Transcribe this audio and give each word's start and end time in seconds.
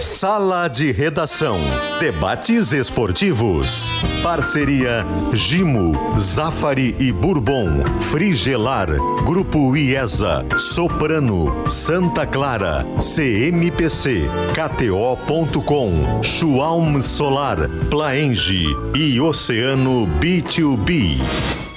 Sala 0.00 0.66
de 0.66 0.90
Redação. 0.92 1.60
Debates 2.00 2.72
esportivos. 2.72 3.90
Parceria 4.22 5.04
Gimo, 5.34 6.18
Zafari 6.18 6.96
e 6.98 7.12
Bourbon. 7.12 7.84
Frigelar. 8.10 8.88
Grupo 9.24 9.76
IESA. 9.76 10.46
Soprano. 10.58 11.68
Santa 11.68 12.26
Clara. 12.26 12.86
CMPC. 12.98 14.22
KTO.com. 14.54 16.22
Schwalm 16.22 17.02
Solar. 17.02 17.68
Plaenge. 17.90 18.64
E 18.96 19.20
Oceano 19.20 20.06
B2B. 20.18 21.69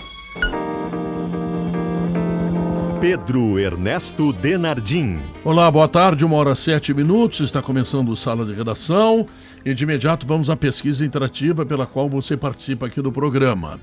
Pedro 3.04 3.60
Ernesto 3.60 4.32
Denardim. 4.32 5.20
Olá, 5.44 5.70
boa 5.70 5.90
tarde, 5.90 6.24
uma 6.24 6.38
hora 6.38 6.56
sete 6.56 6.94
minutos, 6.94 7.42
está 7.42 7.62
começando 7.62 8.08
o 8.08 8.16
Sala 8.16 8.46
de 8.46 8.54
Redação 8.54 9.28
e 9.66 9.74
de 9.74 9.84
imediato 9.84 10.26
vamos 10.26 10.50
à 10.50 10.56
pesquisa 10.56 11.06
interativa 11.06 11.66
pela 11.66 11.86
qual 11.86 12.08
você 12.08 12.38
participa 12.38 12.86
aqui 12.86 13.02
do 13.02 13.12
programa. 13.12 13.78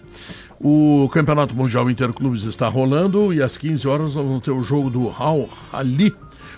O 0.59 1.07
Campeonato 1.13 1.55
Mundial 1.55 1.91
Interclubes 1.91 2.45
está 2.45 2.67
rolando 2.67 3.31
e 3.31 3.43
às 3.43 3.59
15 3.59 3.87
horas 3.87 4.15
vamos 4.15 4.43
ter 4.43 4.53
o 4.53 4.63
jogo 4.63 4.89
do 4.89 5.11
Hal 5.11 5.51
Ali 5.71 6.17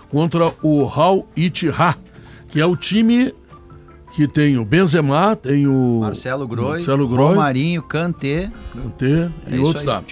contra 0.09 0.55
o 0.63 0.87
Hal 0.87 1.29
Itihad, 1.35 1.99
que 2.49 2.61
é 2.61 2.65
o 2.65 2.77
time 2.77 3.35
que 4.15 4.29
tem 4.29 4.59
o 4.59 4.65
Benzema, 4.65 5.35
tem 5.35 5.67
o 5.67 6.01
Marcelo 6.01 6.47
Groi, 6.47 6.73
Marcelo 6.73 7.09
Groi 7.09 7.31
Romarinho, 7.31 7.83
Kanté, 7.83 8.53
Kanté 8.73 9.31
é 9.51 9.57
e 9.57 9.59
outros 9.59 9.89
aí. 9.89 10.05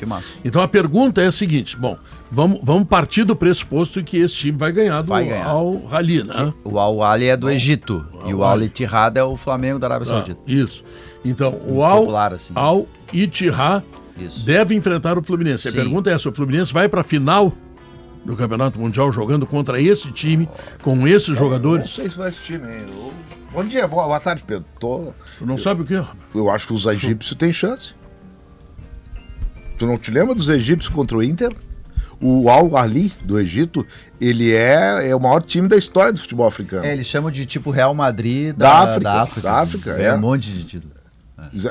Então 0.44 0.62
a 0.62 0.66
pergunta 0.66 1.20
é 1.20 1.26
a 1.26 1.32
seguinte, 1.32 1.76
bom, 1.76 1.98
vamos, 2.30 2.60
vamos 2.62 2.88
partir 2.88 3.24
do 3.24 3.34
pressuposto 3.36 4.02
que 4.04 4.16
esse 4.18 4.34
time 4.34 4.56
vai 4.58 4.72
ganhar 4.72 5.02
do 5.02 5.08
Vai 5.08 5.26
ganhar. 5.26 5.46
Al 5.46 5.84
Rali, 5.86 6.22
né? 6.22 6.52
O 6.64 6.78
Al 6.78 7.02
Ali 7.02 7.26
é 7.26 7.36
do 7.36 7.50
Egito 7.50 8.06
e 8.26 8.32
o 8.34 8.42
Al 8.44 8.52
Al 8.52 8.62
Ittihad 8.62 9.16
é 9.16 9.22
o 9.24 9.36
Flamengo 9.36 9.78
da 9.78 9.86
Arábia 9.88 10.04
Ah, 10.04 10.14
Saudita. 10.16 10.40
isso. 10.46 10.84
Então, 11.24 11.60
o 11.66 11.82
Al, 11.84 12.00
popular, 12.00 12.32
assim. 12.34 12.52
Al 12.54 12.86
Ittihad 13.12 13.82
Isso. 14.18 14.44
deve 14.44 14.74
enfrentar 14.74 15.18
o 15.18 15.22
Fluminense. 15.22 15.68
A 15.68 15.70
Sim. 15.70 15.76
pergunta 15.78 16.10
é 16.10 16.14
essa, 16.14 16.28
o 16.28 16.32
Fluminense 16.32 16.72
vai 16.72 16.88
para 16.88 17.00
a 17.02 17.04
final 17.04 17.52
do 18.24 18.36
Campeonato 18.36 18.78
Mundial 18.78 19.10
jogando 19.12 19.46
contra 19.46 19.80
esse 19.80 20.10
time, 20.12 20.48
com 20.82 21.06
esses 21.08 21.28
Não 21.30 21.36
jogadores? 21.36 21.90
sei 21.90 22.08
se 22.10 22.16
vai 22.18 22.28
esse 22.30 22.40
time, 22.42 22.66
hein? 22.66 22.84
Eu- 22.88 23.12
Bom 23.52 23.64
dia, 23.64 23.88
boa, 23.88 24.04
boa 24.04 24.20
tarde, 24.20 24.44
Pedro. 24.46 24.64
Tô... 24.78 25.12
Tu 25.38 25.44
não 25.44 25.58
sabe 25.58 25.82
o 25.82 25.84
que? 25.84 26.00
Eu 26.34 26.48
acho 26.50 26.68
que 26.68 26.72
os 26.72 26.86
egípcios 26.86 27.36
têm 27.36 27.52
chance. 27.52 27.94
Tu 29.76 29.86
não 29.86 29.96
te 29.98 30.10
lembra 30.12 30.34
dos 30.36 30.48
egípcios 30.48 30.88
contra 30.94 31.16
o 31.16 31.22
Inter? 31.22 31.52
O 32.20 32.50
Al 32.50 32.76
Ali 32.76 33.12
do 33.24 33.40
Egito, 33.40 33.86
ele 34.20 34.52
é, 34.52 35.08
é 35.08 35.16
o 35.16 35.20
maior 35.20 35.40
time 35.42 35.66
da 35.68 35.76
história 35.76 36.12
do 36.12 36.20
futebol 36.20 36.46
africano. 36.46 36.84
É, 36.84 36.92
eles 36.92 37.06
chamam 37.06 37.30
de 37.30 37.46
tipo 37.46 37.70
Real 37.70 37.94
Madrid 37.94 38.54
Da 38.54 38.66
da, 38.66 38.78
África, 38.80 39.00
da 39.00 39.22
África. 39.22 39.40
da 39.40 39.58
África, 39.60 39.90
é. 39.98 40.04
é. 40.04 40.14
um 40.14 40.18
monte 40.20 40.50
de 40.50 40.64
título. 40.64 40.92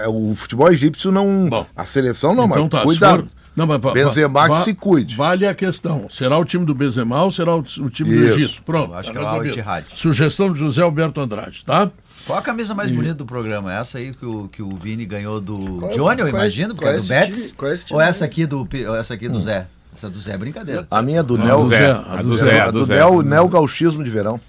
O 0.07 0.33
futebol 0.35 0.71
egípcio 0.71 1.11
não. 1.11 1.47
Bom. 1.47 1.65
a 1.75 1.85
seleção 1.85 2.33
não, 2.33 2.45
então 2.45 2.63
mas 2.63 2.71
tá, 2.71 2.81
cuidado. 2.81 3.23
for- 3.23 3.31
Não, 3.55 3.67
mas 3.67 3.79
Benzema 3.93 4.47
va- 4.47 4.49
que 4.49 4.63
se 4.63 4.73
cuide. 4.73 5.15
Vale 5.15 5.45
a 5.45 5.53
questão. 5.53 6.07
Será 6.09 6.37
o 6.37 6.43
time 6.45 6.65
do 6.65 6.73
Benzema 6.73 7.23
ou 7.23 7.29
será 7.29 7.55
o, 7.55 7.59
o 7.59 7.89
time 7.89 8.09
do 8.15 8.27
Isso. 8.27 8.39
Egito? 8.39 8.63
Pronto. 8.63 8.91
Eu 8.93 8.97
acho 8.97 9.13
tá 9.13 9.39
que 9.41 9.59
é 9.59 9.83
o. 9.93 9.97
Sugestão 9.97 10.51
de 10.51 10.57
José 10.57 10.81
Alberto 10.81 11.21
Andrade, 11.21 11.63
tá? 11.63 11.91
Qual 12.25 12.37
a 12.37 12.41
camisa 12.41 12.73
mais 12.73 12.89
bonita 12.91 13.13
do 13.15 13.25
programa? 13.25 13.73
Essa 13.73 13.99
aí 13.99 14.13
que 14.13 14.25
o, 14.25 14.47
que 14.47 14.61
o 14.61 14.69
Vini 14.75 15.05
ganhou 15.05 15.39
do 15.39 15.77
Qual- 15.79 15.91
Johnny, 15.91 16.21
eu 16.21 16.27
é 16.27 16.29
imagino, 16.31 16.73
porque 16.73 16.89
é 16.89 16.95
é 16.95 16.97
do 16.97 17.07
Betis? 17.07 17.51
time? 17.51 17.69
É 17.71 17.75
time 17.75 17.93
Ou 17.93 18.01
essa 18.01 18.25
aqui 18.25 18.45
do, 18.45 18.67
essa 18.97 19.13
aqui 19.13 19.29
do 19.29 19.39
Zé? 19.39 19.67
Essa 19.93 20.09
do 20.09 20.19
Zé 20.19 20.33
é 20.33 20.37
brincadeira. 20.37 20.87
A 20.89 21.01
minha 21.01 21.23
do 21.23 21.37
Nel. 21.37 21.61
do 21.61 21.67
Zé, 21.67 21.77
Zé, 21.77 21.91
a 21.91 22.21
do 22.21 22.35
Zé. 22.35 22.59
A 22.61 22.71
do 22.71 22.83
Zé. 22.85 22.95
Nel, 22.95 23.21
Nel 23.21 23.47
Gauchismo 23.47 24.03
de 24.03 24.09
verão. 24.09 24.39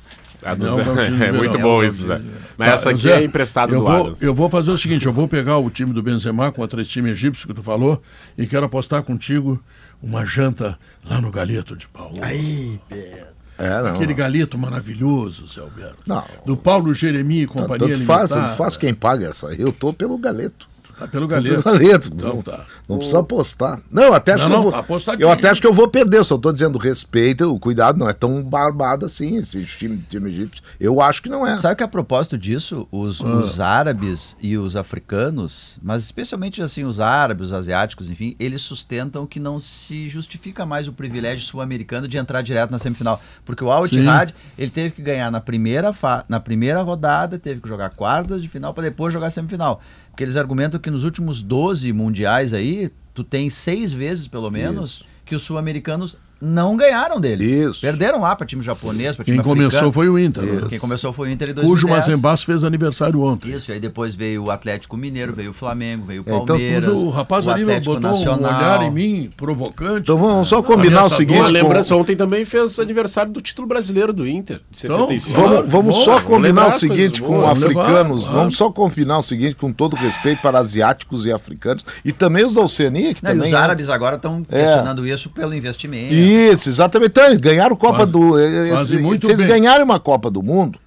A 0.43 0.55
do 0.55 0.65
Zé. 0.65 0.83
É 1.27 1.33
muito 1.33 1.59
bom 1.59 1.83
isso, 1.83 2.07
Zé. 2.07 2.21
Mas 2.57 2.69
Tá, 2.69 2.75
essa 2.75 2.91
aqui 2.91 3.11
é 3.11 3.25
emprestada 3.25 3.73
eu 3.73 3.81
do 3.81 3.87
vou. 3.87 4.17
Eu 4.21 4.35
vou 4.35 4.51
fazer 4.51 4.71
o 4.71 4.79
seguinte, 4.79 5.07
eu 5.07 5.13
vou 5.13 5.27
pegar 5.27 5.57
o 5.59 5.71
time 5.71 5.93
do 5.93 6.03
Benzema 6.03 6.53
contra 6.53 6.81
esse 6.81 6.91
time 6.91 7.11
egípcio 7.11 7.47
que 7.47 7.55
tu 7.55 7.63
falou 7.63 8.01
e 8.37 8.47
quero 8.47 8.67
apostar 8.67 9.03
contigo 9.03 9.63
uma 10.03 10.25
janta 10.25 10.79
lá 11.09 11.21
no 11.21 11.31
Galeto 11.31 11.77
de 11.77 11.89
Paulo. 11.89 12.19
Aí, 12.23 12.79
Pedro. 12.89 13.31
É, 13.61 13.83
não. 13.83 13.91
Aquele 13.91 14.15
galeto 14.15 14.57
maravilhoso, 14.57 15.47
Zé 15.47 15.61
Alberto. 15.61 15.99
Não. 16.07 16.25
Do 16.47 16.57
Paulo 16.57 16.95
Jeremi 16.95 17.43
e 17.43 17.47
companhia 17.47 17.93
Tanto 17.93 18.07
faz, 18.07 18.31
tanto 18.31 18.53
faz 18.55 18.77
quem 18.79 18.95
paga 18.95 19.29
essa. 19.29 19.49
Eu 19.55 19.71
tô 19.71 19.93
pelo 19.93 20.17
galeto. 20.17 20.67
Tá 21.01 21.09
pelo 21.09 21.27
Pelo 21.27 21.43
galeto. 21.43 21.63
galeto. 21.65 22.11
Então 22.13 22.35
não, 22.37 22.43
tá. 22.43 22.65
não 22.89 22.97
precisa 22.99 23.19
apostar. 23.21 23.81
Não, 23.91 24.13
até 24.13 24.35
acho 24.35 24.45
Não, 24.45 24.51
que 24.51 24.57
não, 24.57 24.65
eu 24.67 24.71
vou. 24.71 24.81
apostadinho. 24.81 25.25
Eu 25.27 25.31
até 25.31 25.49
acho 25.49 25.61
que 25.61 25.67
eu 25.67 25.73
vou 25.73 25.89
perder, 25.89 26.23
só 26.25 26.37
tô 26.37 26.53
dizendo 26.53 26.79
respeito, 26.79 27.53
o 27.53 27.59
cuidado 27.59 27.99
não 27.99 28.09
é 28.09 28.13
tão 28.13 28.43
barbado 28.43 29.07
assim, 29.07 29.37
esse 29.37 29.65
time, 29.65 29.97
time 30.09 30.31
egípcio. 30.31 30.63
Eu 30.79 31.01
acho 31.01 31.23
que 31.23 31.29
não 31.31 31.47
é. 31.47 31.59
Sabe 31.59 31.77
que 31.77 31.83
a 31.83 31.89
propósito 31.89 32.37
disso, 32.37 32.87
os, 32.93 33.21
Ah. 33.21 33.25
os 33.25 33.59
árabes 33.61 34.37
e 34.41 34.57
os 34.59 34.77
africanos, 34.77 35.79
mas 35.83 36.03
especialmente 36.05 36.63
assim 36.63 36.85
os 36.85 37.01
árabes, 37.01 37.47
os 37.47 37.53
asiáticos, 37.53 38.11
enfim, 38.11 38.37
eles 38.39 38.61
sustentam 38.63 39.27
que 39.27 39.41
não 39.41 39.59
se 39.59 40.09
justifica 40.09 40.67
mais 40.67 40.87
o 40.87 40.93
privilégio 40.93 41.47
sul-americano 41.47 42.07
de 42.07 42.17
entrar 42.19 42.43
direto 42.43 42.71
na 42.71 42.79
semifinal, 42.79 43.21
porque 43.45 43.65
o 43.65 43.71
Al. 43.71 43.87
Ittihad, 43.87 44.33
ele 44.59 44.71
teve 44.71 44.91
que 44.91 45.01
ganhar 45.03 45.31
na 45.31 45.41
primeira 45.41 45.93
fa 45.93 46.25
na 46.29 46.39
primeira 46.39 46.83
rodada, 46.83 47.39
teve 47.39 47.61
que 47.61 47.69
jogar 47.69 47.89
quartas 47.91 48.43
de 48.43 48.49
final 48.49 48.75
para 48.75 48.85
depois 48.85 49.13
jogar 49.13 49.31
semifinal. 49.31 49.81
Porque 50.11 50.25
eles 50.25 50.37
argumentam 50.37 50.81
que 50.81 50.91
nos 50.91 51.05
últimos 51.05 51.43
12 51.43 51.93
mundiais 51.93 52.53
aí, 52.53 52.91
tu 53.15 53.25
tem 53.25 53.49
seis 53.49 53.93
vezes 53.93 54.29
pelo 54.29 54.51
menos 54.51 55.05
que 55.25 55.35
os 55.35 55.43
sul-americanos 55.43 56.17
não 56.41 56.77
ganharam 56.77 57.21
deles. 57.21 57.47
Isso. 57.71 57.81
Perderam 57.81 58.21
lá 58.21 58.35
para 58.35 58.47
time 58.47 58.63
japonês, 58.63 59.15
para 59.17 59.25
time 59.25 59.37
Quem 59.39 59.45
começou 59.45 59.67
africano. 59.69 59.93
foi 59.93 60.09
o 60.09 60.19
Inter. 60.19 60.43
né? 60.43 60.67
Quem 60.69 60.79
começou 60.79 61.13
foi 61.13 61.29
o 61.29 61.31
Inter 61.33 61.51
em 61.51 61.55
2010. 61.55 61.69
Cujo 61.83 61.89
Mazembaço 61.95 62.47
fez 62.47 62.65
aniversário 62.65 63.21
ontem. 63.21 63.51
Isso, 63.51 63.71
e 63.71 63.75
aí 63.75 63.81
depois 63.81 64.15
veio 64.15 64.45
o 64.45 64.51
Atlético 64.51 64.97
Mineiro, 64.97 65.33
veio 65.35 65.51
o 65.51 65.53
Flamengo, 65.53 66.07
veio 66.07 66.23
o 66.23 66.31
É, 66.31 66.33
então, 66.35 66.47
Palmeiras. 66.47 66.87
Cujo 66.87 67.07
o 67.07 67.11
rapaz 67.11 67.47
o 67.47 67.51
ali 67.51 67.65
botou 67.65 68.01
Nacional. 68.01 68.53
um 68.53 68.57
olhar 68.57 68.83
em 68.83 68.91
mim 68.91 69.31
provocante. 69.37 70.01
Então 70.03 70.19
vamos 70.19 70.49
só 70.49 70.63
combinar 70.63 71.05
o 71.05 71.11
seguinte. 71.11 71.39
Uma 71.39 71.47
com- 71.47 71.53
lembrança, 71.53 71.95
ontem 71.97 72.17
também 72.17 72.45
fez 72.45 72.79
aniversário 72.79 73.31
do 73.33 73.41
título 73.41 73.69
brasileiro 73.69 74.13
do 74.13 74.27
Inter, 74.27 74.61
de 74.71 74.87
Então, 74.87 74.99
75. 75.09 75.35
Claro, 75.35 75.51
Vamos, 75.57 75.71
vamos 75.71 75.97
bom, 75.97 76.03
só 76.05 76.21
combinar 76.21 76.69
o 76.69 76.73
seguinte 76.73 77.21
com 77.23 77.37
levar, 77.39 77.53
africanos. 77.53 78.21
claro. 78.25 78.39
Vamos 78.39 78.57
só 78.57 78.71
combinar 78.71 79.19
o 79.19 79.23
seguinte 79.23 79.57
com 79.57 79.73
todo 79.73 79.95
respeito 79.97 80.41
para 80.43 80.59
asiáticos 80.59 81.27
e 81.27 81.33
africanos 81.33 81.85
e 82.05 82.13
também 82.13 82.45
os 82.47 82.55
da 82.55 82.61
Oceania 82.63 83.15
que 83.15 83.23
Não, 83.23 83.31
e 83.31 83.35
também 83.35 83.49
os 83.49 83.53
é- 83.53 83.57
árabes 83.63 83.89
agora 83.89 84.17
estão 84.17 84.45
É. 84.51 84.63
questionando 84.63 85.07
isso 85.07 85.29
pelo 85.31 85.55
investimento. 85.55 86.15
Isso, 86.31 86.69
exatamente. 86.69 87.11
Então, 87.11 87.25
eles 87.27 87.39
ganharam 87.39 87.75
Copa 87.77 87.99
Faz- 87.99 88.11
do. 88.11 88.39
eh, 88.39 88.71
eh, 88.71 88.99
muito 89.01 89.27
se 89.27 89.31
eles 89.33 89.41
bem. 89.41 89.49
ganharem 89.49 89.83
uma 89.85 89.99
Copa 90.01 90.31
do 90.31 90.43
Mundo, 90.43 90.79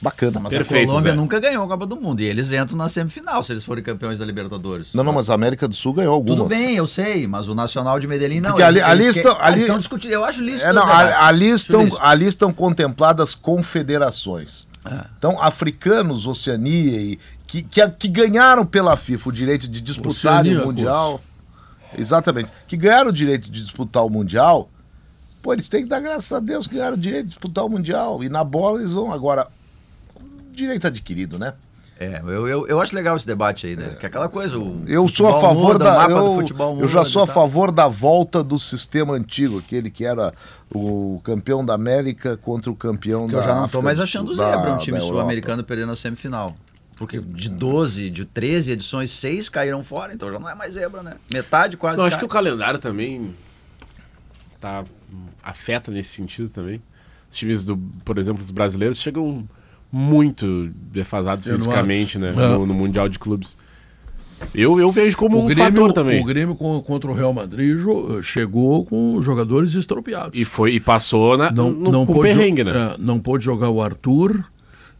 bacana. 0.00 0.38
Mas 0.40 0.52
Perfeito, 0.52 0.84
a 0.84 0.86
Colômbia 0.88 1.12
Zé. 1.12 1.16
nunca 1.16 1.40
ganhou 1.40 1.64
a 1.64 1.68
Copa 1.68 1.86
do 1.86 1.96
Mundo. 1.96 2.20
E 2.20 2.24
eles 2.24 2.52
entram 2.52 2.76
na 2.76 2.88
semifinal 2.88 3.42
se 3.42 3.52
eles 3.52 3.64
forem 3.64 3.82
campeões 3.82 4.18
da 4.18 4.24
Libertadores. 4.24 4.88
Não, 4.94 5.02
não, 5.02 5.12
mas 5.12 5.28
a 5.30 5.34
América 5.34 5.66
do 5.66 5.74
Sul 5.74 5.94
ganhou 5.94 6.14
algumas. 6.14 6.38
Tudo 6.38 6.48
bem, 6.48 6.76
eu 6.76 6.86
sei, 6.86 7.26
mas 7.26 7.48
o 7.48 7.54
Nacional 7.54 7.98
de 7.98 8.06
Medellín 8.06 8.40
não. 8.40 8.50
Porque 8.50 8.62
ali- 8.62 8.80
ali 8.80 9.04
que- 9.04 9.10
estão- 9.18 9.36
ah, 9.40 9.46
ali- 9.46 9.60
estão 9.62 9.78
discutindo. 9.78 10.12
Eu 10.12 10.24
acho 10.24 10.40
lícito. 10.42 10.66
É, 10.66 10.72
não, 10.72 10.82
a- 10.84 11.26
ali, 11.26 11.50
estão, 11.50 11.88
ali 12.00 12.26
estão 12.26 12.52
contempladas 12.52 13.34
confederações. 13.34 14.66
É. 14.84 15.04
Então, 15.18 15.40
africanos, 15.42 16.26
Oceania, 16.26 17.00
e, 17.00 17.18
que, 17.46 17.62
que, 17.62 17.88
que 17.90 18.08
ganharam 18.08 18.64
pela 18.64 18.96
FIFA 18.96 19.28
o 19.28 19.32
direito 19.32 19.66
de 19.68 19.80
disputar 19.80 20.40
Oceania, 20.44 20.62
o 20.62 20.66
Mundial. 20.66 21.20
Exatamente. 21.96 22.50
Que 22.66 22.76
ganharam 22.76 23.10
o 23.10 23.12
direito 23.12 23.50
de 23.50 23.62
disputar 23.62 24.04
o 24.04 24.10
Mundial. 24.10 24.68
Pô, 25.42 25.52
eles 25.52 25.68
têm 25.68 25.84
que 25.84 25.88
dar 25.88 26.00
graças 26.00 26.30
a 26.32 26.40
Deus 26.40 26.66
que 26.66 26.74
ganharam 26.74 26.96
o 26.96 27.00
direito 27.00 27.24
de 27.24 27.30
disputar 27.30 27.64
o 27.64 27.68
Mundial. 27.68 28.22
E 28.22 28.28
na 28.28 28.42
bola 28.44 28.80
eles 28.80 28.92
vão. 28.92 29.12
Agora, 29.12 29.46
direito 30.52 30.86
adquirido, 30.86 31.38
né? 31.38 31.54
É, 31.98 32.20
eu, 32.22 32.46
eu, 32.46 32.66
eu 32.66 32.78
acho 32.78 32.94
legal 32.94 33.16
esse 33.16 33.26
debate 33.26 33.66
aí, 33.66 33.74
né? 33.74 33.96
Que 33.98 34.04
é 34.04 34.08
aquela 34.08 34.28
coisa. 34.28 34.58
O 34.58 34.82
Eu 34.86 35.08
sou 35.08 35.28
a 35.28 35.40
favor 35.40 35.72
muda, 35.74 35.84
da. 35.86 35.92
o 35.92 35.96
mapa 35.96 36.08
do 36.08 36.26
Eu, 36.26 36.34
futebol 36.34 36.78
eu 36.80 36.88
já 36.88 36.98
muda 36.98 37.10
sou 37.10 37.22
a 37.22 37.26
favor 37.26 37.72
da 37.72 37.88
volta 37.88 38.44
do 38.44 38.58
sistema 38.58 39.14
antigo, 39.14 39.58
aquele 39.58 39.90
que 39.90 40.04
era 40.04 40.34
o 40.70 41.20
campeão 41.24 41.64
da 41.64 41.72
América 41.72 42.36
contra 42.36 42.70
o 42.70 42.76
campeão 42.76 43.26
Que 43.26 43.32
da. 43.32 43.38
eu 43.38 43.44
já 43.44 43.54
não 43.54 43.66
tô 43.66 43.80
mais 43.80 43.96
do 43.96 44.04
achando 44.04 44.34
zebra 44.34 44.74
um 44.74 44.78
time 44.78 45.00
sul-americano 45.00 45.64
perdendo 45.64 45.92
a 45.92 45.96
semifinal. 45.96 46.54
Porque 46.96 47.20
de 47.20 47.50
12, 47.50 48.08
de 48.08 48.24
13 48.24 48.72
edições, 48.72 49.10
6 49.12 49.48
caíram 49.50 49.82
fora, 49.84 50.14
então 50.14 50.32
já 50.32 50.38
não 50.38 50.48
é 50.48 50.54
mais 50.54 50.72
zebra, 50.74 51.02
né? 51.02 51.14
Metade 51.32 51.76
quase 51.76 51.98
Não, 51.98 52.04
acho 52.06 52.12
cai. 52.16 52.20
que 52.20 52.24
o 52.24 52.28
calendário 52.28 52.78
também 52.78 53.34
tá, 54.58 54.84
afeta 55.42 55.90
nesse 55.90 56.10
sentido 56.10 56.48
também. 56.48 56.80
Os 57.30 57.36
times, 57.36 57.64
do, 57.64 57.76
por 58.04 58.16
exemplo, 58.18 58.42
os 58.42 58.50
brasileiros 58.50 58.98
chegam 58.98 59.46
muito 59.92 60.70
defasados 60.90 61.40
Extenuados. 61.40 61.66
fisicamente 61.66 62.18
né, 62.18 62.30
É. 62.30 62.32
no, 62.32 62.64
no 62.66 62.74
Mundial 62.74 63.08
de 63.08 63.18
Clubes. 63.18 63.56
Eu, 64.54 64.78
eu 64.78 64.90
vejo 64.92 65.16
como 65.16 65.38
O 65.38 65.42
um 65.44 65.46
Grêmio, 65.46 65.64
fator 65.64 65.92
também. 65.92 66.20
o 66.20 66.24
Grêmio 66.24 66.54
contra 66.54 67.10
o 67.10 67.14
Real 67.14 67.32
Madrid 67.32 67.78
chegou 68.22 68.84
com 68.84 69.20
jogadores 69.22 69.74
estropiados. 69.74 70.38
E, 70.38 70.44
foi, 70.44 70.72
e 70.74 70.80
passou 70.80 71.36
na, 71.38 71.50
não, 71.50 71.70
no, 71.70 71.90
não, 71.90 72.06
com 72.06 72.14
pôde, 72.14 72.28
perrengue, 72.28 72.62
né? 72.64 72.70
é, 72.70 72.96
não 72.98 73.18
pôde 73.18 73.44
jogar 73.44 73.70
o 73.70 73.80
Arthur. 73.82 74.44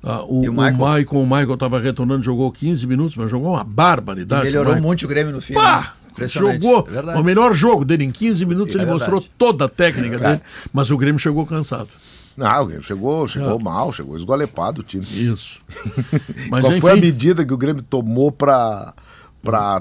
Ah, 0.03 0.23
o, 0.25 0.45
E 0.45 0.49
o 0.49 0.53
o 0.53 0.55
Michael? 0.55 0.75
Michael, 0.75 1.23
o 1.23 1.27
Michael 1.27 1.55
estava 1.55 1.81
retornando, 1.81 2.23
jogou 2.23 2.51
15 2.53 2.87
minutos, 2.87 3.17
mas 3.17 3.31
jogou 3.31 3.53
uma 3.55 3.65
barbaridade. 3.65 4.45
Melhorou 4.45 4.73
o 4.73 4.75
Michael. 4.77 4.87
muito 4.87 5.05
o 5.05 5.09
Grêmio 5.09 5.33
no 5.33 5.41
fim. 5.41 5.55
Pá! 5.55 5.95
né? 6.19 6.27
Jogou 6.29 6.89
É 6.91 7.19
o 7.19 7.23
melhor 7.25 7.53
jogo 7.53 7.85
dele. 7.85 8.05
Em 8.05 8.11
15 8.11 8.47
minutos 8.47 8.75
É 8.75 8.79
ele 8.79 8.87
verdade. 8.87 9.11
mostrou 9.11 9.33
toda 9.37 9.67
a 9.67 9.69
técnica 9.69 10.19
dele, 10.19 10.41
mas 10.73 10.91
o 10.91 10.97
Grêmio 10.97 11.19
chegou 11.19 11.45
cansado. 11.45 11.89
Não, 12.37 12.63
o 12.63 12.67
Grêmio 12.67 12.83
chegou, 12.83 13.27
chegou 13.29 13.59
mal, 13.59 13.93
chegou 13.93 14.17
esgolepado 14.17 14.81
o 14.81 14.85
time. 14.85 15.07
Isso. 15.11 15.61
Mas 16.51 16.61
Qual 16.61 16.73
enfim, 16.73 16.81
foi 16.83 16.93
a 16.93 16.97
medida 16.97 17.45
que 17.47 17.53
o 17.53 17.57
Grêmio 17.57 17.83
tomou 17.83 18.31
pra 18.31 18.93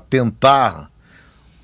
tentar? 0.09 0.89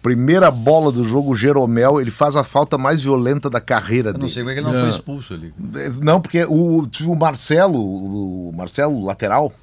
Primeira 0.02 0.50
bola 0.50 0.92
do 0.92 1.04
jogo, 1.04 1.32
o 1.32 1.36
Jeromel, 1.36 2.02
ele 2.02 2.10
faz 2.10 2.36
a 2.36 2.44
falta 2.44 2.76
mais 2.78 3.04
violenta 3.04 3.50
da 3.50 3.62
carreira 3.62 4.10
Eu 4.10 4.14
não 4.14 4.20
dele. 4.22 4.32
sei 4.32 4.42
como 4.42 4.50
é 4.50 4.54
que 4.56 4.60
ele 4.60 4.68
não 4.68 4.76
É. 4.76 4.80
foi 4.82 4.90
expulso 4.90 5.34
ali. 5.36 5.54
Não, 6.02 6.20
porque 6.20 6.44
o, 6.46 6.84
o 7.06 7.16
Marcelo, 7.16 7.80
o 7.80 8.52
Marcelo 8.52 9.04
lateral, 9.06 9.54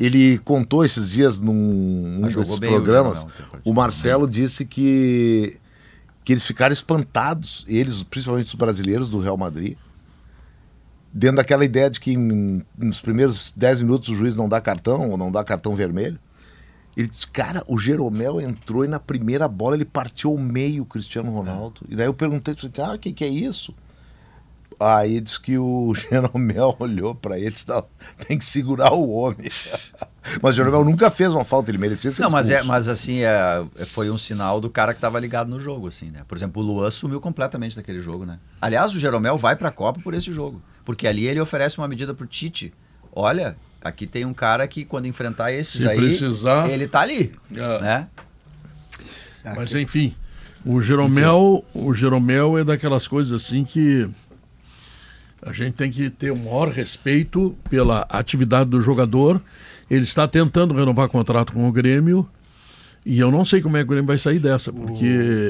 ele 0.00 0.38
contou 0.38 0.82
esses 0.84 1.10
dias 1.10 1.38
num 1.38 1.52
um 2.20 2.24
Ah, 2.24 2.28
desses 2.28 2.58
bem 2.58 2.70
o 2.70 2.72
programas. 2.74 3.18
Jeromel, 3.18 3.36
que 3.62 3.68
O 3.70 3.74
Marcelo 3.74 4.26
disse 4.26 4.64
que, 4.64 5.58
que 6.24 6.32
eles 6.32 6.46
ficaram 6.46 6.72
espantados, 6.72 7.62
eles, 7.68 8.02
principalmente 8.02 8.46
os 8.46 8.54
brasileiros 8.54 9.10
do 9.10 9.18
Real 9.18 9.36
Madrid, 9.36 9.76
dentro 11.12 11.36
daquela 11.36 11.64
ideia 11.66 11.90
de 11.90 12.00
que 12.00 12.12
em- 12.12 12.62
nos 12.78 13.00
primeiros 13.02 13.52
10 13.54 13.82
minutos 13.82 14.08
o 14.08 14.14
juiz 14.16 14.36
não 14.36 14.48
dá 14.48 14.58
cartão 14.60 15.10
ou 15.10 15.18
não 15.18 15.30
dá 15.30 15.44
cartão 15.44 15.74
vermelho. 15.74 16.18
Ele 16.96 17.08
disse, 17.08 17.26
cara, 17.26 17.64
o 17.66 17.78
Jeromel 17.78 18.40
entrou 18.40 18.84
e 18.84 18.88
na 18.88 19.00
primeira 19.00 19.48
bola 19.48 19.74
ele 19.76 19.84
partiu 19.84 20.30
ao 20.30 20.38
meio 20.38 20.82
o 20.82 20.86
Cristiano 20.86 21.32
Ronaldo. 21.32 21.80
E 21.88 21.96
daí 21.96 22.06
eu 22.06 22.14
perguntei, 22.14 22.54
ah, 22.78 22.94
o 22.94 22.98
que, 22.98 23.12
que 23.12 23.24
é 23.24 23.28
isso? 23.28 23.74
Aí 24.78 25.20
disse 25.20 25.40
que 25.40 25.56
o 25.56 25.94
Jeromel 25.96 26.76
olhou 26.78 27.14
pra 27.14 27.38
ele 27.38 27.48
e 27.48 27.52
disse, 27.52 27.68
não, 27.68 27.84
tem 28.26 28.36
que 28.36 28.44
segurar 28.44 28.92
o 28.92 29.10
homem. 29.10 29.48
Mas 30.40 30.52
o 30.52 30.54
Jeromel 30.54 30.84
nunca 30.84 31.10
fez 31.10 31.32
uma 31.32 31.44
falta, 31.44 31.70
ele 31.70 31.78
merecia 31.78 32.10
ser 32.12 32.22
Não, 32.22 32.30
mas, 32.30 32.48
é, 32.48 32.62
mas 32.62 32.86
assim, 32.86 33.22
é, 33.22 33.66
é- 33.76 33.84
foi 33.84 34.08
um 34.08 34.16
sinal 34.16 34.60
do 34.60 34.70
cara 34.70 34.94
que 34.94 35.00
tava 35.00 35.18
ligado 35.18 35.48
no 35.48 35.58
jogo, 35.58 35.88
assim, 35.88 36.10
né? 36.12 36.22
Por 36.28 36.38
exemplo, 36.38 36.62
o 36.62 36.64
Luan 36.64 36.92
sumiu 36.92 37.20
completamente 37.20 37.74
daquele 37.74 38.00
jogo, 38.00 38.24
né? 38.24 38.38
Aliás, 38.60 38.94
o 38.94 39.00
Jeromel 39.00 39.36
vai 39.36 39.56
pra 39.56 39.72
Copa 39.72 40.00
por 40.00 40.14
esse 40.14 40.32
jogo. 40.32 40.62
Porque 40.84 41.08
ali 41.08 41.26
ele 41.26 41.40
oferece 41.40 41.78
uma 41.78 41.88
medida 41.88 42.14
pro 42.14 42.24
Tite. 42.24 42.72
Olha, 43.12 43.56
aqui 43.82 44.06
tem 44.06 44.24
um 44.24 44.32
cara 44.34 44.66
que 44.68 44.84
quando 44.84 45.06
enfrentar 45.06 45.52
esses 45.52 45.80
Se 45.80 45.88
aí, 45.88 45.96
precisar- 45.96 46.68
ele 46.70 46.86
tá 46.86 47.00
ali, 47.00 47.32
É. 47.54 47.80
né? 47.80 48.08
Mas 49.56 49.74
enfim, 49.74 50.14
o 50.64 50.80
Jeromel, 50.80 51.64
o 51.74 51.92
Jeromel 51.92 52.56
é 52.58 52.64
daquelas 52.64 53.08
coisas 53.08 53.32
assim 53.42 53.64
que 53.64 54.08
a 55.44 55.52
gente 55.52 55.74
tem 55.74 55.90
que 55.90 56.08
ter 56.10 56.30
o 56.30 56.36
maior 56.36 56.68
respeito 56.68 57.56
pela 57.68 58.06
atividade 58.08 58.70
do 58.70 58.80
jogador. 58.80 59.42
Ele 59.90 60.04
está 60.04 60.28
tentando 60.28 60.72
renovar 60.72 61.08
contrato 61.08 61.52
com 61.52 61.68
o 61.68 61.72
Grêmio 61.72 62.28
e 63.04 63.18
eu 63.18 63.30
não 63.32 63.44
sei 63.44 63.60
como 63.60 63.76
é 63.76 63.80
que 63.80 63.86
o 63.86 63.88
Grêmio 63.88 64.06
vai 64.06 64.18
sair 64.18 64.38
dessa, 64.38 64.72
porque 64.72 65.04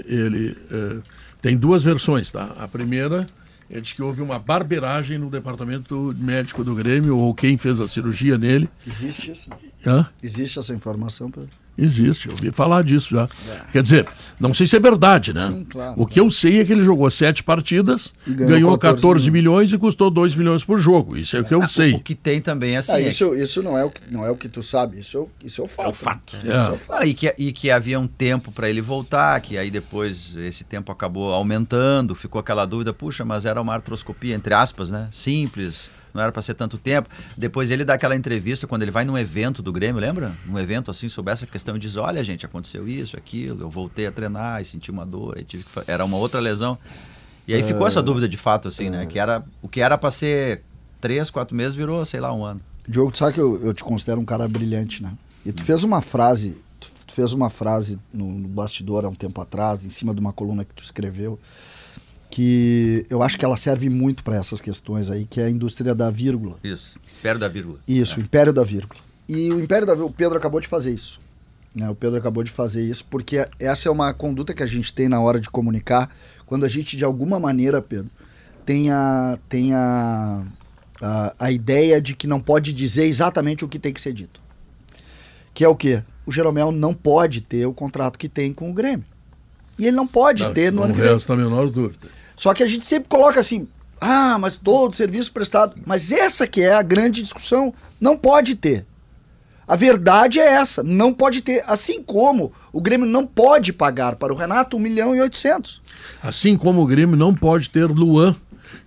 ele 0.07 0.57
eh, 0.71 0.97
tem 1.43 1.57
duas 1.57 1.85
versões, 1.85 2.31
tá? 2.31 2.51
A 2.59 2.67
primeira 2.67 3.27
é 3.73 3.81
de 3.81 3.95
que 3.95 4.03
houve 4.03 4.21
uma 4.21 4.39
barbeiragem 4.39 5.17
no 5.17 5.31
departamento 5.31 6.15
médico 6.19 6.63
do 6.63 6.75
Grêmio 6.75 7.17
ou 7.17 7.35
quem 7.35 7.57
fez 7.57 7.81
a 7.81 7.89
cirurgia 7.89 8.37
nele. 8.37 8.69
Existe 8.87 9.31
isso? 9.33 9.49
Hã? 9.85 10.07
Existe 10.23 10.59
essa 10.59 10.75
informação, 10.75 11.31
Pedro? 11.31 11.62
Existe, 11.77 12.27
eu 12.29 12.33
ouvi 12.33 12.51
falar 12.51 12.85
disso 12.85 13.15
já. 13.15 13.29
Quer 13.73 13.83
dizer, 13.83 14.07
não 14.39 14.53
sei 14.53 14.67
se 14.67 14.77
é 14.77 14.79
verdade, 14.79 15.33
né? 15.33 15.49
Sim, 15.51 15.65
claro, 15.65 15.95
o 15.97 16.07
que 16.07 16.21
eu 16.21 16.31
sei 16.31 16.61
é 16.61 16.65
que 16.65 16.73
ele 16.73 16.85
jogou 16.85 17.11
sete 17.11 17.43
partidas, 17.43 18.13
E 18.27 18.33
ganhou, 18.33 18.51
ganhou 18.51 18.79
14, 18.79 19.03
14 19.03 19.31
milhões 19.31 19.73
e 19.73 19.79
custou 19.79 20.11
2 20.11 20.35
milhões 20.35 20.63
por 20.63 20.79
jogo. 20.79 21.17
Isso 21.17 21.35
é 21.37 21.41
o 21.41 21.45
que 21.45 21.55
eu 21.55 21.67
sei. 21.67 21.95
O 21.95 22.01
que 22.01 22.15
tem 22.15 22.43
também, 22.43 22.77
assim, 22.77 22.93
Ah, 22.93 23.01
é 23.01 23.09
isso, 23.09 23.35
isso 23.35 23.63
não, 23.63 23.77
é 23.79 23.85
o 23.85 23.91
que, 23.91 24.01
não 24.11 24.25
é 24.25 24.31
o 24.31 24.37
que 24.37 24.49
tu 24.49 24.63
sabe, 24.63 25.01
isso 25.01 25.17
é 25.17 25.21
o, 25.21 25.29
isso 25.45 25.63
é 25.63 25.65
o 25.65 25.69
fato. 25.69 25.87
É 25.87 25.91
o 25.91 25.95
fato. 25.95 26.37
É. 26.45 26.79
Ah, 26.91 27.07
e, 27.07 27.15
que, 27.15 27.35
e 27.39 27.53
que 27.53 27.71
havia 27.71 27.99
um 27.99 28.07
tempo 28.07 28.53
para 28.53 28.69
ele 28.69 28.83
voltar, 28.83 29.41
que 29.41 29.57
aí 29.57 29.71
depois 29.71 30.37
esse 30.37 30.65
tempo 30.65 30.93
acabou 30.93 31.33
aumentando, 31.33 32.15
ficou 32.15 32.39
aquela 32.39 32.67
dúvida, 32.67 32.93
puxa, 32.93 33.25
mas 33.25 33.47
era 33.47 33.61
uma 33.61 33.73
artroscopia, 33.73 34.35
entre 34.35 34.53
aspas, 34.53 34.91
né? 34.91 35.09
Simples, 35.11 35.91
não 36.15 36.23
era 36.23 36.33
para 36.33 36.43
ser 36.43 36.55
tanto 36.55 36.79
tempo. 36.79 37.09
Depois 37.37 37.71
ele 37.71 37.85
dá 37.85 37.95
aquela 37.95 38.17
entrevista 38.17 38.67
quando 38.67 38.83
ele 38.83 38.91
vai 38.91 39.05
num 39.05 39.17
evento 39.17 39.63
do 39.63 39.73
Grêmio, 39.73 40.01
lembra? 40.01 40.33
Um 40.49 40.59
evento 40.59 40.91
assim 40.91 41.09
sobre 41.09 41.33
essa 41.33 41.47
questão 41.47 41.77
e 41.77 41.79
diz: 41.79 41.97
Olha, 41.97 42.23
gente, 42.23 42.45
aconteceu 42.45 42.89
isso, 42.89 43.17
aquilo, 43.17 43.63
eu 43.63 43.71
voltei 43.71 44.07
a 44.07 44.13
treinar 44.13 44.61
e 44.61 44.65
senti 44.65 44.91
uma 44.91 45.07
dor, 45.07 45.43
tive 45.45 45.65
que 45.65 45.71
era 45.87 46.05
uma 46.05 46.17
outra 46.17 46.41
lesão. 46.41 46.79
E 47.47 47.55
aí 47.55 47.63
ficou 47.63 47.87
essa 47.87 48.03
dúvida 48.03 48.29
de 48.29 48.37
fato, 48.37 48.69
assim, 48.69 48.89
né? 48.89 49.05
Que 49.07 49.19
era, 49.19 49.45
o 49.61 49.69
que 49.69 49.81
era 49.81 49.99
para 49.99 50.11
ser 50.11 50.63
três, 51.01 51.31
quatro 51.31 51.57
meses 51.57 51.75
virou, 51.75 52.05
sei 52.05 52.21
lá, 52.21 52.33
um 52.33 52.45
ano. 52.45 52.61
Diogo, 52.87 53.11
tu 53.11 53.19
sabe 53.19 53.35
que 53.35 53.41
eu, 53.41 53.61
eu 53.65 53.75
te 53.75 53.83
considero 53.83 54.21
um 54.21 54.25
cara 54.25 54.47
brilhante, 54.49 55.03
né? 55.03 55.13
E 55.45 55.53
tu 55.53 55.65
fez 55.65 55.83
uma 55.83 56.01
frase, 56.01 56.57
tu, 56.79 56.89
tu 57.07 57.13
fez 57.13 57.33
uma 57.33 57.51
frase 57.51 57.99
no, 58.13 58.27
no 58.27 58.49
bastidor 58.49 59.05
há 59.05 59.09
um 59.09 59.15
tempo 59.15 59.41
atrás, 59.41 59.85
em 59.85 59.91
cima 59.91 60.15
de 60.15 60.21
uma 60.21 60.33
coluna 60.33 60.65
que 60.65 60.73
tu 60.73 60.85
escreveu, 60.85 61.39
que 62.33 63.05
eu 63.11 63.23
acho 63.23 63.39
que 63.39 63.45
ela 63.45 63.59
serve 63.59 63.91
muito 63.91 64.25
para 64.25 64.37
essas 64.37 64.59
questões 64.59 65.11
aí, 65.11 65.27
que 65.27 65.39
é 65.39 65.45
a 65.45 65.51
indústria 65.51 65.95
da 65.95 66.09
vírgula. 66.09 66.57
Isso, 66.65 66.99
perto 67.23 67.41
da 67.41 67.47
vírgula. 67.47 67.79
Isso, 67.87 68.19
o 68.19 68.23
Império 68.23 68.55
da 68.55 68.65
Vírgula. 68.65 68.99
E 69.29 69.53
o 69.53 69.61
Império 69.61 69.87
da 69.87 69.93
Vírgula, 69.93 70.11
o 70.11 70.15
Pedro 70.15 70.39
acabou 70.39 70.59
de 70.59 70.67
fazer 70.67 70.95
isso. 70.95 71.21
Né? 71.75 71.91
O 71.91 71.95
Pedro 71.95 72.19
acabou 72.19 72.43
de 72.43 72.51
fazer 72.51 72.83
isso 72.83 73.05
porque 73.11 73.47
essa 73.59 73.87
é 73.87 73.93
uma 73.93 74.15
conduta 74.15 74.55
que 74.55 74.63
a 74.63 74.67
gente 74.67 74.95
tem 74.95 75.11
na 75.11 75.21
hora 75.21 75.39
de 75.39 75.51
comunicar, 75.51 76.11
quando 76.47 76.65
a 76.65 76.69
gente, 76.69 76.97
de 76.97 77.05
alguma 77.05 77.39
maneira, 77.39 77.83
Pedro, 77.83 78.11
tem 78.65 78.91
a, 78.91 79.39
tem 79.47 79.75
a, 79.75 80.43
a, 81.03 81.35
a 81.39 81.53
ideia 81.53 82.01
de 82.01 82.15
que 82.15 82.27
não 82.27 82.41
pode 82.41 82.73
dizer 82.73 83.05
exatamente 83.05 83.63
o 83.63 83.69
que 83.69 83.79
tem 83.79 83.93
que 83.93 84.01
ser 84.01 84.15
dito. 84.15 84.41
Que 85.53 85.65
é 85.67 85.69
o 85.69 85.77
quê? 85.77 86.03
O 86.25 86.33
Jeromel 86.33 86.73
não 86.73 86.95
pode 86.95 87.43
ter 87.43 87.67
o 87.67 87.75
contrato 87.75 88.19
que 88.19 88.27
tem 88.29 88.55
com 88.55 88.71
o 88.71 88.73
Grêmio. 88.73 89.05
E 89.79 89.87
ele 89.87 89.97
não 89.97 90.07
pode 90.07 90.43
Não, 90.43 90.55
ter 90.55 90.71
no 90.71 90.77
não 90.79 90.85
ano 90.85 90.95
que 90.95 91.01
vem. 91.03 91.13
resta 91.13 91.35
a 91.35 91.37
menor 91.37 91.69
dúvida. 91.69 92.07
Só 92.43 92.53
que 92.53 92.65
a 92.65 92.67
gente 92.67 92.85
sempre 92.85 93.09
coloca 93.09 93.39
assim, 93.39 93.69
ah, 94.01 94.37
mas 94.37 94.57
todo 94.57 94.97
serviço 94.97 95.31
prestado. 95.31 95.81
Mas 95.87 96.11
essa 96.11 96.45
que 96.45 96.61
é 96.61 96.75
a 96.75 96.83
grande 96.83 97.23
discussão. 97.23 97.73
Não 98.01 98.17
pode 98.17 98.57
ter. 98.57 98.85
A 99.65 99.77
verdade 99.77 100.41
é 100.41 100.55
essa, 100.55 100.83
não 100.83 101.15
pode 101.15 101.41
ter. 101.41 101.63
Assim 101.69 102.03
como 102.03 102.53
o 102.73 102.81
Grêmio 102.81 103.07
não 103.07 103.25
pode 103.25 103.73
pagar 103.73 104.17
para 104.17 104.33
o 104.33 104.37
Renato 104.37 104.77
1 104.77 104.81
milhão 104.81 105.15
e 105.15 105.21
800. 105.21 105.81
Assim 106.21 106.57
como 106.57 106.83
o 106.83 106.87
Grêmio 106.87 107.17
não 107.17 107.33
pode 107.33 107.71
ter 107.71 107.87
Luan, 107.87 108.35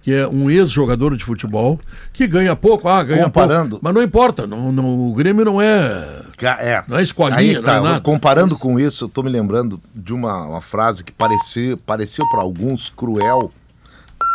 que 0.02 0.14
é 0.14 0.28
um 0.28 0.50
ex-jogador 0.50 1.16
de 1.18 1.24
futebol, 1.24 1.80
que 2.14 2.28
ganha 2.28 2.56
pouco, 2.56 2.88
ah, 2.88 3.04
ganha 3.04 3.26
Comparando- 3.26 3.70
pouco. 3.72 3.84
Mas 3.86 3.94
não 3.94 4.02
importa, 4.04 4.46
não, 4.48 4.72
não- 4.72 5.10
o 5.10 5.14
Grêmio 5.14 5.44
não 5.46 5.62
é. 5.62 6.22
É. 6.60 6.84
Não 6.88 6.98
é 6.98 7.04
escolinha, 7.04 7.40
Aí 7.40 7.54
não 7.56 7.64
tá, 7.64 7.76
é 7.76 7.80
nada. 7.80 8.02
Comparando 8.02 8.58
com 8.58 8.80
isso, 8.80 9.06
eu 9.06 9.10
tô 9.10 9.24
me 9.24 9.30
lembrando 9.30 9.80
de 9.94 10.14
uma, 10.14 10.46
uma 10.46 10.62
frase 10.62 11.04
que 11.04 11.12
parecia, 11.12 11.78
pareceu 11.78 12.28
para 12.30 12.42
alguns 12.42 12.90
cruel. 12.90 13.52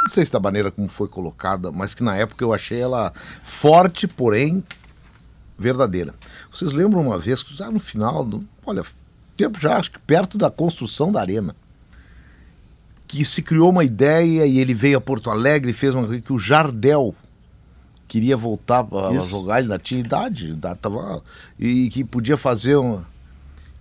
Não 0.05 0.09
sei 0.11 0.25
se 0.25 0.33
da 0.33 0.41
maneira 0.41 0.71
como 0.71 0.89
foi 0.89 1.09
colocada, 1.09 1.71
mas 1.71 1.93
que 1.95 2.03
na 2.03 2.17
época 2.17 2.43
eu 2.43 2.55
achei 2.55 2.81
ela 2.81 3.13
forte, 3.43 4.07
porém 4.07 4.65
verdadeira. 5.59 6.15
Vocês 6.51 6.73
lembram 6.73 7.03
uma 7.03 7.19
vez 7.19 7.43
que 7.43 7.55
já 7.55 7.71
no 7.71 7.79
final, 7.79 8.25
do, 8.25 8.43
olha, 8.65 8.83
tempo 9.37 9.61
já 9.61 9.77
acho 9.77 9.91
que 9.93 9.99
perto 9.99 10.39
da 10.39 10.51
construção 10.51 11.13
da 11.13 11.21
arena, 11.21 11.55
que 13.11 13.25
se 13.25 13.43
criou 13.43 13.71
uma 13.71 13.83
ideia 13.85 14.47
e 14.47 14.59
ele 14.59 14.73
veio 14.75 14.99
a 14.99 15.01
Porto 15.01 15.31
Alegre 15.31 15.71
e 15.71 15.75
fez 15.75 15.95
uma 15.95 16.07
coisa 16.07 16.21
que 16.21 16.33
o 16.33 16.39
Jardel 16.39 17.15
queria 18.07 18.37
voltar 18.37 18.85
para 18.85 19.13
Isso. 19.15 19.27
jogar, 19.29 19.59
ele 19.61 19.67
ainda 19.73 19.79
tinha 19.79 20.01
idade, 20.01 20.57
tava, 20.81 21.23
e 21.59 21.89
que 21.91 22.05
podia 22.05 22.37
fazer 22.37 22.77
uma. 22.77 23.07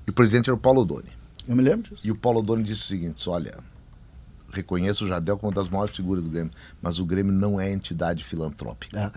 E 0.08 0.10
o 0.12 0.14
presidente 0.14 0.50
era 0.50 0.56
o 0.56 0.60
Paulo 0.60 0.84
Doni. 0.86 1.10
Eu 1.48 1.56
me 1.56 1.64
lembro 1.64 1.90
disso. 1.90 2.02
E 2.06 2.12
o 2.12 2.16
Paulo 2.16 2.42
Doni 2.42 2.64
disse 2.64 2.82
o 2.82 2.86
seguinte: 2.86 3.28
olha, 3.30 3.56
reconheço 4.52 5.06
o 5.06 5.08
Jardel 5.08 5.38
como 5.38 5.52
uma 5.52 5.56
das 5.56 5.70
maiores 5.70 5.96
figuras 5.96 6.24
do 6.24 6.30
Grêmio, 6.30 6.52
mas 6.82 7.00
o 7.00 7.06
Grêmio 7.06 7.32
não 7.32 7.60
é 7.60 7.72
entidade 7.72 8.24
filantrópica. 8.24 9.12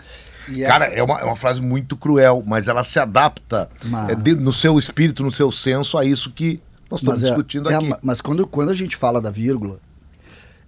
É. 0.49 0.65
Cara, 0.67 0.87
essa- 0.87 0.95
é 0.95 1.03
uma, 1.03 1.19
é 1.21 1.25
uma 1.25 1.37
frase 1.37 1.61
muito 1.61 1.97
cruel, 1.97 2.43
mas 2.47 2.69
ela 2.69 2.85
se 2.85 2.99
adapta 2.99 3.71
Mas- 3.85 4.11
é, 4.11 4.15
de- 4.15 4.35
no 4.35 4.53
seu 4.53 4.79
espírito, 4.79 5.23
no 5.23 5.33
seu 5.33 5.51
senso, 5.53 5.97
a 5.97 6.05
isso 6.05 6.31
que 6.33 6.61
nós 6.91 7.01
estamos 7.01 7.21
Mas 7.21 7.31
é- 7.31 7.35
discutindo 7.35 7.71
é, 7.71 7.75
aqui. 7.75 7.89
ma- 7.89 7.99
mas 8.03 8.21
quando, 8.21 8.47
quando 8.47 8.71
a 8.71 8.75
gente 8.75 8.97
fala 8.97 9.21
da 9.21 9.31
vírgula, 9.31 9.79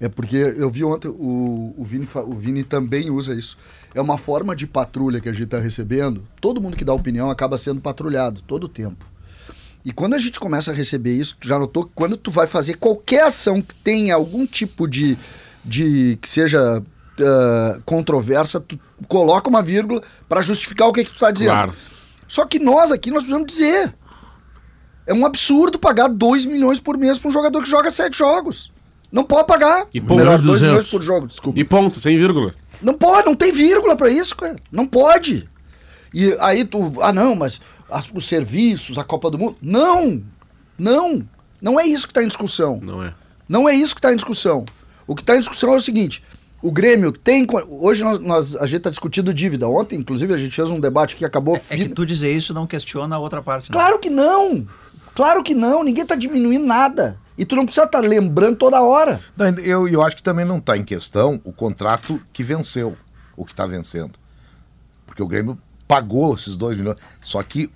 é 0.01 0.09
porque 0.09 0.37
eu 0.37 0.69
vi 0.69 0.85
ontem, 0.85 1.09
o, 1.09 1.75
o, 1.77 1.85
Vini, 1.85 2.09
o 2.15 2.35
Vini 2.35 2.65
também 2.65 3.11
usa 3.11 3.35
isso. 3.35 3.57
É 3.95 4.01
uma 4.01 4.19
forma 4.19 4.55
de 4.55 4.67
patrulha 4.67 5.21
que 5.21 5.29
a 5.29 5.33
gente 5.33 5.45
está 5.45 5.59
recebendo. 5.59 6.27
Todo 6.41 6.61
mundo 6.61 6.77
que 6.77 6.85
dá 6.85 6.93
opinião 6.93 7.31
acaba 7.31 7.57
sendo 7.57 7.81
patrulhado, 7.81 8.43
todo 8.43 8.65
o 8.65 8.69
tempo. 8.69 9.07
E 9.85 9.93
quando 9.93 10.15
a 10.15 10.19
gente 10.19 10.41
começa 10.41 10.71
a 10.71 10.75
receber 10.75 11.13
isso, 11.15 11.37
tu 11.39 11.47
já 11.47 11.59
notou 11.59 11.85
que 11.85 11.93
quando 11.95 12.17
tu 12.17 12.31
vai 12.31 12.47
fazer 12.47 12.75
qualquer 12.75 13.25
ação 13.25 13.61
que 13.61 13.75
tenha 13.77 14.15
algum 14.15 14.47
tipo 14.47 14.89
de. 14.89 15.17
de 15.65 16.19
que 16.21 16.29
seja 16.29 16.83
ah, 17.21 17.79
controversa, 17.85 18.59
tu 18.61 18.79
coloca 19.07 19.49
uma 19.49 19.63
vírgula 19.63 20.03
para 20.29 20.43
justificar 20.43 20.89
o 20.89 20.93
que, 20.93 21.05
que 21.05 21.11
tu 21.11 21.15
está 21.15 21.31
dizendo. 21.31 21.53
Claro. 21.53 21.75
Só 22.27 22.45
que 22.45 22.59
nós 22.59 22.91
aqui 22.91 23.11
nós 23.11 23.23
precisamos 23.23 23.47
dizer. 23.47 23.95
É 25.07 25.13
um 25.13 25.27
absurdo 25.27 25.79
pagar 25.79 26.09
2 26.09 26.47
milhões 26.47 26.81
por 26.81 26.97
mês 26.97 27.19
para 27.19 27.29
um 27.29 27.33
jogador 27.33 27.63
que 27.63 27.69
joga 27.69 27.91
sete 27.91 28.17
jogos. 28.17 28.73
Não 29.15 29.23
pode 29.23 29.47
pagar. 29.47 29.87
E 29.95 30.01
Melhor, 30.01 30.39
2 30.39 30.43
200. 30.43 30.63
milhões 30.69 30.91
por 30.91 31.01
jogo, 31.03 31.27
desculpa. 31.29 31.59
E 31.61 31.63
ponto, 31.65 32.01
sem 32.01 32.19
vírgula. 32.19 32.53
Não 32.83 32.95
pode, 32.95 33.27
não 33.27 33.37
tem 33.37 33.53
vírgula 33.53 33.95
pra 33.97 34.11
isso, 34.11 34.35
cara. 34.35 34.57
Não 34.73 34.87
pode. 34.89 35.49
E 36.13 36.37
aí 36.41 36.65
tu, 36.65 36.93
ah 37.01 37.13
não, 37.13 37.37
mas 37.37 37.61
as- 37.89 38.11
os 38.13 38.27
serviços, 38.27 38.99
a 38.99 39.05
Copa 39.05 39.31
do 39.31 39.39
Mundo. 39.39 39.57
Não! 39.63 40.21
Não! 40.77 41.23
Não 41.63 41.79
é 41.79 41.87
isso 41.87 42.07
que 42.09 42.11
está 42.11 42.25
em 42.25 42.27
discussão. 42.29 42.81
Não 42.83 43.03
é. 43.05 43.15
Não 43.49 43.69
é 43.69 43.75
isso 43.77 43.95
que 43.95 44.01
está 44.01 44.13
em 44.13 44.17
discussão. 44.17 44.65
O 45.07 45.15
que 45.15 45.23
está 45.23 45.37
em 45.37 45.41
discussão 45.41 45.73
é 45.75 45.77
o 45.77 45.81
seguinte: 45.81 46.23
O 46.61 46.73
Grêmio 46.73 47.13
tem. 47.13 47.47
Hoje 47.69 48.03
nós, 48.03 48.19
nós- 48.19 48.57
a 48.57 48.67
gente 48.67 48.79
está 48.79 48.91
discutindo 48.91 49.33
dívida. 49.33 49.69
Ontem, 49.69 49.97
inclusive, 50.01 50.35
a 50.35 50.39
gente 50.39 50.57
fez 50.57 50.71
um 50.71 50.81
debate 50.81 51.15
que 51.15 51.25
acabou. 51.25 51.61
É 51.71 51.77
que 51.77 51.89
tu 51.91 52.05
dizer 52.05 52.33
isso 52.35 52.53
não 52.53 52.67
questiona 52.67 53.15
a 53.15 53.19
outra 53.21 53.41
parte. 53.41 53.71
né? 53.71 53.73
Claro 53.73 53.99
que 54.01 54.11
não! 54.11 54.67
Claro 55.15 55.43
que 55.45 55.55
não! 55.55 55.85
Ninguém 55.85 56.03
está 56.03 56.17
diminuindo 56.17 56.67
nada. 56.67 57.17
E 57.37 57.45
tu 57.45 57.57
não 57.57 57.65
precisa 57.65 57.87
estar 57.87 58.01
lembrando 58.01 58.57
toda 58.57 58.81
hora. 58.81 59.21
Não, 59.37 59.47
eu, 59.59 59.89
eu 59.89 60.03
acho 60.03 60.17
que 60.17 60.23
também 60.23 60.45
não 60.45 60.59
está 60.59 60.77
em 60.77 60.85
questão 60.85 61.41
o 61.45 61.53
contrato 61.53 62.21
que 62.33 62.43
venceu, 62.43 62.97
o 63.37 63.45
que 63.45 63.53
está 63.53 63.67
vencendo. 63.67 64.13
Porque 65.07 65.23
o 65.23 65.27
Grêmio 65.27 65.59
pagou 65.89 66.35
esses 66.35 66.57
2 66.57 66.77
milhões. 66.79 66.97
Só 67.21 67.43
que 67.43 67.71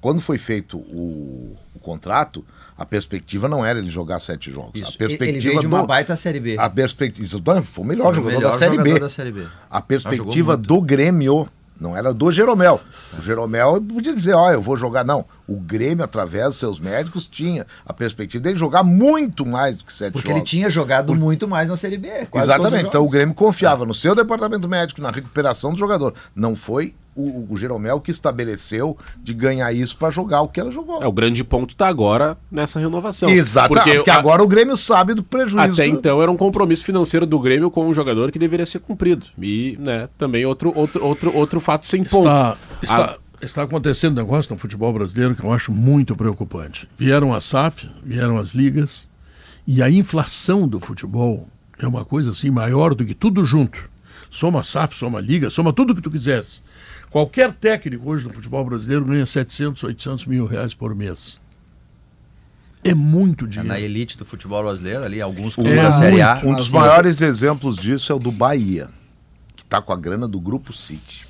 quando 0.00 0.20
foi 0.20 0.38
feito 0.38 0.78
o, 0.78 1.56
o 1.74 1.78
contrato, 1.80 2.44
a 2.78 2.86
perspectiva 2.86 3.48
não 3.48 3.64
era 3.64 3.78
ele 3.78 3.90
jogar 3.90 4.18
sete 4.20 4.50
jogos. 4.50 4.80
Isso. 4.80 4.96
A 4.98 5.04
Ele 5.04 5.16
perspectiva 5.18 5.48
veio 5.50 5.60
de 5.60 5.66
uma 5.66 5.80
do- 5.82 5.86
baita 5.86 6.16
Série 6.16 6.40
B. 6.40 6.56
A 6.58 6.70
perspectiva. 6.70 7.26
isso 7.26 7.42
Foi 7.64 7.84
o 7.84 7.86
melhor 7.86 8.04
Foi 8.04 8.12
o 8.12 8.14
jogador 8.14 8.36
melhor 8.38 8.52
da 8.52 8.56
Série 8.58 8.76
jogador 8.76 8.94
B. 8.94 9.00
da 9.00 9.08
Série 9.10 9.32
B. 9.32 9.46
A 9.68 9.80
perspectiva 9.82 10.56
do 10.56 10.80
Grêmio 10.80 11.48
não 11.80 11.96
era 11.96 12.12
do 12.12 12.30
Jeromel. 12.30 12.80
O 13.18 13.22
Jeromel 13.22 13.80
podia 13.80 14.14
dizer, 14.14 14.34
ó, 14.34 14.52
eu 14.52 14.60
vou 14.60 14.76
jogar. 14.76 15.02
Não. 15.02 15.24
O 15.46 15.56
Grêmio, 15.56 16.04
através 16.04 16.46
dos 16.46 16.56
seus 16.56 16.78
médicos, 16.78 17.26
tinha 17.26 17.66
a 17.84 17.92
perspectiva 17.92 18.44
dele 18.44 18.58
jogar 18.58 18.82
muito 18.84 19.46
mais 19.46 19.78
do 19.78 19.84
que 19.84 19.92
sete 19.92 20.12
Porque 20.12 20.28
jogos. 20.28 20.40
ele 20.40 20.46
tinha 20.46 20.68
jogado 20.68 21.14
muito 21.16 21.48
mais 21.48 21.68
na 21.68 21.76
Série 21.76 21.96
B. 21.96 22.28
Exatamente. 22.34 22.86
Então 22.86 23.04
o. 23.04 23.08
Grêmio 23.08 23.34
confiava 23.34 23.84
no 23.86 23.94
seu 23.94 24.14
departamento 24.14 24.68
médico, 24.68 25.00
na 25.00 25.10
recuperação 25.10 25.72
do 25.72 25.78
jogador. 25.78 26.14
Não 26.34 26.54
foi 26.54 26.94
o, 27.20 27.46
o 27.52 27.56
Jeromel 27.56 28.00
que 28.00 28.10
estabeleceu 28.10 28.96
de 29.22 29.32
ganhar 29.34 29.72
isso 29.72 29.96
para 29.96 30.10
jogar 30.10 30.42
o 30.42 30.48
que 30.48 30.58
ela 30.60 30.72
jogou. 30.72 31.02
É, 31.02 31.06
o 31.06 31.12
grande 31.12 31.44
ponto 31.44 31.74
tá 31.76 31.88
agora 31.88 32.36
nessa 32.50 32.78
renovação. 32.80 33.28
Exato. 33.28 33.68
Porque, 33.74 33.94
Porque 33.96 34.10
a- 34.10 34.16
agora 34.18 34.42
o 34.42 34.48
Grêmio 34.48 34.76
sabe 34.76 35.14
do 35.14 35.22
prejuízo. 35.22 35.58
Até 35.58 35.88
do- 35.88 35.96
então 35.96 36.22
era 36.22 36.30
um 36.30 36.36
compromisso 36.36 36.84
financeiro 36.84 37.26
do 37.26 37.38
Grêmio 37.38 37.70
com 37.70 37.86
um 37.86 37.94
jogador 37.94 38.30
que 38.32 38.38
deveria 38.38 38.66
ser 38.66 38.78
cumprido. 38.80 39.26
E, 39.40 39.76
né, 39.80 40.08
também 40.18 40.44
outro, 40.46 40.72
outro, 40.74 41.04
outro, 41.04 41.34
outro 41.36 41.60
fato 41.60 41.86
sem 41.86 42.02
ponto. 42.04 42.26
Está, 42.28 42.56
está, 42.82 43.04
A- 43.04 43.18
está 43.42 43.62
acontecendo 43.62 44.12
um 44.18 44.22
negócio 44.22 44.52
no 44.52 44.58
futebol 44.58 44.92
brasileiro 44.92 45.34
que 45.34 45.44
eu 45.44 45.52
acho 45.52 45.72
muito 45.72 46.14
preocupante. 46.16 46.88
Vieram 46.96 47.34
a 47.34 47.40
SAF, 47.40 47.88
vieram 48.02 48.38
as 48.38 48.50
ligas, 48.50 49.08
e 49.66 49.82
a 49.82 49.90
inflação 49.90 50.66
do 50.66 50.80
futebol 50.80 51.46
é 51.78 51.86
uma 51.86 52.04
coisa 52.04 52.30
assim 52.30 52.50
maior 52.50 52.94
do 52.94 53.04
que 53.04 53.14
tudo 53.14 53.44
junto. 53.44 53.88
Soma 54.28 54.62
SAF, 54.62 54.94
soma 54.94 55.20
liga, 55.20 55.50
soma 55.50 55.72
tudo 55.72 55.94
que 55.94 56.00
tu 56.02 56.10
quiseres. 56.10 56.62
Qualquer 57.10 57.52
técnico 57.52 58.08
hoje 58.08 58.26
no 58.26 58.32
futebol 58.32 58.64
brasileiro 58.64 59.04
ganha 59.04 59.26
700, 59.26 59.82
800 59.82 60.26
mil 60.26 60.46
reais 60.46 60.74
por 60.74 60.94
mês. 60.94 61.40
É 62.84 62.94
muito 62.94 63.44
É 63.44 63.48
dinheiro. 63.48 63.68
na 63.68 63.80
elite 63.80 64.16
do 64.16 64.24
futebol 64.24 64.62
brasileiro, 64.62 65.04
ali, 65.04 65.20
alguns 65.20 65.52
É, 65.58 65.62
clubes 65.62 65.82
da 65.82 65.92
Série 65.92 66.22
A. 66.22 66.40
Um 66.44 66.54
dos 66.54 66.70
maiores 66.70 67.20
exemplos 67.20 67.76
disso 67.76 68.10
é 68.12 68.14
o 68.14 68.18
do 68.18 68.30
Bahia, 68.32 68.88
que 69.56 69.62
está 69.62 69.82
com 69.82 69.92
a 69.92 69.96
grana 69.96 70.26
do 70.26 70.40
Grupo 70.40 70.72
City. 70.72 71.26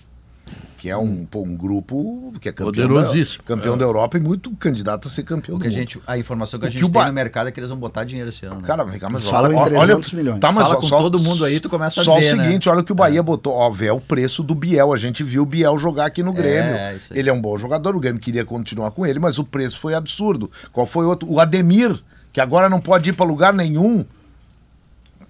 Que 0.80 0.88
é 0.88 0.96
um, 0.96 1.26
pô, 1.26 1.42
um 1.42 1.54
grupo 1.54 2.32
que 2.40 2.48
é 2.48 2.52
campeão, 2.52 2.88
da, 2.94 3.04
campeão 3.44 3.74
É. 3.74 3.76
da 3.76 3.84
Europa 3.84 4.16
e 4.16 4.20
muito 4.20 4.50
candidato 4.56 5.08
a 5.08 5.10
ser 5.10 5.24
campeão 5.24 5.56
O 5.56 5.58
do 5.58 5.62
que 5.62 5.68
a, 5.68 5.70
mundo. 5.70 5.78
gente, 5.78 6.00
a 6.06 6.16
informação 6.16 6.58
que 6.58 6.64
a 6.64 6.68
O 6.68 6.72
que 6.72 6.78
gente 6.78 6.86
o 6.88 6.90
tem 6.90 7.02
Ba- 7.02 7.06
no 7.08 7.12
mercado 7.12 7.48
é 7.48 7.52
que 7.52 7.60
eles 7.60 7.68
vão 7.68 7.78
botar 7.78 8.02
dinheiro 8.04 8.30
esse 8.30 8.46
ano. 8.46 8.62
né? 8.62 8.66
Cara, 8.66 8.82
vem 8.84 8.98
cá, 8.98 9.10
mas 9.10 9.28
Falam 9.28 9.50
olha, 9.54 9.76
olha- 9.76 9.84
300 9.86 10.12
milhões. 10.14 10.40
Tá, 10.40 10.50
mas 10.50 10.64
Fala 10.64 10.78
ó, 10.78 10.80
com 10.80 10.86
só, 10.86 10.98
todo 11.02 11.18
mundo 11.18 11.44
aí, 11.44 11.60
tu 11.60 11.68
começa 11.68 12.00
a 12.00 12.04
Só 12.04 12.18
ver, 12.18 12.32
o 12.32 12.36
né? 12.38 12.44
seguinte, 12.44 12.66
olha 12.70 12.80
o 12.80 12.84
que 12.84 12.92
o 12.92 12.94
Bahia 12.94 13.22
botou. 13.22 13.52
Ó, 13.52 13.68
vê 13.70 13.90
o 13.90 14.00
preço 14.00 14.42
do 14.42 14.54
Biel. 14.54 14.94
A 14.94 14.96
gente 14.96 15.22
viu 15.22 15.42
o 15.42 15.46
Biel 15.46 15.78
jogar 15.78 16.06
aqui 16.06 16.22
no 16.22 16.32
Grêmio. 16.32 16.74
É, 16.74 16.96
isso 16.96 17.12
aí. 17.12 17.18
ele 17.18 17.28
é 17.28 17.32
um 17.32 17.40
bom 17.42 17.58
jogador, 17.58 17.94
o 17.94 18.00
Grêmio 18.00 18.18
queria 18.18 18.46
continuar 18.46 18.90
com 18.92 19.04
ele, 19.04 19.18
mas 19.18 19.38
o 19.38 19.44
preço 19.44 19.78
foi 19.78 19.92
absurdo. 19.94 20.50
Qual 20.72 20.86
foi 20.86 21.04
outro? 21.04 21.30
O 21.30 21.38
Ademir, 21.40 22.02
que 22.32 22.40
agora 22.40 22.70
não 22.70 22.80
pode 22.80 23.10
ir 23.10 23.12
para 23.12 23.26
lugar 23.26 23.52
nenhum. 23.52 24.02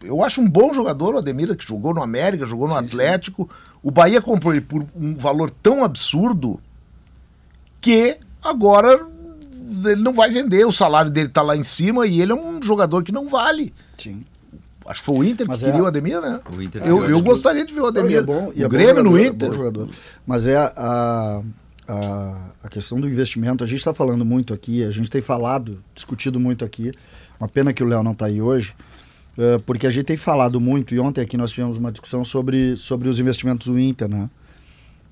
Eu 0.03 0.25
acho 0.25 0.41
um 0.41 0.49
bom 0.49 0.73
jogador, 0.73 1.15
o 1.15 1.19
Ademir, 1.19 1.55
que 1.57 1.67
jogou 1.67 1.93
no 1.95 2.03
América, 2.03 2.47
jogou 2.47 2.67
no 2.67 2.75
Atlético. 2.75 3.49
O 3.83 3.91
Bahia 3.91 4.21
comprou 4.23 4.53
ele 4.53 4.63
por 4.63 4.87
um 4.97 5.15
valor 5.17 5.51
tão 5.51 5.85
absurdo 5.85 6.59
que 7.81 8.17
agora 8.43 9.07
ele 9.85 10.03
não 10.03 10.13
vai 10.13 10.31
vender. 10.31 10.65
O 10.67 10.73
salário 10.73 11.11
dele 11.11 11.29
tá 11.29 11.43
lá 11.43 11.57
em 11.57 11.63
cima 11.63 12.07
e 12.07 12.21
ele 12.21 12.33
é 12.33 12.35
um 12.35 12.61
jogador 12.63 13.03
que 13.03 13.13
não 13.13 13.29
vale. 13.29 13.73
Sim. 13.97 14.25
Acho 14.87 15.01
que 15.01 15.07
foi 15.07 15.17
o 15.19 15.25
Inter 15.25 15.47
Mas 15.47 15.61
que 15.61 15.67
é- 15.67 15.69
queria 15.71 15.85
o 15.85 15.87
Ademir, 15.87 16.21
né? 16.21 16.41
O 16.57 16.61
Inter 16.63 16.83
eu 16.85 17.09
eu 17.09 17.21
gostaria 17.23 17.65
de 17.65 17.73
ver 17.73 17.81
o 17.81 17.87
Ademir. 17.87 18.13
E 18.13 18.17
é 18.17 18.23
bom, 18.23 18.53
e 18.57 18.63
é 18.63 18.67
o 18.67 18.69
bom 18.69 18.73
Grêmio 18.77 19.05
no 19.05 19.11
jogador, 19.11 19.19
é 19.25 19.27
Inter. 19.29 19.49
bom 19.49 19.55
jogador. 19.55 19.89
Mas 20.27 20.47
é 20.47 20.57
a, 20.57 21.43
a, 21.87 22.35
a 22.65 22.69
questão 22.69 22.99
do 23.01 23.07
investimento. 23.09 23.63
A 23.63 23.67
gente 23.67 23.79
está 23.79 23.93
falando 23.95 24.25
muito 24.25 24.53
aqui, 24.55 24.83
a 24.83 24.91
gente 24.91 25.09
tem 25.11 25.21
falado, 25.21 25.83
discutido 25.95 26.41
muito 26.41 26.65
aqui. 26.65 26.93
Uma 27.39 27.49
pena 27.49 27.73
que 27.73 27.83
o 27.83 27.87
Léo 27.87 28.03
não 28.03 28.13
está 28.13 28.27
aí 28.27 28.41
hoje, 28.43 28.75
porque 29.67 29.87
a 29.87 29.91
gente 29.91 30.07
tem 30.07 30.17
falado 30.17 30.61
muito, 30.61 30.95
e 30.95 31.01
ontem 31.01 31.21
aqui 31.21 31.37
nós 31.37 31.51
tivemos 31.51 31.79
uma 31.79 31.91
discussão 31.91 32.25
sobre, 32.25 32.77
sobre 32.77 33.09
os 33.09 33.19
investimentos 33.19 33.67
do 33.67 33.79
Inter, 33.79 34.09
né? 34.09 34.29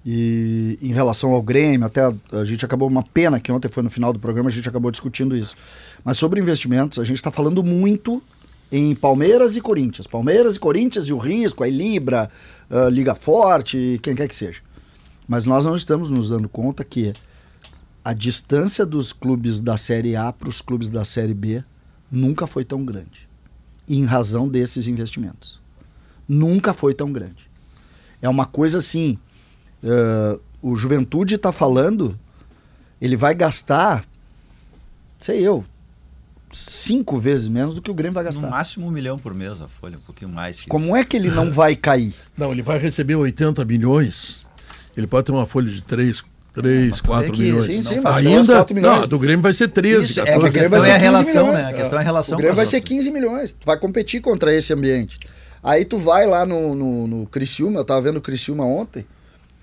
E 0.04 0.78
em 0.80 0.92
relação 0.92 1.32
ao 1.32 1.42
Grêmio, 1.42 1.86
até 1.86 2.02
a, 2.02 2.14
a 2.32 2.44
gente 2.44 2.64
acabou, 2.64 2.88
uma 2.88 3.02
pena 3.02 3.40
que 3.40 3.50
ontem 3.50 3.68
foi 3.68 3.82
no 3.82 3.90
final 3.90 4.12
do 4.12 4.18
programa, 4.18 4.48
a 4.48 4.52
gente 4.52 4.68
acabou 4.68 4.90
discutindo 4.90 5.36
isso. 5.36 5.56
Mas 6.04 6.18
sobre 6.18 6.40
investimentos, 6.40 6.98
a 6.98 7.04
gente 7.04 7.16
está 7.16 7.30
falando 7.30 7.62
muito 7.62 8.22
em 8.70 8.94
Palmeiras 8.94 9.56
e 9.56 9.60
Corinthians. 9.60 10.06
Palmeiras 10.06 10.56
e 10.56 10.58
Corinthians 10.58 11.08
e 11.08 11.12
o 11.12 11.18
risco, 11.18 11.64
aí 11.64 11.70
Libra, 11.70 12.30
ah, 12.70 12.88
Liga 12.88 13.14
Forte, 13.14 13.98
quem 14.02 14.14
quer 14.14 14.28
que 14.28 14.34
seja. 14.34 14.60
Mas 15.26 15.44
nós 15.44 15.64
não 15.64 15.76
estamos 15.76 16.10
nos 16.10 16.30
dando 16.30 16.48
conta 16.48 16.84
que 16.84 17.12
a 18.04 18.14
distância 18.14 18.86
dos 18.86 19.12
clubes 19.12 19.60
da 19.60 19.76
Série 19.76 20.16
A 20.16 20.32
para 20.32 20.48
os 20.48 20.62
clubes 20.62 20.88
da 20.88 21.04
Série 21.04 21.34
B 21.34 21.62
nunca 22.10 22.46
foi 22.46 22.64
tão 22.64 22.82
grande. 22.84 23.27
Em 23.88 24.04
razão 24.04 24.48
desses 24.48 24.86
investimentos. 24.86 25.58
Nunca 26.28 26.74
foi 26.74 26.92
tão 26.94 27.10
grande. 27.10 27.48
É 28.20 28.28
uma 28.28 28.44
coisa 28.46 28.78
assim. 28.78 29.18
eh, 29.82 30.38
o 30.60 30.74
Juventude 30.76 31.36
está 31.36 31.52
falando, 31.52 32.18
ele 33.00 33.16
vai 33.16 33.32
gastar, 33.34 34.04
sei 35.20 35.40
eu, 35.40 35.64
cinco 36.50 37.18
vezes 37.18 37.48
menos 37.48 37.74
do 37.76 37.80
que 37.82 37.90
o 37.90 37.94
Grêmio 37.94 38.14
vai 38.14 38.24
No 38.24 38.28
gastar. 38.30 38.50
máximo 38.50 38.86
um 38.86 38.90
milhão 38.90 39.18
por 39.18 39.32
mês 39.34 39.60
a 39.60 39.68
folha, 39.68 39.96
um 39.98 40.00
pouquinho 40.00 40.30
mais. 40.32 40.60
que 40.60 40.68
Como 40.68 40.96
é 40.96 41.04
que 41.04 41.16
ele 41.16 41.30
não 41.30 41.52
vai 41.52 41.76
cair? 41.76 42.12
Não, 42.36 42.50
ele 42.52 42.62
vai 42.62 42.78
receber 42.78 43.14
80 43.14 43.64
milhões. 43.64 44.46
Ele 44.96 45.06
pode 45.06 45.26
ter 45.26 45.32
uma 45.32 45.46
folha 45.46 45.70
de 45.70 45.80
3, 45.80 46.24
3 46.62 46.90
mas 46.90 46.98
tu 47.00 47.02
vê 47.02 47.08
4 47.08 47.32
que 47.32 47.42
milhões. 47.42 47.64
sim, 47.66 47.82
sim, 47.82 48.00
mas 48.00 48.16
Ainda, 48.18 48.54
4 48.54 48.74
milhões. 48.74 49.00
não, 49.00 49.08
do 49.08 49.18
Grêmio 49.18 49.42
vai 49.42 49.52
ser 49.54 49.68
13, 49.68 50.10
Isso, 50.10 50.20
é 50.20 50.24
14. 50.24 50.40
que 50.40 50.46
a 50.46 50.48
O 50.48 50.52
Grêmio 50.52 50.70
questão 50.70 50.80
vai 50.80 50.88
é 50.90 50.92
a 50.92 50.94
ser 50.94 51.00
15 51.00 51.04
relação, 51.10 51.46
milhões. 51.46 51.66
né? 51.66 51.72
A 51.72 51.74
questão 51.76 51.98
é 51.98 52.02
a 52.02 52.04
relação 52.04 52.34
O 52.34 52.38
Grêmio 52.38 52.52
com 52.52 52.56
vai 52.56 52.66
ser 52.66 52.76
outras. 52.76 52.96
15 52.96 53.10
milhões. 53.10 53.52
Tu 53.52 53.64
vai 53.66 53.78
competir 53.78 54.20
contra 54.20 54.54
esse 54.54 54.72
ambiente. 54.72 55.18
Aí 55.62 55.84
tu 55.84 55.98
vai 55.98 56.26
lá 56.26 56.46
no, 56.46 56.74
no, 56.74 57.06
no 57.06 57.26
Criciúma, 57.26 57.80
eu 57.80 57.84
tava 57.84 58.00
vendo 58.00 58.16
o 58.18 58.20
Criciúma 58.20 58.64
ontem, 58.64 59.04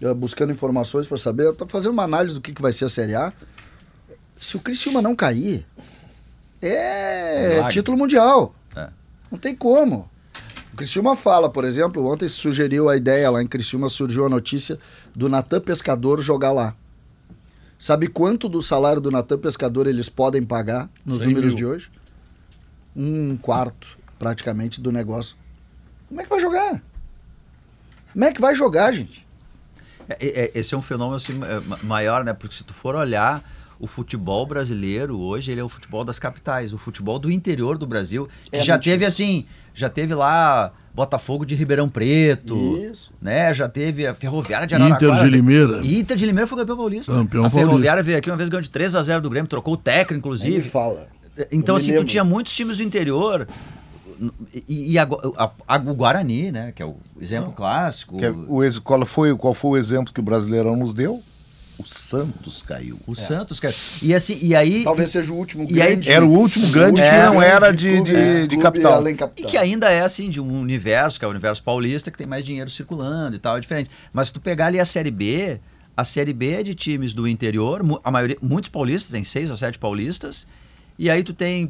eh, 0.01 0.13
buscando 0.13 0.51
informações 0.51 1.07
para 1.07 1.17
saber, 1.17 1.45
eu 1.45 1.53
tô 1.53 1.65
fazendo 1.65 1.93
uma 1.93 2.03
análise 2.03 2.35
do 2.35 2.41
que, 2.41 2.51
que 2.53 2.61
vai 2.61 2.73
ser 2.73 2.85
a 2.85 2.89
Série 2.89 3.15
A. 3.15 3.31
Se 4.39 4.57
o 4.57 4.59
Criciúma 4.59 5.01
não 5.01 5.15
cair, 5.15 5.65
é 6.61 7.49
Milagre. 7.55 7.73
título 7.73 7.97
mundial. 7.97 8.53
É. 8.75 8.87
Não 9.31 9.37
tem 9.39 9.55
como. 9.55 10.09
O 10.73 10.75
Criciúma 10.77 11.15
fala, 11.15 11.49
por 11.49 11.63
exemplo, 11.63 12.05
ontem 12.05 12.27
sugeriu 12.27 12.89
a 12.89 12.97
ideia 12.97 13.29
lá 13.29 13.41
em 13.41 13.47
Criciúma, 13.47 13.87
surgiu 13.87 14.25
a 14.25 14.29
notícia 14.29 14.77
do 15.15 15.29
Natan 15.29 15.61
Pescador 15.61 16.21
jogar 16.21 16.51
lá. 16.51 16.75
Sabe 17.77 18.07
quanto 18.07 18.47
do 18.49 18.61
salário 18.61 19.01
do 19.01 19.11
Natan 19.11 19.37
Pescador 19.37 19.85
eles 19.87 20.09
podem 20.09 20.43
pagar 20.43 20.89
nos 21.05 21.17
100 21.17 21.27
números 21.27 21.53
mil. 21.53 21.57
de 21.57 21.65
hoje? 21.65 21.91
Um 22.95 23.35
quarto, 23.37 23.97
praticamente, 24.17 24.79
do 24.81 24.91
negócio. 24.91 25.35
Como 26.07 26.21
é 26.21 26.23
que 26.23 26.29
vai 26.29 26.39
jogar? 26.39 26.81
Como 28.13 28.25
é 28.25 28.31
que 28.31 28.39
vai 28.41 28.55
jogar, 28.55 28.91
gente? 28.93 29.25
É, 30.07 30.15
é, 30.45 30.51
esse 30.59 30.73
é 30.73 30.77
um 30.77 30.81
fenômeno 30.81 31.17
assim, 31.17 31.33
é, 31.43 31.59
ma- 31.61 31.79
maior, 31.83 32.23
né? 32.23 32.31
Porque 32.33 32.55
se 32.55 32.63
tu 32.63 32.73
for 32.73 32.95
olhar 32.95 33.43
o 33.77 33.87
futebol 33.87 34.45
brasileiro 34.45 35.19
hoje, 35.19 35.51
ele 35.51 35.59
é 35.59 35.63
o 35.63 35.67
futebol 35.67 36.05
das 36.05 36.17
capitais, 36.17 36.71
o 36.71 36.77
futebol 36.77 37.19
do 37.19 37.29
interior 37.29 37.77
do 37.77 37.85
Brasil, 37.85 38.29
que 38.49 38.57
É 38.57 38.63
já 38.63 38.79
teve 38.79 39.03
assim, 39.03 39.45
já 39.75 39.89
teve 39.89 40.15
lá 40.15 40.71
Botafogo 40.93 41.45
de 41.45 41.53
Ribeirão 41.53 41.87
Preto, 41.89 42.55
Isso. 42.77 43.11
né? 43.21 43.53
Já 43.53 43.67
teve 43.69 44.07
a 44.07 44.15
Ferroviária 44.15 44.65
de 44.65 44.73
Inter 44.73 44.85
Araraquara. 45.09 45.23
de 45.29 45.29
Limeira. 45.35 45.85
Inter 45.85 46.15
de 46.17 46.25
Limeira 46.25 46.47
foi 46.47 46.57
campeão 46.57 46.77
paulista. 46.77 47.11
Campeão 47.11 47.45
a 47.45 47.49
Ferroviária 47.49 47.79
paulista. 47.81 48.03
veio 48.03 48.17
aqui 48.17 48.31
uma 48.31 48.37
vez 48.37 48.47
ganhou 48.49 48.61
de 48.61 48.69
3 48.69 48.95
a 48.95 49.03
0 49.03 49.21
do 49.21 49.29
Grêmio, 49.29 49.47
trocou 49.49 49.73
o 49.73 49.77
técnico 49.77 50.15
inclusive. 50.27 50.61
fala. 50.67 51.07
Então 51.51 51.75
Eu 51.75 51.79
me 51.79 51.81
assim, 51.81 51.91
tu 51.91 51.95
lembro. 51.95 52.05
tinha 52.05 52.23
muitos 52.23 52.55
times 52.55 52.77
do 52.77 52.83
interior 52.83 53.45
e, 54.69 54.93
e 54.93 54.97
agora- 54.97 55.29
a- 55.37 55.51
a- 55.67 55.77
o 55.77 55.93
Guarani, 55.93 56.49
né, 56.51 56.71
que 56.73 56.81
é 56.81 56.85
o 56.85 56.95
exemplo 57.19 57.51
clássico. 57.51 58.17
Que 58.17 58.25
é 58.25 58.31
o 58.31 58.63
ex- 58.63 58.79
qual, 58.79 59.05
foi, 59.05 59.35
qual 59.35 59.53
foi 59.53 59.71
o 59.71 59.77
exemplo 59.77 60.13
que 60.13 60.19
o 60.21 60.23
Brasileirão 60.23 60.77
nos 60.77 60.93
deu? 60.93 61.21
O 61.77 61.83
Santos 61.85 62.61
caiu. 62.63 62.97
O 63.05 63.13
Santos, 63.15 63.59
cara. 63.59 63.73
E 64.01 64.13
assim, 64.13 64.37
e 64.41 64.55
aí 64.55 64.83
Talvez 64.83 65.09
seja 65.11 65.33
o 65.33 65.35
último 65.35 65.65
E 65.69 65.81
aí- 65.81 65.89
grande. 65.89 66.11
Era 66.11 66.25
o 66.25 66.31
último 66.31 66.67
grande 66.69 67.01
que 67.01 67.07
É, 67.07 67.25
não 67.25 67.41
era 67.41 67.71
de, 67.71 67.91
clube, 67.95 68.09
de, 68.11 68.15
é, 68.15 68.47
de 68.47 68.57
capital. 68.57 68.93
além 68.93 69.13
E 69.13 69.17
capital. 69.17 69.51
que 69.51 69.57
ainda 69.57 69.89
é 69.91 70.01
assim, 70.01 70.29
de 70.29 70.39
um 70.39 70.59
universo, 70.61 71.19
que 71.19 71.25
é 71.25 71.27
o 71.27 71.31
universo 71.31 71.61
paulista, 71.61 72.09
que 72.09 72.17
tem 72.17 72.25
mais 72.27 72.45
dinheiro 72.45 72.69
circulando 72.69 73.35
e 73.35 73.39
tal, 73.39 73.57
é 73.57 73.59
diferente. 73.59 73.89
Mas 74.13 74.27
se 74.27 74.33
tu 74.33 74.39
pegar 74.39 74.67
ali 74.67 74.79
a 74.79 74.85
Série 74.85 75.11
B, 75.11 75.59
a 75.97 76.03
Série 76.05 76.33
B 76.33 76.51
é 76.53 76.63
de 76.63 76.73
times 76.75 77.13
do 77.13 77.27
interior, 77.27 77.81
a 78.03 78.11
maioria, 78.11 78.37
muitos 78.41 78.69
paulistas, 78.69 79.11
tem 79.11 79.23
seis 79.23 79.49
ou 79.49 79.57
sete 79.57 79.77
paulistas, 79.77 80.47
e 80.97 81.09
aí 81.09 81.23
tu 81.23 81.33
tem 81.33 81.69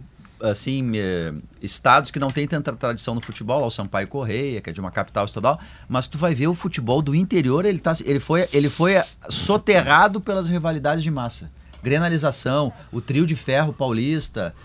assim, 0.52 0.92
eh, 0.96 1.34
estados 1.62 2.12
que 2.12 2.20
não 2.20 2.30
tem 2.30 2.48
tanta 2.48 2.74
tradição 2.74 3.16
no 3.16 3.22
futebol, 3.22 3.60
lá 3.62 3.68
o 3.68 3.72
Sampaio 3.72 4.08
Correia, 4.08 4.62
que 4.62 4.70
é 4.70 4.74
de 4.74 4.80
uma 4.80 4.92
capital 4.92 5.26
estadual, 5.26 5.60
mas 5.88 6.08
tu 6.08 6.18
vai 6.18 6.34
ver 6.34 6.48
o 6.48 6.54
futebol 6.54 7.02
do 7.02 7.14
interior, 7.16 7.66
ele, 7.66 7.80
tá, 7.80 7.94
ele, 8.04 8.20
foi, 8.20 8.48
ele 8.54 8.70
foi 8.70 9.02
soterrado 9.30 10.20
pelas 10.22 10.48
rivalidades 10.48 11.04
de 11.04 11.12
massa. 11.12 11.52
Grenalização, 11.84 12.74
o 12.92 13.00
trio 13.00 13.26
de 13.26 13.36
ferro 13.36 13.72
paulista, 13.72 14.56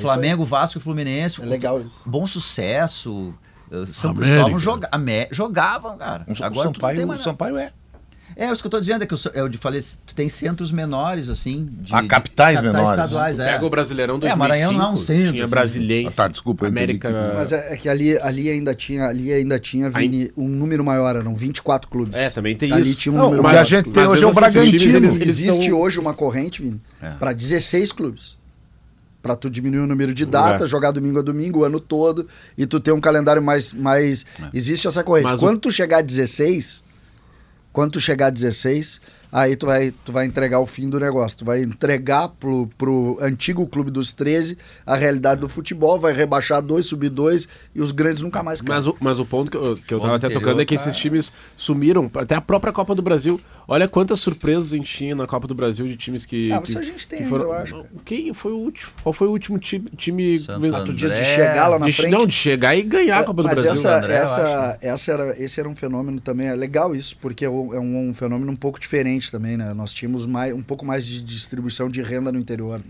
Flamengo, 0.00 0.44
Vasco 0.44 0.78
e 0.78 0.80
Fluminense. 0.80 1.42
É 1.42 1.44
legal 1.44 1.80
isso. 1.80 2.02
Bom 2.06 2.26
sucesso. 2.26 3.34
eh, 3.70 3.84
São 3.86 4.10
América. 4.12 4.34
Cristóvão 4.34 4.58
joga, 4.58 4.88
jogavam, 5.30 5.98
cara. 5.98 6.24
O 6.26 6.44
Agora 6.44 6.70
tu 6.72 6.80
não 6.80 6.88
tem 6.88 6.98
Sampaio, 7.00 7.10
o. 7.10 7.18
Sampaio 7.18 7.56
é. 7.56 7.72
É, 8.36 8.50
isso 8.50 8.62
que 8.62 8.66
eu 8.66 8.70
tô 8.70 8.80
dizendo 8.80 9.02
é 9.04 9.06
que 9.06 9.12
eu, 9.14 9.18
sou- 9.18 9.32
eu 9.32 9.50
falei, 9.58 9.80
tu 10.06 10.14
tem 10.14 10.28
centros 10.28 10.70
menores, 10.70 11.28
assim. 11.28 11.68
De, 11.80 11.94
Ah, 11.94 12.00
de- 12.02 12.08
capitais 12.08 12.60
menores. 12.62 12.90
estaduais, 12.90 13.38
é. 13.38 13.52
Pega 13.52 13.64
o 13.66 13.70
Brasileirão 13.70 14.14
É, 14.16 14.18
2005, 14.18 14.38
Maranhão 14.38 14.72
não 14.72 14.94
é 14.94 14.96
centro, 14.96 15.32
tinha 15.32 15.44
assim. 15.44 15.50
Brasileiro, 15.50 16.08
Ah, 16.08 16.12
tá, 16.12 16.28
desculpa, 16.28 16.66
entendi 16.66 16.78
América... 16.80 17.08
que- 17.08 17.36
Mas 17.36 17.52
é, 17.52 17.74
é 17.74 17.76
que 17.76 17.88
ali, 17.88 18.18
ali 18.18 18.48
ainda 18.50 18.74
tinha, 18.74 19.04
ali 19.06 19.32
ainda 19.32 19.58
tinha 19.58 19.90
Vini, 19.90 20.30
um 20.36 20.48
número 20.48 20.84
maior, 20.84 21.14
eram 21.16 21.34
24 21.34 21.88
clubes. 21.90 22.16
É, 22.16 22.30
também 22.30 22.56
tem 22.56 22.72
ali 22.72 22.82
isso. 22.90 22.98
tinha 22.98 23.12
um 23.12 23.16
Não, 23.16 23.24
número 23.24 23.42
o 23.42 23.44
que 23.44 23.50
maior. 23.50 23.60
a 23.60 23.64
de 23.64 23.70
gente 23.70 23.82
clubes. 23.84 23.94
tem 23.94 24.02
Mas 24.04 24.12
hoje 24.12 24.22
é 24.22 24.26
o 24.26 24.28
mesmo 24.34 24.46
esses 24.46 24.52
times, 24.70 24.82
Bragantino. 24.82 25.06
eles- 25.06 25.16
eles 25.20 25.28
Existe 25.38 25.60
estão- 25.66 25.80
hoje 25.80 25.98
uma 26.00 26.14
corrente, 26.14 26.62
Vini, 26.62 26.80
É. 27.00 27.10
para 27.12 27.32
16 27.32 27.92
clubes. 27.92 28.36
Para 29.22 29.36
tu 29.36 29.48
diminuir 29.48 29.82
o 29.84 29.86
número 29.86 30.12
de 30.12 30.26
datas, 30.26 30.62
É. 30.62 30.66
jogar 30.66 30.90
domingo 30.90 31.20
a 31.20 31.22
domingo, 31.22 31.60
o 31.60 31.64
ano 31.64 31.78
todo, 31.78 32.26
e 32.58 32.66
tu 32.66 32.80
ter 32.80 32.90
um 32.90 33.00
calendário 33.00 33.40
mais. 33.40 33.72
mais... 33.72 34.26
Existe 34.52 34.88
essa 34.88 35.04
corrente. 35.04 35.24
Mas 35.30 35.40
o- 35.40 35.44
quando 35.44 35.60
tu 35.60 35.70
chegar 35.70 35.98
a 35.98 36.02
16, 36.02 36.82
quando 37.72 37.92
tu 37.92 38.00
chegar 38.00 38.26
a 38.26 38.30
16, 38.30 39.00
aí 39.32 39.56
tu 39.56 39.64
vai, 39.64 39.92
tu 40.04 40.12
vai 40.12 40.26
entregar 40.26 40.60
o 40.60 40.66
fim 40.66 40.90
do 40.90 41.00
negócio. 41.00 41.38
Tu 41.38 41.44
vai 41.44 41.62
entregar 41.62 42.28
pro, 42.28 42.68
pro 42.76 43.18
antigo 43.20 43.66
clube 43.66 43.90
dos 43.90 44.12
13 44.12 44.58
a 44.84 44.94
realidade 44.94 45.40
do 45.40 45.48
futebol, 45.48 45.98
vai 45.98 46.12
rebaixar 46.12 46.60
dois, 46.60 46.84
subir 46.84 47.08
dois, 47.08 47.48
e 47.74 47.80
os 47.80 47.90
grandes 47.92 48.22
nunca 48.22 48.42
mais 48.42 48.60
caem. 48.60 48.76
Mas 48.76 48.86
o, 48.86 48.96
mas 49.00 49.18
o 49.18 49.24
ponto 49.24 49.50
que 49.50 49.56
eu, 49.56 49.76
que 49.76 49.94
eu 49.94 50.00
tava 50.00 50.16
até 50.16 50.26
interior, 50.26 50.40
tocando 50.42 50.60
é 50.60 50.64
que 50.66 50.74
esses 50.74 50.96
times 50.96 51.32
sumiram, 51.56 52.10
até 52.14 52.34
a 52.34 52.40
própria 52.40 52.72
Copa 52.72 52.94
do 52.94 53.00
Brasil. 53.00 53.40
Olha 53.66 53.88
quantas 53.88 54.20
surpresas 54.20 54.72
a 54.72 54.76
gente 54.76 54.94
tinha 54.94 55.14
na 55.14 55.26
Copa 55.26 55.46
do 55.46 55.54
Brasil 55.54 55.86
de 55.86 55.96
times 55.96 56.26
que. 56.26 56.52
Ah, 56.52 56.60
que, 56.60 56.68
isso 56.68 56.78
a 56.78 56.82
gente 56.82 57.06
tem 57.06 57.20
que 57.20 57.24
ainda, 57.24 57.36
eu 57.36 57.52
acho. 57.52 57.86
Quem 58.04 58.34
foi 58.34 58.52
o 58.52 58.58
último? 58.58 58.92
Qual 59.02 59.12
foi 59.12 59.28
o 59.28 59.30
último 59.30 59.58
time. 59.58 59.88
time 59.96 60.36
Ah, 60.74 60.82
Tu 60.84 60.92
diz 60.92 61.10
de 61.10 61.24
chegar 61.24 61.68
lá 61.68 61.78
na 61.78 61.86
de, 61.86 61.92
frente. 61.92 62.10
não, 62.10 62.26
de 62.26 62.34
chegar 62.34 62.76
e 62.76 62.82
ganhar 62.82 63.20
a 63.20 63.24
Copa 63.24 63.42
do 63.42 63.48
Mas 63.48 63.54
Brasil. 63.54 63.72
essa, 63.72 63.96
André, 63.96 64.14
essa, 64.14 64.78
essa 64.82 65.12
era, 65.12 65.42
esse 65.42 65.60
era 65.60 65.68
um 65.68 65.74
fenômeno 65.74 66.20
também, 66.20 66.48
é 66.48 66.54
legal 66.54 66.94
isso, 66.94 67.16
porque 67.20 67.44
é 67.44 67.50
um, 67.50 67.74
é 67.74 67.80
um 67.80 68.12
fenômeno 68.12 68.52
um 68.52 68.56
pouco 68.56 68.78
diferente 68.78 69.21
também, 69.30 69.56
né? 69.56 69.72
Nós 69.74 69.92
tínhamos 69.92 70.26
mais, 70.26 70.52
um 70.54 70.62
pouco 70.62 70.84
mais 70.84 71.04
de 71.06 71.20
distribuição 71.20 71.88
de 71.88 72.02
renda 72.02 72.30
no 72.32 72.38
interior, 72.38 72.78
né? 72.78 72.84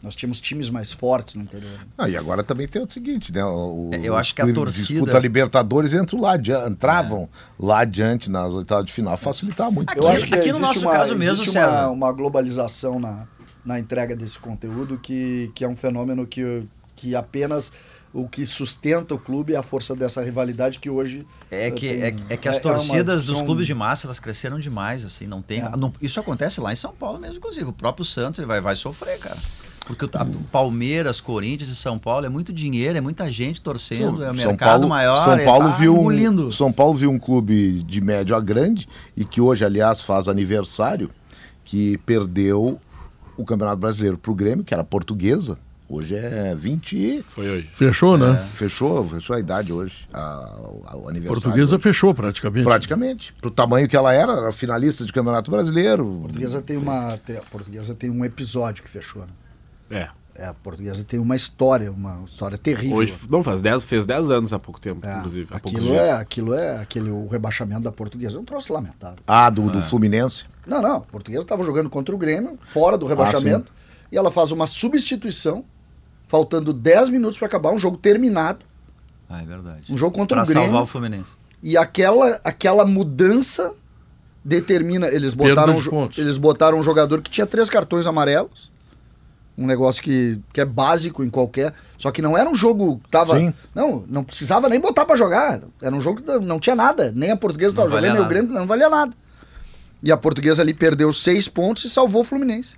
Nós 0.00 0.14
tínhamos 0.14 0.40
times 0.40 0.70
mais 0.70 0.92
fortes 0.92 1.34
no 1.34 1.42
interior. 1.42 1.72
né? 1.72 1.80
Ah, 1.98 2.08
e 2.08 2.16
agora 2.16 2.44
também 2.44 2.68
tem 2.68 2.80
o 2.80 2.88
seguinte, 2.88 3.32
né? 3.32 3.44
O, 3.44 3.90
É, 3.92 3.98
eu 4.04 4.16
acho 4.16 4.32
que 4.32 4.40
a 4.40 4.52
torcida- 4.52 4.86
Disputa 5.00 5.18
Libertadores 5.18 5.92
entram 5.92 6.20
lá, 6.20 6.36
entravam 6.68 7.28
lá 7.58 7.80
adiante 7.80 8.30
nas 8.30 8.54
oitavas 8.54 8.84
de 8.86 8.92
final. 8.92 9.16
Facilitar 9.18 9.72
muito. 9.72 9.90
Aqui- 9.90 9.98
Eu 9.98 10.06
acho 10.08 10.26
que 10.26 10.34
aqui 10.36 10.52
no 10.52 10.60
nosso 10.60 10.80
uma, 10.80 10.92
caso 10.92 11.16
mesmo, 11.16 11.42
existe 11.42 11.58
uma, 11.58 11.88
uma 11.88 12.12
globalização 12.12 13.00
na, 13.00 13.26
na 13.64 13.80
entrega 13.80 14.14
desse 14.14 14.38
conteúdo 14.38 14.98
que, 14.98 15.50
que 15.52 15.64
é 15.64 15.68
um 15.68 15.74
fenômeno 15.74 16.24
que, 16.28 16.62
que 16.94 17.16
apenas 17.16 17.72
o 18.20 18.28
que 18.28 18.44
sustenta 18.46 19.14
o 19.14 19.18
clube 19.18 19.54
é 19.54 19.56
a 19.56 19.62
força 19.62 19.94
dessa 19.94 20.22
rivalidade 20.22 20.78
que 20.78 20.90
hoje 20.90 21.26
É 21.50 21.70
que, 21.70 21.88
tem- 21.88 22.02
é, 22.02 22.14
é 22.30 22.36
que 22.36 22.48
as 22.48 22.56
é- 22.56 22.60
é 22.60 22.62
uma 22.66 22.74
torcidas 22.74 23.14
dos 23.16 23.22
discussão- 23.26 23.46
clubes 23.46 23.66
de 23.66 23.74
massa, 23.74 24.06
elas 24.06 24.18
cresceram 24.20 24.58
demais, 24.58 25.04
assim, 25.04 25.26
não 25.26 25.40
tem... 25.42 25.60
É. 25.60 25.70
não- 25.76 25.92
isso 26.02 26.18
acontece 26.18 26.60
lá 26.60 26.72
em 26.72 26.76
São 26.76 26.92
Paulo 26.92 27.18
mesmo, 27.18 27.36
inclusive. 27.36 27.64
O 27.66 27.72
próprio 27.72 28.04
Santos 28.04 28.38
ele 28.38 28.46
vai, 28.46 28.60
vai 28.60 28.74
sofrer, 28.76 29.18
cara. 29.18 29.36
Porque 29.86 30.04
o, 30.04 30.08
Palmeiras, 30.52 31.18
Corinthians 31.18 31.70
e 31.70 31.74
São 31.74 31.98
Paulo 31.98 32.26
é 32.26 32.28
muito 32.28 32.52
dinheiro, 32.52 32.98
é 32.98 33.00
muita 33.00 33.32
gente 33.32 33.60
torcendo, 33.62 34.22
é 34.22 34.30
o 34.30 34.36
São 34.36 34.48
mercado 34.48 34.70
Paulo, 34.72 34.88
maior, 34.88 35.24
São 35.24 35.32
é- 35.34 35.44
Paulo 35.44 35.70
tá 35.70 35.76
viu 35.76 35.94
um, 35.94 36.00
engolindo. 36.00 36.52
São 36.52 36.70
Paulo 36.70 36.94
viu 36.94 37.10
um 37.10 37.18
clube 37.18 37.82
de 37.84 38.00
médio 38.00 38.36
a 38.36 38.40
grande 38.40 38.86
e 39.16 39.24
que 39.24 39.40
hoje, 39.40 39.64
aliás, 39.64 40.02
faz 40.02 40.28
aniversário, 40.28 41.10
que 41.64 41.96
perdeu 41.98 42.78
o 43.36 43.44
Campeonato 43.44 43.78
Brasileiro 43.78 44.18
para 44.18 44.30
o 44.30 44.34
Grêmio, 44.34 44.64
que 44.64 44.74
era 44.74 44.84
portuguesa. 44.84 45.58
Hoje 45.88 46.16
é 46.16 46.54
20 46.54 46.92
e... 46.96 47.24
Foi 47.34 47.48
hoje. 47.48 47.70
Fechou, 47.72 48.18
né? 48.18 48.36
Fechou, 48.52 49.02
fechou 49.08 49.34
a 49.34 49.40
idade 49.40 49.72
hoje, 49.72 50.06
a- 50.12 50.54
o, 50.60 50.82
o 50.82 51.08
aniversário. 51.08 51.26
Portuguesa 51.28 51.78
fechou 51.78 52.14
praticamente. 52.14 52.64
Praticamente. 52.64 53.34
Pro 53.40 53.50
tamanho 53.50 53.88
que 53.88 53.96
ela 53.96 54.12
era, 54.12 54.32
era 54.32 54.52
finalista 54.52 55.04
de 55.06 55.12
Campeonato 55.14 55.50
Brasileiro. 55.50 56.16
A 56.18 56.20
portuguesa 56.22 56.60
tem 56.60 56.76
uma 56.76 57.16
tem- 57.16 57.38
a 57.38 57.42
portuguesa 57.42 57.94
tem 57.94 58.10
um 58.10 58.22
episódio 58.24 58.84
que 58.84 58.90
fechou. 58.90 59.22
Né? 59.22 59.28
É. 60.02 60.08
É, 60.40 60.46
a 60.46 60.54
portuguesa 60.54 61.02
tem 61.02 61.18
uma 61.18 61.34
história, 61.34 61.90
uma 61.90 62.22
história 62.24 62.56
terrível. 62.58 62.98
Hoje, 62.98 63.12
não, 63.28 63.42
faz 63.42 63.60
10, 63.60 63.82
fez 63.84 64.06
10 64.06 64.30
anos 64.30 64.52
há 64.52 64.58
pouco 64.58 64.78
tempo, 64.80 65.04
É, 65.04 65.16
inclusive. 65.18 65.48
Aquilo 65.50 65.94
é, 65.96 66.12
aquilo 66.12 66.54
é 66.54 66.76
aquele 66.80 67.10
o 67.10 67.26
rebaixamento 67.26 67.80
da 67.82 67.90
portuguesa, 67.90 68.36
é 68.36 68.40
um 68.40 68.44
troço 68.44 68.72
lamentável. 68.72 69.18
Ah, 69.26 69.50
do, 69.50 69.68
do 69.70 69.82
Fluminense. 69.82 70.44
Não, 70.64 70.80
não, 70.80 70.96
a 70.98 71.00
portuguesa 71.00 71.42
estava 71.42 71.64
jogando 71.64 71.90
contra 71.90 72.14
o 72.14 72.18
Grêmio, 72.18 72.56
fora 72.62 72.96
do 72.96 73.06
rebaixamento, 73.06 73.72
e 74.12 74.16
ela 74.16 74.30
faz 74.30 74.52
uma 74.52 74.66
substituição, 74.68 75.64
faltando 76.28 76.72
10 76.72 77.08
minutos 77.08 77.38
para 77.38 77.48
acabar, 77.48 77.72
um 77.72 77.78
jogo 77.78 77.96
terminado, 77.96 78.64
Ah, 79.28 79.42
é 79.42 79.44
verdade. 79.46 79.92
um 79.92 79.98
jogo 79.98 80.16
contra 80.16 80.36
Pra 80.36 80.44
o 80.44 80.46
Grêmio. 80.46 80.64
salvar 80.64 80.82
o 80.82 80.86
Fluminense. 80.86 81.30
E 81.62 81.76
aquela, 81.76 82.40
aquela 82.44 82.84
mudança 82.84 83.72
determina. 84.44 85.08
Eles 85.08 85.34
botaram, 85.34 85.74
um 85.76 86.08
eles 86.16 86.38
botaram 86.38 86.78
um 86.78 86.82
jogador 86.82 87.20
que 87.20 87.30
tinha 87.30 87.46
três 87.46 87.68
cartões 87.68 88.06
amarelos. 88.06 88.70
Um 89.56 89.66
negócio 89.66 90.00
que, 90.00 90.38
que 90.52 90.60
é 90.60 90.64
básico 90.64 91.24
em 91.24 91.28
qualquer. 91.30 91.74
Só 91.96 92.12
que 92.12 92.22
não 92.22 92.38
era 92.38 92.48
um 92.48 92.54
jogo 92.54 93.00
que 93.02 93.08
tava. 93.10 93.36
Sim. 93.36 93.52
Não, 93.74 94.04
não 94.08 94.22
precisava 94.22 94.68
nem 94.68 94.78
botar 94.78 95.04
pra 95.04 95.16
jogar. 95.16 95.60
Era 95.82 95.92
um 95.94 96.00
jogo 96.00 96.22
que 96.22 96.38
não- 96.38 96.60
tinha 96.60 96.76
nada. 96.76 97.10
Nem 97.12 97.32
a 97.32 97.36
portuguesa 97.36 97.74
Não 97.74 97.84
estava 97.86 98.00
jogando, 98.00 98.14
nem 98.18 98.24
o. 98.24 98.28
Grêmio 98.28 98.52
não 98.52 98.66
valia 98.68 98.88
nada. 98.88 99.12
E 100.00 100.12
a 100.12 100.16
portuguesa 100.16 100.62
ali 100.62 100.72
perdeu 100.72 101.12
seis 101.12 101.48
pontos 101.48 101.84
e 101.84 101.90
salvou 101.90 102.20
o 102.20 102.24
Fluminense. 102.24 102.76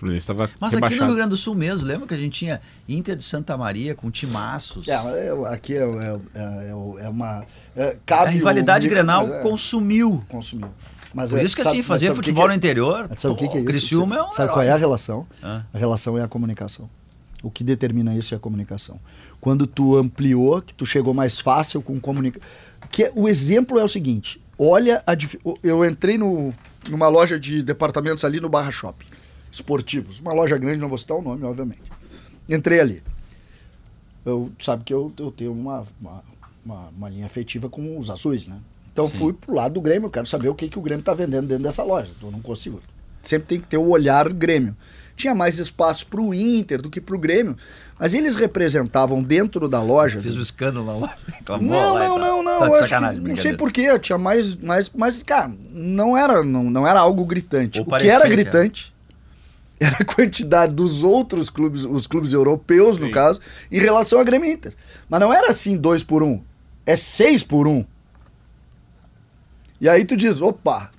Fluminense 0.00 0.22
estava 0.24 0.48
Mas 0.58 0.72
aqui 0.72 0.80
no 0.80 0.86
rebaixado. 0.86 1.04
Rio 1.06 1.14
Grande 1.16 1.30
do 1.30 1.36
Sul 1.36 1.54
mesmo, 1.54 1.86
lembra 1.86 2.08
que 2.08 2.14
a 2.14 2.16
gente 2.16 2.32
tinha 2.38 2.60
Inter 2.88 3.14
de 3.16 3.22
Santa 3.24 3.54
Maria 3.56 3.94
com 3.94 4.10
timaços? 4.10 4.88
É, 4.88 4.92
é, 4.92 5.30
aqui 5.52 5.74
é, 5.76 5.80
é, 5.82 6.20
é, 6.34 6.70
é 7.04 7.08
uma. 7.08 7.44
é, 7.76 7.98
a 8.10 8.24
rivalidade 8.26 8.86
o- 8.86 8.90
Grenal 8.90 9.22
é- 9.26 9.38
consumiu. 9.40 10.24
consumiu. 10.28 10.70
Mas 11.12 11.30
Por 11.30 11.38
é, 11.40 11.44
isso 11.44 11.54
que 11.54 11.62
sabe- 11.62 11.76
assim, 11.78 11.82
fazer 11.82 12.14
futebol 12.14 12.44
que 12.44 12.48
no 12.48 12.54
é? 12.54 12.56
interior, 12.56 13.10
Sabe 13.16 13.34
o 13.34 13.36
que, 13.36 13.46
que 13.48 13.56
é 13.58 13.60
isso? 13.60 13.66
Criciúma 13.66 14.16
é 14.16 14.22
um 14.22 14.32
Sabe 14.32 14.44
herói. 14.44 14.54
qual 14.54 14.62
é 14.62 14.70
a 14.70 14.76
relação? 14.76 15.26
Ah. 15.42 15.62
A 15.74 15.78
relação 15.78 16.16
é 16.16 16.22
a 16.22 16.28
comunicação. 16.28 16.88
O 17.42 17.50
que 17.50 17.62
determina 17.64 18.14
isso 18.14 18.32
é 18.32 18.36
a 18.36 18.40
comunicação. 18.40 18.98
Quando 19.40 19.66
tu 19.66 19.96
ampliou, 19.96 20.62
que 20.62 20.72
tu 20.72 20.86
chegou 20.86 21.12
mais 21.12 21.40
fácil 21.40 21.82
com 21.82 21.98
comunicação. 22.00 22.46
Que 22.90 23.04
é- 23.04 23.12
o 23.14 23.28
exemplo 23.28 23.78
é 23.78 23.84
o 23.84 23.88
seguinte: 23.88 24.40
olha 24.58 25.02
a 25.06 25.14
dif- 25.14 25.38
Eu 25.62 25.84
entrei 25.84 26.16
no, 26.16 26.54
numa 26.88 27.08
loja 27.08 27.38
de 27.40 27.62
departamentos 27.62 28.24
ali 28.24 28.40
no 28.40 28.48
Barra 28.48 28.70
Shopping, 28.70 29.06
esportivos. 29.50 30.20
Uma 30.20 30.32
loja 30.32 30.56
grande, 30.58 30.78
não 30.78 30.88
vou 30.88 30.98
citar 30.98 31.16
o 31.16 31.22
nome, 31.22 31.44
obviamente. 31.44 31.82
Entrei 32.48 32.80
ali. 32.80 33.02
Eu, 34.24 34.50
sabe 34.58 34.84
que 34.84 34.92
eu, 34.92 35.12
eu 35.18 35.30
tenho 35.30 35.52
uma, 35.52 35.84
uma, 36.00 36.22
uma, 36.64 36.88
uma 36.88 37.08
linha 37.08 37.26
afetiva 37.26 37.68
com 37.68 37.98
os 37.98 38.10
azuis, 38.10 38.46
né? 38.46 38.58
Então 38.92 39.08
fui 39.08 39.32
pro 39.32 39.54
lado 39.54 39.74
do 39.74 39.80
Grêmio, 39.80 40.06
eu 40.06 40.10
quero 40.10 40.26
saber 40.26 40.48
o 40.48 40.54
que, 40.54 40.68
que 40.68 40.78
o 40.78 40.82
Grêmio 40.82 41.04
tá 41.04 41.14
vendendo 41.14 41.46
dentro 41.46 41.62
dessa 41.62 41.82
loja. 41.82 42.10
Eu 42.22 42.30
não 42.30 42.40
consigo. 42.40 42.80
Sempre 43.22 43.48
tem 43.48 43.60
que 43.60 43.66
ter 43.66 43.76
o 43.76 43.88
olhar 43.88 44.28
Grêmio. 44.32 44.76
Tinha 45.16 45.34
mais 45.34 45.58
espaço 45.58 46.06
pro 46.06 46.32
Inter 46.34 46.80
do 46.80 46.88
que 46.88 47.00
pro 47.00 47.18
Grêmio, 47.18 47.56
mas 47.98 48.14
eles 48.14 48.36
representavam 48.36 49.22
dentro 49.22 49.68
da 49.68 49.82
loja. 49.82 50.20
Fiz 50.20 50.36
o 50.36 50.40
escândalo 50.40 51.00
lá. 51.00 51.16
Não, 51.60 51.94
lá 51.94 52.00
não, 52.00 52.08
tal. 52.08 52.18
não, 52.18 52.42
não. 52.42 52.88
Tá 52.88 53.12
não 53.12 53.36
sei 53.36 53.54
porquê, 53.54 53.98
tinha 53.98 54.16
mais, 54.16 54.54
mais, 54.56 54.90
mas, 54.94 55.22
cara, 55.22 55.52
não 55.70 56.16
era, 56.16 56.42
não, 56.44 56.64
não 56.64 56.86
era 56.86 57.00
algo 57.00 57.24
gritante. 57.24 57.80
Ou 57.80 57.86
o 57.86 57.88
parecia 57.88 58.12
que 58.12 58.20
era. 58.20 58.28
gritante 58.28 58.94
era 59.82 59.96
a 59.98 60.04
quantidade 60.04 60.74
dos 60.74 61.02
outros 61.02 61.48
clubes, 61.48 61.84
os 61.84 62.06
clubes 62.06 62.34
europeus, 62.34 62.98
no 62.98 63.06
Sim. 63.06 63.12
caso, 63.12 63.40
em 63.72 63.80
relação 63.80 64.20
a 64.20 64.24
Grêmio 64.24 64.50
Inter. 64.50 64.74
Mas 65.08 65.18
não 65.18 65.32
era 65.32 65.50
assim 65.50 65.76
dois 65.76 66.04
por 66.04 66.22
um, 66.22 66.42
é 66.84 66.94
seis 66.94 67.42
por 67.42 67.66
um. 67.66 67.84
E 69.80 69.88
aí 69.88 70.04
tu 70.04 70.14
diz, 70.14 70.42
opa, 70.42 70.90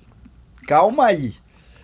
calma 0.66 1.06
aí. 1.06 1.32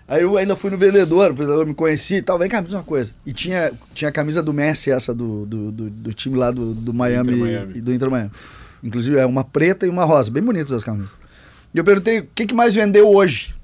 Aí 0.08 0.22
eu 0.22 0.36
ainda 0.36 0.56
fui 0.56 0.70
no 0.70 0.78
vendedor, 0.78 1.30
o 1.30 1.34
vendedor 1.34 1.66
me 1.66 1.74
conhecia 1.74 2.18
e 2.18 2.22
tal, 2.22 2.38
vem 2.38 2.48
cá, 2.48 2.60
me 2.60 2.66
diz 2.66 2.74
uma 2.74 2.82
coisa. 2.82 3.12
E 3.24 3.32
tinha, 3.32 3.72
tinha 3.94 4.08
a 4.08 4.12
camisa 4.12 4.42
do 4.42 4.52
Messi, 4.52 4.90
essa 4.90 5.14
do, 5.14 5.46
do, 5.46 5.70
do, 5.70 5.90
do 5.90 6.12
time 6.12 6.36
lá 6.36 6.50
do, 6.50 6.74
do 6.74 6.92
Miami, 6.92 7.36
Miami. 7.36 7.76
e 7.76 7.80
do 7.80 7.92
Inter 7.92 8.10
Miami. 8.10 8.30
Inclusive 8.82 9.18
é 9.18 9.26
uma 9.26 9.44
preta 9.44 9.86
e 9.86 9.88
uma 9.88 10.04
rosa, 10.04 10.30
bem 10.30 10.42
bonitas 10.42 10.72
as 10.72 10.82
camisas. 10.82 11.12
E 11.72 11.78
eu 11.78 11.84
perguntei, 11.84 12.20
o 12.20 12.28
que, 12.34 12.46
que 12.46 12.54
mais 12.54 12.74
vendeu 12.74 13.08
hoje? 13.08 13.54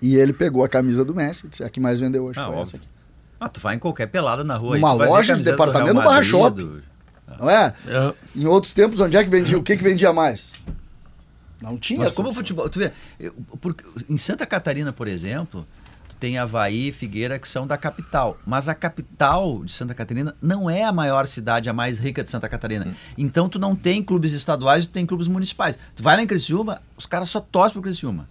E 0.00 0.14
ele 0.16 0.32
pegou 0.32 0.62
a 0.64 0.68
camisa 0.68 1.04
do 1.04 1.14
Messi 1.14 1.46
e 1.46 1.48
disse, 1.48 1.64
a 1.64 1.68
que 1.70 1.80
mais 1.80 1.98
vendeu 2.00 2.24
hoje 2.24 2.38
Ah, 2.38 2.44
foi 2.44 2.52
óbvio. 2.52 2.62
essa 2.62 2.76
aqui. 2.76 2.88
Ah, 3.40 3.48
tu 3.48 3.60
vai 3.60 3.76
em 3.76 3.78
qualquer 3.78 4.06
pelada 4.06 4.42
na 4.44 4.56
rua. 4.56 4.76
ver 4.76 4.80
loja 5.08 5.36
de 5.36 5.44
departamento 5.44 5.94
no 5.94 6.02
Barra 6.02 6.22
Shopping. 6.22 6.82
Não 7.38 7.48
é? 7.50 7.72
É. 7.86 8.14
Em 8.34 8.46
outros 8.46 8.72
tempos, 8.72 9.00
onde 9.00 9.16
é 9.16 9.22
que 9.22 9.30
vendia? 9.30 9.58
O 9.58 9.62
que, 9.62 9.76
que 9.76 9.82
vendia 9.82 10.12
mais? 10.12 10.50
Não 11.60 11.76
tinha 11.76 12.00
Mas 12.00 12.14
como 12.14 12.30
o 12.30 12.32
futebol. 12.34 12.68
Tu 12.68 12.78
vê, 12.78 12.92
eu- 13.18 13.34
porque 13.60 13.84
em 14.08 14.16
Santa 14.16 14.46
Catarina, 14.46 14.92
por 14.92 15.08
exemplo, 15.08 15.66
tu 16.08 16.14
tem 16.16 16.38
Havaí 16.38 16.88
e 16.88 16.92
Figueira, 16.92 17.38
que 17.38 17.48
são 17.48 17.66
da 17.66 17.76
capital. 17.76 18.38
Mas 18.46 18.68
a 18.68 18.74
capital 18.74 19.64
de 19.64 19.72
Santa 19.72 19.92
Catarina 19.94 20.34
não 20.40 20.70
é 20.70 20.84
a 20.84 20.92
maior 20.92 21.26
cidade, 21.26 21.68
a 21.68 21.72
mais 21.72 21.98
rica 21.98 22.22
de 22.22 22.30
Santa 22.30 22.48
Catarina. 22.48 22.86
Hum. 22.88 22.92
Então 23.18 23.48
tu 23.48 23.58
não 23.58 23.74
tem 23.76 24.02
clubes 24.02 24.32
estaduais, 24.32 24.86
tu 24.86 24.92
tem 24.92 25.04
clubes 25.04 25.26
municipais. 25.26 25.76
Tu 25.96 26.02
vai 26.02 26.16
lá 26.16 26.22
em 26.22 26.26
Criciúma, 26.26 26.80
os 26.96 27.06
caras 27.06 27.28
só 27.28 27.40
torcem 27.40 27.72
pro 27.74 27.82
Criciúma. 27.82 28.28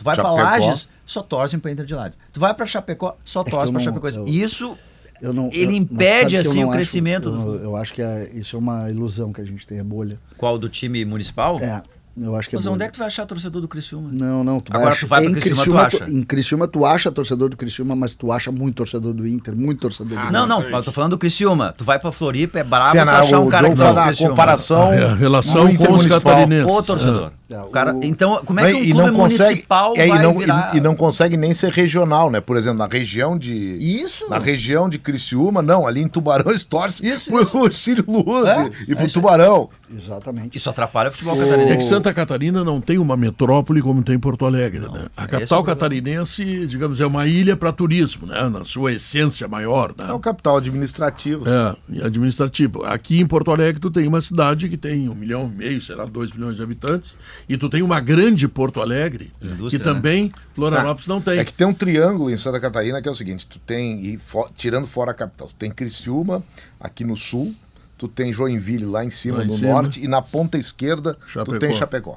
Tu 0.00 0.04
vai 0.04 0.14
pra 0.16 0.24
Chapecó. 0.24 0.42
Lages, 0.42 0.88
só 1.04 1.22
torcem 1.22 1.60
pra 1.60 1.70
Inter 1.70 1.84
de 1.84 1.94
Lages. 1.94 2.16
Tu 2.32 2.40
vai 2.40 2.54
pra 2.54 2.66
Chapecó, 2.66 3.16
só 3.24 3.44
torcem 3.44 3.58
eu 3.60 3.64
pra 3.66 3.72
não- 3.72 3.80
Chapecoense. 3.80 4.16
eu- 4.18 4.26
Isso 4.28 4.76
Eu 5.22 5.34
não, 5.34 5.50
Ele 5.52 5.72
eu- 5.72 5.76
impede, 5.76 6.38
assim, 6.38 6.60
não 6.60 6.68
o 6.68 6.70
acho- 6.70 6.76
crescimento 6.78 7.28
Eu, 7.28 7.36
do- 7.36 7.54
eu 7.56 7.76
acho 7.76 7.92
que 7.92 8.00
é- 8.00 8.30
isso 8.32 8.56
é 8.56 8.58
uma 8.58 8.88
ilusão 8.88 9.34
que 9.34 9.42
a 9.42 9.44
gente 9.44 9.66
tem, 9.66 9.78
é 9.78 9.82
bolha. 9.84 10.18
qual 10.38 10.56
do 10.58 10.66
time 10.66 11.04
municipal? 11.04 11.58
É, 11.60 11.82
eu 12.16 12.34
acho 12.36 12.48
que 12.48 12.54
é 12.54 12.56
Mas 12.56 12.64
bolha. 12.64 12.74
onde 12.74 12.84
é 12.84 12.86
que 12.86 12.94
tu 12.94 12.98
vai 13.00 13.06
achar 13.06 13.26
torcedor 13.26 13.60
do 13.60 13.68
Criciúma? 13.68 14.08
Não, 14.10 14.42
não, 14.42 14.60
tu 14.60 14.72
vai 14.72 14.80
Agora 14.80 14.94
achar- 14.94 15.06
tu 15.06 15.08
vai 15.10 15.20
pra 15.20 15.30
em 15.30 15.34
Criciúma, 15.34 15.56
tu 15.62 15.72
Criciúma, 15.90 16.04
acha? 16.06 16.10
em 16.10 16.22
Criciúma 16.22 16.66
tu 16.68 16.86
acha 16.86 17.12
torcedor 17.12 17.50
do 17.50 17.56
Criciúma, 17.58 17.94
mas 17.94 18.14
tu 18.14 18.32
acha 18.32 18.50
muito 18.50 18.76
torcedor 18.76 19.12
do 19.12 19.26
Inter, 19.28 19.54
muito 19.54 19.80
torcedor 19.80 20.14
do 20.14 20.18
Ah, 20.18 20.22
Inter. 20.28 20.32
Não, 20.32 20.46
não, 20.46 20.62
mas 20.62 20.72
eu 20.72 20.82
tô 20.84 20.92
falando 20.92 21.10
do 21.10 21.18
Criciúma. 21.18 21.74
Tu 21.76 21.84
vai 21.84 21.98
pra 21.98 22.10
Floripa, 22.10 22.58
é 22.58 22.64
brabo 22.64 22.90
tu 22.90 22.98
achar 22.98 23.40
um 23.40 23.46
o 23.46 23.50
cara 23.50 23.68
que 23.68 23.76
tá 23.76 23.92
no 23.92 24.02
Criciúma. 24.06 24.30
comparação 24.30 24.90
É, 24.94 25.04
a 25.04 25.14
relação 25.14 25.76
com 25.76 25.92
os 25.92 26.06
catarinenses. 26.06 26.72
O 26.74 26.82
torcedor. 26.82 27.32
É, 27.50 27.60
O 27.62 27.66
cara, 27.66 27.94
o- 27.94 28.04
então, 28.04 28.40
como 28.44 28.60
é 28.60 28.70
que 28.72 28.78
um 28.78 28.82
e 28.84 28.90
clube 28.92 29.06
não 29.08 29.14
consegue, 29.14 29.42
municipal 29.44 29.92
é, 29.96 30.06
e, 30.06 30.08
vai 30.08 30.22
não, 30.22 30.38
virar... 30.38 30.70
e, 30.74 30.78
e 30.78 30.80
não 30.80 30.94
consegue 30.94 31.36
nem 31.36 31.52
ser 31.52 31.72
regional, 31.72 32.30
né? 32.30 32.40
Por 32.40 32.56
exemplo, 32.56 32.78
na 32.78 32.86
região 32.86 33.36
de. 33.36 33.52
Isso. 33.54 34.28
Na 34.28 34.38
região 34.38 34.88
de 34.88 34.98
Criciúma, 34.98 35.60
não, 35.60 35.86
ali 35.86 36.00
em 36.00 36.08
Tubarões 36.08 36.64
torce 36.64 37.04
Isso, 37.06 37.28
pro 37.30 37.42
isso. 37.42 37.72
Círio 37.76 38.04
Luz 38.06 38.46
É, 38.46 38.70
e, 38.88 38.92
é 38.92 38.94
pro 38.94 39.04
aí. 39.04 39.10
Tubarão. 39.10 39.68
Exatamente. 39.92 40.56
Isso 40.56 40.70
atrapalha 40.70 41.08
o 41.08 41.12
futebol 41.12 41.34
O- 41.36 41.40
É 41.42 41.44
que 41.44 41.50
catarinense. 41.50 41.88
Santa 41.88 42.14
Catarina 42.14 42.62
não 42.62 42.80
tem 42.80 42.98
uma 42.98 43.16
metrópole 43.16 43.82
como 43.82 44.02
tem 44.04 44.18
Porto 44.18 44.46
Alegre. 44.46 44.80
né? 44.80 45.06
A 45.16 45.24
é 45.24 45.26
capital 45.26 45.64
catarinense, 45.64 46.66
digamos, 46.66 47.00
é 47.00 47.06
uma 47.06 47.26
ilha 47.26 47.56
para 47.56 47.72
turismo, 47.72 48.26
né? 48.26 48.48
na 48.48 48.64
sua 48.64 48.92
essência 48.92 49.48
maior. 49.48 49.92
Né? 49.98 50.06
É 50.08 50.12
o 50.12 50.20
capital 50.20 50.58
administrativo. 50.58 51.44
É, 51.48 51.74
e 51.88 52.02
administrativo. 52.02 52.84
Aqui 52.84 53.18
em 53.20 53.26
Porto 53.26 53.50
Alegre 53.50 53.80
tu 53.80 53.90
tem 53.90 54.06
uma 54.06 54.20
cidade 54.20 54.68
que 54.68 54.76
tem 54.76 55.08
um 55.08 55.14
milhão 55.14 55.50
e 55.52 55.56
meio, 55.56 55.82
sei 55.82 55.96
lá, 55.96 56.04
dois 56.04 56.32
milhões 56.32 56.56
de 56.56 56.62
habitantes, 56.62 57.16
e 57.48 57.56
tu 57.56 57.68
tem 57.68 57.82
uma 57.82 58.00
grande 58.00 58.46
Porto 58.48 58.80
Alegre, 58.80 59.32
Indústria, 59.40 59.78
que 59.78 59.84
também 59.84 60.30
Florianópolis 60.54 61.06
não 61.06 61.20
tem. 61.20 61.38
É 61.38 61.44
que 61.44 61.52
tem 61.52 61.66
um 61.66 61.74
triângulo 61.74 62.30
em 62.30 62.36
Santa 62.36 62.60
Catarina 62.60 63.00
que 63.02 63.08
é 63.08 63.10
o 63.10 63.14
seguinte: 63.14 63.46
tu 63.46 63.58
tem, 63.58 64.04
e 64.04 64.16
fo- 64.18 64.48
tirando 64.56 64.86
fora 64.86 65.10
a 65.10 65.14
capital, 65.14 65.48
tu 65.48 65.54
tem 65.54 65.70
Criciúma 65.70 66.42
aqui 66.78 67.04
no 67.04 67.16
sul, 67.16 67.54
tu 67.98 68.06
tem 68.08 68.32
Joinville 68.32 68.84
lá 68.86 69.04
em 69.04 69.10
cima 69.10 69.38
Lá 69.38 69.44
em 69.44 69.46
no 69.48 69.52
cima. 69.54 69.68
norte, 69.72 70.02
e 70.04 70.08
na 70.08 70.22
ponta 70.22 70.56
esquerda 70.58 71.16
Chapecó. 71.26 71.52
tu 71.52 71.58
tem 71.58 71.74
Chapecó. 71.74 72.16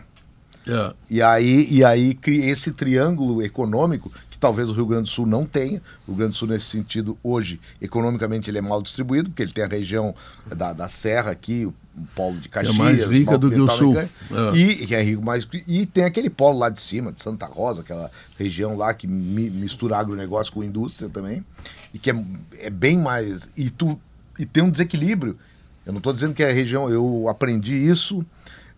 É. 0.66 0.94
E 1.10 1.22
aí, 1.22 1.68
e 1.70 1.84
aí 1.84 2.18
esse 2.26 2.72
triângulo 2.72 3.42
econômico, 3.42 4.10
que 4.32 4.40
talvez 4.40 4.70
o 4.70 4.72
Rio 4.74 4.86
Grande 4.86 5.04
do 5.04 5.10
Sul 5.10 5.26
não 5.26 5.46
tenha, 5.46 5.82
o 6.08 6.12
Rio 6.12 6.16
Grande 6.20 6.32
do 6.32 6.38
Sul 6.38 6.48
nesse 6.48 6.68
sentido, 6.68 7.18
hoje, 7.22 7.60
economicamente 7.82 8.50
ele 8.50 8.60
é 8.60 8.62
mal 8.62 8.82
distribuído, 8.82 9.30
porque 9.30 9.44
ele 9.44 9.52
tem 9.52 9.66
a 9.66 9.68
região 9.68 10.16
da, 10.56 10.72
da 10.72 10.88
Serra 10.88 11.32
aqui, 11.32 11.66
o 11.66 11.74
polo 12.16 12.40
de 12.40 12.50
Caxias, 12.50 12.76
mais 12.76 13.04
rica 13.06 13.38
do 13.38 13.50
que 13.50 13.60
o 13.60 13.68
Sul. 13.68 13.98
É. 14.00 14.10
E, 14.56 14.88
que 14.88 14.96
é 14.96 15.02
rico 15.02 15.24
mais, 15.24 15.48
e 15.68 15.86
tem 15.86 16.04
aquele 16.04 16.30
polo 16.30 16.60
lá 16.60 16.70
de 16.70 16.80
cima, 16.82 17.12
de 17.12 17.22
Santa 17.22 17.46
Rosa, 17.46 17.82
aquela 17.82 18.10
região 18.38 18.76
lá 18.76 18.94
que 18.94 19.08
mi- 19.08 19.50
mistura 19.50 19.98
agronegócio 19.98 20.52
com 20.52 20.64
indústria 20.64 21.10
também, 21.10 21.46
e 21.94 22.00
que 22.00 22.10
é, 22.12 22.26
é 22.60 22.70
bem 22.70 22.98
mais... 22.98 23.50
E, 23.56 23.70
tu, 23.70 24.00
e 24.40 24.46
tem 24.46 24.64
um 24.64 24.70
desequilíbrio. 24.72 25.38
Eu 25.86 25.94
não 25.94 26.00
estou 26.00 26.14
dizendo 26.14 26.34
que 26.34 26.44
é 26.44 26.50
a 26.50 26.54
região... 26.54 26.90
Eu 26.90 27.28
aprendi 27.30 27.76
isso 27.76 28.26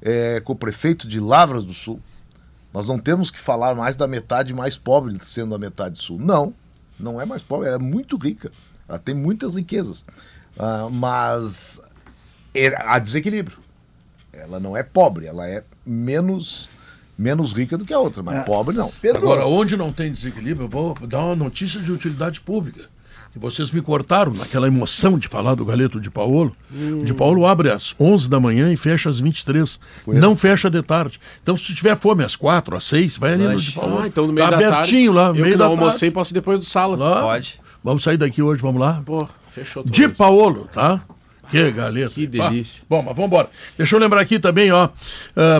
é, 0.01 0.39
com 0.41 0.53
o 0.53 0.55
prefeito 0.55 1.07
de 1.07 1.19
Lavras 1.19 1.63
do 1.63 1.73
Sul. 1.73 1.99
Nós 2.73 2.89
não 2.89 2.99
temos 2.99 3.31
que 3.31 3.39
falar 3.39 3.73
mais 3.73 3.95
da 3.95 4.05
metade 4.05 4.53
mais 4.53 4.77
pobre 4.77 5.17
sendo 5.23 5.55
a 5.55 5.57
metade 5.57 5.97
sul. 5.97 6.19
Não, 6.19 6.53
não 6.99 7.21
é 7.21 7.25
mais 7.25 7.41
pobre, 7.41 7.67
ela 7.67 7.77
é 7.77 7.79
muito 7.79 8.17
rica. 8.17 8.51
Ela 8.85 8.99
tem 8.99 9.15
muitas 9.15 9.55
riquezas. 9.55 10.05
Ah, 10.59 10.89
mas 10.91 11.79
é- 11.79 11.84
há 12.77 12.99
desequilíbrio. 12.99 13.57
Ela 14.33 14.59
não 14.59 14.75
é 14.75 14.83
pobre, 14.83 15.25
ela 15.27 15.47
é 15.47 15.63
menos, 15.85 16.69
menos 17.17 17.53
rica 17.53 17.77
do 17.77 17.85
que 17.85 17.93
a 17.93 17.99
outra, 17.99 18.21
mas 18.21 18.37
É. 18.37 18.41
pobre 18.41 18.75
não. 18.75 18.91
Pedro, 19.01 19.19
Agora, 19.21 19.45
onde 19.45 19.77
não 19.77 19.91
tem 19.91 20.11
desequilíbrio, 20.11 20.65
eu 20.65 20.69
vou 20.69 20.93
dar 21.07 21.19
uma 21.23 21.35
notícia 21.35 21.79
de 21.79 21.91
utilidade 21.91 22.41
pública. 22.41 22.81
Que 23.31 23.39
vocês 23.39 23.69
me 23.69 23.81
cortaram 23.81 24.33
naquela 24.33 24.65
emoção 24.65 25.19
de 25.19 25.27
falar 25.27 25.55
do 25.55 25.65
Galeto 25.65 25.99
de 25.99 26.09
Paolo. 26.09 26.55
O 26.71 27.03
De 27.03 27.13
Paolo 27.13 27.45
abre 27.45 27.69
às 27.69 27.93
11 27.99 28.29
da 28.29 28.39
manhã 28.39 28.71
e 28.71 28.77
fecha 28.77 29.09
às 29.09 29.19
23. 29.19 29.77
Não 30.07 30.37
fecha 30.37 30.69
de 30.69 30.81
tarde. 30.81 31.19
Então, 31.43 31.57
se 31.57 31.75
tiver 31.75 31.97
fome 31.97 32.23
às 32.23 32.33
4, 32.37 32.77
às 32.77 32.85
6, 32.85 33.17
vai 33.17 33.33
ali 33.33 33.43
no 33.43 33.57
de 33.59 33.73
Paolo. 33.73 33.99
Ah, 34.03 34.07
então 34.07 34.25
no 34.27 34.31
meio 34.31 34.49
tá 34.49 34.55
da 34.55 34.67
abertinho 34.69 35.13
tarde, 35.13 35.25
lá, 35.27 35.33
no 35.33 35.39
eu 35.39 35.41
meio 35.43 35.51
que 35.53 35.57
da 35.57 35.65
não 35.65 35.71
almocei, 35.71 35.99
tarde. 36.07 36.13
posso 36.13 36.31
ir 36.31 36.35
depois 36.35 36.59
do 36.59 36.65
sala. 36.65 36.95
Lá. 36.95 37.21
Pode. 37.23 37.59
Vamos 37.83 38.03
sair 38.03 38.15
daqui 38.15 38.41
hoje, 38.41 38.61
vamos 38.61 38.79
lá? 38.79 39.01
Pô, 39.05 39.27
fechou 39.49 39.83
tudo. 39.83 39.91
De 39.93 40.07
Paolo, 40.07 40.69
tá? 40.71 41.01
Que 41.49 41.71
galeta. 41.71 42.13
Que 42.13 42.27
delícia. 42.27 42.81
Ah, 42.83 42.85
bom, 42.89 43.01
mas 43.01 43.15
vamos 43.15 43.27
embora. 43.27 43.49
Deixa 43.77 43.95
eu 43.95 43.99
lembrar 43.99 44.21
aqui 44.21 44.39
também, 44.39 44.71
ó. 44.71 44.89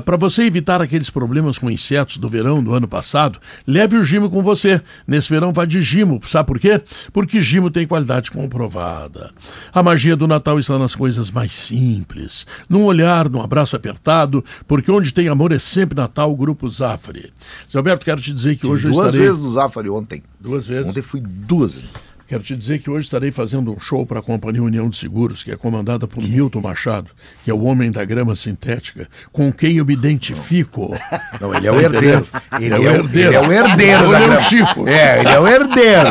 para 0.04 0.18
você 0.18 0.44
evitar 0.44 0.82
aqueles 0.82 1.10
problemas 1.10 1.58
com 1.58 1.70
insetos 1.70 2.18
do 2.18 2.28
verão 2.28 2.64
do 2.64 2.74
ano 2.74 2.88
passado, 2.88 3.40
leve 3.68 3.98
o 3.98 4.04
Gimo 4.04 4.30
com 4.30 4.42
você. 4.42 4.82
Nesse 5.08 5.30
verão 5.30 5.54
vá 5.54 5.66
de 5.66 5.82
Gimo. 5.82 6.20
Sabe 6.26 6.48
por 6.48 6.60
quê? 6.60 6.82
Porque 7.14 7.42
Gimo 7.42 7.70
tem 7.70 7.88
qualidade 7.88 8.32
comprovada. 8.32 9.32
A 9.74 9.84
magia 9.84 10.16
do 10.16 10.28
Natal 10.28 10.58
está 10.60 10.78
nas 10.80 10.96
coisas 10.96 11.32
mais 11.32 11.54
simples. 11.54 12.46
Num 12.70 12.84
olhar, 12.84 13.30
num 13.30 13.42
abraço 13.42 13.76
apertado, 13.76 14.44
porque 14.68 14.92
onde 14.92 15.14
tem 15.14 15.28
amor 15.28 15.52
é 15.52 15.60
sempre 15.60 15.96
Natal, 15.96 16.32
o 16.32 16.36
Grupo 16.36 16.70
Zafari. 16.70 17.32
Zé 17.72 17.78
Alberto, 17.78 18.06
quero 18.06 18.22
te 18.22 18.34
dizer 18.34 18.56
que 18.56 18.68
hoje 18.68 18.86
eu 18.86 18.92
duas 18.92 19.08
estarei... 19.08 19.28
vezes 19.28 19.42
no 19.42 19.52
Zafari 19.52 19.90
ontem. 19.90 20.24
Duas 20.40 20.68
vezes. 20.68 20.90
Ontem 20.90 21.02
fui 21.02 21.22
duas 21.22 21.74
vezes. 21.74 21.90
Quero 22.28 22.42
te 22.42 22.56
dizer 22.56 22.80
que 22.80 22.90
hoje 22.90 23.06
estarei 23.06 23.30
fazendo 23.32 23.72
um 23.72 23.80
show 23.80 24.04
para 24.04 24.20
a 24.20 24.22
Companhia 24.24 24.64
União 24.64 24.90
de 24.90 24.98
Seguros, 24.98 25.44
que 25.44 25.52
é 25.52 25.56
comandada 25.56 26.08
por 26.08 26.24
Milton 26.24 26.60
Machado, 26.60 27.12
que 27.44 27.52
é 27.52 27.54
o 27.54 27.62
homem 27.64 27.92
da 27.92 28.04
grama 28.04 28.36
sintética, 28.36 29.08
com 29.32 29.54
quem 29.54 29.78
eu 29.78 29.86
me 29.86 29.94
identifico. 29.94 30.98
Não, 31.40 31.54
ele 31.54 31.68
é 31.68 31.72
o 31.72 31.80
herdeiro. 31.80 32.28
Ele 32.60 32.74
é, 32.74 32.78
o 32.80 32.84
herdeiro. 32.84 33.28
Ele 33.30 33.36
é 33.36 33.42
o 33.42 33.52
herdeiro. 33.54 34.04
Ele 34.06 34.12
da 34.12 34.18
é 34.20 34.24
o 34.24 34.28
grama. 34.28 34.42
Chico. 34.42 34.88
É, 34.88 35.20
ele 35.20 35.30
é 35.30 35.40
o 35.40 35.48
herdeiro. 35.48 36.10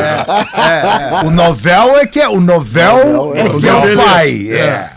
O 1.26 1.30
novel 1.30 1.98
é 1.98 2.06
que 2.06 2.20
é 2.20 2.28
o 2.28 2.40
novel 2.40 2.96
Novel 3.14 3.34
é 3.34 3.40
é 3.40 3.44
o 3.50 3.60
que 3.60 3.66
é 3.68 3.72
o 3.72 3.74
Novelete. 3.80 4.04
pai. 4.08 4.48
É. 4.52 4.56
É. 4.58 4.90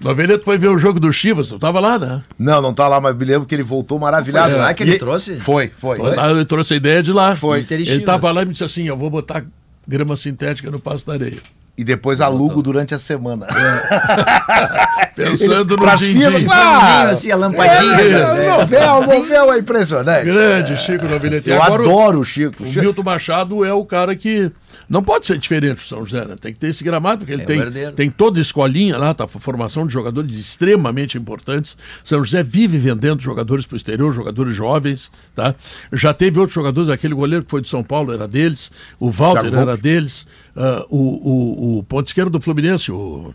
Noveleto 0.00 0.44
foi 0.44 0.56
ver 0.58 0.68
o 0.68 0.78
jogo 0.78 0.98
do 0.98 1.12
Chivas, 1.12 1.46
tu 1.48 1.58
tava 1.60 1.78
lá, 1.78 1.96
né? 1.98 2.22
Não, 2.38 2.60
não 2.62 2.74
tá 2.74 2.88
lá, 2.88 3.00
mas 3.00 3.14
me 3.14 3.24
lembro 3.24 3.46
que 3.46 3.54
ele 3.54 3.62
voltou 3.62 3.98
maravilhado. 4.00 4.50
Foi 4.50 4.58
lá 4.58 4.74
que 4.74 4.82
ele 4.82 4.94
E- 4.94 4.98
trouxe? 4.98 5.38
Foi, 5.38 5.70
foi. 5.72 5.98
Foi 5.98 6.16
lá, 6.16 6.28
eu 6.30 6.44
trouxe 6.46 6.74
a 6.74 6.76
ideia 6.76 7.02
de 7.02 7.12
lá. 7.12 7.36
Foi. 7.36 7.64
Ele 7.70 8.00
tava 8.00 8.32
lá 8.32 8.42
e 8.42 8.46
me 8.46 8.52
disse 8.52 8.64
assim: 8.64 8.84
eu 8.88 8.96
vou 8.96 9.08
botar 9.10 9.44
grama 9.86 10.16
sintética 10.16 10.70
no 10.70 10.78
passo 10.78 11.06
da 11.06 11.14
areia. 11.14 11.40
E 11.76 11.82
depois 11.82 12.20
alugo 12.20 12.62
durante 12.62 12.94
a 12.94 12.98
semana. 12.98 13.46
Pensando 15.16 15.76
no 15.76 15.96
din-din. 15.96 16.44
claro. 16.44 17.10
assim, 17.10 17.30
a 17.30 17.36
lampadinha. 17.36 17.94
É, 17.94 18.34
né? 18.34 18.52
o 18.52 19.06
novel, 19.08 19.52
é 19.52 19.58
impressionante. 19.58 20.24
Grande 20.24 20.76
Chico 20.76 21.06
Noveleto. 21.06 21.48
E 21.48 21.52
Eu 21.52 21.62
agora 21.62 21.82
adoro 21.82 22.20
o 22.20 22.24
Chico. 22.24 22.62
O 22.62 22.66
Milton 22.66 23.02
Machado 23.02 23.64
é 23.64 23.72
o 23.72 23.84
cara 23.86 24.14
que 24.14 24.52
não 24.88 25.02
pode 25.02 25.26
ser 25.26 25.38
diferente 25.38 25.76
do 25.76 25.82
São 25.82 26.04
José, 26.04 26.24
né? 26.24 26.36
Tem 26.40 26.52
que 26.52 26.58
ter 26.58 26.68
esse 26.68 26.82
gramado, 26.84 27.18
porque 27.18 27.32
ele 27.32 27.42
É 27.42 27.66
o 27.66 27.70
tem, 27.72 27.92
tem 27.92 28.10
toda 28.10 28.38
a 28.38 28.42
escolinha 28.42 28.96
lá, 28.96 29.14
tá? 29.14 29.26
Formação 29.26 29.86
de 29.86 29.92
jogadores 29.92 30.34
extremamente 30.34 31.16
importantes. 31.16 31.76
São 32.04 32.22
José 32.24 32.42
vive 32.42 32.78
vendendo 32.78 33.20
jogadores 33.20 33.66
para 33.66 33.74
o 33.74 33.76
exterior, 33.76 34.12
jogadores 34.12 34.54
jovens, 34.54 35.10
tá? 35.34 35.54
Já 35.92 36.12
teve 36.14 36.38
outros 36.38 36.54
jogadores, 36.54 36.88
aquele 36.88 37.14
goleiro 37.14 37.44
que 37.44 37.50
foi 37.50 37.60
de 37.60 37.68
São 37.68 37.82
Paulo 37.82 38.12
era 38.12 38.26
deles, 38.28 38.70
o 38.98 39.10
Walter 39.10 39.54
era 39.54 39.76
deles, 39.76 40.26
ah, 40.56 40.84
o, 40.88 40.98
o, 40.98 41.78
o 41.78 41.82
ponto 41.82 42.06
esquerdo 42.06 42.30
do 42.30 42.40
Fluminense, 42.40 42.90
o 42.90 43.34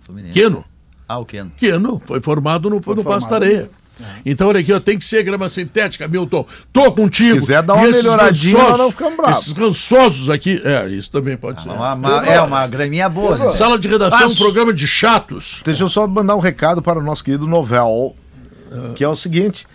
Fluminense. 0.00 0.32
Queno. 0.32 0.64
Ah, 1.06 1.18
o 1.18 1.24
Keno. 1.24 1.50
Queno 1.56 2.02
foi 2.04 2.20
formado 2.20 2.68
no, 2.68 2.76
no 2.76 2.82
formado. 2.82 3.68
Então, 4.24 4.48
olha 4.48 4.60
aqui, 4.60 4.72
ó, 4.72 4.78
tem 4.80 4.98
que 4.98 5.04
ser 5.04 5.22
grama 5.22 5.48
sintética, 5.48 6.06
Milton. 6.06 6.46
Tô 6.72 6.92
contigo. 6.92 7.34
Se 7.34 7.46
quiser 7.46 7.62
dar 7.62 7.74
uma 7.74 7.88
esses 7.88 8.02
melhoradinha, 8.02 8.62
nós 8.62 8.78
não 8.78 8.90
ficamos 8.90 9.16
bravos. 9.16 9.38
Esses 9.40 9.52
rançosos 9.52 10.30
aqui. 10.30 10.60
É, 10.64 10.88
isso 10.88 11.10
também 11.10 11.36
pode 11.36 11.62
ser. 11.62 11.68
Uma- 11.70 11.94
uma- 11.94 12.26
é 12.26 12.40
uma 12.40 12.66
graminha 12.66 13.08
boa. 13.08 13.36
né? 13.36 13.50
Sala 13.50 13.78
de 13.78 13.88
redação, 13.88 14.18
um 14.18 14.22
Passo. 14.22 14.38
programa 14.38 14.72
de 14.72 14.86
chatos. 14.86 15.60
Deixa 15.64 15.82
eu 15.82 15.88
só 15.88 16.06
mandar 16.06 16.36
um 16.36 16.40
recado 16.40 16.80
para 16.80 16.98
o 16.98 17.02
nosso 17.02 17.24
querido 17.24 17.46
Novel, 17.46 18.14
que 18.94 19.02
é 19.02 19.08
o 19.08 19.16
seguinte: 19.16 19.66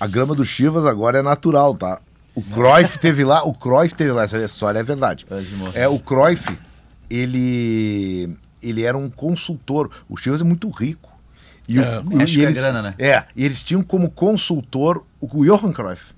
a 0.00 0.06
grama 0.06 0.34
do 0.34 0.44
Chivas 0.44 0.84
agora 0.86 1.18
é 1.18 1.22
natural, 1.22 1.74
tá? 1.74 2.00
O 2.34 2.42
Cruyff 2.42 2.98
teve 2.98 3.24
lá, 3.24 3.42
o 3.42 3.52
Cruyff 3.52 3.94
teve 3.94 4.12
lá, 4.12 4.22
essa 4.24 4.38
história 4.38 4.78
é 4.78 4.82
verdade. 4.82 5.26
É, 5.74 5.88
o 5.88 5.98
Cruyff, 5.98 6.56
ele, 7.10 8.30
ele 8.62 8.82
era 8.84 8.96
um 8.96 9.10
consultor. 9.10 9.90
O 10.08 10.16
Chivas 10.16 10.40
é 10.40 10.44
muito 10.44 10.68
rico. 10.70 11.08
E, 11.68 11.78
o- 11.78 11.82
É, 11.82 12.02
e 12.12 12.18
a 12.20 12.22
eles, 12.44 12.60
grana, 12.60 12.80
né? 12.82 12.94
É, 12.98 13.24
e 13.36 13.44
eles 13.44 13.62
tinham 13.62 13.82
como 13.82 14.10
consultor 14.10 15.04
o 15.20 15.26
Johan 15.44 15.72
Cruyff. 15.72 16.12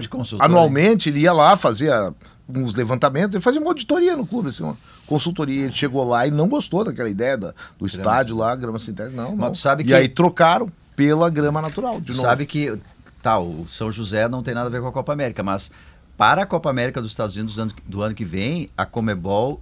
De 0.00 0.08
consultor, 0.08 0.44
anualmente 0.44 1.10
ele 1.10 1.20
ia 1.20 1.32
lá, 1.32 1.54
fazia 1.56 2.12
uns 2.48 2.72
levantamentos, 2.74 3.34
ele 3.34 3.42
fazia 3.44 3.60
uma 3.60 3.68
auditoria 3.70 4.16
no 4.16 4.26
clube, 4.26 4.48
assim, 4.48 4.62
uma 4.62 4.76
consultoria. 5.06 5.64
Ele 5.64 5.72
chegou 5.74 6.02
lá 6.08 6.26
e 6.26 6.30
não 6.30 6.48
gostou 6.48 6.82
daquela 6.82 7.10
ideia 7.10 7.36
da- 7.36 7.52
do 7.78 7.86
estádio 7.86 8.34
lá, 8.36 8.56
grama 8.56 8.78
sintética, 8.78 9.14
não, 9.14 9.36
não. 9.36 9.54
sabe 9.54 9.82
e 9.82 9.86
que- 9.88 9.92
aí 9.94 10.08
trocaram 10.08 10.72
pela 10.96 11.28
grama 11.28 11.60
natural, 11.60 12.00
de 12.00 12.12
novo. 12.12 12.22
sabe 12.22 12.46
que 12.46 12.78
tá, 13.22 13.38
o 13.38 13.66
São 13.68 13.92
José 13.92 14.26
não 14.28 14.42
tem 14.42 14.54
nada 14.54 14.68
a 14.68 14.70
ver 14.70 14.80
com 14.80 14.88
a 14.88 14.92
Copa 14.92 15.12
América, 15.12 15.42
mas 15.42 15.70
para 16.16 16.42
a 16.42 16.46
Copa 16.46 16.70
América 16.70 17.02
dos 17.02 17.10
Estados 17.10 17.36
Unidos 17.36 17.54
do 17.56 17.60
ano, 17.62 17.72
do 17.86 18.02
ano 18.02 18.14
que 18.14 18.24
vem, 18.24 18.70
a 18.76 18.86
Comebol 18.86 19.60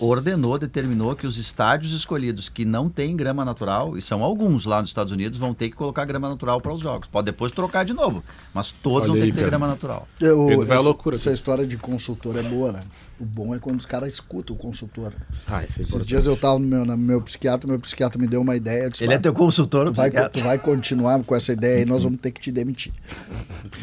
ordenou, 0.00 0.58
determinou 0.58 1.14
que 1.16 1.26
os 1.26 1.38
estádios 1.38 1.92
escolhidos 1.92 2.48
que 2.48 2.64
não 2.64 2.88
têm 2.88 3.16
grama 3.16 3.44
natural, 3.44 3.96
e 3.96 4.02
são 4.02 4.22
alguns 4.22 4.64
lá 4.64 4.80
nos 4.80 4.90
Estados 4.90 5.12
Unidos, 5.12 5.38
vão 5.38 5.52
ter 5.54 5.68
que 5.70 5.76
colocar 5.76 6.04
grama 6.04 6.28
natural 6.28 6.60
para 6.60 6.72
os 6.72 6.80
jogos. 6.80 7.08
Pode 7.08 7.26
depois 7.26 7.50
trocar 7.52 7.84
de 7.84 7.92
novo, 7.92 8.22
mas 8.54 8.70
todos 8.72 9.02
Olha 9.02 9.08
vão 9.08 9.16
ter 9.16 9.22
aí, 9.24 9.30
que 9.30 9.34
ter 9.36 9.40
cara. 9.42 9.50
grama 9.50 9.66
natural. 9.68 10.08
Eu, 10.20 10.48
à 10.62 10.64
essa, 10.64 10.80
loucura 10.80 11.16
essa 11.16 11.30
aqui. 11.30 11.34
história 11.34 11.66
de 11.66 11.76
consultor 11.76 12.36
é 12.36 12.42
boa, 12.42 12.72
né? 12.72 12.80
O 13.20 13.24
bom 13.24 13.52
é 13.52 13.58
quando 13.58 13.80
os 13.80 13.86
caras 13.86 14.12
escutam 14.14 14.54
o 14.54 14.58
consultor. 14.58 15.12
Ah, 15.46 15.64
isso 15.64 15.78
é 15.78 15.82
Esses 15.82 15.88
importante. 15.88 16.08
dias 16.08 16.26
eu 16.26 16.36
tava 16.36 16.58
no 16.60 16.66
meu, 16.66 16.84
no 16.84 16.96
meu 16.96 17.20
psiquiatra, 17.20 17.68
meu 17.68 17.80
psiquiatra 17.80 18.20
me 18.20 18.28
deu 18.28 18.40
uma 18.40 18.54
ideia. 18.54 18.88
disse, 18.88 19.02
Ele 19.02 19.12
é 19.14 19.16
"Pá, 19.16 19.22
teu 19.24 19.32
consultor, 19.32 19.86
tu 19.86 19.90
o 19.90 19.94
vai, 19.94 20.08
psiquiatra. 20.08 20.40
tu 20.40 20.44
vai 20.44 20.58
continuar 20.58 21.22
com 21.24 21.34
essa 21.34 21.52
ideia 21.52 21.78
aí, 21.78 21.84
nós 21.84 22.04
vamos 22.04 22.20
ter 22.20 22.30
que 22.30 22.40
te 22.40 22.52
demitir. 22.52 22.92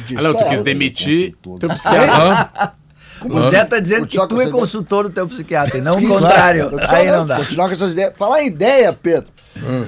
Disse, 0.08 0.18
Ah, 0.20 0.24
não, 0.30 0.34
tu 0.34 0.40
"Tá, 0.40 0.50
quis 0.50 0.62
demitir 0.64 1.36
teu 1.60 1.70
psiquiatra. 1.70 2.74
Hã? 3.24 3.28
O 3.28 3.42
Zé 3.44 3.64
tá 3.66 3.80
dizendo 3.80 4.08
que 4.08 4.18
tu 4.28 4.42
é 4.42 4.50
consultor 4.50 5.04
do 5.06 5.10
teu 5.10 5.28
psiquiatra, 5.28 5.78
e 5.78 5.82
não 5.82 5.98
o 5.98 6.08
contrário. 6.08 6.70
Eu 6.72 6.80
Aí 6.80 7.10
só- 7.10 7.18
não 7.18 7.26
dá. 7.26 7.38
Continuar 7.38 7.68
com 7.68 7.74
essas 7.74 7.94
ideias. 7.94 8.14
Falar 8.18 8.44
em 8.44 8.48
ideia, 8.48 8.92
Pedro. 8.94 9.30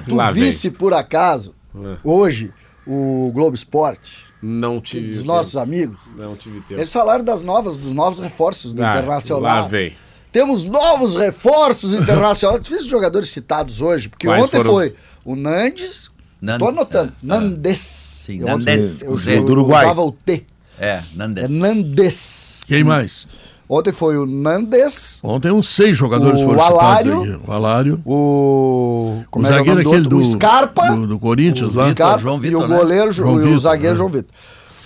Tu 0.08 0.14
Lá 0.14 0.30
vem. 0.30 0.44
visse 0.44 0.70
por 0.70 0.94
acaso, 0.94 1.54
É. 1.76 1.96
hoje, 2.02 2.52
o 2.86 3.30
Globo 3.34 3.54
Esporte, 3.54 4.24
Não 4.42 4.80
tive. 4.80 5.08
dos 5.08 5.18
tempo. 5.18 5.26
nossos 5.26 5.56
amigos, 5.56 5.98
Não 6.16 6.34
tive 6.36 6.60
tempo. 6.62 6.80
eles 6.80 6.92
falaram 6.92 7.22
das 7.22 7.42
novas, 7.42 7.76
dos 7.76 7.92
novos 7.92 8.18
reforços 8.18 8.72
do 8.72 8.82
Ah, 8.82 8.88
Internacional. 8.90 9.42
Lá 9.42 9.62
vem. 9.68 9.92
Temos 10.32 10.64
novos 10.64 11.14
reforços 11.14 11.92
internacionais. 11.94 12.60
Tu 12.62 12.74
os 12.74 12.86
jogadores 12.86 13.30
citados 13.30 13.80
hoje, 13.80 14.08
porque 14.08 14.26
Quais 14.26 14.42
ontem 14.44 14.58
foram? 14.58 14.70
foi 14.72 14.94
o 15.24 15.34
Nandes. 15.36 16.10
Nan- 16.40 16.58
Tô 16.58 16.68
anotando. 16.68 17.12
Nandes. 17.22 17.78
Sim, 18.26 18.40
Eu 18.40 18.46
Nandes, 18.46 19.02
Eu, 19.02 19.18
eu, 19.18 19.44
Do 19.44 19.52
Uruguai. 19.52 19.84
usava 19.86 20.02
o 20.02 20.12
T. 20.12 20.46
É, 20.78 21.02
Nandes. 21.14 21.44
É 21.44 21.48
Nandes. 21.48 22.47
Quem 22.68 22.84
mais? 22.84 23.26
Ontem 23.70 23.92
foi 23.92 24.16
o 24.16 24.24
Nandes, 24.24 25.20
Ontem 25.22 25.52
uns 25.52 25.68
seis 25.68 25.94
jogadores 25.96 26.40
O 26.40 26.44
foram 26.44 26.60
Alário. 26.60 27.12
citados 27.20 27.34
aí. 27.34 27.40
O 27.46 27.52
Alário. 27.52 28.02
o. 28.06 29.22
Como 29.30 29.46
é 29.46 29.50
é 29.50 29.52
o 29.52 29.56
zagueiro 29.56 29.82
do 29.82 29.88
aquele 29.90 30.08
do, 30.08 30.18
O 30.18 30.24
Scarpa. 30.24 30.90
do, 30.90 31.06
do 31.06 31.18
Corinthians 31.18 31.74
o 31.74 31.78
lá. 31.78 31.88
Scarpa 31.90 32.18
João 32.18 32.38
e 32.38 32.40
Vitor, 32.40 32.64
o 32.64 32.68
né? 32.68 32.76
goleiro, 32.76 33.12
João 33.12 33.32
e 33.32 33.36
o 33.36 33.44
Vitor, 33.44 33.58
zagueiro 33.58 33.92
né? 33.94 33.98
João 33.98 34.08
Vitor. 34.08 34.30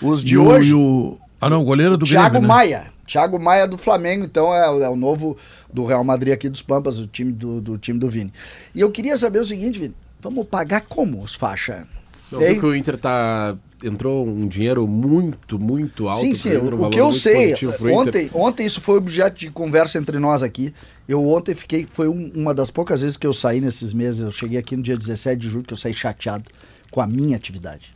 Os 0.02 0.24
de 0.24 0.34
E 0.34 0.38
o- 0.38 0.46
hoje. 0.48 0.70
e 0.70 0.74
o- 0.74 1.16
Ah, 1.40 1.48
não, 1.48 1.62
o 1.62 1.64
goleiro 1.64 1.96
do 1.96 2.04
Thiago 2.04 2.30
Grêmio, 2.30 2.48
né? 2.48 2.54
Maia. 2.54 2.84
Thiago 3.06 3.38
Maia 3.38 3.68
do 3.68 3.76
Flamengo, 3.78 4.24
então 4.24 4.52
é, 4.54 4.68
o- 4.70 4.82
é 4.82 4.88
o 4.88 4.96
novo 4.96 5.36
do 5.72 5.84
Real 5.84 6.02
Madrid 6.02 6.32
aqui 6.34 6.48
dos 6.48 6.62
Pampas, 6.62 6.98
o 6.98 7.06
time 7.06 7.30
do, 7.32 7.60
do 7.60 7.78
time 7.78 7.98
do 8.00 8.08
Vini. 8.08 8.32
E 8.74 8.80
eu 8.80 8.90
queria 8.90 9.16
saber 9.16 9.38
o 9.40 9.44
seguinte, 9.44 9.78
Vini. 9.78 9.94
Vamos 10.20 10.46
pagar 10.46 10.82
como 10.88 11.22
os 11.22 11.34
faixa? 11.34 11.86
E 12.32 12.36
aí- 12.36 12.52
viu 12.54 12.60
que 12.60 12.66
o 12.66 12.74
Inter 12.74 12.98
tá. 12.98 13.54
Entrou 13.82 14.26
um 14.26 14.46
dinheiro 14.46 14.86
muito, 14.86 15.58
muito 15.58 16.08
alto. 16.08 16.20
Sim, 16.20 16.34
sim. 16.34 16.56
Um 16.56 16.86
O, 16.86 16.90
que 16.90 17.00
eu 17.00 17.06
sei, 17.12 17.52
ontem, 17.94 18.30
ontem 18.32 18.66
isso 18.66 18.80
foi 18.80 18.96
objeto 18.96 19.38
de 19.38 19.50
conversa 19.50 19.98
entre 19.98 20.18
nós 20.18 20.42
aqui. 20.42 20.72
Eu 21.08 21.26
ontem 21.28 21.54
fiquei, 21.54 21.84
foi 21.84 22.08
um- 22.08 22.30
uma 22.34 22.54
das 22.54 22.70
poucas 22.70 23.02
vezes 23.02 23.16
que 23.16 23.26
eu 23.26 23.32
saí 23.32 23.60
nesses 23.60 23.92
meses. 23.92 24.20
Eu 24.20 24.30
cheguei 24.30 24.58
aqui 24.58 24.76
no 24.76 24.82
dia 24.82 24.96
17 24.96 25.40
de 25.40 25.48
julho, 25.48 25.64
que 25.64 25.72
eu 25.72 25.76
saí 25.76 25.92
chateado 25.92 26.44
com 26.90 27.00
a 27.00 27.06
minha 27.06 27.36
atividade. 27.36 27.94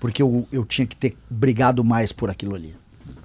Porque 0.00 0.22
eu, 0.22 0.46
eu 0.52 0.64
tinha 0.64 0.86
que 0.86 0.96
ter 0.96 1.16
brigado 1.28 1.84
mais 1.84 2.10
por 2.12 2.30
aquilo 2.30 2.54
ali. 2.54 2.74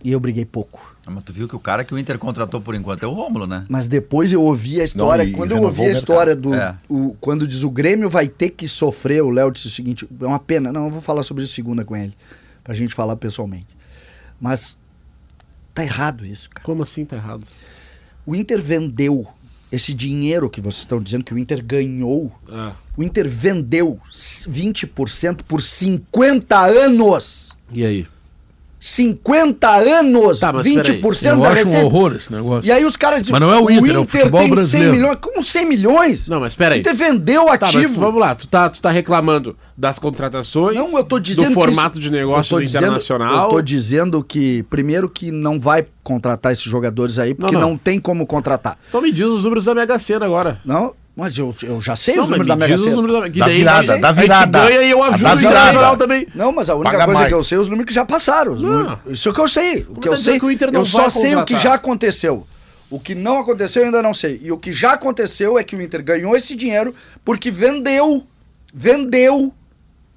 E 0.03 0.11
eu 0.11 0.19
briguei 0.19 0.45
pouco. 0.45 0.88
Ah, 1.09 1.13
Mas 1.15 1.23
tu 1.23 1.33
viu 1.33 1.47
que 1.47 1.55
o 1.55 1.59
cara 1.59 1.83
que 1.83 1.93
o 1.93 1.97
Inter 1.97 2.17
contratou 2.19 2.61
por 2.61 2.75
enquanto 2.75 3.03
é 3.03 3.07
o 3.07 3.11
Rômulo, 3.13 3.47
né? 3.47 3.65
Mas 3.67 3.87
depois 3.87 4.31
eu 4.31 4.43
ouvi 4.43 4.79
a 4.79 4.83
história. 4.83 5.23
Não, 5.23 5.31
e 5.31 5.33
quando 5.33 5.51
eu 5.51 5.61
ouvi 5.63 5.81
a 5.85 5.91
história 5.91 6.35
do. 6.35 6.53
É. 6.53 6.75
o- 6.87 7.15
quando 7.19 7.47
diz 7.47 7.63
o 7.63 7.69
Grêmio 7.69 8.09
vai 8.09 8.27
ter 8.27 8.51
que 8.51 8.67
sofrer, 8.67 9.23
o 9.23 9.29
Léo 9.29 9.51
disse 9.51 9.67
o 9.67 9.71
seguinte: 9.71 10.07
é 10.21 10.25
uma 10.25 10.39
pena. 10.39 10.71
Não, 10.71 10.85
eu 10.85 10.91
vou 10.91 11.01
falar 11.01 11.23
sobre 11.23 11.43
isso 11.43 11.53
segunda 11.53 11.83
com 11.83 11.95
ele. 11.97 12.13
Pra 12.63 12.73
gente 12.75 12.93
falar 12.93 13.15
pessoalmente. 13.15 13.67
Mas 14.39 14.77
tá 15.73 15.83
errado 15.83 16.25
isso, 16.25 16.49
cara. 16.49 16.63
Como 16.65 16.83
assim 16.83 17.03
tá 17.05 17.15
errado? 17.15 17.43
O 18.25 18.35
Inter 18.35 18.61
vendeu 18.61 19.25
esse 19.71 19.93
dinheiro 19.93 20.49
que 20.49 20.61
vocês 20.61 20.79
estão 20.81 21.01
dizendo 21.01 21.23
que 21.23 21.33
o 21.33 21.37
Inter 21.37 21.63
ganhou. 21.65 22.31
Ah, 22.47 22.73
O 22.97 23.03
Inter 23.03 23.27
vendeu 23.27 23.99
20% 24.13 25.43
por 25.43 25.61
50 25.61 26.57
anos. 26.59 27.55
e 27.73 27.83
aí? 27.85 28.07
50 28.79 29.67
anos! 29.69 30.39
Tá, 30.39 30.53
mas 30.53 30.65
20% 30.65 31.25
Eu 31.25 31.41
da 31.41 31.49
acho 31.51 31.61
um 31.61 31.65
receita. 31.65 31.85
horror 31.85 32.15
esse 32.15 32.31
negócio. 32.31 32.67
E 32.67 32.71
aí 32.71 32.85
os 32.85 32.95
caras 32.95 33.19
dizem, 33.21 33.33
Mas 33.33 33.41
não 33.41 33.51
é 33.53 33.59
o 33.59 33.69
Inter, 33.69 33.95
é 33.95 33.99
o 33.99 34.05
tem 34.05 34.21
100 34.29 34.49
brasileiro. 34.49 34.93
milhões. 34.93 35.17
Como 35.21 35.43
100 35.43 35.65
milhões? 35.65 36.27
Não, 36.29 36.39
mas 36.39 36.53
espera 36.53 36.75
aí. 36.75 36.79
O 36.79 36.81
Inter 36.81 36.95
vendeu 36.95 37.45
Tá, 37.45 37.57
mas 37.61 37.75
ativo. 37.75 37.99
vamos 37.99 38.19
lá, 38.21 38.33
tu 38.35 38.47
tá, 38.47 38.69
tu 38.69 38.81
tá 38.81 38.89
reclamando 38.89 39.55
das 39.77 39.99
contratações, 39.99 40.75
Não, 40.77 40.97
eu 40.97 41.03
tô 41.03 41.19
dizendo 41.19 41.49
do 41.49 41.53
formato 41.53 41.99
isso- 41.99 42.09
de 42.09 42.11
negócio 42.11 42.59
dizendo- 42.59 42.83
Internacional. 42.83 43.43
Eu 43.45 43.49
tô 43.49 43.61
dizendo 43.61 44.23
que, 44.23 44.63
primeiro, 44.63 45.09
que 45.09 45.31
não 45.31 45.59
vai 45.59 45.85
contratar 46.03 46.51
esses 46.51 46.63
jogadores 46.63 47.19
aí, 47.19 47.33
porque 47.35 47.53
Não, 47.53 47.61
não, 47.61 47.69
não. 47.71 47.77
tem 47.77 47.99
como 47.99 48.25
contratar. 48.25 48.77
Então 48.89 49.01
me 49.01 49.11
diz 49.11 49.25
os 49.27 49.43
números 49.43 49.65
da 49.65 49.75
Mega 49.75 49.97
Sena 49.99 50.25
agora. 50.25 50.59
Não, 50.65 50.93
mas 51.19 51.38
eu, 51.38 51.53
eu 51.63 51.79
já 51.82 51.95
sei 51.95 52.15
Não, 52.15 52.23
os 52.23 52.29
números 52.29 52.47
da 52.47 52.55
me 52.55 52.62
Mega 52.62 52.77
Sena. 52.77 52.95
da, 53.21 53.29
que 53.29 53.39
Da 53.39 53.45
daí 53.45 53.58
virada, 53.58 53.97
da 53.99 54.12
virada. 54.12 54.60
ganha 54.67 54.82
e 54.84 54.89
eu 54.91 55.03
A 55.03 55.08
ajudo 55.10 55.23
da 55.23 55.34
o 55.34 55.38
virada. 55.38 55.55
Internacional 55.58 55.97
também. 55.97 56.27
Não, 56.34 56.51
mas 56.51 56.69
a 56.69 56.75
única 56.75 56.91
Paga 56.91 57.05
coisa 57.05 57.19
mais. 57.19 57.29
que 57.29 57.36
eu 57.36 57.43
sei 57.43 57.58
é 57.58 57.62
os 57.62 57.67
números 57.67 57.88
que 57.89 57.93
já 57.93 58.05
passaram. 58.05 58.55
números- 58.55 58.97
Isso 59.12 59.27
é 59.27 59.32
o 59.32 59.36
que 59.36 59.41
eu 59.41 59.47
sei. 59.47 59.86
O 59.89 59.95
que 59.95 60.01
tá 60.01 60.08
eu 60.08 60.13
dizendo 60.15 60.23
sei. 60.32 60.39
que 60.39 60.45
o 60.45 60.51
Inter 60.51 60.71
não 60.71 60.79
eu 60.82 60.86
só 60.86 61.10
sei 61.10 61.36
o 61.36 61.45
que 61.45 61.60
já 61.60 61.73
aconteceu. 61.75 62.47
O 62.89 62.99
que 62.99 63.13
não 63.13 63.39
aconteceu 63.39 63.82
eu 63.84 63.86
ainda 63.86 64.01
não 64.01 64.13
sei. 64.15 64.39
E 64.43 64.51
o 64.51 64.58
que 64.58 64.73
já 64.73 64.93
aconteceu 64.93 65.60
é 65.60 65.63
que 65.63 65.75
o 65.75 65.82
Inter 65.82 66.03
ganhou 66.03 66.36
esse 66.36 66.55
dinheiro 66.55 66.95
porque 67.23 67.51
vendeu, 67.51 68.25
vendeu 68.73 69.53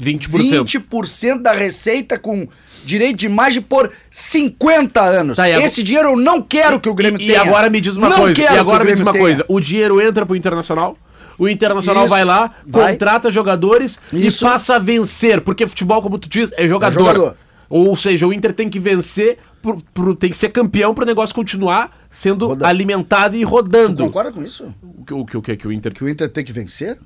20%. 0.00 0.64
20% 0.64 1.42
da 1.42 1.52
receita 1.52 2.18
com 2.18 2.48
direito 2.84 3.16
de 3.16 3.26
imagem 3.26 3.62
por 3.62 3.90
50 4.10 5.00
anos. 5.00 5.36
Tá, 5.36 5.48
e 5.48 5.52
agora- 5.52 5.66
Esse 5.66 5.82
dinheiro 5.82 6.10
eu 6.10 6.16
não 6.16 6.40
quero 6.42 6.80
que 6.80 6.88
o 6.88 6.94
Grêmio 6.94 7.20
E, 7.20 7.24
e 7.24 7.26
tenha. 7.28 7.42
agora 7.42 7.68
me 7.70 7.80
diz 7.80 7.96
uma 7.96 8.08
Não 8.08 8.16
coisa. 8.18 8.40
quero 8.40 8.54
E 8.54 8.58
agora 8.58 8.80
que 8.84 8.90
me 8.90 8.92
diz 8.92 9.02
uma 9.02 9.12
tenha. 9.12 9.24
coisa. 9.24 9.44
O 9.48 9.60
dinheiro 9.60 10.00
entra 10.00 10.24
pro 10.26 10.36
Internacional. 10.36 10.96
O 11.38 11.48
Internacional 11.48 12.04
Isso. 12.04 12.10
vai 12.10 12.24
lá, 12.24 12.50
Vai. 12.66 12.92
contrata 12.92 13.30
jogadores 13.30 13.98
Isso. 14.12 14.44
e 14.44 14.48
passa 14.48 14.76
a 14.76 14.78
vencer. 14.78 15.40
Porque 15.40 15.66
futebol, 15.66 16.00
como 16.02 16.18
tu 16.18 16.28
diz, 16.28 16.50
é 16.56 16.66
jogador. 16.66 16.98
jogador. 17.00 17.36
Ou 17.68 17.96
seja, 17.96 18.26
o 18.26 18.32
Inter 18.34 18.52
tem 18.52 18.68
que 18.68 18.78
vencer, 18.78 19.38
pro, 19.62 19.82
pro- 19.94 20.14
tem 20.14 20.28
que 20.28 20.36
ser 20.36 20.50
campeão 20.50 20.92
para 20.94 21.04
o 21.04 21.06
negócio 21.06 21.34
continuar 21.34 21.90
sendo 22.10 22.48
Rodando. 22.48 22.66
alimentado 22.66 23.34
e 23.34 23.40
Tu 23.40 23.48
rodando. 23.48 24.04
concorda 24.04 24.30
com 24.30 24.42
isso? 24.42 24.74
O 24.82 25.04
que 25.04 25.14
o 25.14 25.24
que, 25.24 25.36
o 25.38 25.42
que 25.42 25.66
o 25.66 25.72
Inter. 25.72 25.94
Que 25.94 26.04
o 26.04 26.08
Inter 26.08 26.28
tem 26.28 26.44
que 26.44 26.52
vencer? 26.52 26.98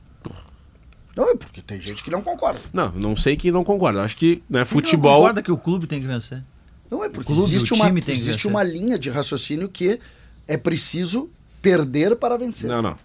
Não, 1.16 1.30
é 1.30 1.34
porque 1.34 1.62
tem 1.62 1.80
gente 1.80 2.04
que 2.04 2.10
não 2.10 2.20
concorda. 2.20 2.60
Não, 2.74 2.92
não 2.92 3.16
sei 3.16 3.36
que 3.36 3.50
não 3.50 3.64
concorda. 3.64 4.02
Acho 4.02 4.16
que 4.16 4.36
né, 4.36 4.42
que 4.42 4.58
não 4.58 4.66
futebol. 4.66 5.16
concorda 5.16 5.42
que 5.42 5.50
o 5.50 5.56
clube 5.56 5.86
tem 5.86 5.98
que 5.98 6.06
vencer? 6.06 6.42
Não 6.90 7.02
é 7.02 7.08
porque 7.08 7.32
O 7.32 7.34
clube, 7.34 7.50
existe, 7.54 7.72
o 7.72 7.76
uma, 7.76 7.86
time 7.86 8.02
tem 8.02 8.14
que 8.14 8.20
existe 8.20 8.46
uma 8.46 8.62
linha 8.62 8.98
de 8.98 9.08
raciocínio 9.08 9.68
que 9.68 9.98
é 10.46 10.56
preciso 10.58 11.30
perder 11.62 12.16
para 12.16 12.36
vencer. 12.36 12.68
Não, 12.68 12.82
não. 12.82 12.96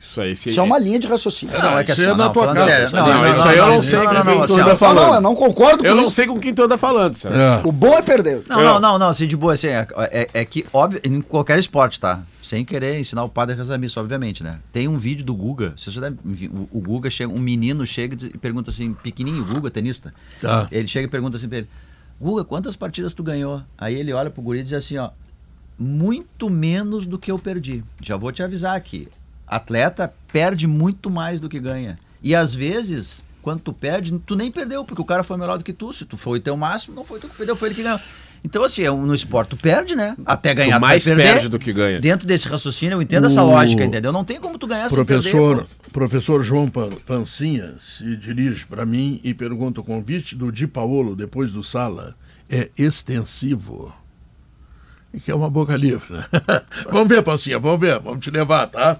Isso 0.00 0.20
aí. 0.20 0.34
Se... 0.34 0.48
Isso 0.50 0.58
é 0.58 0.62
uma 0.62 0.78
linha 0.78 0.98
de 0.98 1.06
raciocínio. 1.06 1.56
Não, 1.56 1.78
é 1.78 1.84
que 1.84 1.92
isso 1.92 2.00
assim, 2.00 2.10
é 2.10 2.14
na 2.14 2.24
não, 2.24 2.32
tua 2.32 2.42
falando 2.48 2.56
casa, 2.66 2.96
Não, 2.96 3.04
aí. 3.04 3.12
não, 3.12 3.22
Não, 3.22 3.32
isso 3.32 3.42
aí 3.42 3.58
eu 3.58 3.66
não 3.66 3.82
sei 3.82 3.98
não, 3.98 4.06
com 4.06 4.12
não, 4.14 4.22
quem 4.24 4.38
não, 4.38 4.46
tu 4.46 4.52
anda 4.54 4.64
Não, 4.70 4.76
falando. 4.76 5.06
não, 5.06 5.14
eu 5.14 5.20
não 5.20 5.34
concordo 5.36 5.84
Eu 5.86 5.90
com 5.92 5.96
não 5.96 6.06
isso. 6.06 6.14
sei 6.14 6.26
com 6.26 6.40
quem 6.40 6.54
tu 6.54 6.62
anda 6.62 6.78
falando? 6.78 7.16
É. 7.26 7.66
O 7.66 7.70
bom 7.72 7.92
é 7.98 8.02
perder. 8.02 8.42
Não, 8.48 8.62
não, 8.62 8.80
não, 8.80 8.98
não, 8.98 9.08
assim, 9.08 9.26
de 9.26 9.36
boa, 9.36 9.52
assim, 9.54 9.68
é, 9.68 9.86
é- 10.10 10.30
é 10.34 10.44
que, 10.44 10.66
óbvio, 10.72 11.00
em 11.04 11.20
qualquer 11.20 11.58
esporte, 11.58 12.00
tá? 12.00 12.20
Sem 12.42 12.64
querer 12.64 12.98
ensinar 12.98 13.22
o 13.22 13.28
padre 13.28 13.54
a 13.54 13.58
rezar 13.58 13.78
missa, 13.78 14.00
obviamente, 14.00 14.42
né? 14.42 14.58
Tem 14.72 14.88
um 14.88 14.98
vídeo 14.98 15.24
do 15.24 15.34
Guga, 15.34 15.74
você 15.76 15.90
já 15.90 16.00
deve, 16.00 16.16
o, 16.48 16.68
o 16.72 16.80
Guga 16.80 17.08
chega, 17.08 17.32
um 17.32 17.38
menino 17.38 17.86
chega 17.86 18.16
e 18.26 18.26
e 18.34 18.38
pergunta 18.38 18.70
assim, 18.70 18.92
pequenininho, 18.94 19.44
Guga, 19.44 19.70
tenista, 19.70 20.12
Tá. 20.40 20.66
ele 20.72 20.88
chega 20.88 21.06
e 21.06 21.10
pergunta 21.10 21.36
assim 21.36 21.48
pra 21.48 21.58
ele, 21.58 21.68
Guga, 22.20 22.42
quantas 22.44 22.74
partidas 22.74 23.14
tu 23.14 23.22
ganhou? 23.22 23.62
Aí 23.78 23.94
ele 23.94 24.12
olha 24.12 24.30
pro 24.30 24.42
guri 24.42 24.60
e 24.60 24.62
diz 24.64 24.72
assim, 24.72 24.96
ó, 24.98 25.10
muito 25.78 26.50
menos 26.50 27.06
do 27.06 27.18
que 27.18 27.30
eu 27.30 27.38
perdi. 27.38 27.82
Já 28.02 28.16
vou 28.16 28.32
te 28.32 28.42
avisar 28.42 28.76
aqui, 28.76 29.08
atleta 29.56 30.12
perde 30.32 30.66
muito 30.66 31.10
mais 31.10 31.40
do 31.40 31.48
que 31.48 31.58
ganha. 31.58 31.98
E 32.22 32.34
às 32.34 32.54
vezes, 32.54 33.22
quando 33.42 33.60
tu 33.60 33.72
perde, 33.72 34.16
tu 34.24 34.36
nem 34.36 34.50
perdeu, 34.52 34.84
porque 34.84 35.02
o 35.02 35.04
cara 35.04 35.22
foi 35.22 35.36
melhor 35.36 35.58
do 35.58 35.64
que 35.64 35.72
tu. 35.72 35.92
Se 35.92 36.04
tu 36.04 36.16
foi 36.16 36.38
teu 36.40 36.56
máximo, 36.56 36.94
não 36.94 37.04
foi 37.04 37.18
tu 37.18 37.28
que 37.28 37.36
perdeu, 37.36 37.56
foi 37.56 37.68
ele 37.68 37.74
que 37.74 37.82
ganhou. 37.82 38.00
Então, 38.42 38.64
assim, 38.64 38.82
é 38.84 38.90
no 38.90 39.14
esporte 39.14 39.50
tu 39.50 39.56
perde, 39.58 39.94
né? 39.94 40.16
Até 40.24 40.54
ganhar 40.54 40.76
Tu 40.76 40.78
tu 40.78 40.80
mais 40.80 41.04
vai 41.04 41.14
perder. 41.14 41.32
perde 41.34 41.48
do 41.50 41.58
que 41.58 41.72
ganha. 41.74 42.00
Dentro 42.00 42.26
desse 42.26 42.48
raciocínio, 42.48 42.94
eu 42.96 43.02
entendo 43.02 43.26
essa 43.26 43.42
O 43.42 43.50
lógica, 43.50 43.84
entendeu? 43.84 44.12
Não 44.12 44.24
tem 44.24 44.40
como 44.40 44.56
tu 44.58 44.66
ganhar 44.66 44.88
sem 44.88 44.96
Professor, 44.96 45.56
perder. 45.58 45.70
pô. 45.82 45.90
professor 45.90 46.42
João 46.42 46.70
Pan- 46.70 46.88
Pancinha 47.06 47.74
se 47.80 48.16
dirige 48.16 48.64
para 48.64 48.86
mim 48.86 49.20
e 49.22 49.34
pergunta: 49.34 49.82
o 49.82 49.84
convite 49.84 50.34
do 50.36 50.50
Di 50.50 50.66
Paolo 50.66 51.14
depois 51.14 51.52
do 51.52 51.62
Sala 51.62 52.14
é 52.48 52.70
extensivo? 52.78 53.92
E 55.12 55.18
que 55.18 55.30
é 55.30 55.34
uma 55.34 55.50
boca 55.50 55.76
livre, 55.76 56.12
né? 56.12 56.24
vamos 56.90 57.08
ver, 57.08 57.20
Pancinha, 57.22 57.58
vamos 57.58 57.80
ver, 57.80 57.98
vamos 57.98 58.20
te 58.20 58.30
levar, 58.30 58.68
tá? 58.68 58.96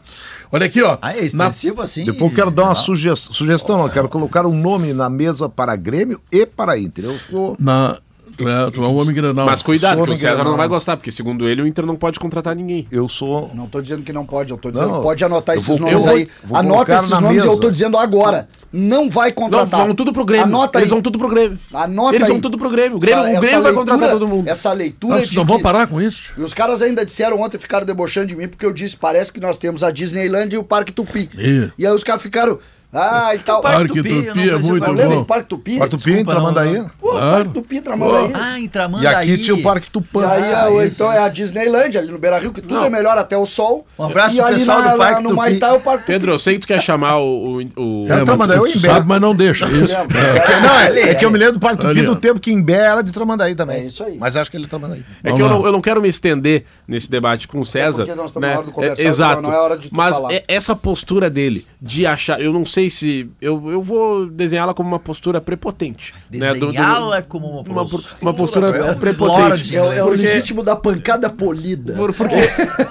Olha 0.51 0.66
aqui, 0.66 0.83
ó. 0.83 0.99
Ah, 1.01 1.12
é 1.12 1.20
na- 1.20 1.23
extensivo 1.49 1.81
assim? 1.83 2.05
Depois 2.05 2.31
eu 2.31 2.35
quero 2.37 2.51
dar 2.51 2.62
uma 2.64 2.68
Não. 2.70 2.75
suge- 2.75 3.14
sugestão, 3.16 3.77
não, 3.79 3.85
eu 3.87 3.92
quero 3.92 4.09
colocar 4.09 4.44
um 4.44 4.53
nome 4.55 4.92
na 4.92 5.09
mesa 5.09 5.49
para 5.49 5.77
Grêmio 5.77 6.20
e 6.33 6.44
para 6.44 6.77
Inter. 6.77 7.05
Eu 7.05 7.16
sou 7.31 7.57
na- 7.61 7.99
Tu 8.40 8.48
é, 8.48 8.70
tu 8.70 8.83
é 8.83 8.88
um 8.88 8.98
homem 8.98 9.14
granal. 9.14 9.44
Mas 9.44 9.62
cuidado, 9.62 10.03
que 10.03 10.11
o 10.11 10.16
César 10.16 10.31
Miguel, 10.31 10.44
não 10.46 10.57
vai 10.57 10.66
não. 10.66 10.74
gostar, 10.74 10.96
porque 10.96 11.12
segundo 11.12 11.46
ele 11.48 11.61
o 11.61 11.66
Inter 11.66 11.85
não 11.85 11.94
pode 11.96 12.18
contratar 12.18 12.57
ninguém. 12.57 12.87
Eu 12.90 13.07
sou. 13.09 13.50
Não 13.55 13.66
tô 13.66 13.81
dizendo 13.81 14.03
que 14.03 14.12
não 14.12 14.24
pode, 14.24 14.50
eu 14.50 14.57
tô 14.57 14.70
dizendo 14.70 14.88
Não, 14.88 14.96
que 14.98 15.03
pode 15.03 15.22
anotar 15.24 15.55
eu 15.55 15.59
esses 15.59 15.68
vou- 15.68 15.79
nomes 15.79 15.92
eu 15.94 16.00
vou- 16.00 16.12
aí. 16.18 16.29
vou 16.42 16.59
Anota 16.59 16.94
esses 16.94 17.11
nomes, 17.11 17.44
eu 17.44 17.50
mesa. 17.50 17.61
tô 17.61 17.70
dizendo 17.70 17.98
agora. 17.98 18.48
Não 18.72 19.11
vai 19.11 19.29
Não, 19.31 19.35
contratar. 19.35 19.85
vão 19.85 19.94
tudo 19.94 20.12
pro 20.12 20.24
Grêmio. 20.24 20.46
Anota 20.46 20.79
Eles 20.79 20.87
aí. 20.87 20.90
vão 20.90 21.03
tudo 21.03 21.18
pro 21.18 21.29
Grêmio. 21.29 21.59
Anota 21.74 22.14
Eles 22.14 22.26
aí. 22.26 22.33
vão 22.33 22.40
tudo 22.40 22.57
pro 22.57 22.70
Grêmio. 22.70 22.96
O 22.96 23.00
Grêmio, 23.00 23.24
Essa- 23.24 23.29
o 23.29 23.40
Grêmio 23.40 23.50
vai 23.50 23.72
leitura- 23.72 23.74
contratar 23.92 24.11
todo 24.18 24.29
mundo. 24.29 24.48
Essa 24.48 24.72
leitura 24.72 25.16
Vocês 25.16 25.29
de 25.31 25.37
não 25.37 25.44
vão 25.44 25.61
parar 25.61 25.87
com 25.87 26.00
isso? 26.00 26.33
E 26.38 26.42
os 26.42 26.55
caras 26.55 26.81
ainda 26.81 27.05
disseram 27.05 27.40
ontem, 27.40 27.59
ficaram 27.59 27.85
debochando 27.85 28.29
de 28.29 28.37
mim, 28.37 28.46
porque 28.48 28.64
eu 28.64 28.72
disse, 28.72 28.96
parece 28.96 29.33
que 29.33 29.40
nós 29.40 29.59
temos 29.59 29.83
a 29.83 29.90
Disneyland 29.90 30.55
e 30.55 30.59
o 30.59 30.62
Parque 30.64 30.92
Tupi. 30.92 31.29
Ih. 31.37 31.70
E 31.76 31.85
aí 31.87 31.92
os 31.92 32.05
caras 32.05 32.22
ficaram, 32.22 32.59
ah, 32.92 33.35
e 33.35 33.38
tal. 33.38 33.62
Parque 33.62 33.87
Tupi, 33.88 34.03
Tupi, 34.03 34.26
eu 34.26 34.35
não 34.35 34.42
é 34.42 34.59
muito 34.59 34.83
o 34.85 34.87
Eu 34.88 34.92
lembro 34.94 35.11
bom. 35.14 35.18
do 35.20 35.24
Parque 35.24 35.46
Tupi? 35.48 35.79
Desculpa, 35.79 36.16
não, 36.16 36.24
Tramandaí. 36.24 36.79
não. 36.79 36.90
Pô, 36.98 37.11
Claro. 37.11 37.31
Parque 37.37 37.50
Tupi, 37.53 37.81
Tramandaí. 37.81 38.33
Ah, 38.35 38.59
em 38.59 38.64
E 38.64 38.68
Tramandaí. 38.68 39.14
aqui 39.33 39.38
tinha 39.38 39.55
o 39.55 39.62
Parque 39.62 39.87
E 39.87 39.90
Tupã. 39.90 40.26
aí, 40.29 40.42
Ah, 40.55 40.70
isso. 40.70 40.87
então 40.94 41.12
é 41.12 41.18
a 41.18 41.29
Disneyland 41.29 41.96
ali 41.96 42.11
no 42.11 42.18
Beira 42.18 42.38
Rio, 42.38 42.53
que 42.53 42.61
tudo 42.61 42.74
Não. 42.74 42.85
é 42.85 42.90
melhor 42.90 43.16
até 43.16 43.37
o 43.38 43.46
sol. 43.46 43.87
Um 43.98 44.05
abraço 44.05 44.35
e 44.35 44.38
pro 44.38 44.46
ali 44.46 44.59
pessoal 44.59 44.83
na, 44.83 44.92
do 44.92 44.98
Parque 44.98 45.14
na- 45.14 45.20
no 45.20 45.29
Tupi. 45.31 45.37
Maitá 45.37 45.68
é 45.68 45.72
o 45.72 45.81
Parque 45.81 46.00
Tupi. 46.03 46.12
Pedro, 46.12 46.33
eu 46.33 46.38
sei 46.38 46.55
que 46.55 46.61
tu 46.61 46.66
quer 46.66 46.81
chamar 46.83 47.18
o. 47.18 47.61
o, 47.76 47.81
o- 48.03 48.07
É, 48.07 48.09
mas 48.16 48.24
Tramandaí 48.24 48.57
tu 48.59 48.62
ou 48.62 48.68
Imbé? 48.68 48.79
sabe, 48.81 49.07
mas 49.09 49.20
não 49.20 49.35
deixa. 49.37 49.66
Isso. 49.66 49.94
Não, 49.94 50.79
é, 50.81 51.00
é 51.11 51.14
que 51.14 51.24
eu 51.24 51.31
me 51.31 51.38
lembro 51.38 51.55
do 51.55 51.61
Parque 51.61 51.81
Tupi 51.87 52.03
do 52.03 52.16
tempo 52.16 52.40
que 52.40 52.50
Imbé 52.53 52.74
era 52.74 53.03
de 53.03 53.12
Tramandaí 53.12 53.55
também. 53.55 53.83
É 53.83 53.87
isso 53.87 54.03
aí. 54.03 54.16
Mas 54.18 54.37
acho 54.37 54.50
que 54.50 54.57
ele 54.57 54.64
é 54.64 54.68
Tramandaí. 54.68 55.05
É 55.22 55.33
que 55.33 55.40
eu 55.40 55.46
lá. 55.46 55.53
não, 55.55 55.64
eu 55.66 55.72
não 55.72 55.81
quero 55.81 56.00
me 56.03 56.09
estender 56.09 56.64
nesse 56.90 57.11
debate 57.11 57.46
com 57.48 57.61
o 57.61 57.64
César. 57.64 58.05
porque 58.05 58.14
nós 58.14 58.26
estamos 58.31 58.46
né? 58.48 58.53
na 58.55 58.59
hora 58.59 58.66
do 58.66 58.72
comercial, 58.72 59.07
É, 59.07 59.09
exato. 59.09 59.42
não 59.42 59.53
é 59.53 59.59
hora 59.59 59.79
de 59.79 59.88
Mas 59.92 60.16
falar. 60.16 60.33
é- 60.35 60.44
essa 60.48 60.74
postura 60.76 61.31
dele 61.31 61.66
de 61.81 62.07
achar. 62.07 62.40
Eu 62.40 62.53
não 62.53 62.66
sei 62.66 62.90
se. 62.90 63.31
Eu, 63.40 63.70
eu 63.70 63.83
vou 63.83 64.26
desenhá-la 64.26 64.74
como 64.74 64.88
uma 64.88 64.98
postura 64.98 65.40
prepotente. 65.40 66.12
né? 66.31 66.53
Desenhá-la 66.53 67.22
como 67.22 67.46
uma 67.46 67.61
uma, 67.62 67.87
postura. 67.87 68.16
uma 68.20 68.35
postura 68.35 68.70
Lorde, 68.79 69.00
prepotente. 69.00 69.76
É, 69.76 69.83
o- 69.83 69.92
é 69.92 70.03
o 70.03 70.09
Porque- 70.09 70.22
legítimo 70.22 70.62
da 70.62 70.76
pancada 70.76 71.31
polida. 71.31 71.94
Por- 71.94 72.12
porque, 72.12 72.35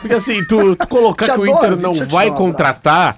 porque 0.02 0.16
assim, 0.16 0.44
tu, 0.46 0.76
tu 0.76 0.88
colocar 0.88 1.26
Te 1.26 1.32
que 1.34 1.40
o 1.40 1.46
Inter 1.48 1.76
não 1.76 1.94
vai 1.94 2.30
um 2.32 2.36
contratar. 2.36 3.18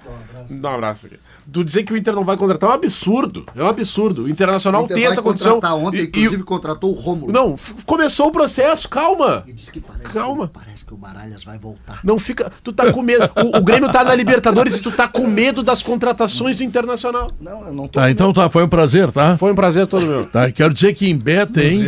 Dá 0.50 0.70
um 0.70 0.74
abraço 0.74 1.06
aqui. 1.06 1.16
Tu 1.50 1.64
dizer 1.64 1.82
que 1.82 1.92
o 1.92 1.96
Inter 1.96 2.14
não 2.14 2.24
vai 2.24 2.36
contratar 2.36 2.70
é 2.70 2.72
um 2.72 2.76
absurdo. 2.76 3.44
É 3.54 3.62
um 3.62 3.66
absurdo. 3.68 4.24
O 4.24 4.28
Internacional 4.28 4.86
tem 4.86 5.04
essa 5.04 5.22
condição. 5.22 5.60
Ontem, 5.84 5.98
e- 5.98 6.04
inclusive, 6.04 6.42
contratou 6.42 6.90
o 6.90 7.00
Rômulo. 7.00 7.32
Não, 7.32 7.56
começou 7.86 8.28
o 8.28 8.32
processo, 8.32 8.88
calma. 8.88 9.42
E 9.46 9.52
disse 9.52 9.72
que 9.72 9.80
parece, 9.80 10.14
Calma. 10.14 10.48
Que, 10.48 10.54
parece 10.58 10.84
que 10.84 10.94
o 10.94 10.96
Baralhas 10.96 11.42
vai 11.44 11.58
voltar. 11.58 12.00
Não 12.04 12.18
fica. 12.18 12.52
Tu 12.62 12.72
tá 12.72 12.92
com 12.92 13.02
medo. 13.02 13.28
O, 13.36 13.58
o 13.58 13.62
Grêmio 13.62 13.90
tá 13.90 14.04
na 14.04 14.14
Libertadores 14.14 14.76
e 14.76 14.82
tu 14.82 14.90
tá 14.90 15.08
com 15.08 15.26
medo 15.26 15.62
das 15.62 15.82
contratações 15.82 16.56
do 16.58 16.62
Internacional. 16.64 17.26
Não, 17.40 17.66
eu 17.66 17.72
não 17.72 17.88
tô. 17.88 17.98
Tá, 18.00 18.10
então 18.10 18.32
tá, 18.32 18.48
foi 18.48 18.62
um 18.64 18.68
prazer, 18.68 19.10
tá? 19.10 19.36
Foi 19.36 19.52
um 19.52 19.54
prazer 19.54 19.86
todo 19.86 20.04
meu. 20.06 20.26
Tá, 20.26 20.48
e 20.48 20.52
quero 20.52 20.72
dizer 20.72 20.94
que 20.94 21.08
em 21.08 21.16
Bé 21.16 21.44
tem 21.46 21.82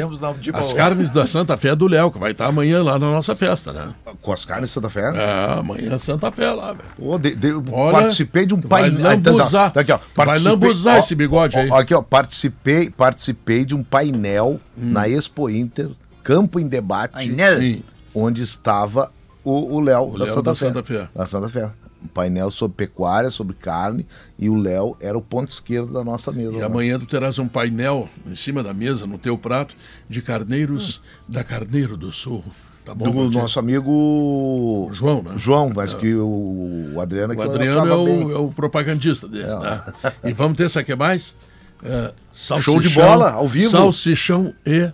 as 0.60 0.72
carnes 0.72 1.10
da 1.10 1.26
Santa 1.26 1.56
Fé 1.56 1.74
do 1.74 1.86
Léo, 1.86 2.10
que 2.10 2.18
vai 2.18 2.32
estar 2.32 2.46
amanhã 2.46 2.82
lá 2.82 2.98
na 2.98 3.10
nossa 3.10 3.34
festa, 3.36 3.72
né? 3.72 3.88
Com 4.20 4.32
as 4.32 4.44
carnes 4.44 4.70
Santa 4.70 4.88
Fé. 4.90 5.12
É, 5.14 5.58
amanhã 5.58 5.94
é 5.94 5.98
Santa 5.98 6.30
Fé 6.32 6.50
lá, 6.52 6.72
velho. 6.72 6.84
Pô, 6.96 7.18
de- 7.18 7.34
de- 7.34 7.54
Olha, 7.72 7.92
participei 7.92 8.46
de 8.46 8.54
um 8.54 8.60
painel. 8.60 9.10
Lambuzar. 9.44 9.72
tá 9.72 9.80
aqui, 9.80 9.92
ó. 9.92 9.96
Vai 9.98 10.26
Participei- 10.26 10.52
lambuzar 10.52 10.96
ó, 10.96 10.98
esse 10.98 11.14
bigode 11.14 11.56
ó, 11.56 11.60
aí. 11.60 11.70
ó, 11.70 11.76
Aqui, 11.78 11.94
ó. 11.94 12.02
Participei, 12.02 12.90
participei 12.90 13.64
de 13.64 13.74
um 13.74 13.82
painel 13.82 14.60
Hum. 14.76 14.92
na 14.92 15.08
Expo 15.08 15.48
Inter, 15.48 15.90
Campo 16.22 16.58
em 16.58 16.66
Debate, 16.66 17.12
Painel? 17.12 17.58
Sim. 17.58 17.82
onde 18.14 18.42
estava 18.42 19.10
o 19.44 19.76
o 19.76 19.80
Léo 19.80 20.16
da, 20.18 20.26
Santa, 20.26 20.42
da 20.42 20.54
Fé, 20.54 20.66
Santa 20.68 20.82
Fé. 20.82 21.08
Da 21.14 21.26
Santa 21.26 21.48
Fé. 21.48 21.70
Um 22.02 22.06
painel 22.08 22.50
sobre 22.50 22.76
pecuária, 22.76 23.30
sobre 23.30 23.54
carne, 23.56 24.06
e 24.38 24.48
o 24.50 24.54
Léo 24.56 24.94
era 25.00 25.16
o 25.16 25.22
ponto 25.22 25.48
esquerdo 25.48 25.90
da 25.92 26.04
nossa 26.04 26.30
mesa. 26.30 26.52
E 26.52 26.58
lá. 26.60 26.66
amanhã 26.66 26.98
tu 26.98 27.06
terás 27.06 27.38
um 27.38 27.48
painel 27.48 28.08
em 28.26 28.34
cima 28.34 28.62
da 28.62 28.74
mesa, 28.74 29.06
no 29.06 29.16
teu 29.16 29.38
prato, 29.38 29.74
de 30.08 30.20
carneiros 30.20 31.00
da 31.26 31.42
Carneiro 31.42 31.96
do 31.96 32.12
Sul. 32.12 32.44
Tá 32.84 32.94
bom? 32.94 33.10
do 33.10 33.30
nosso 33.30 33.58
amigo 33.58 34.90
João, 34.92 35.22
né? 35.22 35.32
João, 35.36 35.72
mas 35.74 35.94
que 35.94 36.14
o, 36.14 36.94
Adriano 37.00 37.32
O 37.32 37.36
que 37.36 37.42
Adriano 37.42 37.90
é 37.90 37.94
o, 37.94 38.32
é 38.32 38.38
o 38.38 38.50
propagandista 38.50 39.26
dele. 39.26 39.46
tá? 39.46 40.12
E 40.22 40.32
vamos 40.34 40.58
ter, 40.58 40.68
sabe 40.68 40.82
o 40.82 40.86
que 40.86 40.94
mais? 40.94 41.34
É, 41.82 42.12
Show 42.32 42.80
de 42.80 42.90
bola, 42.90 43.32
ao 43.32 43.48
vivo. 43.48 43.70
Salsichão 43.70 44.54
e 44.66 44.92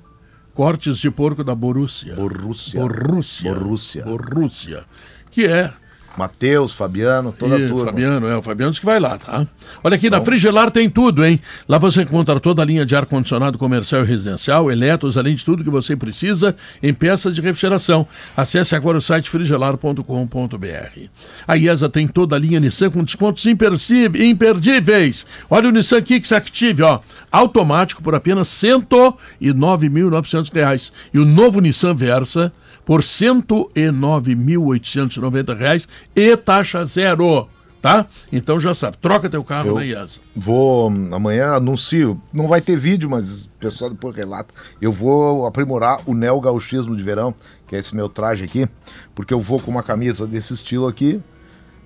cortes 0.54 0.98
de 0.98 1.10
porco 1.10 1.42
da 1.42 1.54
Borussia. 1.54 2.14
Borussia. 2.14 2.80
Borussia. 2.80 3.54
Borussia. 3.54 4.04
Borussia. 4.04 4.84
Que 5.30 5.46
é 5.46 5.72
Matheus, 6.20 6.74
Fabiano, 6.74 7.32
toda 7.32 7.58
e 7.58 7.64
a 7.64 7.68
turma. 7.68 7.86
Fabiano, 7.86 8.26
é 8.26 8.36
o 8.36 8.42
Fabiano 8.42 8.74
que 8.74 8.84
vai 8.84 9.00
lá, 9.00 9.16
tá? 9.16 9.46
Olha 9.82 9.96
aqui, 9.96 10.10
na 10.10 10.20
Frigelar 10.20 10.70
tem 10.70 10.90
tudo, 10.90 11.24
hein? 11.24 11.40
Lá 11.66 11.78
você 11.78 12.02
encontra 12.02 12.38
toda 12.38 12.60
a 12.60 12.64
linha 12.64 12.84
de 12.84 12.94
ar-condicionado 12.94 13.56
comercial 13.56 14.04
e 14.04 14.06
residencial, 14.06 14.70
eletros, 14.70 15.16
além 15.16 15.34
de 15.34 15.42
tudo 15.42 15.64
que 15.64 15.70
você 15.70 15.96
precisa 15.96 16.54
em 16.82 16.92
peças 16.92 17.34
de 17.34 17.40
refrigeração. 17.40 18.06
Acesse 18.36 18.76
agora 18.76 18.98
o 18.98 19.00
site 19.00 19.30
frigelar.com.br. 19.30 21.08
A 21.48 21.56
IESA 21.56 21.88
tem 21.88 22.06
toda 22.06 22.36
a 22.36 22.38
linha 22.38 22.60
Nissan 22.60 22.90
com 22.90 23.02
descontos 23.02 23.46
imperdíveis. 23.46 25.24
Olha 25.48 25.70
o 25.70 25.72
Nissan 25.72 26.02
Kicks 26.02 26.32
Active, 26.32 26.82
ó, 26.82 27.00
automático 27.32 28.02
por 28.02 28.14
apenas 28.14 28.48
109.900 28.48 30.52
reais. 30.52 30.92
E 31.14 31.18
o 31.18 31.24
novo 31.24 31.60
Nissan 31.60 31.94
Versa 31.94 32.52
por 32.84 33.02
109.890 33.02 35.56
reais 35.56 35.88
e 36.14 36.36
taxa 36.36 36.84
zero, 36.84 37.48
tá? 37.80 38.06
Então 38.32 38.58
já 38.60 38.74
sabe, 38.74 38.96
troca 38.98 39.28
teu 39.30 39.42
carro 39.44 39.68
Eu- 39.68 39.74
na 39.76 39.84
IESA. 39.84 40.18
Vou, 40.34 40.88
amanhã 41.12 41.54
anuncio, 41.54 42.20
não 42.32 42.46
vai 42.46 42.60
ter 42.60 42.76
vídeo, 42.76 43.08
mas 43.08 43.44
o 43.46 43.50
pessoal 43.58 43.90
depois 43.90 44.14
relata. 44.16 44.52
Eu 44.80 44.92
vou 44.92 45.46
aprimorar 45.46 46.00
o 46.06 46.14
neo 46.14 46.40
gauchismo 46.40 46.96
de 46.96 47.02
verão, 47.02 47.34
que 47.66 47.76
é 47.76 47.78
esse 47.78 47.94
meu 47.94 48.08
traje 48.08 48.44
aqui, 48.44 48.66
porque 49.14 49.32
eu 49.34 49.40
vou 49.40 49.60
com 49.60 49.70
uma 49.70 49.82
camisa 49.82 50.26
desse 50.26 50.52
estilo 50.54 50.86
aqui, 50.88 51.20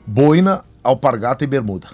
boina, 0.06 0.64
alpargata 0.82 1.44
e 1.44 1.46
bermuda, 1.46 1.88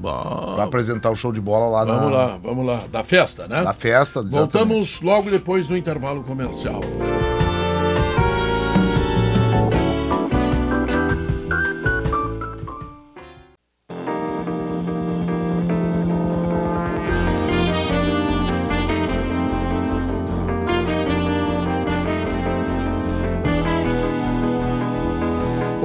Bom, 0.00 0.52
Pra 0.54 0.62
apresentar 0.64 1.10
o 1.10 1.16
show 1.16 1.32
de 1.32 1.40
bola 1.40 1.66
lá 1.68 1.84
vamos 1.84 2.10
na, 2.12 2.16
lá, 2.16 2.36
vamos 2.36 2.64
lá, 2.64 2.84
da 2.90 3.02
festa, 3.02 3.48
né? 3.48 3.62
na 3.62 3.72
festa. 3.72 4.20
exatamente. 4.20 4.52
Voltamos 4.52 5.00
logo 5.00 5.28
depois 5.28 5.66
do 5.66 5.76
intervalo 5.76 6.22
comercial. 6.22 6.80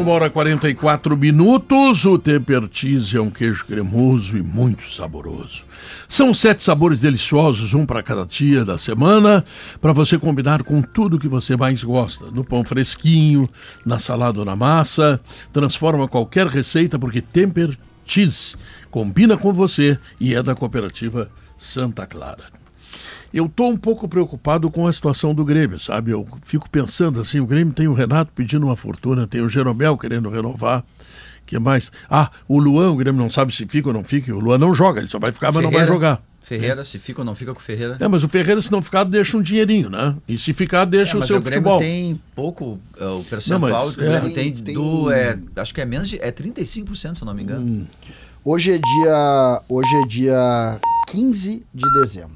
Uma 0.03 0.11
hora 0.11 0.25
e 0.25 0.29
44 0.29 1.15
minutos. 1.15 2.03
O 2.03 2.19
Temper 2.19 2.67
Cheese 2.69 3.15
é 3.15 3.21
um 3.21 3.29
queijo 3.29 3.65
cremoso 3.65 4.35
e 4.35 4.41
muito 4.41 4.91
saboroso. 4.91 5.65
São 6.09 6.33
sete 6.33 6.61
sabores 6.61 6.99
deliciosos, 6.99 7.73
um 7.73 7.85
para 7.85 8.03
cada 8.03 8.25
dia 8.25 8.65
da 8.65 8.77
semana, 8.77 9.45
para 9.79 9.93
você 9.93 10.17
combinar 10.17 10.61
com 10.61 10.81
tudo 10.81 11.17
que 11.17 11.29
você 11.29 11.55
mais 11.55 11.85
gosta. 11.85 12.25
No 12.29 12.43
pão 12.43 12.65
fresquinho, 12.65 13.49
na 13.85 13.97
salada 13.97 14.39
ou 14.39 14.45
na 14.45 14.57
massa. 14.57 15.21
Transforma 15.53 16.05
qualquer 16.05 16.47
receita 16.47 16.99
porque 16.99 17.21
Temper 17.21 17.73
Cheese 18.03 18.55
combina 18.91 19.37
com 19.37 19.53
você 19.53 19.97
e 20.19 20.35
é 20.35 20.43
da 20.43 20.53
cooperativa 20.53 21.31
Santa 21.55 22.05
Clara. 22.05 22.62
Eu 23.33 23.45
estou 23.47 23.69
um 23.71 23.77
pouco 23.77 24.07
preocupado 24.07 24.69
com 24.69 24.85
a 24.87 24.93
situação 24.93 25.33
do 25.33 25.43
Grêmio, 25.43 25.79
sabe? 25.79 26.11
Eu 26.11 26.27
fico 26.45 26.69
pensando 26.69 27.19
assim, 27.19 27.39
o 27.39 27.45
Grêmio 27.47 27.73
tem 27.73 27.87
o 27.87 27.93
Renato 27.93 28.31
pedindo 28.33 28.65
uma 28.67 28.75
fortuna, 28.75 29.25
tem 29.27 29.41
o 29.41 29.49
Jeromel 29.49 29.97
querendo 29.97 30.29
renovar. 30.29 30.83
que 31.45 31.57
mais? 31.59 31.91
Ah, 32.09 32.29
o 32.47 32.59
Luan, 32.59 32.91
o 32.91 32.95
Grêmio 32.95 33.21
não 33.21 33.29
sabe 33.29 33.53
se 33.53 33.65
fica 33.65 33.87
ou 33.89 33.93
não 33.93 34.03
fica. 34.03 34.33
O 34.33 34.39
Luan 34.39 34.57
não 34.57 34.73
joga, 34.73 34.99
ele 34.99 35.09
só 35.09 35.19
vai 35.19 35.31
ficar, 35.31 35.51
mas 35.51 35.63
não 35.63 35.71
vai 35.71 35.85
jogar. 35.85 36.21
Ferreira, 36.39 36.83
se 36.83 36.99
fica 36.99 37.21
ou 37.21 37.25
não 37.25 37.33
fica 37.35 37.53
com 37.53 37.59
o 37.59 37.63
Ferreira. 37.63 37.95
É, 38.01 38.07
mas 38.07 38.21
o 38.23 38.27
Ferreira, 38.29 38.61
se 38.61 38.69
não 38.71 38.81
ficar, 38.81 39.05
deixa 39.05 39.37
um 39.37 39.41
dinheirinho, 39.41 39.89
né? 39.89 40.13
E 40.27 40.37
se 40.37 40.53
ficar, 40.53 40.83
deixa 40.83 41.13
É, 41.13 41.15
o 41.15 41.19
mas 41.19 41.27
seu 41.27 41.37
o 41.37 41.41
Grêmio 41.41 41.63
futebol. 41.63 41.79
tem 41.79 42.19
pouco 42.35 42.79
é, 42.99 43.05
o 43.05 43.23
percentual 43.23 43.59
Não, 43.61 43.69
mas 43.69 43.95
que 43.95 44.01
o 44.01 44.03
é- 44.03 44.09
Grêmio 44.19 44.33
tem, 44.35 44.53
Tem- 44.53 44.73
do. 44.75 45.09
É, 45.09 45.39
acho 45.55 45.73
que 45.73 45.79
é 45.81 45.85
menos 45.85 46.09
de. 46.09 46.17
É 46.21 46.31
35%, 46.31 47.15
se 47.15 47.21
eu 47.23 47.25
não 47.25 47.33
me 47.33 47.43
engano. 47.43 47.65
Hum. 47.65 47.85
Hoje 48.43 48.73
é 48.73 48.77
dia. 48.77 49.61
Hoje 49.69 49.95
é 49.95 50.05
dia 50.07 50.79
15 51.07 51.65
de 51.73 51.93
dezembro. 52.01 52.35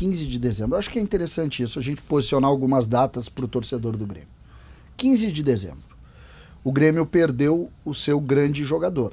15 0.00 0.26
de 0.26 0.38
dezembro. 0.38 0.74
Eu 0.74 0.78
acho 0.78 0.90
que 0.90 0.98
é 0.98 1.02
interessante 1.02 1.62
isso, 1.62 1.78
a 1.78 1.82
gente 1.82 2.00
posicionar 2.00 2.48
algumas 2.48 2.86
datas 2.86 3.28
para 3.28 3.44
o 3.44 3.48
torcedor 3.48 3.96
do 3.98 4.06
Grêmio. 4.06 4.28
15 4.96 5.30
de 5.30 5.42
dezembro. 5.42 5.82
O 6.64 6.72
Grêmio 6.72 7.04
perdeu 7.04 7.70
o 7.84 7.92
seu 7.94 8.18
grande 8.18 8.64
jogador. 8.64 9.12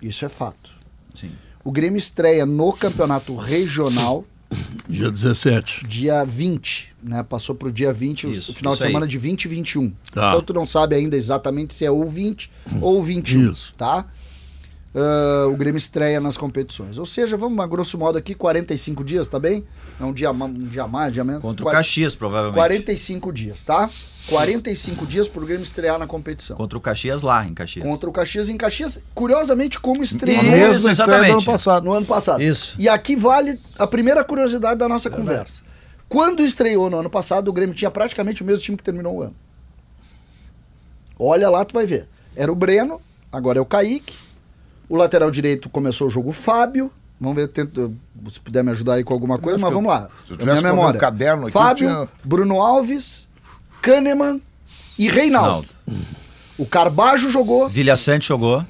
Isso 0.00 0.24
é 0.24 0.28
fato. 0.28 0.70
Sim. 1.14 1.32
O 1.64 1.72
Grêmio 1.72 1.98
estreia 1.98 2.46
no 2.46 2.72
campeonato 2.72 3.34
regional 3.36 4.24
Dia 4.88 5.10
17. 5.10 5.86
dia 5.86 6.24
20, 6.24 6.92
né? 7.02 7.22
Passou 7.24 7.54
pro 7.54 7.70
dia 7.72 7.92
20, 7.92 8.26
o- 8.28 8.30
Isso, 8.30 8.50
o 8.52 8.54
final 8.54 8.74
de 8.74 8.80
semana 8.82 9.04
aí. 9.06 9.10
de 9.10 9.18
20 9.18 9.44
e 9.44 9.48
21. 9.48 9.90
Tá. 10.12 10.30
Então 10.30 10.42
tu 10.42 10.52
não 10.54 10.66
sabe 10.66 10.94
ainda 10.96 11.16
exatamente 11.16 11.74
se 11.74 11.84
é 11.84 11.90
ou 11.90 12.04
20 12.06 12.50
ou 12.80 13.02
21, 13.02 13.50
Isso. 13.50 13.74
tá? 13.76 14.06
Ah, 14.94 15.46
o 15.48 15.56
Grêmio 15.56 15.78
estreia 15.78 16.20
nas 16.20 16.36
competições. 16.36 16.98
Ou 16.98 17.06
seja, 17.06 17.36
vamos 17.36 17.58
a 17.58 17.66
grosso 17.66 17.96
modo 17.96 18.18
aqui, 18.18 18.34
45 18.34 19.04
dias, 19.04 19.28
tá 19.28 19.38
bem? 19.38 19.64
É 20.00 20.04
um 20.04 20.12
dia, 20.12 20.30
um 20.32 20.64
dia 20.64 20.86
mais, 20.86 21.10
um 21.10 21.12
dia 21.12 21.24
menos. 21.24 21.42
Contra 21.42 21.64
o 21.64 21.70
Caxias, 21.70 22.14
provavelmente. 22.14 22.56
45 22.56 23.32
dias, 23.32 23.62
tá? 23.62 23.88
45 24.26 25.06
dias 25.06 25.28
pro 25.28 25.46
Grêmio 25.46 25.62
estrear 25.62 25.98
na 25.98 26.06
competição. 26.06 26.56
Contra 26.56 26.76
o 26.76 26.80
Caxias 26.80 27.22
lá, 27.22 27.46
em 27.46 27.54
Caxias. 27.54 27.86
Contra 27.86 28.10
o 28.10 28.12
Caxias 28.12 28.48
em 28.48 28.56
Caxias, 28.56 29.00
curiosamente, 29.14 29.78
como 29.78 30.02
estreou 30.02 30.42
mesma 30.42 30.58
estreia 30.58 30.78
do 30.78 30.84
ano 30.84 30.90
exatamente. 30.90 31.46
passado. 31.46 31.84
no 31.84 31.92
ano 31.92 32.06
passado. 32.06 32.42
Isso. 32.42 32.74
E 32.78 32.88
aqui 32.88 33.16
vale 33.16 33.58
a 33.78 33.86
primeira 33.86 34.24
curiosidade 34.24 34.78
da 34.78 34.88
nossa 34.88 35.08
conversa. 35.08 35.62
Quando 36.08 36.44
estreou 36.44 36.90
no 36.90 36.98
ano 36.98 37.08
passado, 37.08 37.48
o 37.48 37.52
Grêmio 37.52 37.74
tinha 37.74 37.90
praticamente 37.90 38.42
o 38.42 38.46
mesmo 38.46 38.64
time 38.64 38.76
que 38.76 38.82
terminou 38.82 39.18
o 39.18 39.22
ano. 39.22 39.36
Olha 41.16 41.48
lá, 41.48 41.64
tu 41.64 41.74
vai 41.74 41.86
ver. 41.86 42.08
Era 42.34 42.50
o 42.50 42.54
Breno, 42.54 43.00
agora 43.30 43.58
é 43.58 43.60
o 43.62 43.66
Kaique. 43.66 44.29
O 44.90 44.96
lateral 44.96 45.30
direito 45.30 45.70
começou 45.70 46.08
o 46.08 46.10
jogo 46.10 46.32
Fábio. 46.32 46.90
Vamos 47.20 47.36
ver, 47.36 47.48
tento, 47.48 47.94
se 48.30 48.40
puder 48.40 48.64
me 48.64 48.70
ajudar 48.72 48.94
aí 48.94 49.04
com 49.04 49.14
alguma 49.14 49.38
coisa, 49.38 49.56
mas 49.58 49.72
vamos 49.72 49.88
lá. 49.90 50.08
se 50.26 50.32
eu 50.32 50.36
É 50.36 50.38
tivesse 50.40 50.60
minha 50.62 50.72
memória. 50.74 50.98
caderno 51.00 51.42
aqui, 51.44 51.52
Fábio, 51.52 51.88
eu 51.88 51.94
tinha- 52.06 52.08
Bruno 52.24 52.60
Alves, 52.60 53.28
Kahneman 53.80 54.40
e 54.98 55.08
Reinaldo. 55.08 55.68
O 56.58 56.66
Carbajo 56.66 57.30
jogou, 57.30 57.68
Vilha 57.68 57.96
Sante 57.96 58.26
jogou. 58.26 58.64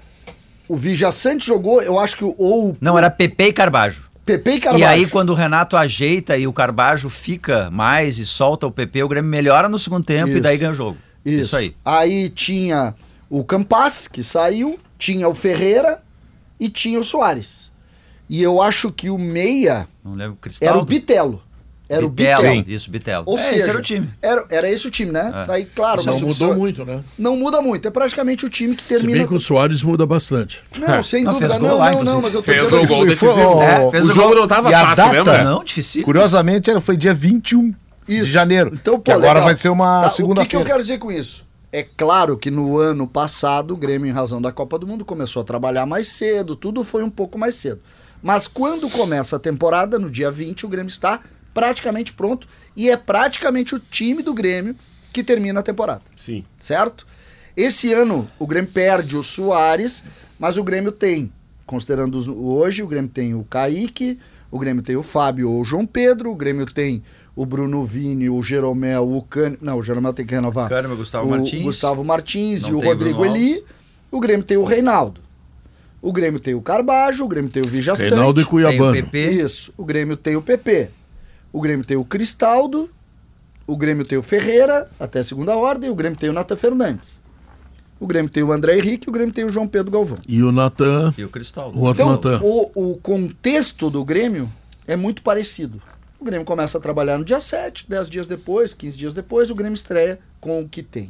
o 0.68 0.76
Vijaçante 0.76 1.46
jogou, 1.46 1.80
eu 1.82 1.98
acho 1.98 2.16
que 2.16 2.24
o, 2.24 2.34
ou 2.38 2.76
Não, 2.80 2.96
era 2.98 3.10
Pepe 3.10 3.44
e 3.44 3.52
Carbajo. 3.52 4.10
Pepe 4.26 4.50
e 4.52 4.60
Carbajo. 4.60 4.82
E 4.84 4.86
aí, 4.86 5.06
quando 5.06 5.30
o 5.30 5.34
Renato 5.34 5.76
ajeita 5.76 6.36
e 6.36 6.46
o 6.46 6.52
Carbajo 6.52 7.08
fica 7.08 7.70
mais 7.70 8.18
e 8.18 8.26
solta 8.26 8.66
o 8.66 8.70
PP, 8.70 9.02
o 9.02 9.08
Grêmio 9.08 9.30
melhora 9.30 9.68
no 9.68 9.78
segundo 9.78 10.04
tempo 10.04 10.28
e 10.28 10.32
Isso. 10.34 10.40
daí 10.42 10.58
ganha 10.58 10.70
o 10.70 10.74
jogo. 10.74 10.98
Isso. 11.24 11.56
aí. 11.56 11.74
Aí 11.84 12.28
tinha 12.28 12.94
o 13.28 13.42
Campas, 13.44 14.06
que 14.06 14.22
saiu, 14.22 14.78
tinha 14.98 15.28
o 15.28 15.34
Ferreira 15.34 16.00
e 16.60 16.68
tinha 16.68 17.00
o 17.00 17.04
Soares. 17.04 17.70
E 18.28 18.40
eu 18.42 18.62
acho 18.62 18.92
que 18.92 19.10
o 19.10 19.18
meia 19.18 19.88
Não 20.04 20.14
lembro, 20.14 20.38
era 20.60 20.78
o 20.78 20.84
Bitelo. 20.84 21.42
Era 21.88 22.06
o 22.06 22.08
Bitelo. 22.08 22.42
Bitelo. 22.42 22.64
Isso, 22.68 22.88
Bitelo. 22.88 23.24
Ou 23.26 23.36
é, 23.36 23.42
seja, 23.42 23.56
esse 23.56 23.68
era 23.70 23.78
o 23.78 23.82
time. 23.82 24.08
Era, 24.22 24.44
era 24.48 24.70
esse 24.70 24.86
o 24.86 24.90
time, 24.92 25.10
né? 25.10 25.44
É. 25.48 25.52
Aí, 25.52 25.64
claro, 25.64 26.04
Não 26.04 26.12
mas 26.12 26.22
o 26.22 26.26
mudou 26.28 26.54
muito, 26.54 26.84
né? 26.84 27.00
Não 27.18 27.34
muda 27.36 27.60
muito. 27.60 27.88
É 27.88 27.90
praticamente 27.90 28.46
o 28.46 28.48
time 28.48 28.76
que 28.76 28.82
Se 28.82 28.88
termina. 28.88 29.18
bem 29.18 29.26
que 29.26 29.34
o 29.34 29.40
Soares 29.40 29.82
muda 29.82 30.06
bastante. 30.06 30.62
Não, 30.78 31.02
sem 31.02 31.24
Não, 31.24 31.32
dúvida. 31.32 31.58
Não, 31.58 31.76
lá, 31.78 31.90
não, 31.90 32.04
não, 32.04 32.22
mas 32.22 32.32
eu 32.32 32.40
tô 32.40 32.44
Fez 32.44 32.62
dizendo 32.62 32.74
o 32.74 32.78
assim, 32.78 32.86
gol 32.86 32.98
Foi- 32.98 33.08
decisivo. 33.08 33.52
foi- 33.54 33.64
É, 33.64 33.90
fez 33.90 34.04
o 34.06 34.08
o 34.08 34.12
jogo 34.12 34.28
gol. 34.28 34.36
não 34.36 34.46
tava 34.46 34.70
E 34.70 34.74
a 34.74 34.80
fácil, 34.82 34.96
data? 34.96 35.10
lembra? 35.16 35.42
Não, 35.42 35.64
difícil. 35.64 36.04
Curiosamente, 36.04 36.70
era- 36.70 36.80
foi 36.80 36.96
dia 36.96 37.12
21 37.12 37.74
Isso. 38.06 38.26
de 38.26 38.30
janeiro. 38.30 38.70
Então, 38.72 38.96
que 39.00 39.10
pô, 39.10 39.10
agora 39.10 39.30
legal. 39.32 39.44
vai 39.46 39.56
ser 39.56 39.68
uma 39.70 39.84
Tá, 39.84 39.98
O 39.98 40.02
que, 40.02 40.04
que 40.04 40.06
eu 40.22 40.26
segunda-feira. 40.26 40.64
quero 40.66 40.80
dizer 40.82 40.98
com 40.98 41.10
isso? 41.10 41.44
É 41.72 41.84
claro 41.84 42.36
que 42.36 42.50
no 42.50 42.78
ano 42.78 43.06
passado, 43.06 43.74
o 43.74 43.76
Grêmio, 43.76 44.08
em 44.08 44.12
razão 44.12 44.42
da 44.42 44.50
Copa 44.50 44.78
do 44.78 44.86
Mundo, 44.86 45.04
começou 45.04 45.42
a 45.42 45.44
trabalhar 45.44 45.86
mais 45.86 46.08
cedo, 46.08 46.56
tudo 46.56 46.82
foi 46.82 47.04
um 47.04 47.10
pouco 47.10 47.38
mais 47.38 47.54
cedo. 47.54 47.80
Mas 48.22 48.48
quando 48.48 48.90
começa 48.90 49.36
a 49.36 49.38
temporada, 49.38 49.98
no 49.98 50.10
dia 50.10 50.30
20, 50.30 50.66
o 50.66 50.68
Grêmio 50.68 50.90
está 50.90 51.22
praticamente 51.54 52.12
pronto 52.12 52.46
e 52.76 52.90
é 52.90 52.96
praticamente 52.96 53.74
o 53.74 53.78
time 53.78 54.22
do 54.22 54.34
Grêmio 54.34 54.76
que 55.12 55.24
termina 55.24 55.60
a 55.60 55.62
temporada 55.62 56.02
Sim. 56.16 56.44
certo? 56.56 57.06
Esse 57.56 57.92
ano 57.92 58.26
o 58.38 58.46
Grêmio 58.46 58.70
perde 58.70 59.16
o 59.16 59.22
Soares, 59.22 60.04
mas 60.38 60.56
o 60.56 60.64
Grêmio 60.64 60.92
tem, 60.92 61.32
considerando 61.66 62.18
hoje, 62.44 62.82
o 62.82 62.86
Grêmio 62.86 63.10
tem 63.10 63.34
o 63.34 63.42
Kaique, 63.44 64.18
o 64.50 64.58
Grêmio 64.58 64.82
tem 64.82 64.96
o 64.96 65.02
Fábio 65.02 65.50
ou 65.50 65.60
o 65.60 65.64
João 65.64 65.86
Pedro, 65.86 66.30
o 66.30 66.36
Grêmio 66.36 66.66
tem 66.66 67.02
o 67.40 67.46
Bruno 67.46 67.86
Vini, 67.86 68.28
o 68.28 68.42
Jeromel, 68.42 69.10
o 69.10 69.22
Can... 69.22 69.56
Não, 69.62 69.78
o 69.78 69.82
Jeromel 69.82 70.12
tem 70.12 70.26
que 70.26 70.34
renovar. 70.34 70.68
Kahneman, 70.68 70.94
Gustavo 70.96 71.26
o 71.26 71.30
Martins. 71.30 71.62
Gustavo 71.62 72.04
Martins 72.04 72.62
e 72.64 72.72
o 72.72 72.76
o 72.76 72.80
Rodrigo 72.84 73.24
Eli. 73.24 73.64
O 74.10 74.20
Grêmio 74.20 74.44
tem 74.44 74.58
o 74.58 74.64
Reinaldo. 74.64 75.22
O 76.02 76.12
Grêmio 76.12 76.38
tem 76.38 76.54
o 76.54 76.60
Carbajo, 76.60 77.24
o 77.24 77.28
Grêmio 77.28 77.50
tem 77.50 77.62
o 77.64 77.68
Vija 77.68 77.94
Reinaldo 77.94 78.40
e 78.40 78.44
Tem 78.44 78.48
o 78.48 78.50
Cuiabano. 78.50 78.92
PP. 78.92 79.30
isso. 79.42 79.72
O 79.76 79.84
Grêmio 79.86 80.18
tem 80.18 80.36
o 80.36 80.42
PP. 80.42 80.90
O 81.50 81.60
Grêmio 81.62 81.84
tem 81.86 81.96
o 81.96 82.04
Cristaldo. 82.04 82.90
O 83.66 83.74
Grêmio 83.74 84.04
tem 84.04 84.18
o 84.18 84.22
Ferreira, 84.22 84.90
até 85.00 85.22
segunda 85.22 85.56
ordem. 85.56 85.88
O 85.88 85.94
Grêmio 85.94 86.18
tem 86.18 86.28
o 86.28 86.32
Natan 86.34 86.56
Fernandes. 86.56 87.18
O 87.98 88.06
Grêmio 88.06 88.30
tem 88.30 88.42
o 88.42 88.52
André 88.52 88.76
Henrique. 88.78 89.08
O 89.08 89.12
Grêmio 89.12 89.32
tem 89.32 89.44
o 89.44 89.48
João 89.48 89.66
Pedro 89.66 89.90
Galvão. 89.92 90.18
E 90.28 90.42
o 90.42 90.52
Natan, 90.52 91.14
E 91.16 91.24
o 91.24 91.28
Cristal. 91.30 91.70
o 91.74 91.80
outro 91.84 92.02
Então, 92.02 92.10
Natan. 92.10 92.40
o, 92.42 92.92
o 92.92 92.96
contexto 92.98 93.88
do 93.88 94.04
Grêmio 94.04 94.50
é 94.86 94.94
muito 94.96 95.22
parecido. 95.22 95.80
O 96.20 96.24
Grêmio 96.24 96.44
começa 96.44 96.76
a 96.76 96.80
trabalhar 96.80 97.16
no 97.18 97.24
dia 97.24 97.40
7, 97.40 97.86
10 97.88 98.10
dias 98.10 98.26
depois, 98.26 98.74
15 98.74 98.96
dias 98.98 99.14
depois, 99.14 99.50
o 99.50 99.54
Grêmio 99.54 99.74
estreia 99.74 100.18
com 100.40 100.60
o 100.60 100.68
que 100.68 100.82
tem. 100.82 101.08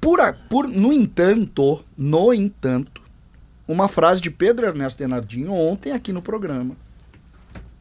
Por, 0.00 0.20
a- 0.20 0.32
por, 0.32 0.68
no 0.68 0.92
entanto, 0.92 1.84
no 1.96 2.32
entanto, 2.32 3.02
uma 3.66 3.88
frase 3.88 4.20
de 4.20 4.30
Pedro 4.30 4.66
Ernesto 4.66 4.98
Denardinho 4.98 5.52
ontem 5.52 5.92
aqui 5.92 6.12
no 6.12 6.22
programa. 6.22 6.76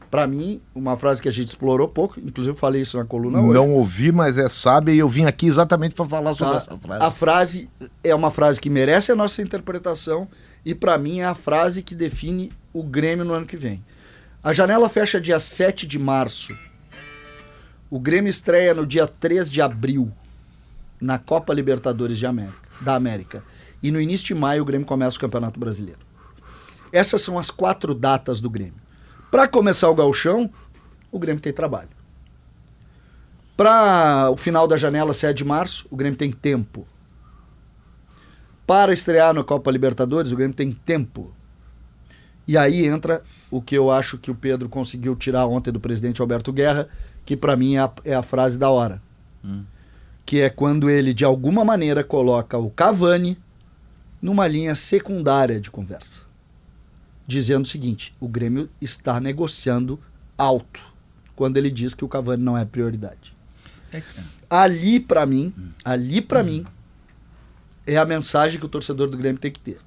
Pra 0.10 0.28
mim, 0.28 0.60
uma 0.76 0.97
frase 0.97 1.22
que 1.22 1.30
a 1.30 1.32
gente 1.32 1.47
explorou 1.49 1.88
pouco, 1.88 2.20
inclusive 2.20 2.54
eu 2.54 2.60
falei 2.60 2.82
isso 2.82 2.97
na 2.97 3.06
coluna 3.06 3.39
hoje. 3.39 3.54
Não 3.54 3.72
ouvi, 3.74 4.12
mas 4.12 4.38
é 4.38 4.49
sábia 4.49 4.91
e 4.93 4.99
eu 4.99 5.08
vim 5.08 5.24
aqui 5.26 5.47
exatamente 5.47 5.95
para 5.95 6.06
falar 6.06 6.34
sobre 6.34 6.54
Tá? 6.54 6.58
essa 6.60 6.78
frase. 6.78 7.04
A 7.04 7.12
frase 7.12 7.70
é 8.04 8.14
uma 8.14 8.30
frase 8.30 8.60
que 8.60 8.70
merece 8.70 9.12
a 9.12 9.16
nossa 9.16 9.41
interpretação 9.41 10.28
e 10.66 10.76
pra 10.76 10.97
mim 10.97 11.20
é 11.20 11.26
a 11.26 11.34
frase 11.34 11.82
que 11.82 11.95
define 11.95 12.52
o 12.74 12.84
Grêmio 12.84 13.24
no 13.24 13.34
ano 13.34 13.45
que 13.45 13.56
vem. 13.56 13.82
A 14.43 14.53
janela 14.53 14.89
fecha 14.89 15.21
dia 15.21 15.39
7 15.39 15.85
de 15.85 15.99
março. 15.99 16.57
O 17.91 17.99
Grêmio 17.99 18.27
estreia 18.29 18.73
no 18.73 18.87
dia 18.87 19.05
3 19.05 19.47
de 19.47 19.61
abril 19.61 20.11
na 20.99 21.19
Copa 21.19 21.53
Libertadores 21.53 22.23
América, 22.23 22.57
da 22.81 22.95
América. 22.95 23.43
E 23.83 23.91
no 23.91 24.01
início 24.01 24.25
de 24.25 24.33
maio 24.33 24.63
o 24.63 24.65
Grêmio 24.65 24.87
começa 24.87 25.15
o 25.15 25.19
Campeonato 25.19 25.59
Brasileiro. 25.59 25.99
Essas 26.91 27.21
são 27.21 27.37
as 27.37 27.51
quatro 27.51 27.93
datas 27.93 28.41
do 28.41 28.49
Grêmio. 28.49 28.81
Para 29.29 29.47
começar 29.47 29.89
o 29.89 29.95
gauchão, 29.95 30.49
o 31.11 31.19
Grêmio 31.19 31.41
tem 31.41 31.53
trabalho. 31.53 31.89
Para 33.55 34.31
o 34.31 34.37
final 34.37 34.67
da 34.67 34.75
janela, 34.75 35.13
7 35.13 35.37
de 35.37 35.45
março, 35.45 35.85
o 35.91 35.95
Grêmio 35.95 36.17
tem 36.17 36.31
tempo. 36.31 36.87
Para 38.65 38.91
estrear 38.91 39.35
na 39.35 39.43
Copa 39.43 39.69
Libertadores, 39.69 40.31
o 40.31 40.35
Grêmio 40.35 40.55
tem 40.55 40.71
tempo. 40.71 41.31
E 42.47 42.57
aí 42.57 42.87
entra 42.87 43.21
o 43.52 43.62
que 43.62 43.78
eu 43.78 43.91
acho 43.91 44.18
que 44.18 44.32
o 44.32 44.36
Pedro 44.36 44.70
conseguiu 44.70 45.16
tirar 45.16 45.45
ontem 45.45 45.72
do 45.72 45.80
presidente 45.80 46.22
Alberto 46.22 46.54
Guerra, 46.54 46.88
que 47.26 47.36
para 47.36 47.56
mim 47.56 47.76
é 47.76 47.80
a, 47.80 47.91
é 48.06 48.16
a 48.16 48.24
frase 48.24 48.58
da 48.58 48.70
hora. 48.70 49.02
Que 50.26 50.39
é 50.39 50.49
quando 50.49 50.89
ele, 50.89 51.14
de 51.14 51.26
alguma 51.26 51.66
maneira, 51.66 52.04
coloca 52.04 52.58
o 52.58 52.70
Cavani 52.70 53.38
numa 54.22 54.47
linha 54.47 54.74
secundária 54.74 55.60
de 55.60 55.70
conversa. 55.70 56.22
Dizendo 57.28 57.66
o 57.66 57.68
seguinte: 57.68 58.16
o 58.20 58.28
Grêmio 58.28 58.70
está 58.80 59.20
negociando 59.20 59.99
alto 60.38 60.82
quando 61.36 61.58
ele 61.58 61.70
diz 61.70 61.93
que 61.93 62.06
o 62.06 62.08
Cavani 62.08 62.43
não 62.43 62.58
é 62.58 62.64
prioridade. 62.64 63.36
Ali 64.49 64.99
para 64.99 65.26
mim, 65.26 65.54
ali 65.84 66.22
para 66.22 66.43
mim 66.43 66.66
é 67.86 67.97
a 67.97 68.06
mensagem 68.06 68.60
que 68.60 68.66
o 68.66 68.70
torcedor 68.70 69.10
do 69.10 69.18
Grêmio 69.18 69.39
tem 69.39 69.52
que 69.52 69.60
ter. 69.60 69.80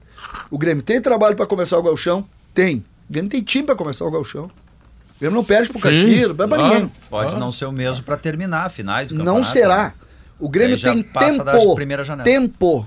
O 0.51 0.59
Grêmio 0.59 0.83
tem 0.83 1.01
trabalho 1.01 1.37
para 1.37 1.47
começar 1.47 1.79
o 1.79 1.83
gauchão? 1.83 2.29
Tem. 2.53 2.85
O 3.09 3.13
Grêmio 3.13 3.31
tem 3.31 3.43
time 3.43 3.65
para 3.67 3.75
começar 3.77 4.05
o 4.05 4.11
gauchão. 4.11 4.45
O 4.47 5.21
Grêmio 5.21 5.37
não 5.37 5.45
perde 5.45 5.71
pro 5.71 5.79
Caxias, 5.81 6.29
não 6.29 6.35
perde 6.37 6.49
pra 6.49 6.59
claro. 6.59 6.75
ninguém. 6.75 6.93
Pode 7.09 7.35
Ah. 7.37 7.39
não 7.39 7.53
ser 7.53 7.67
o 7.67 7.73
mesmo 7.73 8.03
pra 8.05 8.17
terminar 8.17 8.71
finais 8.71 9.09
do 9.09 9.15
Não 9.15 9.25
campeonato. 9.25 9.53
será. 9.53 9.83
né? 9.85 9.93
O 10.39 10.49
Grêmio 10.49 10.81
tem 10.81 11.03
tempo, 11.03 12.25
tempo 12.25 12.87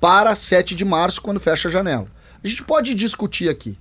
para 0.00 0.34
7 0.34 0.74
de 0.74 0.84
março, 0.84 1.20
quando 1.20 1.38
fecha 1.38 1.68
a 1.68 1.70
janela. 1.70 2.06
A 2.42 2.46
gente 2.48 2.62
pode 2.64 2.94
discutir 2.94 3.48
aqui. 3.50 3.78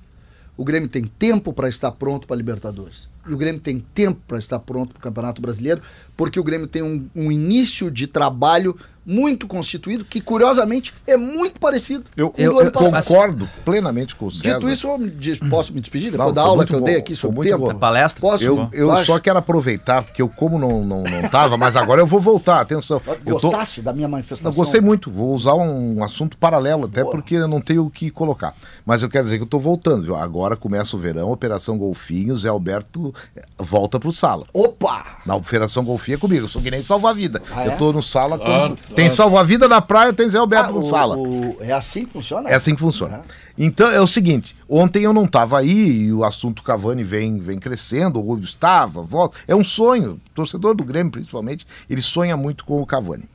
O 0.57 0.65
Grêmio 0.65 0.89
tem 0.89 1.05
tempo 1.05 1.53
para 1.53 1.69
estar 1.69 1.89
pronto 1.93 2.27
para 2.27 2.35
a 2.35 2.37
Libertadores. 2.37 3.07
E 3.25 3.33
o 3.33 3.37
Grêmio 3.37 3.61
tem 3.61 3.79
tempo 3.79 4.19
para 4.27 4.37
estar 4.37 4.59
pronto 4.59 4.89
para 4.91 4.99
o 4.99 5.01
Campeonato 5.01 5.41
Brasileiro, 5.41 5.81
porque 6.17 6.37
o 6.37 6.43
Grêmio 6.43 6.67
tem 6.67 6.81
um, 6.83 7.07
um 7.15 7.31
início 7.31 7.89
de 7.89 8.05
trabalho 8.07 8.75
muito 9.09 9.47
constituído, 9.47 10.05
que 10.05 10.21
curiosamente 10.21 10.93
é 11.07 11.17
muito 11.17 11.59
parecido 11.59 12.05
Eu, 12.15 12.29
com 12.29 12.39
o 12.39 12.45
eu- 12.45 12.53
do 12.53 12.59
ano 12.59 12.67
eu- 12.67 12.71
passado. 12.71 13.05
concordo 13.07 13.49
plenamente 13.65 14.15
com 14.15 14.27
o 14.27 14.31
César. 14.31 14.55
Dito 14.59 14.69
isso, 14.69 14.87
eu 14.87 14.97
des- 15.09 15.39
posso 15.39 15.73
me 15.73 15.81
despedir 15.81 16.11
depois 16.11 16.27
Não, 16.27 16.33
da 16.35 16.41
aula 16.43 16.63
que 16.65 16.73
eu 16.75 16.79
bom, 16.79 16.85
dei 16.85 16.97
aqui 16.97 17.15
sobre 17.15 17.33
o 17.33 17.35
muito 17.37 17.49
tempo? 17.51 17.65
bom. 17.65 17.71
É 17.71 17.73
palestra? 17.73 18.21
Posso? 18.21 18.43
Eu, 18.43 18.69
eu 18.71 18.95
só 19.03 19.17
quero 19.19 19.39
aproveitar, 19.39 20.03
porque 20.03 20.21
eu, 20.21 20.29
como 20.29 20.59
não, 20.59 20.85
não, 20.85 21.03
não 21.03 21.29
tava, 21.29 21.57
mas 21.57 21.75
agora 21.75 22.01
eu 22.01 22.05
vou 22.05 22.19
voltar, 22.19 22.61
atenção. 22.61 23.01
Eu 23.25 23.39
tô, 23.39 23.49
Gostasse 23.49 23.81
da 23.81 23.91
minha 23.93 24.07
manifestação? 24.07 24.51
não, 24.51 24.55
gostei 24.55 24.79
muito, 24.79 25.09
vou 25.09 25.33
usar 25.33 25.55
um 25.55 26.03
assunto 26.03 26.37
paralelo, 26.37 26.85
até 26.85 27.01
Boa. 27.01 27.15
porque 27.15 27.35
eu 27.35 27.47
não 27.47 27.59
tenho 27.59 27.85
o 27.85 27.89
que 27.89 28.11
colocar. 28.11 28.53
Mas 28.89 29.03
eu 29.03 29.09
quero 29.09 29.25
dizer 29.25 29.37
que 29.37 29.43
eu 29.43 29.47
tô 29.47 29.59
voltando, 29.59 30.01
viu? 30.01 30.15
Agora 30.15 30.55
começa 30.55 30.95
o 30.95 30.99
verão, 30.99 31.31
Operação 31.31 31.77
Golfinho, 31.77 32.35
Zé 32.35 32.49
Alberto 32.49 33.13
eh, 33.35 33.43
volta 33.55 33.99
pro 33.99 34.11
sala. 34.11 34.45
Opa! 34.51 35.19
Na 35.27 35.35
Operação 35.35 35.83
Golfinho 35.85 36.15
é 36.15 36.17
comigo, 36.17 36.45
eu 36.45 36.49
sou 36.49 36.59
que 36.59 36.71
nem 36.71 36.81
salva-vida. 36.81 37.39
Ah, 37.55 37.67
eu 37.67 37.73
é? 37.73 37.75
tô 37.75 37.93
no 37.93 38.01
sala. 38.01 38.39
Quando- 38.39 38.77
Tem 38.95 39.11
salva-vida 39.11 39.67
na 39.67 39.79
praia, 39.79 40.11
tem 40.11 40.27
Zé 40.27 40.39
Alberto 40.39 40.69
Ah, 40.71 40.73
no 40.73 40.79
o- 40.79 40.83
sala. 40.83 41.15
o- 41.19 41.55
é 41.59 41.71
assim 41.71 42.03
que 42.03 42.11
funciona? 42.11 42.49
É 42.49 42.55
assim 42.55 42.73
que 42.73 42.81
funciona. 42.81 43.17
É. 43.17 43.21
Então 43.59 43.87
é 43.91 44.01
o 44.01 44.07
seguinte, 44.07 44.55
ontem 44.67 45.03
eu 45.03 45.13
não 45.13 45.25
estava 45.25 45.59
aí 45.59 46.05
e 46.05 46.11
o 46.11 46.23
assunto 46.23 46.63
Cavani 46.63 47.03
vem, 47.03 47.37
vem 47.39 47.59
crescendo, 47.59 48.25
ou 48.25 48.39
estava, 48.39 49.03
volta. 49.03 49.37
É 49.47 49.55
um 49.55 49.63
sonho, 49.63 50.19
torcedor 50.33 50.73
do 50.73 50.83
Grêmio 50.83 51.11
principalmente, 51.11 51.67
ele 51.87 52.01
sonha 52.01 52.35
muito 52.35 52.65
com 52.65 52.81
o 52.81 52.85
Cavani. 52.87 53.29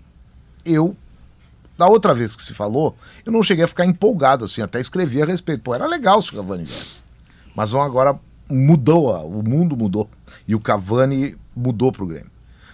Eu 0.65 0.97
da 1.77 1.87
outra 1.87 2.15
vez 2.15 2.37
que 2.37 2.43
se 2.43 2.55
falou, 2.55 2.97
eu 3.25 3.33
não 3.33 3.43
cheguei 3.43 3.65
a 3.65 3.69
ficar 3.69 3.85
empolgado 3.85 4.45
assim, 4.45 4.63
até 4.63 4.81
escrevi 4.81 5.21
a 5.21 5.27
respeito. 5.27 5.63
Pô, 5.63 5.75
era 5.75 5.87
legal 5.87 6.21
se 6.23 6.31
o 6.31 6.37
Cavani 6.37 6.65
viesse. 6.65 7.01
Mas 7.55 7.71
vão 7.71 7.83
agora 7.83 8.19
mudou, 8.49 9.11
o 9.27 9.43
mundo 9.43 9.77
mudou 9.77 10.09
e 10.47 10.55
o 10.55 10.61
Cavani 10.61 11.37
mudou 11.55 11.91
pro 11.91 12.07
Grêmio. 12.07 12.31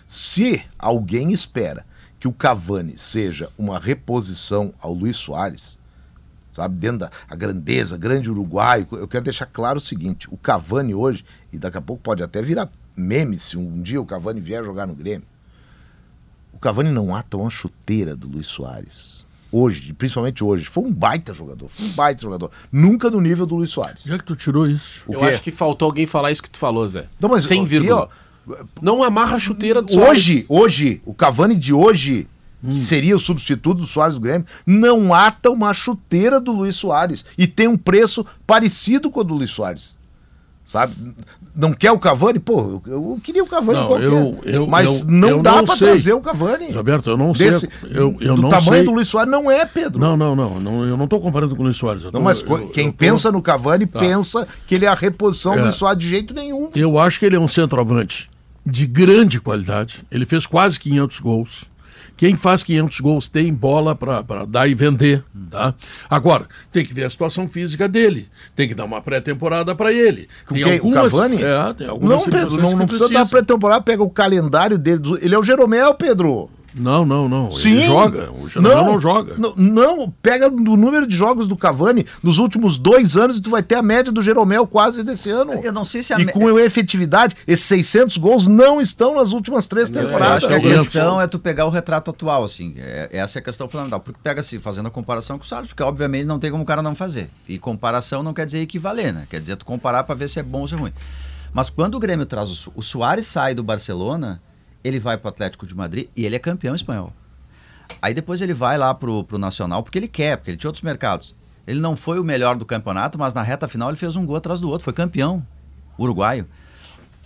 Se 0.06 0.62
alguém 0.78 1.32
espera 1.32 1.84
que 2.18 2.28
o 2.28 2.32
Cavani 2.32 2.98
seja 2.98 3.48
uma 3.56 3.78
reposição 3.78 4.74
ao 4.80 4.92
Luiz 4.92 5.16
Soares, 5.16 5.78
sabe, 6.52 6.76
dentro 6.76 6.98
da 6.98 7.36
grandeza, 7.36 7.96
grande 7.96 8.30
uruguaio, 8.30 8.86
eu 8.92 9.08
quero 9.08 9.24
deixar 9.24 9.46
claro 9.46 9.78
o 9.78 9.80
seguinte, 9.80 10.28
o 10.30 10.36
Cavani 10.36 10.94
hoje, 10.94 11.24
e 11.52 11.58
daqui 11.58 11.78
a 11.78 11.80
pouco 11.80 12.02
pode 12.02 12.22
até 12.22 12.42
virar 12.42 12.68
meme 12.96 13.38
se 13.38 13.56
um 13.56 13.80
dia 13.80 14.00
o 14.00 14.04
Cavani 14.04 14.40
vier 14.40 14.62
jogar 14.64 14.86
no 14.86 14.94
Grêmio, 14.94 15.26
o 16.52 16.58
Cavani 16.58 16.90
não 16.90 17.14
ata 17.14 17.36
uma 17.36 17.50
chuteira 17.50 18.14
do 18.16 18.28
Luiz 18.28 18.46
Soares. 18.46 19.26
Hoje, 19.52 19.92
principalmente 19.92 20.44
hoje, 20.44 20.64
foi 20.64 20.84
um 20.84 20.92
baita 20.92 21.34
jogador, 21.34 21.68
foi 21.68 21.86
um 21.86 21.90
baita 21.90 22.22
jogador. 22.22 22.50
Nunca 22.70 23.10
no 23.10 23.20
nível 23.20 23.44
do 23.46 23.56
Luiz 23.56 23.70
Soares. 23.72 24.02
Já 24.04 24.16
que 24.16 24.24
tu 24.24 24.36
tirou 24.36 24.66
isso. 24.68 25.02
O 25.08 25.14
Eu 25.14 25.20
quê? 25.20 25.26
acho 25.26 25.42
que 25.42 25.50
faltou 25.50 25.86
alguém 25.86 26.06
falar 26.06 26.30
isso 26.30 26.42
que 26.42 26.50
tu 26.50 26.58
falou, 26.58 26.86
Zé. 26.86 27.06
Não, 27.18 27.28
mas, 27.28 27.44
Sem 27.46 27.64
vírgula. 27.64 28.08
e, 28.48 28.52
ó, 28.52 28.56
Não 28.80 29.02
amarra 29.02 29.36
a 29.36 29.38
chuteira 29.40 29.82
do 29.82 29.90
Soares. 29.92 30.10
Hoje, 30.10 30.46
hoje, 30.48 31.02
o 31.04 31.12
Cavani 31.12 31.56
de 31.56 31.72
hoje 31.72 32.28
Hum. 32.62 32.76
seria 32.76 33.16
o 33.16 33.18
substituto 33.18 33.78
do 33.80 33.86
Soares 33.86 34.16
do 34.16 34.20
Grêmio, 34.20 34.46
não 34.66 35.14
ata 35.14 35.50
uma 35.50 35.72
chuteira 35.72 36.38
do 36.38 36.52
Luiz 36.52 36.76
Soares 36.76 37.24
e 37.38 37.46
tem 37.46 37.66
um 37.66 37.76
preço 37.78 38.24
parecido 38.46 39.10
com 39.10 39.20
o 39.20 39.24
do 39.24 39.32
Luiz 39.34 39.50
Soares. 39.50 39.96
Sabe? 40.70 40.94
Não 41.56 41.72
quer 41.72 41.90
o 41.90 41.98
Cavani? 41.98 42.38
Pô, 42.38 42.80
eu, 42.86 43.20
queria 43.24 43.42
o 43.42 43.46
Cavani 43.48 43.80
Não, 43.80 43.86
qualquer. 43.88 44.04
eu- 44.04 44.38
eu- 44.44 44.66
mas 44.68 45.00
eu- 45.00 45.06
não 45.08 45.42
dá 45.42 45.66
sei. 45.66 45.88
trazer 45.88 46.12
o 46.12 46.20
Cavani. 46.20 46.70
Roberto, 46.70 47.10
eu 47.10 47.16
não 47.16 47.32
Desse- 47.32 47.60
sei. 47.60 47.68
Eu, 47.90 48.16
eu 48.20 48.36
do 48.36 48.42
não 48.42 48.50
tamanho 48.50 48.74
sei. 48.76 48.84
do 48.84 48.92
Luiz 48.92 49.08
Soares 49.08 49.32
não 49.32 49.50
é, 49.50 49.66
Pedro. 49.66 49.98
Não, 49.98 50.16
não, 50.16 50.36
não, 50.36 50.60
não. 50.60 50.84
Eu 50.86 50.96
não 50.96 51.06
estou 51.06 51.20
comparando 51.20 51.56
com 51.56 51.62
o 51.62 51.64
Luiz 51.64 51.76
Soares. 51.76 52.04
Não, 52.04 52.12
tô- 52.12 52.20
mas 52.20 52.40
quem 52.72 52.92
tô- 52.92 52.96
pensa 52.96 53.32
no 53.32 53.42
Cavani 53.42 53.84
pensa 53.84 54.46
que 54.64 54.76
ele 54.76 54.84
é 54.84 54.88
a 54.88 54.94
reposição 54.94 55.54
do 55.54 55.58
É. 55.58 55.62
Luiz 55.64 55.74
Soares 55.74 55.98
de 56.00 56.08
jeito 56.08 56.32
nenhum. 56.32 56.68
Eu 56.72 57.00
acho 57.00 57.18
que 57.18 57.26
ele 57.26 57.34
é 57.34 57.40
um 57.40 57.48
centroavante 57.48 58.30
de 58.64 58.86
grande 58.86 59.40
qualidade. 59.40 60.04
Ele 60.08 60.24
fez 60.24 60.46
quase 60.46 60.78
500 60.78 61.18
gols. 61.18 61.64
Quem 62.20 62.36
faz 62.36 62.62
500 62.62 63.00
gols 63.00 63.28
tem 63.28 63.50
bola 63.50 63.96
para 63.96 64.44
dar 64.46 64.68
e 64.68 64.74
vender. 64.74 65.24
Tá? 65.50 65.74
Agora, 66.06 66.46
tem 66.70 66.84
que 66.84 66.92
ver 66.92 67.04
a 67.04 67.10
situação 67.10 67.48
física 67.48 67.88
dele. 67.88 68.28
Tem 68.54 68.68
que 68.68 68.74
dar 68.74 68.84
uma 68.84 69.00
pré-temporada 69.00 69.74
para 69.74 69.90
ele. 69.90 70.28
Tem 70.46 70.62
Quem? 70.62 70.80
O 70.82 70.92
Cavani? 70.92 71.42
É, 71.42 71.72
tem 71.72 71.88
algumas 71.88 72.18
Não, 72.18 72.30
Pedro, 72.30 72.60
não, 72.60 72.76
não 72.76 72.86
precisa 72.86 73.08
dar 73.08 73.26
pré-temporada, 73.26 73.80
pega 73.80 74.02
o 74.02 74.10
calendário 74.10 74.76
dele. 74.76 75.00
Ele 75.22 75.34
é 75.34 75.38
o 75.38 75.42
Jeromel, 75.42 75.94
Pedro. 75.94 76.50
Não, 76.74 77.04
não, 77.04 77.28
não. 77.28 77.50
Sim. 77.50 77.72
Ele 77.72 77.84
joga. 77.84 78.30
O 78.32 78.48
Jeromel 78.48 78.84
não, 78.84 79.00
joga. 79.00 79.34
Não, 79.36 79.54
não, 79.56 80.10
pega 80.22 80.46
o 80.48 80.76
número 80.76 81.06
de 81.06 81.16
jogos 81.16 81.48
do 81.48 81.56
Cavani 81.56 82.06
nos 82.22 82.38
últimos 82.38 82.78
dois 82.78 83.16
anos 83.16 83.38
e 83.38 83.40
tu 83.42 83.50
vai 83.50 83.62
ter 83.62 83.74
a 83.74 83.82
média 83.82 84.12
do 84.12 84.22
Jeromel 84.22 84.66
quase 84.66 85.02
desse 85.02 85.30
ano. 85.30 85.52
Eu 85.54 85.72
não 85.72 85.84
sei 85.84 86.02
se 86.02 86.12
a 86.14 86.18
E 86.18 86.24
me- 86.26 86.32
com 86.32 86.58
efetividade, 86.58 87.36
esses 87.46 87.64
600 87.66 88.16
gols 88.16 88.46
não 88.46 88.80
estão 88.80 89.16
nas 89.16 89.32
últimas 89.32 89.66
três 89.66 89.90
Eu 89.90 90.02
temporadas. 90.02 90.36
acho 90.38 90.46
que 90.48 90.52
a 90.52 90.56
Alguém- 90.56 90.72
questão 90.78 91.20
é 91.20 91.26
tu 91.26 91.38
pegar 91.38 91.66
o 91.66 91.70
retrato 91.70 92.10
atual, 92.10 92.44
assim. 92.44 92.74
É, 92.76 93.08
essa 93.12 93.38
é 93.38 93.40
a 93.40 93.44
questão 93.44 93.68
fundamental. 93.68 94.00
Porque 94.00 94.20
pega 94.22 94.40
assim, 94.40 94.58
fazendo 94.58 94.86
a 94.86 94.90
comparação 94.90 95.38
com 95.38 95.44
o 95.44 95.46
Soares, 95.48 95.68
porque 95.68 95.82
obviamente 95.82 96.24
não 96.24 96.38
tem 96.38 96.50
como 96.50 96.62
o 96.62 96.66
cara 96.66 96.82
não 96.82 96.94
fazer. 96.94 97.30
E 97.48 97.58
comparação 97.58 98.22
não 98.22 98.32
quer 98.32 98.46
dizer 98.46 98.60
equivaler, 98.60 99.12
né? 99.12 99.26
Quer 99.28 99.40
dizer 99.40 99.56
tu 99.56 99.64
comparar 99.64 100.04
pra 100.04 100.14
ver 100.14 100.28
se 100.28 100.38
é 100.38 100.42
bom 100.42 100.60
ou 100.60 100.68
se 100.68 100.74
é 100.74 100.78
ruim. 100.78 100.92
Mas 101.52 101.68
quando 101.68 101.96
o 101.96 101.98
Grêmio 102.00 102.26
traz 102.26 102.48
o, 102.48 102.54
Su- 102.54 102.72
o 102.76 102.82
Soares 102.82 103.26
sai 103.26 103.54
do 103.54 103.62
Barcelona, 103.64 104.40
ele 104.82 104.98
vai 104.98 105.16
pro 105.16 105.28
Atlético 105.28 105.66
de 105.66 105.74
Madrid 105.74 106.08
e 106.16 106.24
ele 106.24 106.36
é 106.36 106.38
campeão 106.38 106.74
espanhol. 106.74 107.12
Aí 108.00 108.14
depois 108.14 108.40
ele 108.40 108.54
vai 108.54 108.78
lá 108.78 108.94
pro, 108.94 109.24
pro 109.24 109.38
Nacional 109.38 109.82
porque 109.82 109.98
ele 109.98 110.08
quer, 110.08 110.36
porque 110.36 110.50
ele 110.50 110.58
tinha 110.58 110.68
outros 110.68 110.82
mercados. 110.82 111.34
Ele 111.66 111.80
não 111.80 111.96
foi 111.96 112.18
o 112.18 112.24
melhor 112.24 112.56
do 112.56 112.64
campeonato, 112.64 113.18
mas 113.18 113.34
na 113.34 113.42
reta 113.42 113.68
final 113.68 113.90
ele 113.90 113.96
fez 113.96 114.16
um 114.16 114.24
gol 114.24 114.36
atrás 114.36 114.60
do 114.60 114.68
outro, 114.68 114.84
foi 114.84 114.92
campeão 114.92 115.44
uruguaio. 115.98 116.46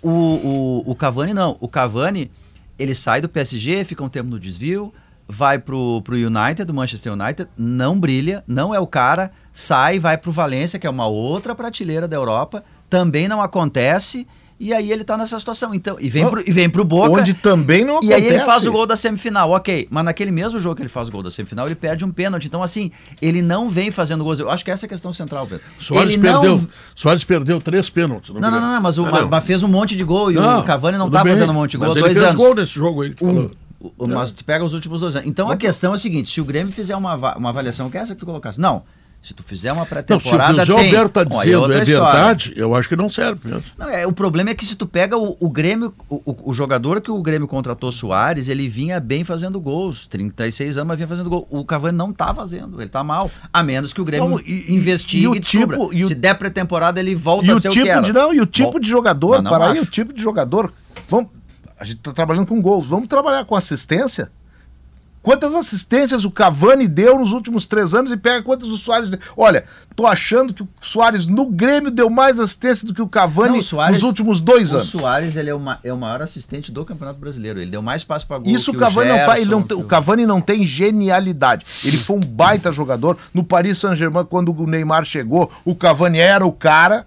O, 0.02 0.10
o, 0.10 0.90
o 0.90 0.94
Cavani 0.94 1.32
não. 1.32 1.56
O 1.60 1.68
Cavani, 1.68 2.30
ele 2.78 2.94
sai 2.94 3.20
do 3.20 3.28
PSG, 3.28 3.84
fica 3.84 4.04
um 4.04 4.08
tempo 4.08 4.28
no 4.28 4.38
desvio, 4.38 4.92
vai 5.26 5.58
pro, 5.58 6.02
pro 6.02 6.16
United, 6.16 6.64
do 6.64 6.74
Manchester 6.74 7.12
United, 7.12 7.48
não 7.56 7.98
brilha, 7.98 8.44
não 8.46 8.74
é 8.74 8.78
o 8.78 8.86
cara, 8.86 9.32
sai, 9.52 9.98
vai 9.98 10.18
pro 10.18 10.32
Valência, 10.32 10.78
que 10.78 10.86
é 10.86 10.90
uma 10.90 11.06
outra 11.06 11.54
prateleira 11.54 12.06
da 12.06 12.16
Europa, 12.16 12.64
também 12.90 13.28
não 13.28 13.40
acontece, 13.40 14.26
e 14.64 14.72
aí 14.74 14.90
ele 14.90 15.04
tá 15.04 15.16
nessa 15.16 15.38
situação. 15.38 15.74
Então, 15.74 15.96
e 16.00 16.08
vem, 16.08 16.24
Oh, 16.24 16.30
pro, 16.30 16.42
e 16.48 16.50
vem 16.52 16.68
pro 16.70 16.84
Boca. 16.84 17.20
Onde 17.20 17.34
também 17.34 17.84
não 17.84 17.94
E 18.02 18.12
acontece. 18.12 18.14
aí 18.14 18.26
ele 18.26 18.38
faz 18.40 18.66
o 18.66 18.72
gol 18.72 18.86
da 18.86 18.96
semifinal, 18.96 19.50
ok. 19.50 19.86
Mas 19.90 20.04
naquele 20.04 20.30
mesmo 20.30 20.58
jogo 20.58 20.76
que 20.76 20.82
ele 20.82 20.88
faz 20.88 21.08
o 21.08 21.12
gol 21.12 21.22
da 21.22 21.30
semifinal, 21.30 21.66
ele 21.66 21.74
perde 21.74 22.04
um 22.04 22.10
pênalti. 22.10 22.46
Então, 22.46 22.62
assim, 22.62 22.90
ele 23.20 23.42
não 23.42 23.68
vem 23.68 23.90
fazendo 23.90 24.24
gols. 24.24 24.40
Eu 24.40 24.50
acho 24.50 24.64
que 24.64 24.70
essa 24.70 24.84
é 24.84 24.86
a 24.86 24.88
questão 24.88 25.12
central, 25.12 25.46
Pedro. 25.46 25.64
Soares 25.78 26.14
ele 26.14 26.22
perdeu, 26.22 26.56
Não... 26.58 26.68
Soares 26.94 27.24
perdeu 27.24 27.60
três 27.60 27.88
pênaltis. 27.90 28.30
Não, 28.30 28.40
não, 28.40 28.50
Grêmio. 28.50 28.68
não, 28.68 28.80
mas, 28.80 28.98
o, 28.98 29.04
Ah, 29.06 29.10
mas- 29.10 29.20
não. 29.22 29.28
mas 29.28 29.44
fez 29.44 29.62
um 29.62 29.68
monte 29.68 29.94
de 29.96 30.04
gol 30.04 30.32
e 30.32 30.38
o 30.38 30.62
Cavani 30.62 30.96
não 30.98 31.10
tá 31.10 31.22
bem, 31.22 31.32
fazendo 31.34 31.50
um 31.50 31.54
monte 31.54 31.72
de 31.72 31.76
gol 31.76 31.86
há 31.86 31.88
mas 31.90 32.00
dois 32.02 32.16
ele 32.16 32.24
anos. 32.24 32.34
fez 32.34 32.46
gol 32.46 32.54
nesse 32.54 32.72
jogo 32.74 33.02
aí 33.02 33.10
que 33.10 33.16
tu 33.16 33.26
falou. 33.26 33.50
O- 33.98 34.08
Mas 34.08 34.32
tu 34.32 34.42
pega 34.44 34.64
os 34.64 34.72
últimos 34.72 35.00
dois 35.00 35.14
anos. 35.14 35.28
Então 35.28 35.50
a 35.50 35.56
questão 35.58 35.92
é 35.92 35.94
a 35.96 35.98
seguinte: 35.98 36.30
se 36.30 36.40
o 36.40 36.44
Grêmio 36.44 36.72
fizer 36.72 36.96
uma, 36.96 37.14
uma 37.36 37.50
avaliação, 37.50 37.90
que 37.90 37.98
é 37.98 38.00
essa 38.00 38.14
que 38.14 38.20
tu 38.20 38.24
colocasse. 38.24 38.58
Não. 38.58 38.82
Se 39.26 39.32
tu 39.32 39.42
fizer 39.42 39.72
uma 39.72 39.78
Não, 39.80 39.84
se 39.86 39.90
o 39.90 39.94
pré-temporada. 39.94 40.60
que 40.60 40.66
tem. 40.66 40.74
Alberto 40.96 41.06
está 41.06 41.20
aí 41.22 41.26
dizendo 41.28 41.72
é 41.72 41.82
história. 41.82 42.12
verdade, 42.12 42.52
eu 42.56 42.74
acho 42.74 42.88
que 42.90 42.94
não 42.94 43.08
serve 43.08 43.40
mesmo. 43.48 43.62
Não, 43.78 43.88
é, 43.88 44.06
o 44.06 44.12
problema 44.12 44.50
é 44.50 44.54
que 44.54 44.66
se 44.66 44.76
tu 44.76 44.86
pega 44.86 45.16
o, 45.16 45.34
o 45.40 45.48
Grêmio, 45.48 45.94
o, 46.10 46.16
o- 46.26 46.50
o 46.50 46.52
jogador 46.52 47.00
que 47.00 47.10
o 47.10 47.22
Grêmio 47.22 47.48
contratou, 47.48 47.90
Soares, 47.90 48.48
ele 48.48 48.68
vinha 48.68 49.00
bem 49.00 49.24
fazendo 49.24 49.58
gols. 49.58 50.06
36 50.08 50.76
anos, 50.76 50.88
mas 50.88 50.98
vinha 50.98 51.08
fazendo 51.08 51.30
gol. 51.30 51.48
O 51.50 51.64
Cavani 51.64 51.96
não 51.96 52.12
tá 52.12 52.34
fazendo, 52.34 52.82
ele 52.82 52.90
tá 52.90 53.02
mal. 53.02 53.30
A 53.50 53.62
menos 53.62 53.94
que 53.94 54.00
o 54.02 54.04
Grêmio 54.04 54.28
Não, 54.28 54.40
e- 54.40 54.66
investigue 54.74 55.22
e 55.24 55.28
o 55.28 55.40
tipo- 55.40 55.90
e 55.94 56.04
o- 56.04 56.06
Se 56.06 56.14
der 56.14 56.34
pré-temporada, 56.34 57.00
ele 57.00 57.14
volta 57.14 57.46
E 57.46 57.50
a 57.50 57.54
o 57.54 57.60
ser 57.60 57.70
tipo 57.70 57.80
o 57.82 57.86
que 57.86 57.90
era. 57.90 58.02
de 58.02 58.12
não, 58.12 58.34
e 58.34 58.42
o 58.42 58.46
tipo 58.46 58.72
Bom, 58.72 58.78
de 58.80 58.88
jogador, 58.90 59.42
para 59.42 59.70
aí, 59.70 59.80
o 59.80 59.86
tipo 59.86 60.12
de 60.12 60.22
jogador. 60.22 60.70
Vamos, 61.08 61.30
a 61.80 61.84
gente 61.86 62.00
tá 62.00 62.12
trabalhando 62.12 62.46
com 62.46 62.60
gols, 62.60 62.86
vamos 62.86 63.08
trabalhar 63.08 63.42
com 63.46 63.56
assistência. 63.56 64.30
Quantas 65.24 65.54
assistências 65.54 66.26
o 66.26 66.30
Cavani 66.30 66.86
deu 66.86 67.18
nos 67.18 67.32
últimos 67.32 67.64
três 67.64 67.94
anos 67.94 68.12
e 68.12 68.16
pega 68.16 68.42
quantas 68.42 68.68
o 68.68 68.76
Soares 68.76 69.08
deu? 69.08 69.18
Olha, 69.34 69.64
tô 69.96 70.06
achando 70.06 70.52
que 70.52 70.62
o 70.62 70.68
Soares 70.82 71.26
no 71.26 71.46
Grêmio 71.46 71.90
deu 71.90 72.10
mais 72.10 72.38
assistência 72.38 72.86
do 72.86 72.92
que 72.92 73.00
o 73.00 73.08
Cavani 73.08 73.52
Não, 73.52 73.58
o 73.58 73.62
Soares- 73.62 73.94
nos 73.94 74.02
últimos 74.06 74.38
dois 74.42 74.70
O 74.70 74.74
anos. 74.76 74.88
Soares 74.88 75.34
ele 75.34 75.48
é, 75.48 75.54
uma, 75.54 75.80
é 75.82 75.90
o 75.90 75.96
maior 75.96 76.20
assistente 76.20 76.70
do 76.70 76.84
Campeonato 76.84 77.18
Brasileiro. 77.18 77.58
Ele 77.58 77.70
deu 77.70 77.80
mais 77.80 78.04
passe 78.04 78.26
para 78.26 78.38
gol. 78.38 78.52
Isso 78.54 78.70
que 78.70 78.76
o 78.76 78.80
Cavani 78.80 79.08
não 79.08 79.18
faz. 79.24 79.40
Ele 79.40 79.50
não 79.50 79.58
Gerson, 79.60 79.66
tem- 79.68 79.78
que 79.78 79.82
o 79.84 79.86
Cavani 79.88 80.26
não 80.26 80.40
tem 80.42 80.62
genialidade. 80.64 81.64
Ele 81.82 81.96
foi 81.96 82.16
um 82.16 82.20
baita 82.20 82.70
jogador. 82.70 83.16
No 83.32 83.42
Paris 83.42 83.78
Saint-Germain, 83.78 84.26
quando 84.26 84.54
o 84.54 84.66
Neymar 84.66 85.06
chegou, 85.06 85.50
o 85.64 85.74
Cavani 85.74 86.18
era 86.18 86.44
o 86.44 86.52
cara. 86.52 87.06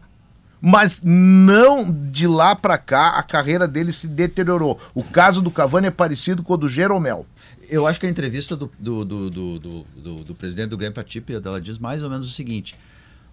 Mas 0.59 1.01
não 1.03 1.85
de 1.91 2.25
lá 2.27 2.55
pra 2.55 2.79
cá 2.79 3.09
a 3.09 3.21
carreira 3.21 3.67
dele 3.67 3.93
se 3.93 4.07
deteriorou. 4.07 4.79
O 4.95 5.03
caso 5.03 5.39
do 5.39 5.51
Cavani 5.51 5.85
é 5.85 5.91
parecido 5.91 6.41
com 6.41 6.53
o 6.53 6.57
do 6.57 6.67
Jeromel. 6.67 7.27
Eu 7.69 7.85
acho 7.87 7.99
que 7.99 8.05
a 8.05 8.09
entrevista 8.09 8.55
do, 8.55 8.71
do, 8.79 9.03
do, 9.05 9.29
do, 9.29 9.59
do, 9.59 9.85
do- 9.95 10.23
do 10.23 10.35
presidente 10.35 10.69
do 10.69 10.77
Grêmio 10.77 10.95
Patipe, 10.95 11.33
ela 11.43 11.59
diz 11.61 11.77
mais 11.77 12.01
ou 12.03 12.09
menos 12.09 12.27
o 12.27 12.31
seguinte: 12.31 12.75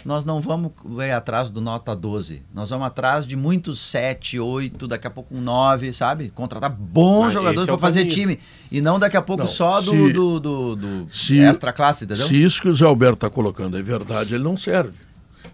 nós 0.05 0.24
não 0.24 0.41
vamos 0.41 0.72
ir 1.07 1.11
atrás 1.12 1.51
do 1.51 1.61
nota 1.61 1.95
12, 1.95 2.43
nós 2.53 2.68
vamos 2.70 2.87
atrás 2.87 3.24
de 3.26 3.37
muitos 3.37 3.78
7, 3.80 4.39
8, 4.41 4.89
daqui 4.89 5.07
a 5.07 5.11
pouco 5.11 5.35
um 5.35 5.41
9, 5.41 5.93
sabe? 5.93 6.30
Contratar 6.30 6.70
bons 6.70 7.26
Ah, 7.26 7.30
jogadores 7.30 7.62
é 7.62 7.66
para 7.72 7.78
fazer 7.78 8.01
caminho. 8.01 8.14
time. 8.14 8.41
E 8.72 8.80
não 8.80 8.99
daqui 8.99 9.16
a 9.16 9.22
pouco 9.22 9.43
Não, 9.43 9.49
só 9.49 9.80
do, 9.80 9.91
se- 9.93 10.12
do, 10.12 10.41
do, 10.41 10.76
do 10.76 11.07
se- 11.09 11.39
extra 11.39 11.72
classe, 11.72 12.05
entendeu? 12.05 12.26
Se 12.26 12.35
isso 12.43 12.61
que 12.61 12.68
o 12.68 12.74
Zé 12.74 12.85
Alberto 12.85 13.14
está 13.26 13.30
colocando 13.30 13.78
é 13.78 13.82
verdade, 13.82 14.35
ele 14.35 14.45
não 14.45 14.57
serve. 14.57 14.95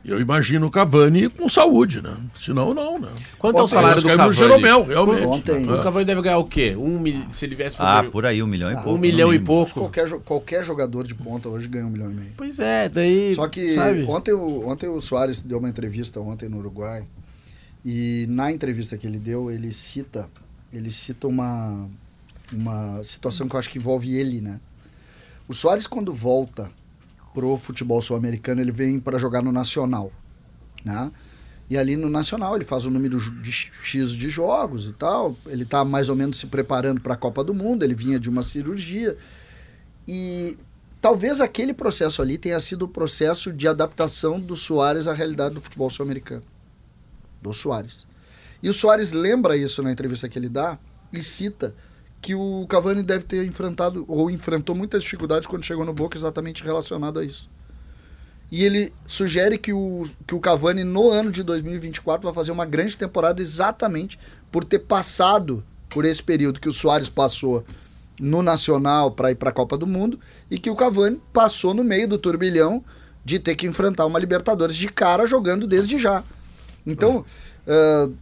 Eu 0.03 0.19
imagino 0.19 0.67
o 0.67 0.71
Cavani 0.71 1.29
com 1.29 1.47
saúde, 1.49 2.01
né? 2.01 2.17
Senão, 2.35 2.73
não, 2.73 2.99
né? 2.99 3.11
Quanto 3.39 3.59
é 3.59 3.63
o 3.63 3.69
salário 3.69 4.01
do 4.01 4.09
Cavani? 4.09 4.31
é 4.31 4.33
Jeromel, 4.33 4.83
realmente. 4.85 5.27
Ontem- 5.27 5.71
O 5.71 5.83
Cavani 5.83 6.05
deve 6.07 6.23
ganhar 6.23 6.39
o 6.39 6.45
quê? 6.45 6.75
Um 6.75 6.99
mil... 6.99 7.27
Se 7.31 7.45
ele 7.45 7.55
viesse 7.55 7.77
Ah, 7.79 8.03
por 8.11 8.25
aí, 8.25 8.43
um 8.43 8.47
milhão 8.47 8.71
e 8.71 8.75
pouco. 8.75 8.91
Um 8.93 8.99
milhão 8.99 9.35
e 9.35 9.39
pouco. 9.39 9.73
Qualquer, 9.75 10.09
qualquer 10.21 10.65
jogador 10.65 11.07
de 11.07 11.15
ponta 11.15 11.51
hoje 11.51 11.69
ganha 11.69 11.85
um 11.85 11.91
milhão 11.91 12.11
e 12.11 12.15
meio. 12.15 12.33
Pois 12.35 12.59
é, 12.59 12.89
daí. 12.89 13.35
Só 13.35 13.47
que 13.47 13.75
sabe? 13.75 14.05
ontem 14.05 14.33
o, 14.33 14.67
ontem 14.69 14.89
o 14.89 15.01
Soares 15.03 15.41
deu 15.43 15.59
uma 15.59 15.69
entrevista 15.69 16.19
ontem 16.19 16.49
no 16.49 16.59
Uruguai 16.59 17.05
e 17.85 18.25
na 18.29 18.51
entrevista 18.51 18.97
que 18.97 19.07
ele 19.07 19.19
deu 19.19 19.51
ele 19.51 19.73
cita 19.73 20.29
ele 20.73 20.91
cita 20.91 21.27
uma 21.27 21.89
uma 22.53 23.03
situação 23.05 23.49
que 23.49 23.55
eu 23.55 23.59
acho 23.61 23.71
que 23.71 23.79
envolve 23.79 24.15
ele, 24.17 24.41
né? 24.41 24.61
O 25.47 25.55
Soares 25.55 25.87
quando 25.87 26.13
volta 26.13 26.71
pro 27.35 27.57
futebol 27.57 28.03
sul-americano 28.03 28.61
ele 28.61 28.73
vem 28.73 28.99
para 28.99 29.19
jogar 29.19 29.43
no 29.43 29.53
Nacional, 29.53 30.13
né? 30.85 31.11
E 31.69 31.79
ali 31.79 31.97
no 31.97 32.11
Nacional 32.11 32.57
ele 32.57 32.65
faz 32.65 32.85
o 32.85 32.91
número 32.91 33.21
de 33.41 33.53
X 33.53 34.11
de 34.11 34.29
jogos 34.29 34.89
e 34.89 34.93
tal. 34.93 35.37
Ele 35.47 35.65
tá 35.65 35.85
mais 35.85 36.09
ou 36.09 36.17
menos 36.17 36.37
se 36.39 36.49
preparando 36.49 37.01
para 37.01 37.15
a 37.15 37.17
Copa 37.17 37.45
do 37.45 37.55
Mundo, 37.55 37.85
ele 37.85 37.95
vinha 37.95 38.19
de 38.19 38.29
uma 38.29 38.43
cirurgia. 38.43 39.17
E 40.07 40.59
talvez 41.01 41.41
aquele 41.41 41.73
processo 41.73 42.21
ali 42.21 42.37
tenha 42.37 42.59
sido 42.59 42.87
o 42.87 42.89
processo 42.89 43.53
de 43.53 43.69
adaptação 43.69 44.41
do 44.41 44.57
Soares 44.57 45.07
à 45.07 45.15
realidade 45.15 45.55
do 45.55 45.61
futebol 45.61 45.89
sul-americano. 45.89 46.43
Do 47.41 47.55
Soares. 47.55 48.05
E 48.61 48.69
o 48.69 48.75
Soares 48.75 49.13
lembra 49.13 49.57
isso 49.57 49.81
na 49.81 49.93
entrevista 49.93 50.29
que 50.29 50.37
ele 50.37 50.49
dá 50.49 50.77
e 51.13 51.23
cita 51.23 51.73
que 52.21 52.35
o 52.35 52.67
Cavani 52.69 53.03
deve 53.03 53.25
ter 53.25 53.45
enfrentado 53.47 54.05
ou 54.07 54.31
enfrentou 54.31 54.75
muitas 54.75 55.03
dificuldades 55.03 55.47
quando 55.47 55.65
chegou 55.65 55.85
no 55.85 55.93
Boca 55.93 56.19
exatamente 56.19 56.63
relacionado 56.63 57.19
a 57.19 57.25
isso. 57.25 57.49
E 58.51 58.65
ele 58.65 58.93
sugere 59.07 59.57
que 59.57 59.73
o, 59.73 60.09
que 60.27 60.35
o 60.35 60.41
Cavani 60.41 60.83
no 60.83 61.11
ano 61.11 61.31
de 61.31 61.43
2024 61.43 62.25
vai 62.25 62.35
fazer 62.35 62.51
uma 62.51 62.67
grande 62.67 62.99
temporada 62.99 63.41
exatamente 63.41 64.19
por 64.51 64.65
ter 64.65 64.81
passado 64.81 65.65
por 65.89 66.05
esse 66.05 66.23
período 66.23 66.61
que 66.61 66.69
o 66.69 66.73
Soares 66.73 67.09
passou 67.09 67.65
no 68.21 68.43
Nacional 68.43 69.13
para 69.13 69.31
ir 69.31 69.37
para 69.37 69.51
a 69.51 69.53
Copa 69.53 69.79
do 69.79 69.87
Mundo 69.87 70.19
e 70.51 70.59
que 70.59 70.69
o 70.69 70.77
Cavani 70.77 71.21
passou 71.33 71.73
no 71.73 71.83
meio 71.83 72.09
do 72.09 72.19
turbilhão 72.19 72.85
de 73.25 73.39
ter 73.39 73.55
que 73.55 73.67
enfrentar 73.67 74.05
uma 74.05 74.19
Libertadores 74.19 74.77
de 74.77 74.89
cara 74.89 75.25
jogando 75.27 75.67
desde 75.67 75.99
já. 75.99 76.25
Então, 76.87 77.25
uh, 77.67 78.15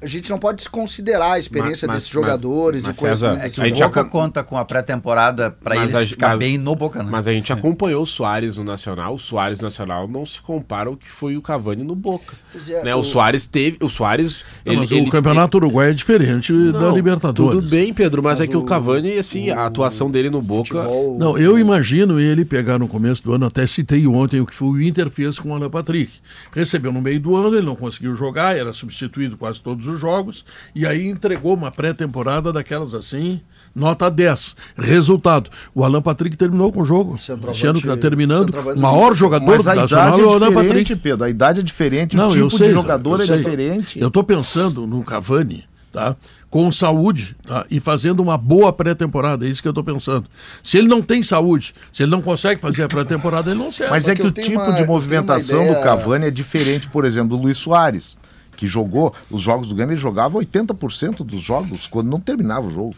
a 0.00 0.06
gente 0.06 0.28
não 0.30 0.38
pode 0.38 0.58
desconsiderar 0.58 1.32
a 1.32 1.38
experiência 1.38 1.86
Mas- 1.86 1.94
mas- 1.94 1.96
desses 2.02 2.08
jogadores 2.10 2.82
mas- 2.84 2.96
e 2.96 2.98
coisas. 3.00 3.18
César, 3.18 3.40
É 3.44 3.48
que 3.48 3.60
A 3.60 3.64
o 3.66 3.70
Boca 3.88 4.04
com- 4.04 4.10
conta 4.10 4.44
com 4.44 4.56
a 4.58 4.64
pré-temporada 4.64 5.50
pra 5.50 5.74
Mas 5.76 5.84
eles 5.90 5.96
a- 6.02 6.06
ficar 6.06 6.28
mas- 6.30 6.38
bem 6.38 6.58
no 6.58 6.74
Boca, 6.76 7.02
né? 7.02 7.08
Mas 7.10 7.26
a 7.26 7.32
gente 7.32 7.52
acompanhou 7.52 8.02
o 8.02 8.06
Soares 8.06 8.56
no 8.58 8.64
Nacional. 8.64 9.14
O 9.14 9.18
Soares 9.18 9.58
no 9.58 9.64
Nacional 9.64 10.06
não 10.06 10.24
se 10.26 10.40
compara 10.40 10.88
ao 10.90 10.96
que 10.96 11.08
foi 11.08 11.36
o 11.36 11.42
Cavani 11.42 11.82
no 11.82 11.94
Boca. 11.94 12.34
É, 12.68 12.84
né? 12.84 12.94
o... 12.94 12.98
o- 13.00 13.04
Soares 13.04 13.46
teve. 13.46 13.78
O 13.80 13.88
Soares. 13.88 14.40
Não, 14.64 14.74
mas 14.76 14.90
o 14.92 15.08
campeonato 15.10 15.56
uruguai 15.56 15.90
é 15.90 15.94
diferente 15.94 16.52
da 16.72 16.80
Não, 16.80 16.94
Libertadores. 16.94 17.54
Tudo 17.54 17.68
bem, 17.68 17.92
Pedro, 17.94 18.22
mas, 18.22 18.38
Mas 18.38 18.48
é 18.48 18.50
que 18.50 18.56
o, 18.56 18.60
o- 18.60 18.64
Cavani, 18.64 19.16
assim, 19.18 19.50
a 19.50 19.62
o 19.62 19.66
atuação 19.66 20.10
dele 20.10 20.28
no 20.30 20.42
Boca. 20.42 20.74
futebol- 20.82 21.16
Não, 21.18 21.38
eu 21.38 21.58
imagino 21.58 22.20
ele 22.20 22.44
pegar 22.44 22.78
no 22.78 22.86
começo 22.86 23.22
do 23.22 23.32
ano, 23.32 23.46
até 23.46 23.66
citei 23.66 24.06
ontem 24.06 24.40
o 24.40 24.46
que 24.46 24.54
foi 24.54 24.68
o 24.68 24.82
Inter 24.82 25.08
fez 25.10 25.38
com 25.38 25.50
o 25.50 25.54
Alan 25.54 25.70
Patrick. 25.70 26.12
Recebeu 26.52 26.92
no 26.92 27.00
meio 27.00 27.18
do 27.20 27.34
ano, 27.34 27.56
ele 27.56 27.64
não 27.66 27.76
conseguiu 27.76 28.14
jogar, 28.14 28.56
era 28.56 28.72
substituído 28.72 29.36
quase 29.36 29.60
todos 29.60 29.85
os 29.86 30.00
jogos, 30.00 30.44
e 30.74 30.86
aí 30.86 31.06
entregou 31.06 31.54
uma 31.54 31.70
pré-temporada 31.70 32.52
daquelas 32.52 32.94
assim, 32.94 33.40
nota 33.74 34.10
10. 34.10 34.56
Resultado, 34.76 35.50
o 35.74 35.84
Alan 35.84 36.02
Patrick 36.02 36.36
terminou 36.36 36.72
com 36.72 36.82
o 36.82 36.84
jogo. 36.84 37.14
Ano 37.28 37.80
que 37.80 37.86
está 37.88 37.96
terminando, 37.96 38.50
o 38.54 38.78
maior 38.80 39.14
jogador 39.14 39.46
Mas 39.46 39.64
do 39.64 39.70
a 39.70 39.74
Nacional 39.74 40.06
idade 40.08 40.20
é 40.20 40.24
é 40.24 40.26
o 40.26 40.30
Alan 40.30 40.48
diferente, 40.48 40.68
Patrick. 40.68 40.96
Pedro. 40.96 41.24
A 41.24 41.30
idade 41.30 41.60
é 41.60 41.62
diferente, 41.62 42.16
Não, 42.16 42.28
o 42.28 42.36
eu 42.36 42.46
tipo 42.48 42.58
sei, 42.58 42.68
de 42.68 42.72
jogador 42.74 43.20
eu 43.20 43.34
é 43.34 43.36
diferente. 43.36 44.00
Eu 44.00 44.08
estou 44.08 44.22
pensando 44.24 44.86
no 44.86 45.02
Cavani, 45.02 45.64
tá? 45.92 46.16
Com 46.48 46.70
saúde, 46.72 47.36
tá? 47.46 47.66
E 47.70 47.80
fazendo 47.80 48.20
uma 48.22 48.38
boa 48.38 48.72
pré-temporada, 48.72 49.44
é 49.44 49.48
isso 49.50 49.60
que 49.60 49.68
eu 49.68 49.72
estou 49.72 49.84
pensando. 49.84 50.26
Se 50.62 50.78
ele 50.78 50.88
não 50.88 51.02
tem 51.02 51.22
saúde, 51.22 51.74
se 51.92 52.02
ele 52.02 52.10
não 52.10 52.22
consegue 52.22 52.60
fazer 52.60 52.84
a 52.84 52.88
pré-temporada, 52.88 53.50
ele 53.50 53.58
não 53.58 53.70
serve. 53.70 53.90
Mas 53.92 54.08
é 54.08 54.14
que 54.14 54.22
o 54.22 54.30
tipo 54.30 54.52
uma- 54.58 54.72
de 54.72 54.86
movimentação 54.86 55.62
ideia- 55.62 55.74
do 55.76 55.82
Cavani 55.82 56.26
é 56.26 56.30
diferente, 56.30 56.88
por 56.88 57.04
exemplo, 57.04 57.36
do 57.36 57.42
Luiz 57.42 57.58
Soares, 57.58 58.16
que 58.56 58.66
jogou 58.66 59.14
os 59.30 59.42
jogos 59.42 59.68
do 59.68 59.74
Grêmio, 59.74 59.92
ele 59.92 60.00
jogava 60.00 60.38
80% 60.38 61.18
dos 61.18 61.42
jogos 61.42 61.86
quando 61.86 62.08
não 62.08 62.20
terminava 62.20 62.66
o 62.66 62.70
jogo. 62.70 62.94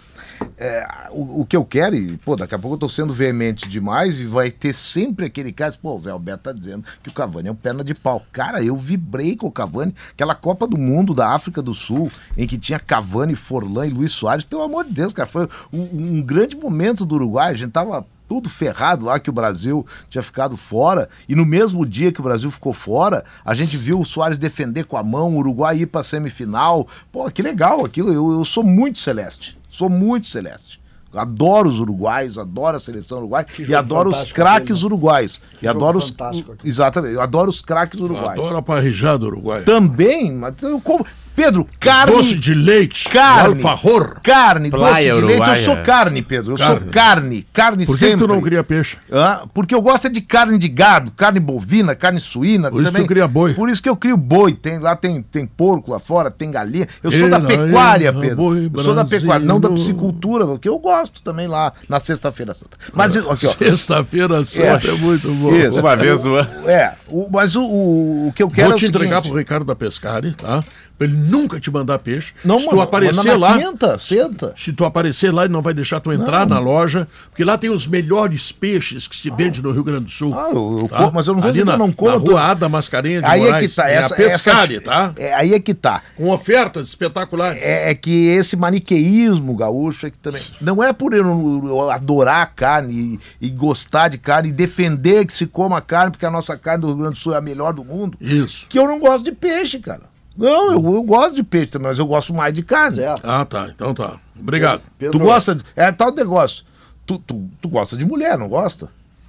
É, 0.56 0.86
o, 1.10 1.40
o 1.40 1.46
que 1.46 1.56
eu 1.56 1.64
quero, 1.64 1.96
e 1.96 2.16
pô, 2.18 2.36
daqui 2.36 2.54
a 2.54 2.58
pouco 2.58 2.76
eu 2.76 2.80
tô 2.80 2.88
sendo 2.88 3.12
veemente 3.12 3.68
demais 3.68 4.20
e 4.20 4.24
vai 4.24 4.50
ter 4.50 4.72
sempre 4.72 5.26
aquele 5.26 5.52
caso, 5.52 5.78
pô, 5.80 5.96
o 5.96 6.00
Zé 6.00 6.10
Alberto 6.10 6.44
tá 6.44 6.52
dizendo 6.52 6.84
que 7.02 7.08
o 7.08 7.12
Cavani 7.12 7.48
é 7.48 7.52
um 7.52 7.56
perna 7.56 7.82
de 7.82 7.94
pau. 7.94 8.24
Cara, 8.32 8.62
eu 8.62 8.76
vibrei 8.76 9.36
com 9.36 9.46
o 9.46 9.52
Cavani, 9.52 9.94
aquela 10.10 10.34
Copa 10.34 10.66
do 10.66 10.78
Mundo 10.78 11.14
da 11.14 11.30
África 11.30 11.60
do 11.60 11.74
Sul, 11.74 12.10
em 12.36 12.46
que 12.46 12.56
tinha 12.56 12.78
Cavani, 12.78 13.34
Forlan 13.34 13.86
e 13.86 13.90
Luiz 13.90 14.12
Soares, 14.12 14.44
pelo 14.44 14.62
amor 14.62 14.84
de 14.84 14.92
Deus, 14.92 15.12
cara, 15.12 15.28
foi 15.28 15.48
um, 15.72 15.82
um 16.18 16.22
grande 16.22 16.56
momento 16.56 17.04
do 17.04 17.16
Uruguai, 17.16 17.52
a 17.52 17.56
gente 17.56 17.72
tava 17.72 18.06
tudo 18.28 18.48
ferrado 18.48 19.06
lá 19.06 19.18
que 19.18 19.30
o 19.30 19.32
Brasil 19.32 19.86
tinha 20.10 20.22
ficado 20.22 20.56
fora. 20.56 21.08
E 21.28 21.34
no 21.34 21.46
mesmo 21.46 21.86
dia 21.86 22.12
que 22.12 22.20
o 22.20 22.22
Brasil 22.22 22.50
ficou 22.50 22.72
fora, 22.72 23.24
a 23.44 23.54
gente 23.54 23.76
viu 23.76 23.98
o 23.98 24.04
Soares 24.04 24.38
defender 24.38 24.84
com 24.84 24.96
a 24.96 25.02
mão, 25.02 25.34
o 25.34 25.38
Uruguai 25.38 25.78
ir 25.78 25.86
pra 25.86 26.02
semifinal. 26.02 26.86
Pô, 27.10 27.30
que 27.30 27.42
legal 27.42 27.84
aquilo. 27.84 28.12
Eu, 28.12 28.32
eu 28.32 28.44
sou 28.44 28.62
muito 28.62 28.98
celeste. 28.98 29.58
Sou 29.70 29.88
muito 29.88 30.28
celeste. 30.28 30.78
Adoro 31.14 31.70
os 31.70 31.80
uruguaios, 31.80 32.36
adoro 32.36 32.76
a 32.76 32.80
seleção 32.80 33.18
uruguaia 33.18 33.46
e 33.58 33.74
adoro 33.74 34.10
os 34.10 34.30
craques 34.30 34.80
né? 34.80 34.86
uruguaios. 34.86 35.40
E 35.62 35.66
adoro 35.66 35.96
os. 35.96 36.10
aquele. 36.10 36.44
Exatamente, 36.62 37.14
eu 37.14 37.22
adoro 37.22 37.48
os 37.48 37.62
craques 37.62 37.98
Eu 37.98 38.04
uruguaios. 38.04 38.44
adoro 38.44 38.56
a 38.58 38.62
parrijada 38.62 39.24
uruguaia. 39.24 39.62
Também, 39.62 40.32
mas 40.34 40.54
como. 40.84 41.06
Pedro, 41.38 41.66
carne. 41.78 42.16
Doce 42.16 42.34
de 42.34 42.52
leite, 42.52 43.08
Carne. 43.08 43.62
alfajor. 43.64 44.20
Carne, 44.22 44.70
doce 44.70 44.82
Praia 44.82 45.12
de 45.12 45.20
leite. 45.20 45.30
Eu 45.32 45.36
uruguaia. 45.36 45.64
sou 45.64 45.76
carne, 45.76 46.20
Pedro. 46.22 46.52
Eu 46.54 46.58
sou 46.58 46.66
Carne. 46.76 46.90
carne. 46.90 47.46
Carne 47.52 47.86
Por 47.86 47.96
que, 47.96 48.04
que 48.04 48.10
sempre. 48.10 48.26
tu 48.26 48.32
não 48.34 48.40
cria 48.40 48.64
peixe? 48.64 48.96
Hã? 49.10 49.42
porque 49.54 49.72
eu 49.74 49.80
gosto 49.80 50.08
é 50.08 50.10
de 50.10 50.20
carne 50.20 50.58
de 50.58 50.68
gado, 50.68 51.12
carne 51.12 51.38
bovina, 51.38 51.94
carne 51.94 52.18
suína. 52.18 52.70
Por 52.70 52.82
isso 52.82 52.90
também. 52.90 53.04
tu 53.06 53.08
cria 53.08 53.28
boi. 53.28 53.54
Por 53.54 53.68
isso 53.70 53.80
que 53.80 53.88
eu 53.88 53.96
crio 53.96 54.16
boi. 54.16 54.52
Tem, 54.54 54.78
lá 54.80 54.96
tem, 54.96 55.22
tem 55.22 55.46
porco 55.46 55.92
lá 55.92 56.00
fora, 56.00 56.28
tem 56.30 56.50
galinha. 56.50 56.88
Eu 57.02 57.12
sou 57.12 57.28
da 57.30 57.40
pecuária, 57.40 58.12
Pedro. 58.12 58.36
boi 58.36 58.70
Eu 58.74 58.82
sou 58.82 58.94
da 58.94 59.04
pecuária, 59.04 59.46
não 59.46 59.60
da 59.60 59.70
piscicultura, 59.70 60.44
porque 60.44 60.68
eu 60.68 60.78
gosto 60.78 61.22
também 61.22 61.46
lá 61.46 61.72
na 61.88 62.00
Sexta-feira 62.00 62.52
Santa. 62.52 62.76
Mas 62.92 63.16
aqui, 63.16 63.46
ó. 63.46 63.50
Sexta-feira 63.50 64.44
santa 64.44 64.88
é, 64.88 64.92
muito 64.92 65.28
bom. 65.34 65.54
Isso. 65.54 65.78
Uma 65.78 65.94
vez 65.96 66.24
o 66.26 66.36
É, 66.38 66.94
o- 67.08 67.28
mas 67.30 67.54
o, 67.54 67.62
o, 67.62 68.28
o 68.28 68.32
que 68.32 68.42
eu 68.42 68.48
quero 68.48 68.68
Vou 68.68 68.76
é 68.76 68.78
te 68.80 68.86
o 68.86 68.88
entregar 68.88 69.16
seguinte, 69.16 69.28
pro 69.30 69.38
Ricardo 69.38 69.64
da 69.64 69.76
Pescari, 69.76 70.34
tá? 70.34 70.64
Pra 70.98 71.06
ele 71.06 71.16
nunca 71.16 71.60
te 71.60 71.70
mandar 71.70 72.00
peixe. 72.00 72.32
Não, 72.44 72.58
se 72.58 72.64
tu 72.64 72.70
mano, 72.72 72.82
aparecer 72.82 73.36
lá. 73.38 73.56
quinta, 73.56 73.96
senta. 73.98 74.52
Se 74.56 74.72
tu 74.72 74.84
aparecer 74.84 75.32
lá, 75.32 75.44
ele 75.44 75.52
não 75.52 75.62
vai 75.62 75.72
deixar 75.72 76.00
tu 76.00 76.12
entrar 76.12 76.44
na 76.44 76.58
loja, 76.58 77.06
porque 77.30 77.44
lá 77.44 77.56
tem 77.56 77.70
os 77.70 77.86
melhores 77.86 78.50
peixes 78.50 79.06
que 79.06 79.14
se 79.14 79.30
vende 79.30 79.62
no 79.62 79.70
Rio 79.70 79.84
Grande 79.84 80.06
do 80.06 80.10
Sul. 80.10 80.34
Ah, 80.34 80.48
eu, 80.52 80.78
eu 80.82 80.88
tá? 80.88 80.96
como, 80.98 81.12
mas 81.12 81.28
eu 81.28 81.34
não 81.34 81.40
vou 81.40 81.50
Ali 81.50 81.62
na, 81.62 81.72
eu 81.74 81.78
não 81.78 81.92
como. 81.92 82.10
na 82.10 82.16
rua 82.16 82.42
Ada 82.42 82.68
Mascarenhas 82.68 83.22
de 83.22 83.28
Aí 83.30 83.40
é 83.42 83.44
que 83.44 83.50
Moraes. 83.52 83.74
tá. 83.76 83.88
é 83.88 83.94
Essa, 83.94 84.14
a 84.14 84.16
Pescari, 84.16 84.74
essa- 84.76 84.84
tá? 84.84 85.12
É, 85.16 85.34
aí 85.34 85.54
é 85.54 85.60
que 85.60 85.72
tá. 85.72 86.02
Com 86.16 86.30
ofertas 86.30 86.88
espetaculares. 86.88 87.62
é, 87.62 87.90
é 87.90 87.94
que 87.94 88.26
esse 88.26 88.56
maniqueísmo 88.56 89.54
gaúcho 89.54 90.06
é 90.06 90.10
que 90.10 90.18
também. 90.18 90.42
Não 90.60 90.82
é 90.82 90.92
por 90.92 91.12
eu, 91.12 91.24
eu 91.64 91.90
adorar 91.92 92.42
a 92.42 92.46
carne 92.46 93.18
e, 93.40 93.46
e 93.46 93.50
gostar 93.50 94.08
de 94.08 94.18
carne 94.18 94.48
e 94.48 94.52
defender 94.52 95.24
que 95.26 95.32
se 95.32 95.46
coma 95.46 95.80
carne, 95.80 96.10
porque 96.10 96.26
a 96.26 96.30
nossa 96.30 96.56
carne 96.56 96.80
do 96.80 96.88
Rio 96.88 96.96
Grande 96.96 97.14
do 97.14 97.18
Sul 97.20 97.34
é 97.34 97.38
a 97.38 97.40
melhor 97.40 97.72
do 97.72 97.84
mundo, 97.84 98.18
Isso. 98.20 98.66
que 98.68 98.76
eu 98.78 98.86
não 98.88 98.98
gosto 98.98 99.22
de 99.24 99.30
peixe, 99.32 99.78
cara. 99.78 100.07
Não, 100.38 100.72
eu, 100.72 100.94
eu 100.94 101.02
gosto 101.02 101.34
de 101.34 101.42
peixe 101.42 101.72
também, 101.72 101.88
mas 101.88 101.98
eu 101.98 102.06
gosto 102.06 102.32
mais 102.32 102.54
de 102.54 102.62
carne. 102.62 102.94
Zé, 102.96 103.12
Ah, 103.24 103.44
tá. 103.44 103.68
Então 103.74 103.92
tá. 103.92 104.18
Obrigado. 104.38 104.80
Pedro, 104.96 105.18
Tu 105.18 105.24
gosta 105.24 105.54
de. 105.56 105.64
É 105.74 105.90
tal 105.90 106.14
negócio. 106.14 106.64
Tu, 107.04 107.18
tu, 107.18 107.48
tu 107.60 107.68
gosta 107.68 107.96
de 107.96 108.04
mulher, 108.04 108.38
não 108.38 108.48
gosta? 108.48 108.88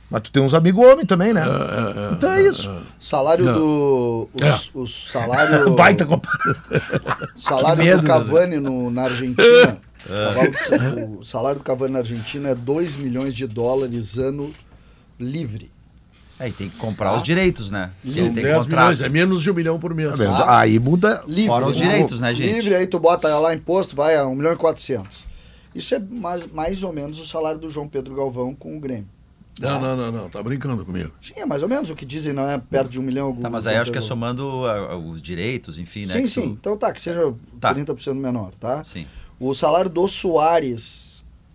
Mas 0.10 0.24
tu 0.24 0.32
tem 0.32 0.42
uns 0.42 0.54
amigos 0.54 0.84
homens 0.86 1.08
também, 1.08 1.34
né? 1.34 1.44
então 2.14 2.32
é 2.32 2.44
isso. 2.44 2.72
salário 3.00 3.46
Não. 3.46 3.56
do. 3.56 4.30
Os, 4.34 4.42
É. 4.42 4.60
os 4.74 5.12
salário, 5.12 5.74
Baita 5.78 6.08
salário 7.36 7.84
medo, 7.84 8.02
do 8.02 8.08
Cavani 8.08 8.58
no, 8.60 8.90
na 8.92 9.04
Argentina. 9.04 9.78
o 11.20 11.24
salário 11.24 11.60
do 11.60 11.64
Cavani 11.64 11.94
na 11.94 12.00
Argentina 12.00 12.50
é 12.50 12.56
2 12.56 12.96
milhões 12.96 13.36
de 13.36 13.46
dólares 13.48 14.18
ano 14.18 14.52
livre. 15.20 15.72
É, 16.40 16.48
e 16.48 16.52
tem 16.54 16.70
que 16.70 16.78
comprar 16.78 17.16
os 17.18 17.22
direitos, 17.24 17.70
né? 17.70 17.92
São 18.04 18.12
Ele 18.14 18.30
tem 18.34 18.44
10 18.44 18.58
contrato. 18.60 18.70
milhões, 18.84 19.02
é 19.02 19.10
menos 19.10 19.42
de 19.44 19.52
um 19.52 19.54
milhão 19.54 19.78
por 19.80 19.94
mês. 19.94 20.20
Aí 20.48 20.80
muda. 20.80 21.22
Livre. 21.28 21.48
Fora 21.48 21.68
os 21.68 21.76
direitos, 21.76 22.20
né, 22.22 22.34
gente? 22.34 22.54
Livre, 22.54 22.76
aí 22.76 22.88
tu 22.88 22.98
bota 23.00 23.38
lá 23.40 23.54
imposto, 23.54 23.96
vai 23.96 24.16
a 24.16 24.26
1 24.26 24.34
milhão 24.36 24.54
e 24.54 24.56
400. 24.56 25.26
Isso 25.76 25.94
é 25.96 26.00
mais, 26.00 26.46
mais 26.52 26.82
ou 26.84 26.94
menos 26.94 27.20
o 27.20 27.26
salário 27.28 27.60
do 27.60 27.70
João 27.70 27.88
Pedro 27.88 28.16
Galvão 28.16 28.56
com 28.56 28.76
o 28.78 28.80
Grêmio. 28.80 29.08
Não, 29.60 29.82
não, 29.82 29.98
não, 29.98 30.12
não. 30.14 30.30
Tá 30.30 30.42
brincando 30.42 30.86
comigo. 30.86 31.12
Sim, 31.20 31.34
é 31.36 31.46
mais 31.46 31.62
ou 31.62 31.68
menos 31.68 31.90
o 31.90 31.96
que 31.96 32.06
dizem, 32.06 32.32
não 32.32 32.48
é 32.50 32.58
perto 32.58 32.90
de 32.90 32.98
um 32.98 33.04
milhão. 33.04 33.36
Tá, 33.36 33.50
mas 33.50 33.68
aí 33.68 33.76
acho 33.76 33.92
que 33.92 33.98
é 33.98 34.02
somando 34.02 34.66
ah, 34.66 34.96
os 34.96 35.22
direitos, 35.22 35.78
enfim, 35.78 36.06
né? 36.06 36.14
Sim, 36.22 36.28
sim. 36.28 36.42
tu- 36.42 36.48
Então 36.62 36.78
tá, 36.78 36.94
que 36.94 37.02
seja 37.02 37.34
Tá. 37.60 37.74
30% 37.76 38.14
menor, 38.16 38.52
tá? 38.58 38.86
Sim. 38.86 39.06
O 39.38 39.54
salário 39.54 39.90
do 39.90 40.08
Soares 40.08 41.09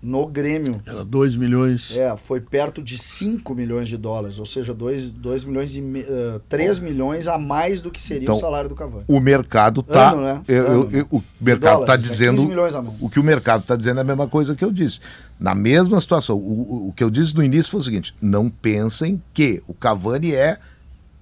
no 0.05 0.27
Grêmio 0.27 0.81
Era 0.87 1.05
2 1.05 1.35
milhões. 1.37 1.97
é, 1.97 2.15
foi 2.17 2.41
perto 2.41 2.83
de 2.83 2.99
5 2.99 3.55
milhões 3.55 3.89
de 3.89 3.97
dólares, 3.97 4.39
ou 4.39 4.47
seja, 4.47 4.75
2, 4.75 5.09
dois 5.11 5.45
milhões 5.45 5.75
e 5.75 5.81
me, 5.81 6.01
uh, 6.03 6.41
3 6.49 6.79
milhões 6.79 7.27
a 7.27 7.39
mais 7.39 7.81
do 7.81 7.91
que 7.91 8.01
seria 8.03 8.25
Então, 8.25 8.37
o 8.37 8.39
salário 8.39 8.69
do 8.69 8.75
Cavani. 8.75 9.05
O 9.09 9.19
mercado 9.19 9.83
tá. 9.83 10.11
Ano, 10.13 10.23
né? 10.23 10.43
eu- 10.47 10.63
eu- 10.65 10.91
eu- 10.91 11.07
o 11.11 11.23
mercado 11.41 11.79
Dólares, 11.81 11.87
tá 11.87 11.95
é 11.95 11.97
dizendo. 11.97 12.37
15 12.37 12.49
milhões 12.49 12.75
a 12.75 12.83
mão. 12.83 12.97
O 13.01 13.09
que 13.09 13.19
o 13.19 13.25
mercado 13.25 13.63
está 13.63 13.75
dizendo 13.75 13.99
é 13.99 14.01
a 14.03 14.05
mesma 14.05 14.29
coisa 14.29 14.55
que 14.55 14.65
eu 14.65 14.71
disse. 14.71 15.01
Na 15.41 15.55
mesma 15.55 16.01
situação. 16.01 16.37
O, 16.39 16.89
o- 16.89 16.93
que 16.93 17.03
eu 17.03 17.11
disse 17.11 17.35
no 17.35 17.43
início 17.43 17.71
foi 17.71 17.81
o 17.81 17.83
seguinte: 17.83 18.15
não 18.21 18.49
pensem 18.51 19.21
que 19.33 19.63
o 19.67 19.73
Cavani 19.75 20.35
é 20.35 20.59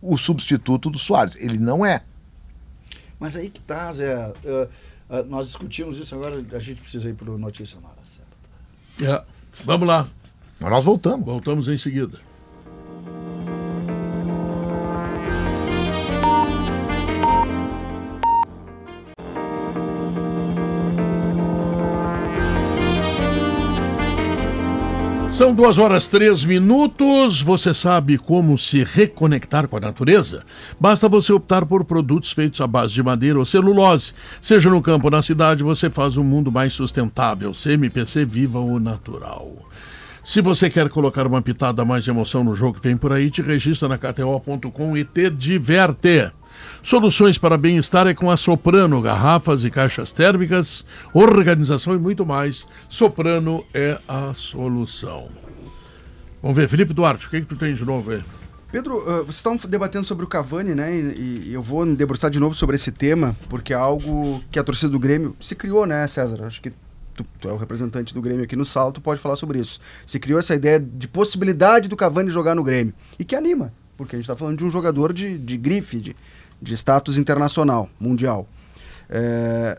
o 0.03 0.19
substituto 0.19 0.91
do 0.91 0.99
Soares. 0.99 1.37
Ele 1.37 1.57
não 1.59 1.87
é. 1.87 2.03
Mas 3.21 3.37
aí 3.37 3.49
que 3.49 3.61
tá, 3.61 3.91
Zé. 3.93 4.17
uh, 4.17 4.69
uh, 5.09 5.25
nós 5.29 5.47
discutimos 5.47 5.97
isso 5.99 6.13
agora, 6.15 6.45
a 6.53 6.59
gente 6.59 6.81
precisa 6.81 7.09
ir 7.09 7.15
pro 7.15 7.39
notícia 7.39 7.79
na 7.81 7.87
hora 7.89 7.99
certa. 8.03 8.22
É. 9.01 9.23
Vamos 9.65 9.87
lá. 9.87 10.07
Mas 10.61 10.71
nós 10.71 10.85
voltamos. 10.85 11.25
Voltamos 11.25 11.69
em 11.69 11.77
seguida. 11.77 12.19
São 25.43 25.53
duas 25.53 25.77
horas 25.77 26.07
três 26.07 26.45
minutos. 26.45 27.43
Você 27.43 27.75
sabe 27.75 28.17
como 28.17 28.57
se 28.57 28.85
reconectar 28.85 29.67
com 29.67 29.77
a 29.77 29.81
natureza? 29.81 30.45
Basta 30.81 31.09
você 31.09 31.33
optar 31.33 31.67
por 31.67 31.85
produtos 31.85 32.31
feitos 32.31 32.61
à 32.61 32.67
base 32.69 32.95
de 32.95 33.03
madeira 33.03 33.41
ou 33.41 33.45
celulose. 33.45 34.13
Seja 34.41 34.71
no 34.71 34.81
campo 34.81 35.09
ou 35.09 35.11
na 35.11 35.21
cidade, 35.21 35.65
você 35.65 35.91
faz 35.91 36.17
um 36.17 36.23
mundo 36.23 36.53
mais 36.53 36.75
sustentável. 36.75 37.51
CMPC 37.55 38.25
Viva 38.25 38.61
o 38.61 38.79
Natural. 38.79 39.53
Se 40.23 40.41
você 40.41 40.71
quer 40.71 40.89
colocar 40.89 41.27
uma 41.27 41.43
pitada 41.43 41.85
mais 41.85 42.05
de 42.05 42.11
emoção 42.11 42.45
no 42.45 42.55
jogo 42.55 42.79
que 42.79 42.87
vem 42.87 42.97
por 42.97 43.13
aí, 43.13 43.29
te 43.29 43.43
registra 43.43 43.89
na 43.89 43.99
KTO.com 43.99 44.97
e 44.97 45.05
te 45.05 45.29
diverte. 45.29 46.31
Soluções 46.83 47.39
para 47.39 47.57
bem-estar 47.57 48.07
é 48.07 48.15
com 48.15 48.31
a 48.31 48.37
Soprano, 48.37 49.01
garrafas 49.01 49.65
e 49.65 49.71
caixas 49.71 50.13
térmicas, 50.13 50.85
organização 51.13 51.95
e 51.95 51.99
muito 51.99 52.27
mais. 52.27 52.67
Soprano 52.89 53.65
é 53.73 53.99
a 54.09 54.35
solução. 54.35 55.29
Vamos 56.43 56.57
ver, 56.57 56.69
Felipe 56.69 56.93
Duarte, 56.93 57.27
o 57.27 57.31
que, 57.31 57.41
que 57.41 57.47
tu 57.47 57.57
tem 57.57 57.73
de 57.73 57.85
novo 57.85 58.11
aí? 58.11 58.23
Pedro, 58.73 58.97
uh, 58.99 59.25
vocês 59.25 59.37
estão 59.37 59.55
debatendo 59.69 60.07
sobre 60.07 60.25
o 60.25 60.29
Cavani, 60.29 60.75
né? 60.75 60.97
E, 60.97 61.49
e, 61.49 61.53
eu 61.53 61.61
vou 61.61 61.85
debruçar 61.95 62.31
de 62.31 62.41
novo 62.41 62.55
sobre 62.55 62.75
esse 62.75 62.91
tema, 62.91 63.37
porque 63.49 63.75
é 63.75 63.77
algo 63.77 64.43
que 64.51 64.59
a 64.59 64.65
torcida 64.65 64.91
do 64.91 64.99
Grêmio 64.99 65.37
se 65.39 65.55
criou, 65.55 65.85
né, 65.85 66.09
César? 66.09 66.43
Acho 66.45 66.61
que 66.63 66.73
tu, 67.15 67.25
tu 67.39 67.49
é 67.49 67.53
o 67.53 67.57
representante 67.57 68.15
do 68.15 68.23
Grêmio 68.23 68.45
aqui 68.45 68.57
no 68.57 68.65
Salto, 68.65 68.99
pode 68.99 69.21
falar 69.21 69.37
sobre 69.37 69.59
isso. 69.59 69.79
Se 70.07 70.19
criou 70.19 70.39
essa 70.39 70.55
ideia 70.55 70.81
de 70.81 71.07
possibilidade 71.07 71.87
do 71.87 71.97
Cavani 71.97 72.31
jogar 72.31 72.55
no 72.55 72.63
Grêmio. 72.63 72.95
E 73.19 73.25
que 73.25 73.37
anima, 73.37 73.73
porque 73.95 74.17
a 74.17 74.19
gente 74.19 74.25
está 74.25 74.37
falando 74.37 74.57
de 74.57 74.65
um 74.65 74.71
jogador 74.71 75.13
de, 75.13 75.37
de 75.37 75.57
grife, 75.59 76.01
de, 76.01 76.17
de 76.63 76.75
status 76.75 77.19
internacional, 77.19 77.91
mundial. 77.99 78.49
É, 79.11 79.79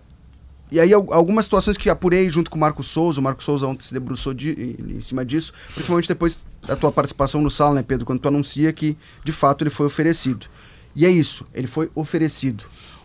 e 0.72 0.80
aí 0.80 0.92
algumas 0.92 1.46
situações 1.46 1.78
que 1.78 1.90
apurei 1.90 2.30
junto 2.30 2.50
com 2.52 2.58
o 2.58 2.60
Marco 2.60 2.84
Souza, 2.84 3.20
o 3.20 3.24
Marco 3.24 3.44
Souza 3.44 3.68
ontem 3.68 3.86
se 3.86 3.94
debruçou 3.94 4.34
de, 4.34 4.76
em 4.80 5.02
cima 5.02 5.24
disso, 5.24 5.54
principalmente 5.74 6.08
depois 6.08 6.40
da 6.66 6.76
tua 6.76 6.92
participação 6.92 7.42
no 7.42 7.50
sala, 7.50 7.76
né, 7.76 7.84
Pedro, 7.84 8.06
quando 8.06 8.20
tu 8.20 8.28
anuncia 8.28 8.74
que 8.74 8.98
de 9.24 9.32
fato 9.32 9.64
ele 9.64 9.70
foi 9.70 9.86
oferecido. 9.86 10.48
E 10.96 11.06
é 11.06 11.10
isso, 11.10 11.46
ele 11.54 11.68
foi 11.68 11.90
oferecido. 11.96 12.64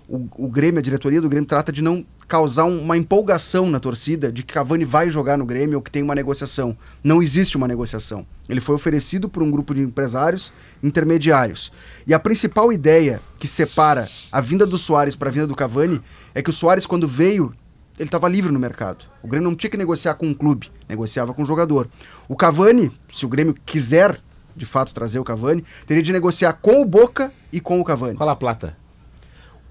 O, 0.08 0.26
o 0.36 0.48
Grêmio, 0.48 0.78
a 0.78 0.82
diretoria 0.82 1.20
do 1.20 1.28
Grêmio 1.28 1.46
trata 1.46 1.70
de 1.70 1.82
não 1.82 2.04
causar 2.28 2.64
uma 2.64 2.96
empolgação 2.96 3.70
na 3.70 3.80
torcida 3.80 4.30
de 4.30 4.42
que 4.42 4.52
Cavani 4.52 4.84
vai 4.84 5.08
jogar 5.08 5.38
no 5.38 5.46
Grêmio 5.46 5.76
ou 5.76 5.82
que 5.82 5.90
tem 5.90 6.02
uma 6.02 6.14
negociação. 6.14 6.76
Não 7.02 7.22
existe 7.22 7.56
uma 7.56 7.66
negociação. 7.66 8.26
Ele 8.46 8.60
foi 8.60 8.74
oferecido 8.74 9.30
por 9.30 9.42
um 9.42 9.50
grupo 9.50 9.74
de 9.74 9.80
empresários 9.80 10.52
intermediários. 10.82 11.72
E 12.06 12.12
a 12.12 12.18
principal 12.18 12.70
ideia 12.70 13.18
que 13.40 13.48
separa 13.48 14.06
a 14.30 14.40
vinda 14.42 14.66
do 14.66 14.76
Soares 14.76 15.16
para 15.16 15.30
a 15.30 15.32
vinda 15.32 15.46
do 15.46 15.56
Cavani 15.56 16.02
é 16.34 16.42
que 16.42 16.50
o 16.50 16.52
Soares, 16.52 16.84
quando 16.84 17.08
veio, 17.08 17.54
ele 17.98 18.08
estava 18.08 18.28
livre 18.28 18.52
no 18.52 18.58
mercado. 18.58 19.06
O 19.22 19.26
Grêmio 19.26 19.48
não 19.48 19.56
tinha 19.56 19.70
que 19.70 19.78
negociar 19.78 20.14
com 20.14 20.26
um 20.26 20.34
clube, 20.34 20.70
negociava 20.86 21.32
com 21.32 21.40
o 21.40 21.44
um 21.44 21.48
jogador. 21.48 21.88
O 22.28 22.36
Cavani, 22.36 22.92
se 23.10 23.24
o 23.24 23.28
Grêmio 23.28 23.54
quiser 23.64 24.20
de 24.54 24.66
fato 24.66 24.92
trazer 24.92 25.18
o 25.18 25.24
Cavani, 25.24 25.64
teria 25.86 26.02
de 26.02 26.12
negociar 26.12 26.52
com 26.54 26.82
o 26.82 26.84
Boca 26.84 27.32
e 27.50 27.58
com 27.58 27.80
o 27.80 27.84
Cavani. 27.84 28.16
Qual 28.16 28.28
a 28.28 28.36
plata? 28.36 28.76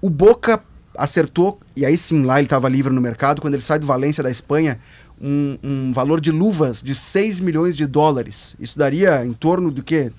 O 0.00 0.10
Boca 0.10 0.64
acertou, 0.98 1.58
e 1.76 1.86
aí 1.86 1.96
sim, 1.96 2.24
lá 2.24 2.38
ele 2.38 2.46
estava 2.46 2.68
livre 2.68 2.92
no 2.92 3.00
mercado, 3.00 3.40
quando 3.40 3.54
ele 3.54 3.62
sai 3.62 3.78
do 3.78 3.86
Valência 3.86 4.22
da 4.22 4.30
Espanha, 4.30 4.78
um, 5.20 5.56
um, 5.62 5.92
valor 5.92 6.20
de 6.20 6.30
luvas 6.30 6.82
de 6.82 6.94
6 6.94 7.38
milhões 7.40 7.76
de 7.76 7.86
dólares. 7.86 8.56
Isso 8.58 8.78
daria 8.78 9.24
em 9.24 9.32
torno 9.32 9.70
do 9.70 9.82
que? 9.82 10.12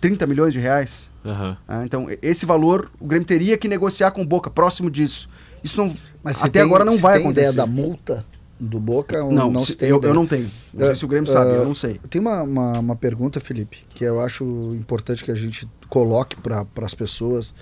30 0.00 0.26
milhões 0.26 0.52
de 0.52 0.58
reais. 0.58 1.10
Uhum. 1.24 1.56
Ah, 1.66 1.82
então, 1.84 2.06
esse 2.20 2.44
valor 2.44 2.90
o 3.00 3.06
Grêmio 3.06 3.26
teria 3.26 3.56
que 3.56 3.66
negociar 3.66 4.10
com 4.10 4.20
o 4.20 4.26
Boca, 4.26 4.50
próximo 4.50 4.90
disso. 4.90 5.28
Isso 5.62 5.78
não. 5.78 5.94
Mas 6.22 6.42
até 6.42 6.50
tem, 6.50 6.62
agora 6.62 6.84
não 6.84 6.98
vai 6.98 7.14
tem 7.14 7.22
acontecer. 7.22 7.48
ideia 7.48 7.52
da 7.52 7.66
multa 7.66 8.24
do 8.60 8.78
Boca? 8.78 9.18
Não, 9.24 9.50
não 9.50 9.64
se, 9.64 9.74
tem 9.74 9.88
eu, 9.88 10.00
eu 10.02 10.12
não 10.12 10.26
tenho. 10.26 10.50
Não 10.74 10.86
sei 10.86 10.96
se 10.96 11.04
o 11.06 11.08
Grêmio 11.08 11.30
sabe, 11.30 11.52
eu 11.52 11.64
não 11.64 11.74
sei. 11.74 11.98
Tem 12.10 12.20
uma, 12.20 12.42
uma, 12.42 12.78
uma 12.78 12.96
pergunta, 12.96 13.40
Felipe, 13.40 13.78
que 13.94 14.04
eu 14.04 14.20
acho 14.20 14.44
importante 14.74 15.24
que 15.24 15.30
a 15.30 15.34
gente 15.34 15.66
coloque 15.88 16.36
para 16.36 16.66
as 16.82 16.94
pessoas, 16.94 17.54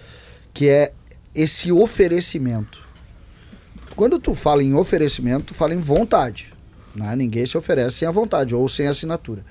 que 0.53 0.69
é 0.69 0.93
esse 1.35 1.73
oferecimento. 1.73 2.81
Quando 3.97 4.19
tu 4.19 4.35
fala 4.35 4.63
em 4.63 4.75
oferecimento, 4.75 5.47
tu 5.47 5.55
fala 5.55 5.75
em 5.75 5.81
vontade. 5.81 6.53
Né? 6.95 7.15
Ninguém 7.17 7.47
se 7.47 7.57
oferece 7.57 7.99
sem 7.99 8.09
a 8.09 8.11
vontade 8.11 8.55
ou 8.55 8.69
sem 8.69 8.87
assinatura. 8.87 9.45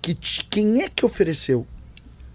Que, 0.00 0.14
quem 0.14 0.82
é 0.82 0.88
que 0.88 1.04
ofereceu? 1.04 1.66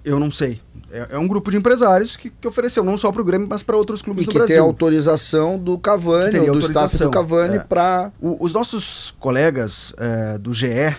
Eu 0.04 0.20
não 0.20 0.32
sei. 0.32 0.60
É, 0.91 1.10
é 1.12 1.18
um 1.18 1.28
grupo 1.28 1.52
de 1.52 1.58
empresários 1.58 2.16
que, 2.16 2.30
que 2.30 2.47
ofereceu 2.47 2.84
não 2.84 2.97
só 2.97 3.12
para 3.12 3.22
o 3.22 3.26
Grêmio, 3.26 3.47
mas 3.47 3.62
para 3.62 3.78
outros 3.78 4.02
clubes 4.02 4.24
E 4.24 4.26
do 4.26 4.32
que 4.32 4.38
Brasil. 4.38 4.56
tem 4.56 4.64
autorização 4.64 5.58
do 5.58 5.78
Que 5.78 5.84
Cavani, 5.84 6.39
ou 6.39 6.54
do 6.54 6.60
staff 6.60 6.97
do 6.97 7.10
Cavani, 7.12 7.58
é. 7.58 7.60
para. 7.60 8.12
Os 8.20 8.54
nossos 8.54 9.14
colegas 9.20 9.93
é, 9.97 10.38
do 10.38 10.52
GE, 10.52 10.95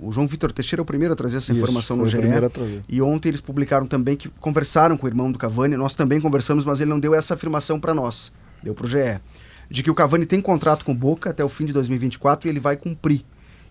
o 0.00 0.10
João 0.10 0.26
Vitor 0.26 0.50
Teixeira 0.50 0.80
é 0.80 0.84
o 0.84 0.86
primeiro 0.86 1.12
a 1.12 1.16
trazer 1.16 1.36
essa 1.36 1.52
informação 1.52 1.96
no 1.96 2.02
foi 2.04 2.10
GE. 2.12 2.16
o 2.16 2.20
primeiro 2.20 2.46
a 2.46 2.50
trazer. 2.50 2.82
E 2.88 3.02
ontem 3.02 3.28
eles 3.28 3.40
publicaram 3.40 3.86
também 3.86 4.16
que 4.16 4.28
conversaram 4.40 4.96
com 4.96 5.06
o 5.06 5.08
irmão 5.08 5.30
do 5.30 5.38
Cavani. 5.38 5.76
Nós 5.76 5.94
também 5.94 6.20
conversamos, 6.20 6.64
mas 6.64 6.80
ele 6.80 6.90
não 6.90 6.98
deu 6.98 7.14
essa 7.14 7.34
afirmação 7.34 7.78
para 7.78 7.92
nós. 7.92 8.32
Deu 8.62 8.74
para 8.74 8.86
o 8.86 8.88
GE. 8.88 9.20
De 9.70 9.82
que 9.82 9.90
o 9.90 9.94
Cavani 9.94 10.24
tem 10.26 10.40
contrato 10.40 10.84
com 10.84 10.92
o 10.92 10.94
Boca 10.94 11.30
até 11.30 11.44
o 11.44 11.48
fim 11.48 11.66
de 11.66 11.72
2024 11.72 12.48
e 12.48 12.50
ele 12.50 12.60
vai 12.60 12.76
cumprir. 12.76 13.24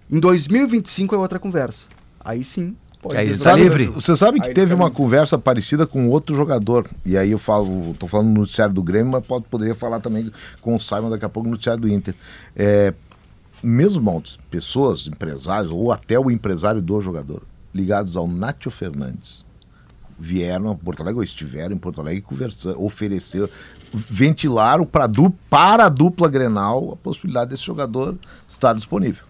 Em 0.10 0.20
2025 0.20 1.16
é 1.16 1.18
outra 1.18 1.40
conversa. 1.40 1.88
Aí 2.20 2.44
sim. 2.44 2.76
Pode 3.02 3.16
Aí 3.16 3.30
ele 3.30 3.38
tá 3.38 3.56
livre. 3.56 3.86
Você 3.88 4.16
sabe 4.16 4.40
que 4.42 4.50
Aí 4.50 4.54
teve 4.54 4.72
tá 4.72 4.76
uma 4.76 4.86
livre. 4.86 4.98
conversa 4.98 5.38
parecida 5.38 5.88
com 5.88 6.10
outro 6.10 6.36
jogador. 6.36 6.86
E 7.06 7.18
aí 7.18 7.32
eu 7.32 7.40
falo, 7.40 7.94
tô 7.98 8.08
falando 8.08 8.28
no 8.28 8.42
noticiário 8.42 8.74
do 8.74 8.84
Grêmio, 8.84 9.12
mas 9.12 9.26
pode, 9.26 9.46
poderia 9.46 9.74
falar 9.74 10.00
também 10.00 10.32
com 10.62 10.76
o 10.76 10.80
Simon 10.80 11.10
daqui 11.10 11.24
a 11.26 11.30
pouco 11.30 11.48
no 11.48 11.52
noticiário 11.52 11.82
do 11.82 11.88
Inter. 11.88 12.14
É, 12.56 12.94
mesmo 13.64 14.02
maltes, 14.02 14.38
pessoas, 14.50 15.08
empresários, 15.08 15.72
ou 15.72 15.92
até 15.92 16.20
o 16.20 16.32
empresário 16.32 16.82
do 16.82 17.02
jogador, 17.02 17.44
ligados 17.74 18.16
ao 18.16 18.28
Nátio 18.28 18.72
Fernandes, 18.72 19.46
vieram 20.18 20.70
a 20.70 20.76
Porto 20.76 21.02
Alegre, 21.02 21.20
ou 21.20 21.24
estiveram 21.24 21.76
em 21.76 21.78
Porto 21.78 22.02
Alegre, 22.02 22.22
conversando, 22.22 22.84
ofereceram, 22.84 23.50
ventilaram 23.94 24.86
pra 24.86 25.10
para 25.50 25.86
a 25.86 25.90
dupla 25.90 26.28
Grenal 26.28 26.92
a 26.94 26.96
possibilidade 26.98 27.52
desse 27.52 27.64
jogador 27.64 28.18
estar 28.48 28.74
disponível. 28.74 29.24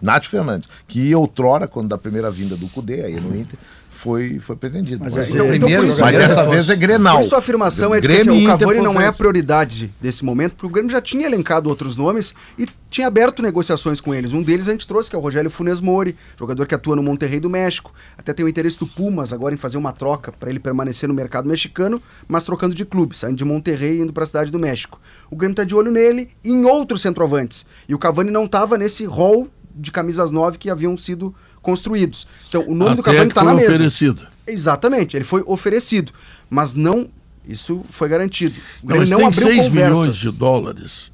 Nátio 0.00 0.30
Fernandes, 0.30 0.68
que 0.86 1.14
outrora, 1.14 1.66
quando 1.66 1.88
da 1.88 1.96
primeira 1.96 2.30
vinda 2.30 2.56
do 2.56 2.68
Cudê, 2.68 3.04
aí 3.04 3.18
no 3.18 3.34
Inter, 3.34 3.58
foi, 3.94 4.38
foi 4.40 4.56
pretendido. 4.56 5.02
Mas 5.04 5.16
Mas, 5.16 5.30
Então- 5.34 5.46
é 5.46 5.48
então 5.56 5.58
primeiro 5.68 5.82
por 5.84 5.88
isso- 5.88 6.00
mas 6.00 6.12
jogador. 6.12 6.28
dessa 6.28 6.50
vez 6.50 6.68
é 6.68 6.76
Grenal. 6.76 7.16
Por 7.18 7.24
isso 7.26 7.34
a 7.34 7.38
afirmação 7.38 7.94
é 7.94 8.00
de 8.00 8.08
que 8.08 8.14
assim, 8.14 8.44
o 8.44 8.46
Cavani 8.46 8.80
não 8.80 9.00
é 9.00 9.06
a 9.06 9.12
prioridade 9.12 9.90
desse 10.00 10.24
momento, 10.24 10.52
porque 10.52 10.66
o 10.66 10.70
Grêmio 10.70 10.90
já 10.90 11.00
tinha 11.00 11.26
elencado 11.26 11.68
outros 11.70 11.96
nomes 11.96 12.34
e 12.58 12.66
tinha 12.90 13.06
aberto 13.06 13.40
negociações 13.42 14.00
com 14.00 14.14
eles. 14.14 14.32
Um 14.32 14.42
deles 14.42 14.68
a 14.68 14.72
gente 14.72 14.86
trouxe, 14.86 15.08
que 15.08 15.16
é 15.16 15.18
o 15.18 15.22
Rogério 15.22 15.50
Funes 15.50 15.80
Mori, 15.80 16.14
jogador 16.38 16.66
que 16.66 16.74
atua 16.74 16.94
no 16.96 17.02
Monterrey 17.02 17.40
do 17.40 17.48
México. 17.48 17.92
Até 18.18 18.32
tem 18.32 18.44
o 18.44 18.48
interesse 18.48 18.78
do 18.78 18.86
Pumas 18.86 19.32
agora 19.32 19.54
em 19.54 19.58
fazer 19.58 19.76
uma 19.76 19.92
troca 19.92 20.32
para 20.32 20.50
ele 20.50 20.58
permanecer 20.60 21.08
no 21.08 21.14
mercado 21.14 21.48
mexicano, 21.48 22.00
mas 22.28 22.44
trocando 22.44 22.74
de 22.74 22.84
clube, 22.84 23.16
saindo 23.16 23.36
de 23.36 23.44
Monterrey 23.44 23.98
e 23.98 24.00
indo 24.00 24.12
para 24.12 24.24
a 24.24 24.26
cidade 24.26 24.50
do 24.50 24.58
México. 24.58 25.00
O 25.30 25.36
Grêmio 25.36 25.54
tá 25.56 25.64
de 25.64 25.74
olho 25.74 25.90
nele 25.90 26.28
e 26.44 26.50
em 26.50 26.64
outros 26.64 27.02
centroavantes. 27.02 27.64
E 27.88 27.94
o 27.94 27.98
Cavani 27.98 28.30
não 28.30 28.44
estava 28.44 28.76
nesse 28.76 29.04
rol 29.04 29.48
de 29.76 29.90
camisas 29.90 30.30
9 30.30 30.56
que 30.58 30.70
haviam 30.70 30.96
sido 30.96 31.34
construídos. 31.64 32.26
Então, 32.48 32.62
o 32.68 32.74
nome 32.74 32.94
do 32.94 33.00
Até 33.00 33.10
Cavani 33.10 33.26
que 33.26 33.32
está 33.32 33.42
na 33.44 33.54
mesa. 33.54 33.72
oferecido. 33.72 34.26
Exatamente, 34.46 35.16
ele 35.16 35.24
foi 35.24 35.42
oferecido, 35.46 36.12
mas 36.48 36.74
não. 36.74 37.08
Isso 37.48 37.82
foi 37.90 38.08
garantido. 38.08 38.54
O 38.82 38.86
Não, 38.86 38.96
Grêmio 38.96 39.00
mas 39.00 39.10
não, 39.10 39.18
tem 39.18 39.26
abriu 39.26 39.42
6 39.48 39.66
conversas. 39.68 39.98
milhões 39.98 40.16
de 40.16 40.30
dólares 40.32 41.12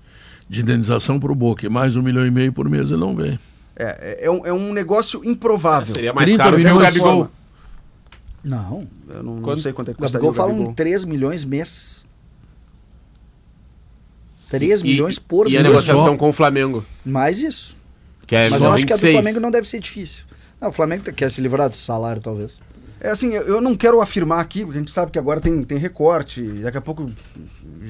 de 0.49 0.61
indenização 0.63 1.19
para 1.19 1.31
o 1.33 1.35
Boca, 1.35 1.65
e 1.65 1.69
mais 1.69 1.97
um 1.97 2.03
milhão 2.03 2.27
e 2.27 2.31
meio 2.31 2.53
por 2.53 2.69
mês 2.69 2.91
ele 2.91 3.01
não 3.01 3.15
vem. 3.17 3.39
É, 3.77 4.19
é, 4.23 4.27
é 4.27 4.31
um, 4.31 4.45
é 4.47 4.53
um 4.53 4.73
negócio 4.73 5.23
improvável. 5.25 5.95
Seria 5.95 6.13
mais 6.13 6.27
30 6.29 6.43
caro 6.45 6.57
que 6.57 6.63
o 6.63 6.65
milhões 6.67 6.83
Gabigol. 6.83 7.07
forma. 7.09 7.31
Não. 8.45 8.89
Eu 9.15 9.23
não, 9.23 9.37
não 9.37 9.57
sei 9.57 9.73
quanto 9.73 9.91
é 9.91 9.95
que 9.95 10.01
Gabigol 10.01 10.31
o 10.31 10.35
fala 10.35 10.49
Gabigol. 10.51 10.71
um 10.71 10.75
3 10.75 11.05
milhões 11.05 11.45
mês. 11.45 12.05
3 14.49 14.81
E- 14.81 14.85
milhões 14.85 15.19
por 15.19 15.47
E 15.49 15.57
a 15.57 15.63
mês. 15.63 15.69
negociação 15.73 16.05
só. 16.13 16.17
com 16.17 16.29
o 16.29 16.33
Flamengo. 16.33 16.85
Mais 17.05 17.41
isso. 17.43 17.77
Que 18.27 18.35
é 18.37 18.49
Mas 18.51 18.63
eu 18.63 18.73
acho 18.73 18.87
que 18.87 18.93
a 18.93 18.97
do 18.97 19.01
26. 19.01 19.13
Flamengo 19.23 19.41
não 19.41 19.51
deve 19.51 19.69
ser 19.69 19.79
difícil. 19.81 20.25
Não, 20.61 20.69
o 20.69 20.73
Flamengo 20.73 21.05
quer 21.13 21.31
se 21.31 21.41
livrar 21.41 21.69
desse 21.69 21.83
salário, 21.83 22.21
talvez. 22.21 22.61
É 23.01 23.11
assim, 23.11 23.33
eu, 23.33 23.61
não 23.63 23.75
quero 23.75 24.01
afirmar 24.01 24.41
aqui, 24.41 24.63
porque 24.63 24.77
a 24.77 24.81
gente 24.81 24.93
sabe 24.93 25.11
que 25.11 25.19
agora 25.19 25.41
tem, 25.41 25.63
tem 25.65 25.79
recorte, 25.79 26.43
daqui 26.61 26.77
a 26.77 26.81
pouco. 26.83 27.07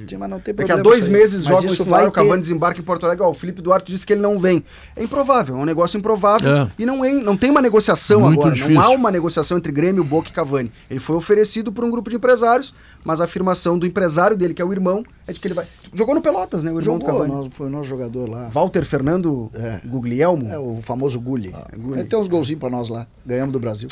Sim, 0.08 0.16
mas 0.16 0.30
não 0.30 0.38
tem 0.40 0.54
Daqui 0.54 0.68
problema. 0.68 0.80
a 0.80 0.82
dois 0.82 1.08
meses 1.08 1.42
isso 1.42 1.66
isso 1.66 1.84
vai 1.84 2.06
o 2.06 2.12
Cavani 2.12 2.34
ter... 2.36 2.40
desembarca 2.40 2.80
em 2.80 2.82
Porto 2.84 3.04
Alegre. 3.06 3.24
Ó, 3.24 3.30
o 3.30 3.34
Felipe 3.34 3.60
Duarte 3.60 3.90
disse 3.92 4.06
que 4.06 4.12
ele 4.12 4.22
não 4.22 4.38
vem. 4.38 4.64
É 4.96 5.02
improvável, 5.02 5.56
é 5.56 5.58
um 5.58 5.64
negócio 5.64 5.98
improvável. 5.98 6.48
É. 6.56 6.70
E 6.78 6.86
não, 6.86 7.04
é, 7.04 7.12
não 7.12 7.36
tem 7.36 7.50
uma 7.50 7.60
negociação 7.60 8.20
Muito 8.20 8.38
agora. 8.40 8.54
difícil. 8.54 8.74
Não 8.76 8.82
há 8.82 8.88
uma 8.90 9.10
negociação 9.10 9.58
entre 9.58 9.72
Grêmio, 9.72 10.02
Boca 10.04 10.28
e 10.28 10.32
Cavani. 10.32 10.70
Ele 10.88 11.00
foi 11.00 11.16
oferecido 11.16 11.72
por 11.72 11.84
um 11.84 11.90
grupo 11.90 12.08
de 12.08 12.16
empresários, 12.16 12.72
mas 13.04 13.20
a 13.20 13.24
afirmação 13.24 13.78
do 13.78 13.86
empresário 13.86 14.36
dele, 14.36 14.54
que 14.54 14.62
é 14.62 14.64
o 14.64 14.72
irmão, 14.72 15.04
é 15.26 15.32
de 15.32 15.40
que 15.40 15.46
ele 15.48 15.54
vai. 15.54 15.66
Jogou 15.92 16.14
no 16.14 16.22
Pelotas, 16.22 16.62
né? 16.64 16.70
O 16.72 16.78
irmão 16.80 16.98
do 16.98 17.04
Jogou, 17.04 17.20
Cavani. 17.20 17.32
nós- 17.44 17.52
foi 17.54 17.66
o 17.66 17.70
nosso 17.70 17.88
jogador 17.88 18.28
lá. 18.30 18.48
Walter 18.48 18.84
Fernando 18.84 19.50
É. 19.54 19.80
Guglielmo. 19.84 20.48
É, 20.48 20.58
o 20.58 20.78
famoso 20.80 21.18
Gulli. 21.20 21.52
Gulli. 21.76 22.00
Ele 22.00 22.08
tem 22.08 22.18
uns 22.18 22.28
golzinhos 22.28 22.60
pra 22.60 22.70
nós 22.70 22.88
lá. 22.88 23.06
Ganhamos 23.26 23.52
do 23.52 23.58
Brasil. 23.60 23.88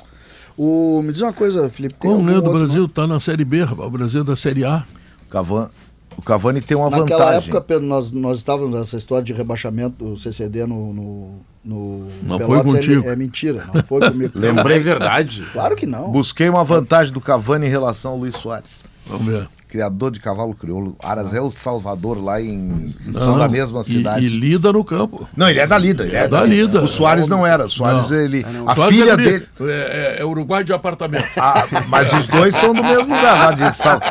O, 0.58 1.00
me 1.02 1.12
diz 1.12 1.22
uma 1.22 1.32
coisa, 1.32 1.68
Felipe. 1.70 1.94
tem 1.94 2.10
Como 2.10 2.24
né, 2.24 2.32
do 2.32 2.44
outro 2.44 2.52
Brasil 2.58 2.84
está 2.86 3.06
na 3.06 3.20
Série 3.20 3.44
B, 3.44 3.62
rapaz, 3.62 3.86
o 3.86 3.90
Brasil 3.90 4.20
é 4.22 4.24
da 4.24 4.34
Série 4.34 4.64
A. 4.64 4.84
Cavan, 5.30 5.70
O 6.16 6.22
Cavani 6.22 6.60
tem 6.60 6.76
uma 6.76 6.90
Naquela 6.90 7.06
vantagem. 7.26 7.48
época, 7.50 7.60
Pedro, 7.60 7.86
nós, 7.86 8.10
nós 8.10 8.38
estávamos 8.38 8.76
nessa 8.76 8.96
história 8.96 9.22
de 9.24 9.32
rebaixamento 9.32 10.04
do 10.04 10.16
CCD 10.16 10.66
no. 10.66 10.92
no, 10.92 11.40
no 11.64 12.06
Não 12.22 12.38
Pelotas, 12.38 12.70
foi 12.72 12.80
contigo. 12.80 13.06
É, 13.08 13.12
é 13.12 13.16
mentira, 13.16 13.66
não 13.72 13.82
foi 13.84 14.00
comigo. 14.00 14.32
Lembrei 14.36 14.80
verdade. 14.80 15.46
Claro 15.52 15.76
que 15.76 15.86
não. 15.86 16.10
Busquei 16.10 16.48
uma 16.48 16.64
vantagem 16.64 17.12
do 17.12 17.20
Cavani 17.20 17.66
em 17.66 17.70
relação 17.70 18.12
ao 18.12 18.18
Luiz 18.18 18.34
Soares. 18.36 18.82
Vamos 19.06 19.26
ver. 19.26 19.48
Criador 19.68 20.10
de 20.10 20.18
cavalo 20.20 20.54
crioulo. 20.54 20.96
Aras 21.02 21.34
é 21.34 21.40
o 21.40 21.50
Salvador 21.50 22.22
lá 22.24 22.40
em. 22.40 22.92
São 23.12 23.36
da 23.38 23.48
mesma 23.48 23.82
E, 23.82 23.84
cidade. 23.84 24.24
e 24.24 24.28
lida 24.28 24.72
no 24.72 24.82
campo. 24.82 25.28
Não, 25.36 25.48
ele 25.48 25.60
é 25.60 25.66
da 25.66 25.76
Lida. 25.76 26.04
Ele 26.04 26.16
é, 26.16 26.26
da 26.26 26.42
Lida. 26.42 26.80
O 26.82 26.88
Soares 26.88 27.28
não 27.28 27.46
era. 27.46 27.66
O 27.66 27.68
Soares, 27.68 28.08
Não. 28.08 28.16
ele. 28.16 28.46
A 28.66 28.74
Soares 28.74 28.96
filha 28.96 29.10
é 29.12 29.16
dele. 29.16 29.46
É, 29.60 30.16
é- 30.18 30.20
é 30.20 30.24
Uruguai 30.24 30.64
de 30.64 30.72
apartamento. 30.72 31.28
Ah, 31.36 31.66
mas 31.88 32.10
os 32.14 32.26
dois 32.26 32.56
são 32.56 32.72
do 32.72 32.82
mesmo 32.82 33.02
lugar, 33.14 33.38
lá 33.38 33.52
de 33.52 33.70
salto. 33.76 34.06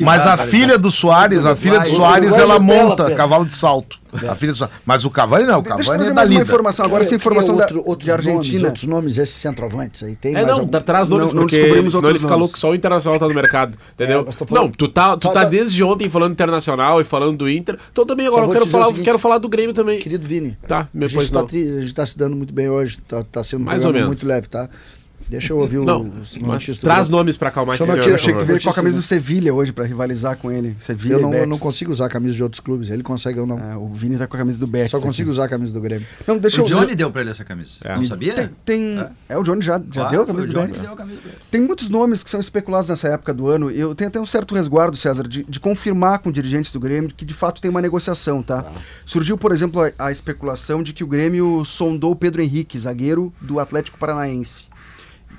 Mas 0.00 0.26
a 0.26 0.36
filha 0.38 0.78
do 0.78 0.90
Soares, 0.90 1.44
a 1.44 1.54
filha 1.54 1.78
do 1.80 1.86
Soares, 1.86 2.36
ela 2.38 2.58
monta 2.58 3.14
cavalo 3.14 3.44
de 3.44 3.52
salto. 3.52 4.00
A 4.28 4.34
filha 4.34 4.52
do. 4.52 4.68
Mas 4.84 5.04
o 5.04 5.10
Cavani 5.10 5.46
não, 5.46 5.60
o 5.60 5.62
Deixa 5.62 5.72
eu 5.72 5.76
Cavani 5.78 5.96
trazer 5.96 6.10
é 6.10 6.14
mais 6.14 6.30
uma 6.30 6.42
informação 6.42 6.84
agora, 6.84 7.02
essa 7.02 7.08
Cria- 7.10 7.16
informação 7.16 7.54
cria 7.56 7.66
da, 7.66 7.74
outro- 7.74 7.90
outros 7.90 8.04
de 8.04 8.12
Argentina. 8.12 8.34
Nomes, 8.42 8.62
outros 8.64 8.84
nomes, 8.84 9.18
esses 9.18 9.34
centroavantes 9.34 10.02
aí. 10.02 10.16
Tem 10.16 10.32
É, 10.32 10.34
mais 10.34 10.46
não, 10.46 10.54
algum? 10.60 10.80
traz 10.80 11.08
nomes, 11.08 11.26
Não- 11.28 11.34
não 11.34 11.42
porque 11.44 11.56
descobrimos 11.56 11.92
senão 11.94 12.10
ele 12.10 12.18
fica 12.18 12.34
louco, 12.34 12.58
só 12.58 12.70
o 12.70 12.74
Internacional 12.74 13.18
tá 13.18 13.26
no 13.28 13.34
mercado, 13.34 13.78
entendeu? 13.94 14.26
É, 14.28 14.32
falando- 14.32 14.64
Não, 14.64 14.70
tu 14.70 14.88
tá, 14.88 15.16
tu 15.16 15.28
Tá- 15.28 15.32
tá 15.32 15.40
tá- 15.44 15.48
desde 15.48 15.82
ontem 15.82 16.08
falando 16.10 16.32
Internacional 16.32 17.00
e 17.00 17.04
falando 17.04 17.38
do 17.38 17.48
Inter, 17.48 17.78
então 17.90 18.04
também 18.04 18.26
agora 18.26 18.46
eu 18.46 18.50
quero 18.52 18.66
falar, 18.66 18.86
seguinte, 18.88 19.04
quero 19.04 19.18
falar 19.18 19.38
do 19.38 19.48
Grêmio 19.48 19.72
também. 19.74 19.98
Querido 19.98 20.26
Vini, 20.26 20.58
Tá, 20.68 20.80
a 20.80 20.88
depois 20.92 21.12
gente, 21.12 21.32
tá 21.32 21.38
não. 21.40 21.46
a 21.46 21.80
gente 21.80 21.94
tá 21.94 22.04
se 22.06 22.18
dando 22.18 22.36
muito 22.36 22.52
bem 22.52 22.68
hoje, 22.68 22.98
tá, 23.08 23.24
tá 23.30 23.42
sendo 23.42 23.62
um 23.62 23.64
Mais 23.64 23.82
programa 23.82 24.04
ou 24.04 24.10
menos. 24.10 24.22
muito 24.22 24.26
leve, 24.28 24.46
tá? 24.48 24.68
Deixa 25.28 25.52
eu 25.52 25.58
ouvir 25.58 25.78
o, 25.78 25.84
Não, 25.84 26.02
os 26.20 26.36
mas 26.36 26.42
notícias 26.52 26.78
do 26.78 26.82
traz 26.82 27.06
Grêmio. 27.06 27.16
nomes 27.18 27.36
pra 27.36 27.48
acalmar 27.48 27.74
eu 27.74 27.84
esse 27.84 27.84
senhor, 28.02 28.14
Achei 28.16 28.32
que 28.32 28.38
tu 28.38 28.44
veio 28.44 28.62
com 28.62 28.70
a 28.70 28.74
camisa 28.74 28.96
do 28.96 29.02
Sevilha 29.02 29.54
hoje 29.54 29.72
pra 29.72 29.84
rivalizar 29.84 30.36
com 30.36 30.50
ele. 30.50 30.76
Sevilha 30.78 31.14
Eu 31.14 31.20
não, 31.22 31.34
eu 31.34 31.46
não 31.46 31.58
consigo 31.58 31.90
usar 31.90 32.06
a 32.06 32.08
camisa 32.08 32.34
de 32.36 32.42
outros 32.42 32.60
clubes, 32.60 32.90
ele 32.90 33.02
consegue 33.02 33.38
ou 33.40 33.46
não. 33.46 33.58
É, 33.58 33.76
o 33.76 33.88
Vini 33.88 34.16
tá 34.18 34.26
com 34.26 34.36
a 34.36 34.38
camisa 34.38 34.60
do 34.60 34.66
Betis. 34.66 34.90
Só 34.90 34.96
aqui. 34.98 35.06
consigo 35.06 35.30
usar 35.30 35.44
a 35.44 35.48
camisa 35.48 35.72
do 35.72 35.80
Grêmio. 35.80 36.06
Não, 36.26 36.38
deixa 36.38 36.60
O 36.62 36.64
eu 36.64 36.68
Johnny 36.68 36.94
deu 36.94 37.10
pra 37.10 37.20
ele 37.22 37.30
essa 37.30 37.44
camisa. 37.44 37.72
É. 37.84 37.96
Não 37.96 38.04
sabia? 38.04 38.34
Tem, 38.34 38.48
tem- 38.64 39.06
é. 39.28 39.38
o 39.38 39.42
Johnny 39.42 39.62
já, 39.62 39.74
já 39.78 39.80
Claro, 40.02 40.10
deu 40.10 40.22
a 40.22 40.26
camisa 40.26 40.52
do 40.52 40.60
Betis. 40.60 40.82
Tem 41.50 41.60
muitos 41.60 41.88
nomes 41.90 42.22
que 42.22 42.30
são 42.30 42.40
especulados 42.40 42.88
nessa 42.90 43.08
época 43.08 43.32
do 43.32 43.48
ano. 43.48 43.70
Eu 43.70 43.94
tenho 43.94 44.08
até 44.08 44.20
um 44.20 44.26
certo 44.26 44.54
resguardo, 44.54 44.96
César, 44.96 45.26
de, 45.26 45.44
de 45.44 45.60
confirmar 45.60 46.18
com 46.20 46.30
dirigentes 46.30 46.72
do 46.72 46.80
Grêmio 46.80 47.10
que 47.16 47.24
de 47.24 47.34
fato 47.34 47.60
tem 47.60 47.70
uma 47.70 47.80
negociação, 47.82 48.42
tá? 48.42 48.64
Surgiu, 49.06 49.36
por 49.38 49.52
exemplo, 49.52 49.82
a, 49.98 50.06
a 50.06 50.12
especulação 50.12 50.82
de 50.82 50.92
que 50.92 51.04
o 51.04 51.06
Grêmio 51.06 51.64
sondou 51.64 52.12
o 52.12 52.16
Pedro 52.16 52.42
Henrique, 52.42 52.78
zagueiro 52.78 53.32
do 53.40 53.58
Atlético 53.60 53.98
Paranaense. 53.98 54.66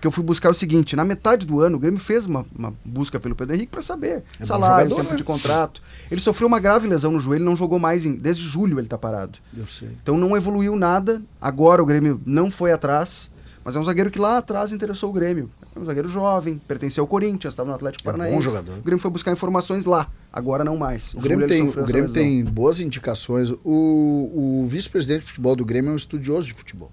Que 0.04 0.08
eu 0.08 0.12
fui 0.12 0.22
buscar 0.22 0.50
o 0.50 0.54
seguinte: 0.54 0.98
na 0.98 1.06
metade 1.06 1.46
do 1.48 1.62
ano, 1.62 1.78
o 1.78 1.80
Grêmio 1.80 1.98
fez 1.98 2.26
uma, 2.26 2.46
uma 2.54 2.74
busca 2.84 3.22
pelo 3.22 3.34
Pedro 3.38 3.56
Henrique 3.56 3.72
para 3.72 3.82
saber 3.82 4.22
bom 4.38 4.46
salário, 4.46 4.90
jogador, 4.90 5.02
tempo 5.02 5.12
né? 5.12 5.16
de 5.16 5.24
contrato. 5.24 5.82
Ele 6.12 6.20
sofreu 6.20 6.46
uma 6.46 6.60
grave 6.60 6.90
lesão 6.90 7.10
no 7.10 7.22
joelho, 7.22 7.46
não 7.46 7.56
jogou 7.56 7.80
mais 7.80 8.04
em, 8.04 8.14
desde 8.14 8.44
julho 8.46 8.82
ele 8.82 8.90
tá 8.90 8.98
parado. 8.98 9.40
Eu 9.58 9.66
sei. 9.66 9.88
Então 10.04 10.18
não 10.18 10.36
evoluiu 10.36 10.76
nada. 10.76 11.22
Agora 11.40 11.82
o 11.82 11.86
Grêmio 11.86 12.20
não 12.26 12.52
foi 12.52 12.74
atrás, 12.74 13.32
mas 13.64 13.78
é 13.78 13.80
um 13.80 13.84
zagueiro 13.86 14.12
que 14.12 14.20
lá 14.20 14.40
atrás 14.40 14.74
interessou 14.74 15.10
o 15.10 15.14
Grêmio. 15.14 15.50
É 15.74 15.80
um 15.80 15.86
zagueiro 15.86 16.10
jovem, 16.10 16.60
pertencia 16.68 17.00
ao 17.00 17.08
Corinthians, 17.08 17.54
estava 17.54 17.70
no 17.70 17.76
Atlético 17.76 18.06
É 18.06 18.10
um 18.10 18.12
bom 18.12 18.20
Paranaense. 18.20 18.44
jogador. 18.44 18.78
O 18.80 18.84
Grêmio 18.84 19.02
foi 19.02 19.10
buscar 19.10 19.32
informações 19.32 19.86
lá, 19.86 20.12
agora 20.34 20.66
não 20.66 20.76
mais. 20.76 21.14
O 21.14 21.20
Em 21.20 21.22
Grêmio, 21.22 21.48
tem, 21.48 21.70
o 21.70 21.86
Grêmio 21.86 22.12
tem 22.12 22.44
boas 22.44 22.82
indicações. 22.82 23.52
O, 23.52 23.62
o 23.64 24.68
vice-presidente 24.68 25.22
de 25.22 25.28
futebol 25.28 25.56
do 25.56 25.64
Grêmio 25.64 25.92
é 25.92 25.94
um 25.94 25.96
estudioso 25.96 26.46
de 26.46 26.54
futebol. 26.54 26.92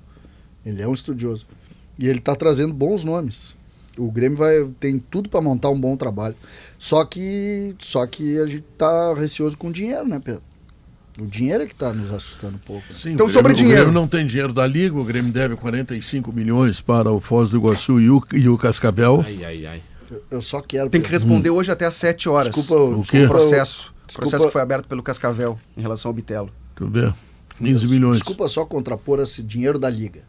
Ele 0.65 0.81
é 0.81 0.87
um 0.87 0.93
estudioso. 0.93 1.45
E 2.01 2.09
ele 2.09 2.18
está 2.18 2.34
trazendo 2.34 2.72
bons 2.74 3.05
nomes. 3.05 3.55
O 3.98 4.11
Grêmio 4.11 4.38
vai, 4.38 4.66
tem 4.80 4.98
tudo 4.98 5.28
para 5.28 5.40
montar 5.40 5.68
um 5.68 5.78
bom 5.78 5.96
trabalho. 5.96 6.34
Só 6.78 7.05
que, 7.05 7.74
só 7.78 8.07
que 8.07 8.38
a 8.38 8.46
gente 8.46 8.64
tá 8.78 9.12
receoso 9.14 9.57
com 9.59 9.68
o 9.68 9.72
dinheiro, 9.72 10.09
né, 10.09 10.18
Pedro? 10.24 10.42
O 11.18 11.26
dinheiro 11.26 11.64
é 11.64 11.66
que 11.66 11.72
está 11.72 11.92
nos 11.92 12.11
assustando 12.14 12.55
um 12.57 12.59
pouco. 12.61 12.82
né? 12.88 12.94
Sim, 12.94 13.12
Então, 13.12 13.26
o 13.26 13.28
Grêmio- 13.28 13.32
sobre 13.32 13.53
O 13.53 13.55
dinheiro. 13.57 13.82
Grêmio 13.84 14.01
não 14.01 14.09
tem 14.09 14.26
dinheiro 14.26 14.53
da 14.55 14.66
Liga, 14.66 14.96
o 14.96 15.05
Grêmio 15.05 15.30
deve 15.30 15.55
45 15.57 16.32
milhões 16.32 16.80
para 16.80 17.12
o 17.12 17.20
Foz 17.20 17.51
do 17.51 17.59
Iguaçu 17.59 18.01
e 18.01 18.09
o, 18.09 18.22
e 18.32 18.48
o 18.48 18.57
Cascavel. 18.57 19.22
Ai, 19.26 19.44
ai, 19.44 19.66
ai. 19.66 19.82
Eu, 20.11 20.22
eu 20.30 20.40
só 20.42 20.61
quero. 20.62 20.88
Tem 20.88 21.03
que 21.03 21.11
responder 21.11 21.51
hoje 21.51 21.70
até 21.70 21.84
às 21.84 21.94
7 21.94 22.28
horas. 22.28 22.55
Desculpa, 22.55 22.82
O 22.82 23.01
o 23.01 23.28
processo. 23.28 23.92
O 24.09 24.12
processo 24.14 24.46
que 24.46 24.53
foi 24.53 24.62
aberto 24.62 24.88
pelo 24.88 25.03
Cascavel 25.03 25.59
em 25.76 25.82
relação 25.82 26.09
ao 26.09 26.14
Bitelo. 26.14 26.51
Deixa 26.78 26.84
eu 26.84 26.88
ver. 26.88 27.14
15 27.59 27.86
milhões. 27.86 28.14
Desculpa 28.16 28.48
só 28.48 28.64
contrapor 28.64 29.20
esse 29.20 29.42
dinheiro 29.42 29.78
da 29.78 29.90
Liga. 29.90 30.22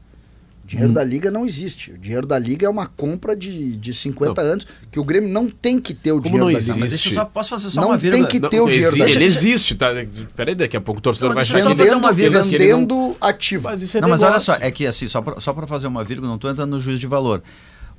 O 0.71 0.75
dinheiro 0.75 0.93
da 0.93 1.03
Liga 1.03 1.29
não 1.29 1.45
existe. 1.45 1.91
O 1.91 1.97
dinheiro 1.97 2.25
da 2.25 2.39
Liga 2.39 2.65
é 2.65 2.69
uma 2.69 2.85
compra 2.87 3.35
de, 3.35 3.75
de 3.75 3.93
50 3.93 4.39
anos 4.41 4.65
que 4.89 4.99
o 4.99 5.03
Grêmio 5.03 5.29
não 5.29 5.49
tem 5.49 5.79
que 5.79 5.93
ter 5.93 6.13
o 6.13 6.21
Como 6.21 6.23
dinheiro 6.29 6.45
não 6.45 6.53
da 6.53 6.57
existe? 6.59 6.71
Liga. 6.73 6.79
Mas 6.85 6.89
deixa 6.91 7.09
eu 7.09 7.13
só, 7.13 7.25
posso 7.25 7.49
fazer 7.49 7.69
só 7.69 7.81
Não 7.81 7.89
uma 7.89 7.97
tem 7.97 8.09
vírgula? 8.11 8.27
que 8.29 8.39
Não, 8.39 8.49
ter 8.49 8.61
o 8.61 8.71
dinheiro 8.71 8.91
da 8.97 9.05
ele 9.05 9.13
Liga. 9.13 9.23
existe, 9.25 9.75
tá? 9.75 9.87
Peraí, 10.35 10.55
daqui 10.55 10.77
a 10.77 10.81
pouco 10.81 10.99
o 10.99 11.01
torcedor 11.01 11.29
Não, 11.29 11.35
vai 11.35 11.43
que 11.43 11.51
fazer 11.51 11.69
ele... 11.69 11.93
uma 11.95 12.13
vírgula, 12.13 12.39
ele 12.45 12.69
não- 12.71 12.79
vendendo 12.79 13.17
ativo. 13.19 13.63
Mas 13.69 13.81
isso 13.81 13.97
é 13.97 14.01
Não, 14.01 14.07
mas 14.07 14.23
olha 14.23 14.39
só, 14.39 14.55
é 14.55 14.71
que 14.71 14.87
assim, 14.87 15.07
só 15.07 15.21
pra 15.21 15.67
fazer 15.67 15.87
uma 15.87 16.03
vírgula, 16.05 16.29
não 16.29 16.35
estou 16.35 16.49
entrando 16.49 16.69
no 16.71 16.79
juízo 16.79 16.99
de 17.01 17.07
valor. 17.07 17.43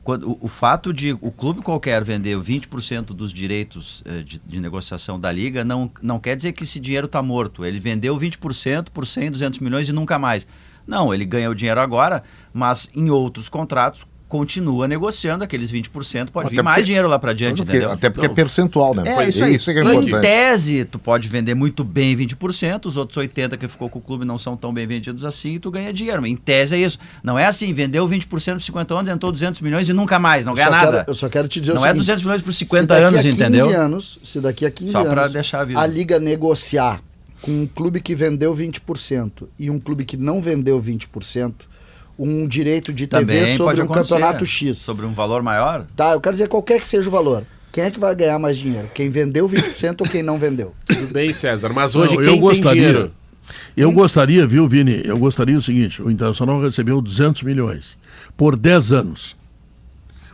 Quando, 0.02 0.30
o, 0.30 0.38
o 0.40 0.48
fato 0.48 0.92
de 0.92 1.12
o 1.20 1.30
clube 1.30 1.60
qualquer 1.62 2.02
vender 2.02 2.36
20% 2.36 3.06
dos 3.14 3.32
direitos 3.32 4.02
eh, 4.04 4.22
de, 4.22 4.40
de 4.44 4.60
negociação 4.60 5.20
da 5.20 5.30
liga 5.30 5.62
não, 5.64 5.88
não 6.02 6.18
quer 6.18 6.34
dizer 6.34 6.52
que 6.52 6.64
esse 6.64 6.80
dinheiro 6.80 7.04
está 7.06 7.22
morto. 7.22 7.64
Ele 7.64 7.78
vendeu 7.78 8.18
20% 8.18 8.86
por 8.92 9.06
100, 9.06 9.30
200 9.30 9.58
milhões 9.60 9.88
e 9.88 9.92
nunca 9.92 10.18
mais. 10.18 10.44
Não, 10.86 11.12
ele 11.12 11.24
ganha 11.24 11.50
o 11.50 11.54
dinheiro 11.54 11.80
agora, 11.80 12.22
mas 12.52 12.88
em 12.94 13.10
outros 13.10 13.48
contratos 13.48 14.04
continua 14.28 14.88
negociando 14.88 15.44
aqueles 15.44 15.70
20%, 15.70 16.30
pode 16.30 16.46
Até 16.46 16.56
vir 16.56 16.62
mais 16.62 16.76
porque- 16.76 16.86
dinheiro 16.86 17.06
lá 17.06 17.18
para 17.18 17.34
diante, 17.34 17.56
Até 17.60 17.64
porque, 17.64 17.76
entendeu? 17.76 17.92
até 17.92 18.08
porque 18.08 18.26
Não. 18.28 18.32
é 18.32 18.34
percentual, 18.34 18.94
né? 18.94 19.02
É, 19.06 19.28
isso 19.28 19.44
aí. 19.44 19.54
Isso 19.56 19.70
é 19.70 19.74
que 19.74 19.80
é 19.80 19.82
em 19.82 19.86
importante. 19.98 20.22
tese, 20.22 20.84
tu 20.86 20.98
pode 20.98 21.28
vender 21.28 21.54
muito 21.54 21.84
bem 21.84 22.16
20%, 22.16 22.86
os 22.86 22.96
outros 22.96 23.18
80% 23.18 23.58
que 23.58 23.68
ficou 23.68 23.90
com 23.90 23.98
o 23.98 24.02
clube 24.02 24.24
não 24.24 24.38
são 24.38 24.56
tão 24.56 24.72
bem 24.72 24.86
vendidos 24.86 25.22
assim 25.26 25.56
e 25.56 25.58
tu 25.58 25.70
ganha 25.70 25.92
dinheiro. 25.92 26.26
Em 26.26 26.34
tese 26.34 26.74
é 26.74 26.78
isso. 26.78 26.98
Não 27.22 27.38
é 27.38 27.44
assim, 27.44 27.74
vendeu 27.74 28.08
20% 28.08 28.26
por 28.26 28.40
50 28.62 28.94
anos, 28.94 29.10
entrou 29.10 29.30
200 29.30 29.60
milhões 29.60 29.86
e 29.90 29.92
nunca 29.92 30.18
mais, 30.18 30.46
não 30.46 30.52
Eu 30.52 30.56
ganha 30.56 30.70
nada. 30.70 30.90
quero- 31.00 31.04
eu 31.10 31.14
só 31.14 31.28
quero 31.28 31.46
te 31.46 31.60
dizer 31.60 31.74
Não 31.74 31.82
é 31.84 31.88
seguinte, 31.88 31.98
200 31.98 32.24
milhões 32.24 32.40
por 32.40 32.52
se 32.54 32.58
50 32.60 32.86
daqui 32.94 33.04
anos, 33.04 33.20
a 33.20 33.22
15 33.22 33.36
entendeu? 33.42 33.68
anos, 33.78 34.18
se 34.24 34.40
daqui 34.40 34.64
a 34.64 34.70
15 34.70 34.92
Só 34.92 35.06
anos 35.06 35.32
deixar 35.34 35.68
a 35.70 35.80
a 35.82 35.86
liga 35.86 36.18
negociar 36.18 37.02
com 37.42 37.50
um 37.50 37.66
clube 37.66 38.00
que 38.00 38.14
vendeu 38.14 38.54
20% 38.56 39.48
e 39.58 39.68
um 39.68 39.78
clube 39.78 40.04
que 40.04 40.16
não 40.16 40.40
vendeu 40.40 40.80
20%, 40.80 41.52
um 42.18 42.46
direito 42.46 42.92
de 42.92 43.06
TV 43.06 43.20
Também 43.26 43.56
sobre 43.56 43.82
um 43.82 43.88
campeonato 43.88 44.46
X. 44.46 44.78
Sobre 44.78 45.04
um 45.04 45.12
valor 45.12 45.42
maior? 45.42 45.86
Tá, 45.96 46.12
eu 46.12 46.20
quero 46.20 46.34
dizer 46.34 46.48
qualquer 46.48 46.80
que 46.80 46.86
seja 46.86 47.08
o 47.08 47.12
valor. 47.12 47.44
Quem 47.72 47.84
é 47.84 47.90
que 47.90 47.98
vai 47.98 48.14
ganhar 48.14 48.38
mais 48.38 48.56
dinheiro? 48.56 48.88
Quem 48.94 49.10
vendeu 49.10 49.48
20% 49.48 50.02
ou 50.02 50.08
quem 50.08 50.22
não 50.22 50.38
vendeu? 50.38 50.74
Tudo 50.86 51.08
bem, 51.08 51.32
César, 51.32 51.72
mas 51.72 51.96
hoje 51.96 52.14
Não, 52.14 52.22
quem 52.22 52.26
eu 52.26 52.32
tem 52.32 52.40
gostaria. 52.40 52.86
dinheiro... 52.86 53.12
Eu 53.76 53.90
gostaria, 53.90 54.46
viu, 54.46 54.68
Vini? 54.68 55.02
Eu 55.04 55.18
gostaria 55.18 55.58
o 55.58 55.62
seguinte: 55.62 56.00
o 56.00 56.08
Internacional 56.08 56.60
recebeu 56.62 57.00
200 57.00 57.42
milhões 57.42 57.98
por 58.36 58.54
10 58.54 58.92
anos. 58.92 59.36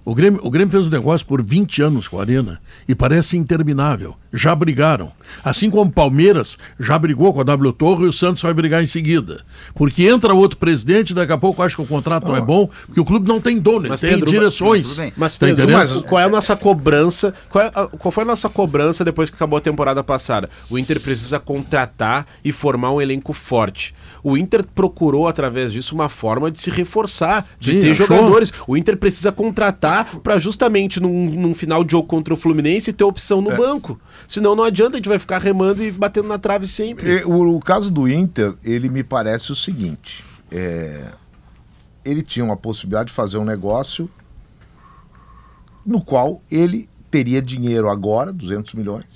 O 0.09 0.15
Grêmio, 0.15 0.41
o 0.43 0.49
Grêmio 0.51 0.73
fez 0.73 0.87
o 0.87 0.91
negócio 0.91 1.27
por 1.27 1.45
20 1.45 1.83
anos 1.83 2.09
com 2.09 2.19
a 2.19 2.23
Arena 2.23 2.59
e 2.89 2.95
parece 2.95 3.37
interminável. 3.37 4.17
Já 4.33 4.55
brigaram. 4.55 5.13
Assim 5.45 5.69
como 5.71 5.91
o 5.91 5.93
Palmeiras 5.93 6.57
já 6.81 6.99
brigou 6.99 7.31
com 7.35 7.41
a 7.43 7.45
W 7.45 7.73
Torre 7.75 8.05
e 8.05 8.09
o 8.09 8.13
Santos 8.13 8.43
vai 8.43 8.55
brigar 8.55 8.83
em 8.83 8.87
seguida. 8.87 9.43
Porque 9.75 10.05
entra 10.05 10.33
outro 10.33 10.57
presidente, 10.57 11.13
daqui 11.13 11.33
a 11.33 11.37
pouco 11.37 11.63
acha 11.63 11.77
que 11.77 11.83
o 11.83 11.87
contrato 11.87 12.27
não 12.27 12.35
é 12.37 12.41
bom, 12.41 12.71
porque 12.87 13.01
o 13.01 13.05
clube 13.05 13.29
não 13.29 13.39
tem 13.39 13.59
dono, 13.59 13.81
ele 13.81 13.89
Mas, 13.91 14.01
tem 14.01 14.11
Pedro, 14.11 14.31
direções. 14.31 14.97
Mas, 15.15 15.37
Tá 15.37 15.47
Pedro, 15.47 15.65
entendendo? 15.65 15.77
mas 15.77 16.03
qual 16.09 16.21
é 16.21 16.25
a 16.25 16.29
nossa 16.31 16.57
cobrança? 16.57 17.35
Qual, 17.51 17.63
é 17.65 17.69
a- 17.75 17.87
qual 17.87 18.11
foi 18.11 18.23
a 18.25 18.27
nossa 18.27 18.49
cobrança 18.49 19.05
depois 19.05 19.29
que 19.29 19.37
acabou 19.37 19.59
a 19.59 19.61
temporada 19.61 20.03
passada? 20.03 20.49
O 20.71 20.79
Inter 20.79 21.01
precisa 21.01 21.39
contratar 21.39 22.27
e 22.43 22.51
formar 22.51 22.93
um 22.93 23.01
elenco 23.01 23.35
forte. 23.35 23.95
O 24.23 24.37
Inter 24.37 24.65
procurou, 24.75 25.29
através 25.29 25.73
disso, 25.73 25.95
uma 25.95 26.09
forma 26.09 26.51
de 26.51 26.61
se 26.61 26.71
reforçar, 26.71 27.47
de 27.61 27.73
Sim, 27.73 27.81
ter 27.81 27.91
achou. 27.93 28.07
jogadores. 28.07 28.53
O 28.67 28.77
Inter 28.77 28.97
precisa 28.97 29.31
contratar 29.31 29.98
para 30.05 30.39
justamente 30.39 31.01
num, 31.01 31.31
num 31.31 31.55
final 31.55 31.83
de 31.85 31.93
jogo 31.93 32.07
contra 32.09 32.33
o 32.35 32.37
Fluminense 32.37 32.93
ter 32.93 33.05
opção 33.05 33.39
É. 33.39 33.43
no 33.43 33.57
banco. 33.57 34.01
Senão 34.27 34.55
não 34.57 34.65
adianta, 34.65 34.97
a 34.97 34.97
gente 34.99 35.09
vai 35.09 35.19
ficar 35.19 35.39
remando 35.39 35.83
e 35.83 35.91
batendo 35.91 36.29
na 36.29 36.39
trave 36.39 36.67
sempre. 36.67 37.23
O, 37.25 37.57
o 37.57 37.61
caso 37.61 37.91
do 37.91 38.09
Inter, 38.09 38.55
ele 38.65 38.89
me 38.89 39.03
parece 39.03 39.53
o 39.53 39.55
seguinte: 39.55 40.25
é, 40.51 41.13
ele 42.05 42.23
tinha 42.23 42.45
uma 42.45 42.57
possibilidade 42.57 43.09
de 43.09 43.15
fazer 43.15 43.39
um 43.39 43.45
negócio 43.45 44.11
no 45.85 46.01
qual 46.03 46.43
ele 46.51 46.89
teria 47.11 47.41
dinheiro 47.41 47.89
agora, 47.89 48.33
200 48.33 48.75
milhões, 48.75 49.07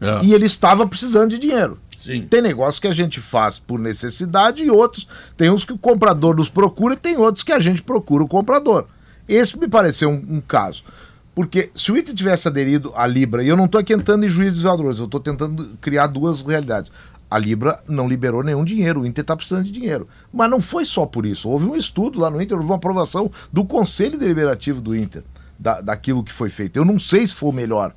É, 0.00 0.24
e 0.24 0.32
ele 0.32 0.46
estava 0.46 0.86
precisando 0.86 1.30
de 1.30 1.38
dinheiro. 1.38 1.78
sim. 1.98 2.22
Tem 2.26 2.40
negócio 2.40 2.80
que 2.80 2.88
a 2.88 2.92
gente 2.92 3.20
faz 3.20 3.58
por 3.58 3.78
necessidade 3.78 4.62
e 4.62 4.70
outros, 4.70 5.06
tem 5.36 5.50
uns 5.50 5.64
que 5.64 5.72
o 5.74 5.78
comprador 5.78 6.36
nos 6.36 6.48
procura 6.48 6.94
e 6.94 6.96
tem 6.96 7.16
outros 7.18 7.42
que 7.42 7.52
a 7.52 7.60
gente 7.60 7.82
procura 7.82 8.24
o 8.24 8.28
comprador. 8.28 8.86
Esse 9.28 9.58
me 9.58 9.68
pareceu 9.68 10.10
um, 10.10 10.36
um 10.36 10.40
caso. 10.40 10.84
Porque 11.34 11.70
se 11.74 11.90
o 11.90 11.96
Inter 11.96 12.14
tivesse 12.14 12.46
aderido 12.46 12.92
à 12.94 13.06
Libra, 13.06 13.42
e 13.42 13.48
eu 13.48 13.56
não 13.56 13.64
estou 13.64 13.80
aqui 13.80 13.92
entrando 13.92 14.24
em 14.24 14.28
juízo 14.28 14.54
dos 14.54 14.62
valores, 14.62 14.98
eu 15.00 15.06
estou 15.06 15.18
tentando 15.18 15.76
criar 15.80 16.06
duas 16.06 16.42
realidades. 16.42 16.92
A 17.28 17.38
Libra 17.38 17.82
não 17.88 18.08
liberou 18.08 18.44
nenhum 18.44 18.64
dinheiro, 18.64 19.00
o 19.00 19.06
Inter 19.06 19.22
está 19.22 19.34
precisando 19.34 19.64
de 19.64 19.72
dinheiro. 19.72 20.06
Mas 20.32 20.48
não 20.48 20.60
foi 20.60 20.84
só 20.84 21.04
por 21.04 21.26
isso. 21.26 21.48
Houve 21.48 21.66
um 21.66 21.74
estudo 21.74 22.20
lá 22.20 22.30
no 22.30 22.40
Inter, 22.40 22.56
houve 22.56 22.68
uma 22.68 22.76
aprovação 22.76 23.30
do 23.52 23.64
Conselho 23.64 24.16
Deliberativo 24.16 24.80
do 24.80 24.94
Inter, 24.94 25.24
da, 25.58 25.80
daquilo 25.80 26.22
que 26.22 26.32
foi 26.32 26.48
feito. 26.48 26.76
Eu 26.76 26.84
não 26.84 26.98
sei 26.98 27.26
se 27.26 27.34
foi 27.34 27.48
o 27.48 27.52
melhor. 27.52 27.92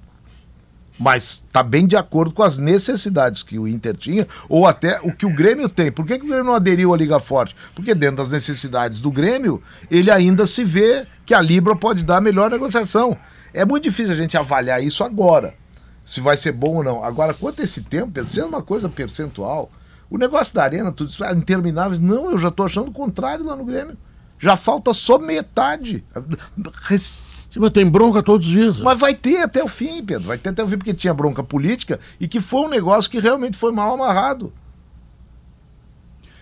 Mas 0.99 1.43
tá 1.51 1.61
bem 1.61 1.85
de 1.85 1.95
acordo 1.95 2.33
com 2.33 2.41
as 2.41 2.57
necessidades 2.57 3.43
que 3.43 3.59
o 3.59 3.67
Inter 3.67 3.95
tinha, 3.95 4.27
ou 4.49 4.65
até 4.65 4.99
o 5.01 5.13
que 5.13 5.25
o 5.25 5.33
Grêmio 5.33 5.69
tem. 5.69 5.91
Por 5.91 6.05
que, 6.05 6.17
que 6.17 6.25
o 6.25 6.27
Grêmio 6.27 6.45
não 6.45 6.55
aderiu 6.55 6.93
à 6.93 6.97
Liga 6.97 7.19
Forte? 7.19 7.55
Porque 7.75 7.93
dentro 7.93 8.17
das 8.17 8.31
necessidades 8.31 8.99
do 8.99 9.11
Grêmio, 9.11 9.61
ele 9.91 10.09
ainda 10.09 10.45
se 10.47 10.63
vê 10.63 11.05
que 11.25 11.33
a 11.33 11.41
Libra 11.41 11.75
pode 11.75 12.03
dar 12.03 12.17
a 12.17 12.21
melhor 12.21 12.49
negociação. 12.49 13.15
É 13.53 13.63
muito 13.63 13.83
difícil 13.83 14.13
a 14.13 14.17
gente 14.17 14.37
avaliar 14.37 14.83
isso 14.83 15.03
agora, 15.03 15.53
se 16.03 16.19
vai 16.19 16.35
ser 16.35 16.51
bom 16.51 16.77
ou 16.77 16.83
não. 16.83 17.03
Agora, 17.03 17.33
quanto 17.33 17.61
a 17.61 17.63
esse 17.63 17.81
tempo, 17.81 18.11
pensando 18.11 18.47
uma 18.47 18.63
coisa 18.63 18.89
percentual, 18.89 19.71
o 20.09 20.17
negócio 20.17 20.53
da 20.53 20.63
arena, 20.63 20.91
tudo 20.91 21.09
isso, 21.09 21.23
ah, 21.23 21.33
intermináveis, 21.33 21.99
não, 21.99 22.31
eu 22.31 22.37
já 22.37 22.49
tô 22.49 22.63
achando 22.63 22.89
o 22.89 22.93
contrário 22.93 23.45
lá 23.45 23.55
no 23.55 23.65
Grêmio. 23.65 23.97
Já 24.39 24.55
falta 24.55 24.93
só 24.93 25.17
metade. 25.17 26.03
Sim, 27.49 27.59
mas 27.61 27.71
tem 27.71 27.89
bronca 27.89 28.21
todos 28.21 28.45
os 28.45 28.51
dias. 28.53 28.79
mas 28.79 28.99
vai 28.99 29.13
ter 29.15 29.37
até 29.41 29.63
o 29.63 29.67
fim, 29.67 30.03
Pedro. 30.03 30.27
Vai 30.27 30.37
ter 30.37 30.49
até 30.49 30.63
o 30.63 30.67
fim, 30.67 30.77
porque 30.77 30.93
tinha 30.93 31.13
bronca 31.13 31.41
política 31.43 31.99
e 32.19 32.27
que 32.27 32.39
foi 32.39 32.61
um 32.61 32.69
negócio 32.69 33.09
que 33.09 33.19
realmente 33.19 33.57
foi 33.57 33.71
mal 33.71 33.93
amarrado. 33.93 34.51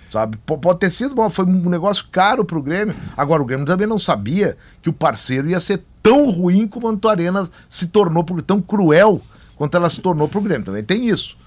Sabe? 0.10 0.38
P- 0.38 0.58
Pode 0.58 0.80
ter 0.80 0.90
sido 0.90 1.14
bom, 1.14 1.30
foi 1.30 1.46
um 1.46 1.70
negócio 1.70 2.06
caro 2.12 2.46
pro 2.46 2.62
Grêmio. 2.62 2.96
Agora, 3.18 3.42
o 3.42 3.46
Grêmio 3.46 3.66
também 3.66 3.88
não 3.88 4.00
sabia 4.00 4.58
que 4.82 4.90
o 4.90 4.94
parceiro 4.94 5.50
ia 5.50 5.60
ser 5.60 5.84
tão 6.02 6.30
ruim 6.30 6.68
como 6.68 6.88
a 6.88 6.92
Antuarena 6.92 7.50
se 7.70 7.88
tornou, 7.88 8.24
tão 8.46 8.62
cruel 8.62 9.22
quanto 9.56 9.76
ela 9.76 9.90
se 9.90 10.02
tornou 10.02 10.28
pro 10.28 10.42
Grêmio. 10.42 10.66
Também 10.66 10.84
tem 10.84 11.08
isso. 11.08 11.38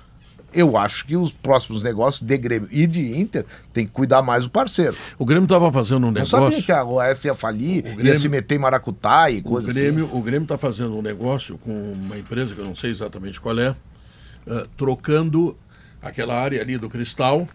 Eu 0.53 0.79
acho 0.79 1.05
que 1.07 1.15
os 1.17 1.33
próximos 1.33 1.83
negócios 1.83 2.23
de 2.23 2.37
Grêmio 2.39 2.69
e 2.73 2.87
de 2.87 3.19
Inter 3.19 3.45
tem 3.73 3.85
que 3.87 3.93
cuidar 3.93 4.23
mais 4.23 4.45
do 4.45 4.51
parceiro. 4.51 4.97
O 5.19 5.25
Grêmio 5.25 5.45
estava 5.45 5.71
fazendo 5.71 6.07
um 6.07 6.11
Não 6.11 6.25
sabia 6.25 6.47
negócio. 6.47 6.65
que 6.65 6.73
a 6.73 6.85
OS 6.85 7.25
ia 7.25 7.35
falir, 7.35 7.85
ia 7.87 7.95
Grêmio- 7.97 8.19
se 8.19 8.29
meter 8.29 8.55
em 8.55 8.59
maracutá 8.59 9.31
e 9.31 9.39
O 9.39 9.43
coisa 9.43 9.71
Grêmio 9.73 10.09
o 10.13 10.23
Grêmio 10.23 10.45
está 10.45 10.57
fazendo 10.57 10.97
um 10.97 11.03
negócio 11.03 11.59
com 11.59 11.93
uma 11.93 12.17
empresa 12.19 12.55
que 12.55 12.61
eu 12.61 12.65
não 12.65 12.75
sei 12.75 12.91
exatamente 12.91 13.39
qual 13.41 13.59
é, 13.59 13.77
eh, 14.47 14.67
trocando 14.77 15.55
aquela 16.01 16.35
área 16.41 16.61
ali 16.63 16.79
do 16.79 16.89
Cristal 16.89 17.47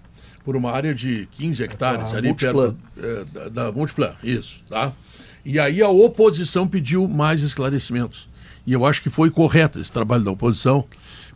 por 0.46 0.56
uma 0.56 0.72
área 0.72 0.94
de 0.94 1.28
15 1.32 1.64
hectares 1.64 2.14
A 2.14 2.18
ali 2.18 2.28
Multiplan. 2.28 2.76
perto 2.96 3.08
eh, 3.08 3.26
da, 3.50 3.50
da 3.66 3.72
Multiplan, 3.72 4.14
isso, 4.24 4.62
tá? 4.70 4.92
E 5.44 5.58
aí 5.60 5.82
a 5.82 5.90
oposição 5.90 6.68
pediu 6.68 7.08
mais 7.08 7.42
esclarecimentos. 7.42 8.30
E 8.68 8.72
eu 8.72 8.86
acho 8.86 9.02
que 9.02 9.10
foi 9.10 9.30
correto 9.30 9.80
esse 9.80 9.92
trabalho 9.92 10.24
da 10.24 10.32
oposição, 10.32 10.86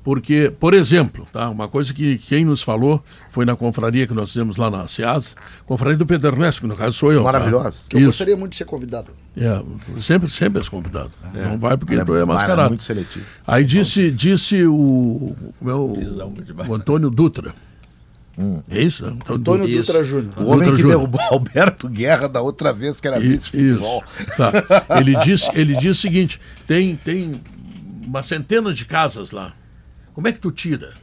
porque, 0.08 0.54
por 0.58 0.74
exemplo, 0.74 1.28
tá, 1.34 1.50
uma 1.50 1.68
coisa 1.68 1.94
que 1.94 2.18
quem 2.18 2.46
nos 2.46 2.62
falou 2.62 3.04
foi 3.30 3.44
na 3.44 3.58
confraria 3.58 4.08
que 4.08 4.14
nós 4.14 4.30
fizemos 4.30 4.56
lá 4.56 4.72
na 4.72 4.88
SEAS, 4.88 5.36
confraria 5.66 5.98
do 5.98 6.06
Pedro 6.06 6.30
Ernesto, 6.30 6.62
que 6.62 6.68
no 6.68 6.78
caso 6.78 6.94
sou 6.94 7.12
eu. 7.12 7.20
tá? 7.20 7.26
Maravilhosa. 7.26 7.80
Que 7.90 7.98
eu 7.98 8.00
Isso. 8.00 8.08
gostaria 8.08 8.38
muito 8.38 8.52
de 8.52 8.58
ser 8.58 8.64
convidado. 8.64 9.12
É, 9.36 9.62
sempre, 10.00 10.30
sempre 10.30 10.60
és 10.60 10.70
convidado. 10.70 11.12
Não 11.34 11.60
vai 11.60 11.76
porque 11.76 12.02
tu 12.06 12.16
é 12.16 12.24
Mas 12.24 12.38
mascarado. 12.38 12.70
muito 12.70 12.84
seletivo. 12.84 13.26
Aí 13.46 13.66
disse, 13.66 14.10
disse 14.10 14.64
o, 14.64 15.36
como 15.60 15.70
é 15.70 15.76
o, 15.76 16.74
Antônio 16.74 17.10
Dutra. 17.10 17.54
É 18.70 18.82
isso? 18.82 19.06
né? 19.06 19.18
Antônio 19.28 19.68
Isso. 19.68 19.88
Dutra 19.88 20.04
Júnior. 20.06 20.34
O 20.38 20.46
homem 20.46 20.60
Dutra 20.60 20.76
que 20.76 20.82
Júnior. 20.84 21.00
derrubou 21.00 21.22
Alberto 21.30 21.90
Guerra 21.90 22.30
da 22.30 22.40
outra 22.42 22.72
vez, 22.72 23.02
que 23.02 23.10
era 23.10 23.20
vice-futebol. 23.20 24.02
Tá. 24.38 24.54
Ele 25.02 25.18
disse, 25.20 25.50
ele 25.54 25.76
disse 25.76 25.90
o 25.90 25.96
seguinte: 25.96 26.40
tem, 26.66 26.96
tem 26.96 27.42
uma 28.06 28.24
centena 28.24 28.74
de 28.74 28.86
casas 28.86 29.32
lá. 29.32 29.52
Como 30.18 30.28
é 30.28 30.32
que 30.32 30.40
tu 30.40 30.50
tira? 30.50 30.96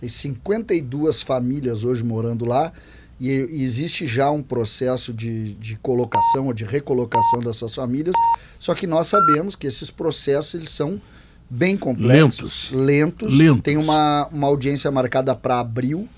Tem 0.00 0.08
52 0.08 1.20
famílias 1.20 1.84
hoje 1.84 2.02
morando 2.02 2.46
lá 2.46 2.72
e, 3.20 3.28
e 3.28 3.62
existe 3.62 4.06
já 4.06 4.30
um 4.30 4.42
processo 4.42 5.12
de, 5.12 5.52
de 5.52 5.76
colocação 5.76 6.46
ou 6.46 6.54
de 6.54 6.64
recolocação 6.64 7.40
dessas 7.40 7.74
famílias. 7.74 8.14
Só 8.58 8.74
que 8.74 8.86
nós 8.86 9.06
sabemos 9.06 9.54
que 9.54 9.66
esses 9.66 9.90
processos 9.90 10.54
eles 10.54 10.70
são 10.70 10.98
bem 11.50 11.76
complexos, 11.76 12.70
lentos. 12.72 13.36
Lentos. 13.36 13.62
Tem 13.62 13.76
uma, 13.76 14.26
uma 14.32 14.46
audiência 14.46 14.90
marcada 14.90 15.34
para 15.34 15.60
abril 15.60 16.08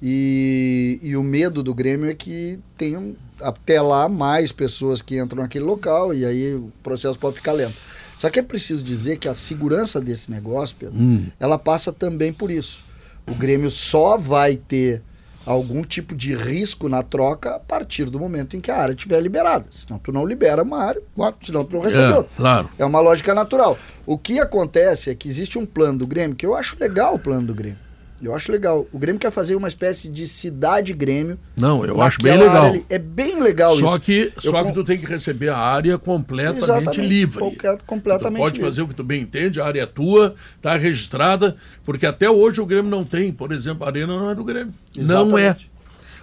e, 0.00 1.00
e 1.02 1.16
o 1.16 1.22
medo 1.24 1.64
do 1.64 1.74
Grêmio 1.74 2.08
é 2.08 2.14
que 2.14 2.60
tenham 2.78 3.16
até 3.42 3.82
lá 3.82 4.08
mais 4.08 4.52
pessoas 4.52 5.02
que 5.02 5.18
entram 5.18 5.42
naquele 5.42 5.64
local 5.64 6.14
e 6.14 6.24
aí 6.24 6.54
o 6.54 6.70
processo 6.80 7.18
pode 7.18 7.34
ficar 7.34 7.54
lento. 7.54 7.74
Só 8.20 8.28
que 8.28 8.38
é 8.38 8.42
preciso 8.42 8.84
dizer 8.84 9.16
que 9.16 9.26
a 9.26 9.34
segurança 9.34 9.98
desse 9.98 10.30
negócio, 10.30 10.76
Pedro, 10.78 10.94
ela 11.40 11.56
passa 11.56 11.90
também 11.90 12.30
por 12.30 12.50
isso. 12.50 12.82
O 13.26 13.34
Grêmio 13.34 13.70
só 13.70 14.18
vai 14.18 14.56
ter 14.56 15.02
algum 15.46 15.82
tipo 15.82 16.14
de 16.14 16.34
risco 16.34 16.86
na 16.86 17.02
troca 17.02 17.54
a 17.54 17.58
partir 17.58 18.10
do 18.10 18.20
momento 18.20 18.58
em 18.58 18.60
que 18.60 18.70
a 18.70 18.76
área 18.76 18.92
estiver 18.92 19.22
liberada. 19.22 19.64
Senão 19.70 19.98
tu 19.98 20.12
não 20.12 20.26
libera 20.26 20.62
uma 20.62 20.84
área, 20.84 21.00
senão 21.40 21.64
tu 21.64 21.72
não 21.72 21.80
recebe 21.80 22.12
É, 22.12 22.24
claro. 22.36 22.68
É 22.78 22.84
uma 22.84 23.00
lógica 23.00 23.32
natural. 23.32 23.78
O 24.04 24.18
que 24.18 24.38
acontece 24.38 25.08
é 25.08 25.14
que 25.14 25.26
existe 25.26 25.58
um 25.58 25.64
plano 25.64 26.00
do 26.00 26.06
Grêmio, 26.06 26.36
que 26.36 26.44
eu 26.44 26.54
acho 26.54 26.76
legal 26.78 27.14
o 27.14 27.18
plano 27.18 27.46
do 27.46 27.54
Grêmio. 27.54 27.78
Eu 28.22 28.34
acho 28.34 28.52
legal. 28.52 28.86
O 28.92 28.98
Grêmio 28.98 29.18
quer 29.18 29.30
fazer 29.30 29.54
uma 29.56 29.66
espécie 29.68 30.08
de 30.10 30.26
cidade 30.26 30.92
Grêmio. 30.92 31.38
Não, 31.56 31.84
eu 31.84 32.02
acho 32.02 32.20
bem 32.20 32.36
legal. 32.36 32.64
área. 32.64 32.82
É 32.90 32.98
bem 32.98 33.40
legal 33.40 33.74
Só 33.76 33.96
isso. 33.96 34.00
que, 34.00 34.32
Eu 34.44 34.50
só 34.52 34.62
com- 34.62 34.68
que 34.68 34.74
tu 34.74 34.84
tem 34.84 34.98
que 34.98 35.06
receber 35.06 35.48
a 35.48 35.56
área 35.56 35.96
completamente 35.96 36.62
Exatamente, 36.64 37.00
livre. 37.00 37.38
qualquer- 37.38 37.78
completamente 37.86 38.38
tu 38.38 38.42
pode 38.42 38.54
livre. 38.56 38.68
fazer 38.68 38.82
o 38.82 38.88
que 38.88 38.94
tu 38.94 39.02
bem 39.04 39.22
entende, 39.22 39.60
a 39.60 39.64
área 39.66 39.82
é 39.82 39.86
tua, 39.86 40.34
está 40.56 40.76
registrada, 40.76 41.56
porque 41.84 42.04
até 42.04 42.28
hoje 42.28 42.60
o 42.60 42.66
Grêmio 42.66 42.90
não 42.90 43.04
tem, 43.04 43.32
por 43.32 43.52
exemplo, 43.52 43.84
a 43.84 43.88
arena 43.88 44.08
não 44.14 44.30
é 44.30 44.34
do 44.34 44.44
Grêmio. 44.44 44.74
Não 44.96 45.38
é. 45.38 45.42
Exatamente. 45.46 45.70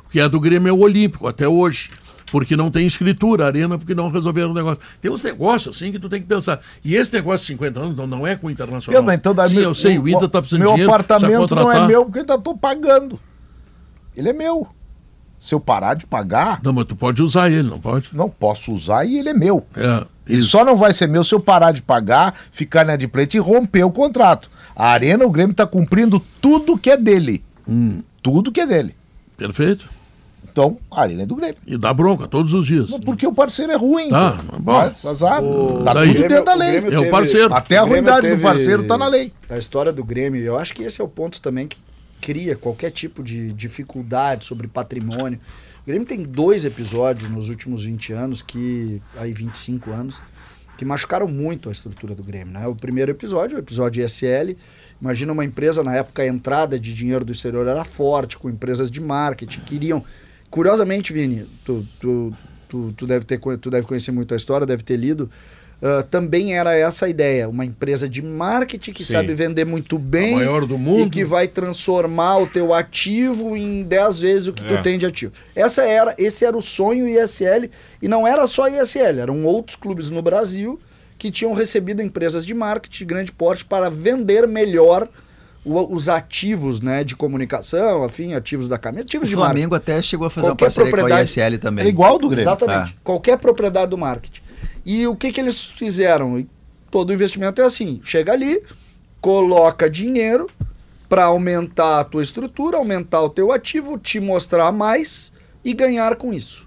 O 0.05 0.09
que 0.09 0.19
é 0.19 0.29
do 0.29 0.39
Grêmio 0.39 0.69
é 0.69 0.73
o 0.73 0.79
Olímpico, 0.79 1.27
até 1.27 1.47
hoje. 1.47 1.89
Porque 2.31 2.57
não 2.57 2.69
tem 2.69 2.85
escritura, 2.85 3.45
arena, 3.45 3.77
porque 3.77 3.95
não 3.95 4.09
resolveram 4.09 4.51
o 4.51 4.53
negócio. 4.53 4.83
Tem 5.01 5.09
uns 5.09 5.23
negócios 5.23 5.75
assim 5.75 5.91
que 5.91 5.99
tu 5.99 6.09
tem 6.09 6.21
que 6.21 6.27
pensar. 6.27 6.59
E 6.83 6.93
esse 6.95 7.13
negócio 7.13 7.39
de 7.39 7.45
50 7.53 7.79
anos 7.79 7.95
não, 7.95 8.05
não 8.05 8.27
é 8.27 8.35
com 8.35 8.47
o 8.47 8.51
Internacional. 8.51 9.01
Eu, 9.01 9.11
então, 9.13 9.33
daí 9.33 9.49
Sim, 9.49 9.55
meu- 9.55 9.63
eu 9.63 9.75
sei, 9.75 9.97
o 9.97 10.07
Inter 10.09 10.25
está 10.25 10.41
precisando 10.41 10.59
Meu 10.59 10.69
de 10.71 10.75
dinheiro. 10.75 10.93
precisa 10.93 11.15
apartamento 11.15 11.55
não 11.55 11.71
é 11.71 11.87
meu 11.87 12.03
porque 12.05 12.19
eu 12.19 12.21
ainda 12.23 12.37
tô 12.37 12.55
pagando. 12.57 13.19
Ele 14.15 14.29
é 14.29 14.33
meu. 14.33 14.67
Se 15.39 15.53
eu 15.53 15.59
parar 15.59 15.93
de 15.93 16.05
pagar, 16.07 16.59
Não, 16.63 16.73
mas 16.73 16.85
tu 16.85 16.95
pode 16.95 17.21
usar 17.21 17.49
ele, 17.49 17.69
não 17.69 17.79
pode? 17.79 18.09
não 18.11 18.27
posso 18.29 18.73
usar 18.73 19.05
e 19.05 19.19
ele 19.19 19.29
é 19.29 19.33
meu. 19.33 19.65
É, 19.75 20.03
Ele 20.27 20.41
só 20.41 20.65
não 20.65 20.75
vai 20.75 20.91
ser 20.91 21.07
meu 21.07 21.23
se 21.23 21.33
eu 21.33 21.39
parar 21.39 21.71
de 21.71 21.81
pagar, 21.81 22.33
ficar 22.51 22.83
na 22.85 22.93
adimplente 22.93 23.37
e 23.37 23.39
romper 23.39 23.83
o 23.83 23.91
contrato. 23.91 24.49
A 24.75 24.89
Arena, 24.89 25.25
o 25.25 25.29
Grêmio 25.29 25.51
está 25.51 25.65
cumprindo 25.65 26.19
tudo 26.41 26.77
que 26.77 26.89
é 26.89 26.97
dele. 26.97 27.43
Hum. 27.67 28.01
Tudo 28.21 28.51
que 28.51 28.59
é 28.59 28.65
dele. 28.65 28.95
Perfeito. 29.37 29.87
Então, 30.59 30.75
a 30.89 31.01
Arena 31.03 31.21
é 31.21 31.25
do 31.27 31.35
Grêmio. 31.35 31.55
E 31.67 31.77
dá 31.77 31.93
bronca 31.93 32.27
todos 32.27 32.51
os 32.55 32.65
dias. 32.65 32.89
Não, 32.89 32.99
Porque 32.99 33.27
o 33.27 33.31
parceiro 33.31 33.71
é 33.71 33.75
ruim. 33.75 34.09
Tá, 34.09 34.31
pô. 34.49 34.57
bom. 34.57 34.71
Mas, 34.73 35.05
azar. 35.05 35.39
Tá 35.85 35.93
Daí- 35.93 36.15
tudo 36.15 36.27
dentro 36.27 36.45
da 36.45 36.55
lei. 36.55 36.77
É 36.77 36.99
o 36.99 37.11
parceiro. 37.11 37.53
Até 37.53 37.77
a 37.77 37.83
o 37.83 37.87
ruindade 37.87 38.21
do 38.21 38.31
teve- 38.31 38.41
parceiro 38.41 38.87
tá 38.87 38.97
na 38.97 39.07
lei. 39.07 39.31
A 39.47 39.57
história 39.59 39.93
do 39.93 40.03
Grêmio, 40.03 40.41
eu 40.41 40.57
acho 40.57 40.73
que 40.73 40.81
esse 40.81 40.99
é 40.99 41.03
o 41.03 41.07
ponto 41.07 41.39
também 41.41 41.67
que 41.67 41.77
cria 42.19 42.55
qualquer 42.55 42.89
tipo 42.89 43.21
de 43.21 43.53
dificuldade 43.53 44.45
sobre 44.45 44.67
patrimônio. 44.67 45.39
O 45.83 45.85
Grêmio 45.85 46.07
tem 46.07 46.23
dois 46.23 46.65
episódios 46.65 47.29
nos 47.29 47.49
últimos 47.49 47.83
20 47.85 48.11
anos, 48.13 48.41
que 48.41 48.99
aí 49.17 49.31
25 49.33 49.91
anos, 49.91 50.19
que 50.75 50.83
machucaram 50.83 51.27
muito 51.27 51.69
a 51.69 51.71
estrutura 51.71 52.15
do 52.15 52.23
Grêmio. 52.23 52.51
Né? 52.53 52.65
O 52.67 52.75
primeiro 52.75 53.11
episódio, 53.11 53.57
o 53.57 53.59
episódio 53.59 54.03
ISL, 54.03 54.57
imagina 54.99 55.31
uma 55.31 55.45
empresa, 55.45 55.83
na 55.83 55.93
época 55.95 56.23
a 56.23 56.27
entrada 56.27 56.79
de 56.79 56.95
dinheiro 56.95 57.23
do 57.23 57.31
exterior 57.31 57.67
era 57.67 57.85
forte, 57.85 58.39
com 58.39 58.49
empresas 58.49 58.89
de 58.89 58.99
marketing, 58.99 59.59
queriam... 59.59 60.03
Curiosamente, 60.49 61.11
Vini, 61.13 61.45
tu, 61.65 61.85
tu, 61.99 62.33
tu, 62.69 62.93
tu, 62.95 63.05
deve, 63.07 63.25
ter, 63.25 63.39
tu 63.59 63.69
deve 63.69 63.85
conhecer 63.85 64.11
muito 64.11 64.33
a 64.33 64.37
história, 64.37 64.65
deve 64.65 64.81
ter 64.83 64.95
lido, 64.97 65.29
ah, 65.81 66.03
também 66.09 66.55
era 66.57 66.73
essa 66.75 67.05
a 67.05 67.09
ideia, 67.09 67.47
uma 67.49 67.65
empresa 67.65 68.07
de 68.09 68.21
marketing 68.21 68.91
que 68.93 69.05
Sim. 69.05 69.13
sabe 69.13 69.35
vender 69.35 69.65
muito 69.65 69.97
bem 69.99 70.33
A 70.35 70.37
maior 70.37 70.65
do 70.65 70.75
e 70.75 70.77
mundo. 70.77 71.11
que 71.11 71.23
vai 71.25 71.47
transformar 71.47 72.37
o 72.39 72.47
teu 72.47 72.73
ativo 72.73 73.55
em 73.57 73.83
10 73.83 74.19
vezes 74.19 74.47
o 74.47 74.53
que 74.53 74.63
É. 74.63 74.67
tu 74.67 74.81
tem 74.81 74.97
de 74.97 75.05
ativo. 75.05 75.33
Essa 75.55 75.83
era, 75.83 76.15
esse 76.17 76.45
era 76.45 76.57
o 76.57 76.61
sonho 76.61 77.07
ISL 77.07 77.69
e 78.01 78.07
não 78.07 78.25
era 78.25 78.47
só 78.47 78.67
ISL, 78.69 79.19
eram 79.19 79.43
outros 79.45 79.75
clubes 79.75 80.09
no 80.09 80.21
Brasil 80.21 80.79
que 81.17 81.29
tinham 81.29 81.53
recebido 81.53 82.01
empresas 82.01 82.45
de 82.45 82.53
marketing 82.53 82.97
de 82.99 83.05
grande 83.05 83.31
porte 83.31 83.65
para 83.65 83.89
vender 83.89 84.47
melhor 84.47 85.09
o- 85.69 85.93
os 85.95 86.07
ativos, 86.09 86.79
né, 86.81 87.03
de 87.03 87.15
comunicação, 87.15 88.03
afim, 88.03 88.33
ativos 88.33 88.67
da 88.67 88.77
camisa, 88.77 89.03
O 89.03 89.05
ativos 89.05 89.29
de 89.29 89.35
marketing. 89.35 89.53
Flamengo 89.53 89.75
até 89.75 90.01
chegou 90.01 90.27
a 90.27 90.29
fazer 90.29 90.47
Qualquer 90.47 90.63
uma 90.65 90.67
parceria 90.67 90.89
com 90.91 90.95
a 90.95 90.99
propriedade- 90.99 91.29
ISL 91.29 91.57
também. 91.59 91.85
É 91.85 91.87
igual 91.89 92.17
do 92.17 92.27
Grêmio. 92.29 92.43
Exatamente. 92.49 92.95
Ah. 92.97 93.01
Qualquer 93.03 93.37
propriedade 93.37 93.89
do 93.91 93.97
marketing. 93.97 94.41
E 94.85 95.05
o 95.07 95.15
que, 95.15 95.31
que 95.31 95.39
eles 95.41 95.63
fizeram? 95.63 96.39
E 96.39 96.47
Todo 96.89 97.13
investimento 97.13 97.61
é 97.61 97.65
assim: 97.65 97.99
chega 98.01 98.31
ali, 98.31 98.63
coloca 99.19 99.89
dinheiro 99.89 100.47
para 101.09 101.25
aumentar 101.25 101.99
a 101.99 102.03
tua 102.05 102.23
estrutura, 102.23 102.77
aumentar 102.77 103.21
o 103.21 103.29
teu 103.29 103.51
ativo, 103.51 103.97
te 103.97 104.21
mostrar 104.21 104.71
mais 104.71 105.33
e 105.65 105.73
ganhar 105.73 106.15
com 106.15 106.33
isso. 106.33 106.65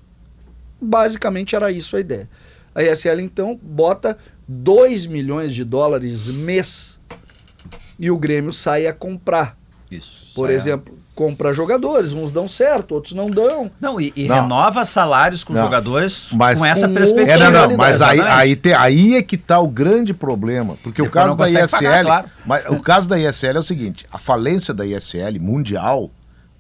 Basicamente 0.81 1.57
era 1.57 1.71
isso 1.73 1.97
a 1.97 2.01
ideia. 2.01 2.29
A 2.75 2.83
ISL 2.83 3.21
então 3.23 3.59
bota 3.63 4.17
2 4.47 5.07
milhões 5.07 5.55
de 5.55 5.65
dólares 5.65 6.29
mês 6.29 6.99
e 7.99 8.11
o 8.11 8.19
Grêmio 8.19 8.53
sai 8.53 8.87
a 8.87 8.93
comprar. 8.93 9.57
Isso. 9.91 10.31
Por 10.35 10.49
exemplo, 10.51 10.97
compra 11.15 11.53
jogadores, 11.53 12.13
uns 12.15 12.31
dão 12.31 12.47
certo, 12.49 12.93
outros 12.95 13.13
não 13.13 13.29
dão. 13.29 13.71
Não, 13.81 14.01
e, 14.01 14.13
e 14.17 14.27
Não. 14.29 14.37
renova 14.43 14.85
salários 14.85 15.43
com 15.45 15.53
Não. 15.53 15.63
jogadores 15.65 16.29
Mas 16.33 16.59
com 16.59 16.65
essa 16.65 16.89
com 16.89 16.95
perspectiva. 16.95 17.45
É, 17.47 17.51
não, 17.51 17.69
não, 17.71 17.77
mas 17.77 18.01
aí, 18.01 18.21
aí, 18.21 18.57
te- 18.57 18.73
aí 18.73 19.17
é 19.17 19.23
que 19.23 19.37
tá 19.37 19.59
o 19.61 19.67
grande 19.69 20.15
problema. 20.15 20.77
Porque 20.83 21.03
o 21.03 21.07
Depois 21.07 21.25
caso 21.25 21.37
não 21.37 21.37
da 21.37 21.49
ISL. 21.51 21.71
pagar, 21.71 22.05
claro. 22.05 22.31
mas 22.47 22.65
o 22.71 22.81
caso 22.81 23.09
da 23.09 23.19
ISL 23.19 23.57
é 23.57 23.59
o 23.59 23.63
seguinte: 23.63 24.07
a 24.11 24.17
falência 24.17 24.73
da 24.73 24.87
ISL 24.87 25.39
mundial 25.41 26.11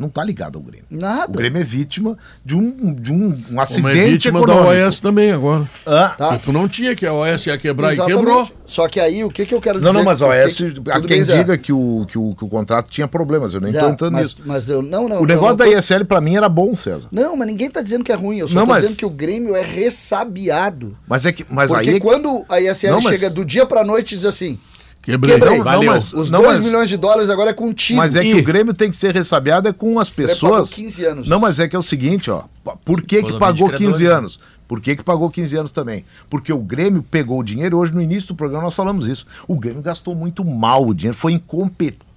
não 0.00 0.08
tá 0.08 0.24
ligada 0.24 0.58
ao 0.58 0.62
Grêmio. 0.62 0.86
Nada. 0.90 1.30
O 1.30 1.36
Grêmio 1.36 1.60
é 1.60 1.64
vítima 1.64 2.16
de 2.44 2.56
um, 2.56 2.94
de 2.94 3.12
um, 3.12 3.26
um 3.28 3.42
Como 3.42 3.60
acidente 3.60 3.98
é 3.98 4.04
vítima 4.06 4.44
da 4.46 4.52
econômico. 4.54 4.88
OS 4.88 5.00
também 5.00 5.30
agora. 5.30 5.68
Ah, 5.86 6.14
Tá. 6.16 6.38
Tu 6.38 6.52
não 6.52 6.66
tinha 6.68 6.94
que 6.96 7.06
a 7.06 7.12
OS 7.12 7.46
ia 7.46 7.58
quebrar 7.58 7.92
Exatamente. 7.92 8.16
e 8.16 8.24
quebrou. 8.24 8.48
Só 8.66 8.88
que 8.88 8.98
aí, 8.98 9.22
o 9.24 9.28
que, 9.28 9.44
que 9.46 9.54
eu 9.54 9.60
quero 9.60 9.78
Não, 9.80 9.88
dizer? 9.90 9.98
não, 9.98 10.04
mas 10.04 10.22
a 10.22 10.26
o 10.26 10.30
que 10.48 10.64
tudo 10.92 11.08
quem 11.08 11.22
diga 11.22 11.58
que 11.58 11.72
o, 11.72 12.06
que, 12.08 12.18
o, 12.18 12.34
que 12.34 12.44
o 12.44 12.48
contrato 12.48 12.88
tinha 12.88 13.06
problemas, 13.06 13.52
eu 13.54 13.60
nem 13.60 13.72
tô 13.72 13.88
entrando 13.88 14.12
mas, 14.12 14.28
nisso. 14.28 14.42
mas 14.44 14.68
eu 14.68 14.80
não, 14.82 15.08
não. 15.08 15.22
O 15.22 15.26
negócio 15.26 15.50
não 15.50 15.56
da 15.56 15.64
tô- 15.66 15.76
ISL 15.78 16.04
pra 16.04 16.20
mim 16.20 16.36
era 16.36 16.48
bom, 16.48 16.74
César. 16.74 17.08
Não, 17.12 17.36
mas 17.36 17.46
ninguém 17.46 17.70
tá 17.70 17.80
dizendo 17.82 18.04
que 18.04 18.12
é 18.12 18.14
ruim. 18.14 18.38
Eu 18.38 18.48
só 18.48 18.54
Não, 18.54 18.62
tô 18.62 18.68
mas- 18.72 18.82
dizendo 18.82 18.96
que 18.96 19.04
o 19.06 19.10
Grêmio 19.10 19.54
é 19.56 19.62
ressabiado. 19.62 20.96
Mas 21.06 21.26
é 21.26 21.32
que. 21.32 21.44
Mas 21.48 21.70
Porque 21.70 21.90
aí. 21.90 21.96
é 21.96 22.00
quando 22.00 22.44
a 22.48 22.60
ISL 22.60 22.92
Não, 22.94 23.00
mas- 23.02 23.14
chega 23.18 23.30
do 23.30 23.44
dia 23.44 23.66
pra 23.66 23.84
noite 23.84 24.12
e 24.14 24.16
diz 24.16 24.24
assim: 24.26 24.58
Quebrei. 25.02 25.34
Quebrei. 25.34 25.56
Não, 25.58 25.64
Valeu. 25.64 25.90
mas, 25.92 26.12
os 26.12 26.30
não, 26.30 26.42
2 26.42 26.56
mas- 26.56 26.66
milhões 26.66 26.88
de 26.88 26.96
dólares 26.96 27.30
agora 27.30 27.50
é 27.50 27.54
contigo. 27.54 27.98
Mas 27.98 28.16
é 28.16 28.22
que 28.22 28.34
o 28.34 28.42
Grêmio 28.42 28.74
tem 28.74 28.90
que 28.90 28.96
ser 28.96 29.14
ressabiado 29.14 29.68
é 29.68 29.72
com 29.72 29.98
as 29.98 30.10
pagou 30.10 30.26
pessoas. 30.28 30.70
15 30.70 31.04
anos 31.04 31.28
Não, 31.28 31.38
mas 31.38 31.58
é 31.58 31.66
que 31.66 31.74
é 31.74 31.78
o 31.78 31.82
seguinte, 31.82 32.30
ó. 32.30 32.44
Por 32.84 33.02
que, 33.02 33.22
que 33.22 33.38
pagou 33.38 33.70
de 33.70 33.78
15 33.78 33.98
credores, 33.98 34.18
anos? 34.18 34.40
Por 34.68 34.80
que, 34.80 34.94
que 34.94 35.02
pagou 35.02 35.30
15 35.30 35.56
anos 35.56 35.72
também? 35.72 36.04
Porque 36.28 36.52
o 36.52 36.58
Grêmio 36.58 37.02
pegou 37.02 37.40
o 37.40 37.42
dinheiro, 37.42 37.78
hoje 37.78 37.92
no 37.94 38.00
início 38.02 38.28
do 38.28 38.34
programa 38.34 38.64
nós 38.64 38.74
falamos 38.74 39.06
isso. 39.06 39.26
O 39.48 39.56
Grêmio 39.58 39.82
gastou 39.82 40.14
muito 40.14 40.44
mal 40.44 40.86
o 40.86 40.94
dinheiro, 40.94 41.16
foi 41.16 41.32
incompetente. 41.32 42.09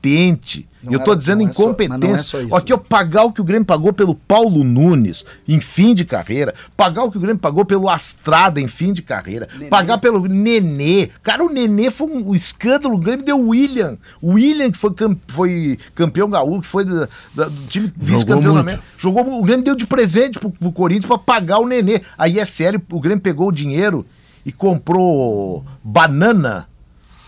Não 0.84 0.91
E 0.91 0.95
eu 0.95 0.99
tô 0.99 1.12
era- 1.12 1.20
dizendo 1.20 1.39
não 1.39 1.47
é 1.47 1.49
incompetência. 1.49 1.97
não 2.10 2.14
é 2.14 2.18
só 2.18 2.41
isso. 2.41 2.54
Aqui, 2.54 2.74
ó, 2.74 2.78
pagar 2.78 3.24
o 3.24 3.32
que 3.32 3.39
o 3.39 3.43
Grêmio 3.43 3.66
pagou 3.66 3.93
pelo 3.93 4.14
Paulo 4.16 4.66
Nunes 4.66 5.24
em 5.47 5.62
fim 5.62 5.95
de 5.95 6.04
carreira, 6.04 6.54
pagar 6.76 7.04
o 7.06 7.12
que 7.12 7.18
o 7.18 7.22
Grêmio 7.22 7.39
pagou 7.39 7.64
pelo 7.64 7.89
Astrada 7.89 8.60
em 8.60 8.68
fim 8.68 8.91
de 8.91 9.01
carreira, 9.01 9.47
pagar 9.70 9.97
pelo 9.99 10.28
Nenê. 10.28 11.10
Cara, 11.24 11.41
o 11.45 11.49
Nenê 11.49 11.89
foi 11.89 12.08
um 12.08 12.36
escândalo. 12.36 12.95
O 12.95 12.99
Grêmio 12.99 13.24
deu 13.26 13.39
o 13.39 13.49
William. 13.49 13.97
O 14.22 14.34
William, 14.34 14.70
que 14.70 14.78
foi, 14.78 14.91
foi 15.30 15.78
campeão 15.95 16.30
gaúcho, 16.30 16.62
que 16.64 16.68
foi 16.68 16.84
da- 16.84 17.08
da- 17.34 17.47
do 17.47 17.62
time 17.68 17.93
vice-campeão 17.95 18.62
da. 18.62 18.80
Jogou, 18.97 19.39
o 19.39 19.41
Grêmio 19.41 19.64
deu 19.64 19.76
de 19.76 19.88
presente 19.88 20.38
pro, 20.38 20.49
pro 20.51 20.72
Corinthians 20.74 21.06
pra 21.06 21.18
pagar 21.18 21.60
o 21.60 21.66
Nenê. 21.66 22.01
A 22.18 22.28
ISL, 22.28 22.78
o 22.91 22.99
Grêmio 22.99 23.22
pegou 23.22 23.47
o 23.47 23.51
dinheiro 23.54 24.06
e 24.45 24.51
comprou 24.51 25.64
banana, 25.82 26.68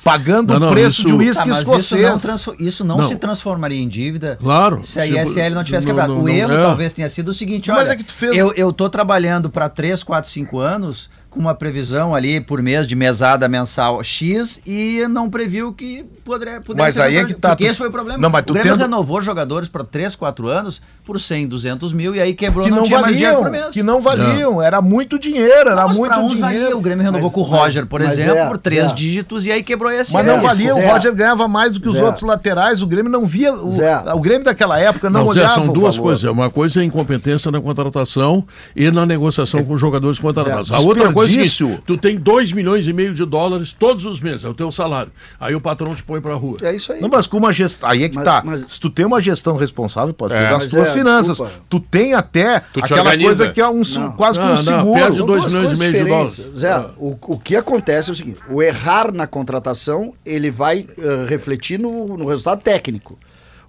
pagando 0.06 0.54
Não, 0.54 0.60
não, 0.60 0.68
o 0.68 0.72
preço 0.72 1.02
isso- 1.02 1.06
de 1.08 1.14
Tá, 1.14 1.18
uísque 1.18 1.50
mas 1.50 1.58
escocês. 1.58 1.84
isso 1.84 2.50
não, 2.52 2.56
isso 2.60 2.86
não, 2.86 2.98
Não. 3.00 3.08
se 3.08 3.16
transformaria 3.16 3.82
em 3.82 3.88
dívida 3.88 4.38
Claro. 4.40 4.82
se 4.84 5.00
a 5.00 5.08
ISL 5.08 5.56
não 5.56 5.64
tivesse 5.64 5.88
quebrado. 5.88 6.14
não, 6.14 6.20
o 6.20 6.28
não, 6.28 6.30
erro 6.30 6.54
é. 6.54 6.62
talvez 6.62 6.94
tenha 6.94 7.10
sido 7.10 7.30
o 7.30 7.34
seguinte, 7.34 7.72
Mas 7.72 7.80
olha, 7.86 7.90
é 7.94 7.96
que 7.96 8.04
tu 8.04 8.14
fez- 8.14 8.38
eu, 8.38 8.54
eu 8.54 8.72
tô 8.72 8.88
trabalhando 8.88 9.50
para 9.50 9.68
3, 9.68 10.04
4, 10.04 10.30
5 10.30 10.60
anos 10.60 11.10
com 11.28 11.40
uma 11.40 11.56
previsão 11.56 12.14
ali 12.14 12.40
por 12.40 12.62
mês 12.62 12.86
de 12.86 12.96
mesada 12.96 13.48
mensal 13.48 14.04
X 14.04 14.62
e 14.64 15.08
não 15.10 15.28
previu 15.28 15.74
que 15.74 16.06
poderia, 16.26 16.60
pudesse 16.60 16.86
Mas 16.86 16.94
ser 16.96 17.02
aí 17.04 17.18
é 17.18 17.24
que 17.26 17.34
tá, 17.36 17.50
Porque 17.50 17.64
tu- 17.66 17.70
esse 17.70 17.78
foi 17.78 17.88
o 17.88 17.92
problema. 17.92 18.20
Não, 18.20 18.30
mas 18.30 18.42
o 18.42 18.46
tu 18.46 18.54
Grêmio 18.54 18.72
tendo- 18.74 18.82
renovou 18.82 19.22
jogadores 19.22 19.70
para 19.70 19.84
3, 19.84 20.16
4 20.16 20.48
anos 20.48 20.82
por 21.06 21.22
100, 21.22 21.48
200 21.48 21.94
mil 21.94 22.16
e 22.16 22.20
aí 22.20 22.34
quebrou, 22.34 22.66
que 22.66 22.70
não, 22.72 22.78
não, 22.80 22.84
tinha 22.84 23.00
mais 23.00 23.16
dinheiro 23.16 23.38
por 23.38 23.44
valiam, 23.44 23.62
mês. 23.64 23.74
que 23.74 23.84
não 23.84 24.02
valiam, 24.02 24.62
era 24.62 24.82
muito 24.82 25.20
dinheiro, 25.20 25.70
era 25.70 25.76
Não, 25.88 25.90
muito 25.94 26.14
dinheiro. 26.28 26.40
valia. 26.40 26.76
O 26.78 26.82
Grêmio 26.82 27.04
renovou 27.04 27.28
Mas- 27.28 27.34
com 27.34 27.42
o 27.42 27.44
Roger, 27.44 27.84
mas- 27.84 27.90
por 27.90 28.02
exemplo, 28.02 28.38
é, 28.38 28.48
por 28.48 28.58
três 28.58 28.92
é. 28.92 28.94
dígitos 28.94 29.46
e 29.46 29.52
aí 29.52 29.62
quebrou 29.64 29.92
esse 29.92 30.12
Mas 30.12 30.26
não 30.26 30.36
Zé, 30.38 30.42
valia, 30.42 30.74
Zé. 30.74 30.86
o 30.86 30.92
Roger 30.92 31.14
ganhava 31.14 31.48
mais 31.48 31.74
do 31.74 31.80
que 31.80 31.88
os 31.88 31.96
Zé. 31.96 32.04
outros 32.04 32.24
laterais, 32.24 32.82
o 32.82 32.88
Grêmio 32.88 33.12
não 33.12 33.26
via, 33.26 33.54
o, 33.54 33.70
Zé. 33.70 33.96
o 34.14 34.20
Grêmio 34.20 34.44
daquela 34.46 34.80
época 34.80 35.10
não, 35.10 35.26
Não, 35.26 35.32
Zé, 35.32 35.42
olhava 35.42 35.54
são 35.54 35.70
o 35.70 35.74
duas 35.74 36.00
coisas. 36.00 36.24
Uma 36.30 36.50
coisa 36.50 36.80
é 36.80 36.82
a 36.82 36.86
incompetência 36.86 37.52
na 37.52 37.62
contratação 37.62 38.44
e 38.76 38.90
na 38.90 39.06
negociação 39.06 39.64
com 39.64 39.74
os 39.74 39.80
jogadores 39.80 40.18
contratados. 40.18 40.70
Zé, 40.70 40.76
a 40.76 40.80
outra 40.80 41.14
coisa 41.14 41.40
é 41.40 41.44
o 41.44 41.48
seguinte, 41.50 41.84
tu 41.86 41.98
tem 41.98 42.18
2 42.18 42.52
milhões 42.52 42.88
e 42.88 42.94
meio 42.94 43.14
de 43.14 43.24
dólares 43.26 43.72
todos 43.74 44.06
os 44.06 44.20
meses, 44.20 44.44
é 44.44 44.48
o 44.50 44.54
teu 44.56 44.72
salário. 44.72 45.12
Aí 45.40 45.54
o 45.54 45.62
patrão 45.62 45.94
te 45.94 46.02
põe 46.04 46.15
pra 46.22 46.34
rua. 46.36 46.58
É 46.62 46.76
isso 46.76 46.92
aí. 46.94 47.02
Não, 47.02 47.10
mas 47.10 47.28
com 47.28 47.38
uma 47.38 47.52
gestão. 47.54 47.90
Aí 47.90 48.04
é 48.04 48.10
que 48.10 48.16
Mas- 48.16 48.26
tá. 48.26 48.42
mas- 48.46 48.62
Se 48.68 48.80
tu 48.80 48.90
tem 48.90 49.06
uma 49.06 49.22
gestão 49.22 49.56
responsável, 49.56 50.14
pode 50.14 50.34
ser 50.34 50.40
É. 50.42 50.50
das 50.50 50.64
Mas 50.64 50.72
tuas 50.72 50.90
é, 50.90 50.94
finanças. 50.94 51.38
desculpa. 51.38 51.54
Tu 51.70 51.80
tem 51.80 52.14
até 52.14 52.60
Tu 52.60 52.82
te 52.82 52.86
aquela 52.86 53.02
organiza. 53.02 53.26
coisa 53.28 53.52
que 53.52 53.62
é 53.62 53.68
um 53.70 53.82
Não. 53.84 54.12
quase 54.14 54.40
que 54.40 54.46
um 54.46 54.58
seguro. 54.58 54.94
perde 54.94 55.18
São 55.18 55.26
dois 55.26 55.46
milhões 55.54 55.78
e 55.78 55.80
meio 55.80 55.94
de 55.94 56.04
dólares. 56.06 56.42
Zé, 56.56 56.72
Ah. 56.72 56.90
o, 56.98 57.18
o 57.22 57.40
que 57.40 57.56
acontece 57.56 58.10
é 58.10 58.14
o 58.14 58.16
seguinte: 58.16 58.40
o 58.50 58.62
errar 58.62 59.12
na 59.14 59.28
contratação 59.28 60.14
ele 60.26 60.50
vai 60.52 60.86
eh, 60.98 61.26
refletir 61.28 61.80
no, 61.80 62.18
no 62.18 62.28
resultado 62.28 62.62
técnico. 62.62 63.18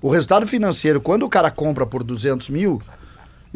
O 0.03 0.11
resultado 0.11 0.47
financeiro, 0.47 1.01
quando 1.01 1.22
o 1.24 1.28
cara 1.28 1.51
compra 1.51 1.86
por 1.86 2.03
200 2.05 2.49
mil 2.51 2.80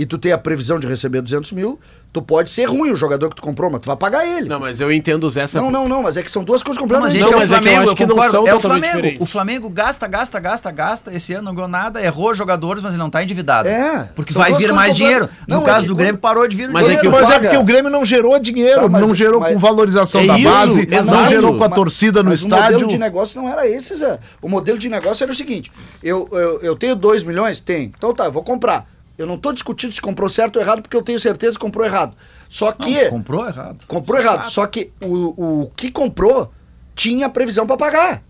e 0.01 0.07
tu 0.07 0.17
tem 0.17 0.33
a 0.33 0.39
previsão 0.39 0.79
de 0.81 0.87
receber 0.87 1.21
200 1.21 1.53
mil, 1.53 1.79
tu 2.13 2.23
pode 2.23 2.51
ser 2.51 2.65
ruim 2.65 2.91
o 2.91 2.97
jogador 2.97 3.29
que 3.29 3.37
tu 3.37 3.43
comprou, 3.43 3.71
mas 3.71 3.83
tu 3.83 3.87
vai 3.87 3.97
pagar 3.97 4.27
ele. 4.27 4.49
Não, 4.49 4.59
mas 4.59 4.81
eu 4.81 4.91
entendo 4.91 5.25
o 5.25 5.31
Zé 5.31 5.43
essa. 5.43 5.61
não, 5.61 5.71
não, 5.71 5.87
não, 5.87 6.03
mas 6.03 6.17
é 6.17 6.23
que 6.23 6.31
são 6.31 6.43
duas 6.43 6.63
coisas 6.63 6.81
Não, 6.81 6.89
completamente 6.89 7.21
Não, 7.21 7.33
é 7.33 7.37
o 7.37 7.39
mas 7.39 7.53
é 7.53 7.55
que 7.55 7.55
eu 7.55 7.63
Flamengo, 7.63 7.83
acho 7.85 7.95
que 7.97 8.07
não 8.07 8.23
são 8.23 8.49
é 8.49 8.55
o 8.55 8.61
Flamengo. 8.61 8.87
diferentes. 8.97 9.21
O 9.21 9.27
Flamengo 9.27 9.69
gasta, 9.69 10.07
gasta, 10.09 10.41
gasta, 10.41 10.71
gasta. 10.71 11.15
Esse 11.15 11.35
ano 11.35 11.45
não 11.45 11.55
ganhou 11.55 11.69
nada, 11.69 12.03
errou 12.03 12.33
jogadores, 12.33 12.83
mas 12.83 12.95
ele 12.95 13.03
não 13.03 13.11
tá 13.11 13.23
endividado. 13.23 13.69
É, 13.69 14.09
Porque 14.17 14.33
vai 14.33 14.53
vir 14.55 14.73
mais 14.73 14.95
dinheiro. 14.95 15.29
No 15.47 15.57
Não, 15.57 15.63
é 15.63 15.67
caso 15.67 15.81
que 15.83 15.87
do 15.89 15.93
quando- 15.95 15.99
Grêmio, 15.99 16.21
parou 16.21 16.49
de 16.49 16.57
vir 16.57 16.71
Mas 16.71 16.89
é 16.89 16.97
que 16.97 17.09
Mas 17.09 17.29
é 17.29 17.33
paga. 17.35 17.41
porque 17.41 17.57
o 17.59 17.65
Grêmio 17.65 17.91
não 17.91 18.05
gerou 18.05 18.39
dinheiro, 18.39 18.81
Tá, 18.81 18.89
mas- 18.89 19.03
não 19.07 19.15
gerou 19.15 19.39
mas- 19.39 19.53
com 19.53 19.59
valorização 19.59 20.23
É 20.23 20.27
da 20.27 20.39
isso, 20.39 20.49
base, 20.51 20.87
não 20.87 21.27
gerou 21.29 21.57
com 21.59 21.65
a 21.65 21.69
Mas- 21.69 21.77
torcida 21.77 22.23
no 22.23 22.31
mas 22.31 22.41
estádio. 22.41 22.69
O 22.71 22.73
modelo 22.73 22.89
de 22.91 22.99
negócio 22.99 23.41
não 23.43 23.49
era 23.49 23.69
esse, 23.69 23.95
Zé. 23.97 24.19
O 24.41 24.49
modelo 24.49 24.79
de 24.79 24.89
negócio 24.89 25.23
era 25.23 25.31
o 25.31 25.35
seguinte: 25.35 25.71
eu, 26.03 26.27
eu, 26.33 26.61
eu 26.63 26.75
tenho 26.77 26.97
2 26.97 27.23
milhões? 27.23 27.61
Tenho. 27.61 27.93
Então 27.97 28.15
tá, 28.15 28.25
eu 28.25 28.33
vou 28.33 28.43
comprar. 28.43 28.87
Eu 29.21 29.27
não 29.27 29.37
tô 29.37 29.53
discutindo 29.53 29.93
se 29.93 30.01
comprou 30.01 30.31
certo 30.31 30.57
ou 30.57 30.63
errado, 30.63 30.81
porque 30.81 30.97
eu 30.97 31.03
tenho 31.03 31.21
certeza 31.21 31.53
que 31.53 31.59
comprou 31.59 31.85
errado. 31.85 32.15
Só 32.49 32.73
que. 32.73 33.05
Não, 33.05 33.11
comprou 33.11 33.47
errado. 33.47 33.77
Comprou 33.87 34.19
errado. 34.19 34.51
Só 34.51 34.67
que 34.67 34.93
o, 34.99 35.65
o 35.65 35.71
que 35.77 35.91
comprou 35.91 36.51
tinha 36.95 37.29
previsão 37.29 37.67
pra 37.67 37.77
pagar. 37.77 38.23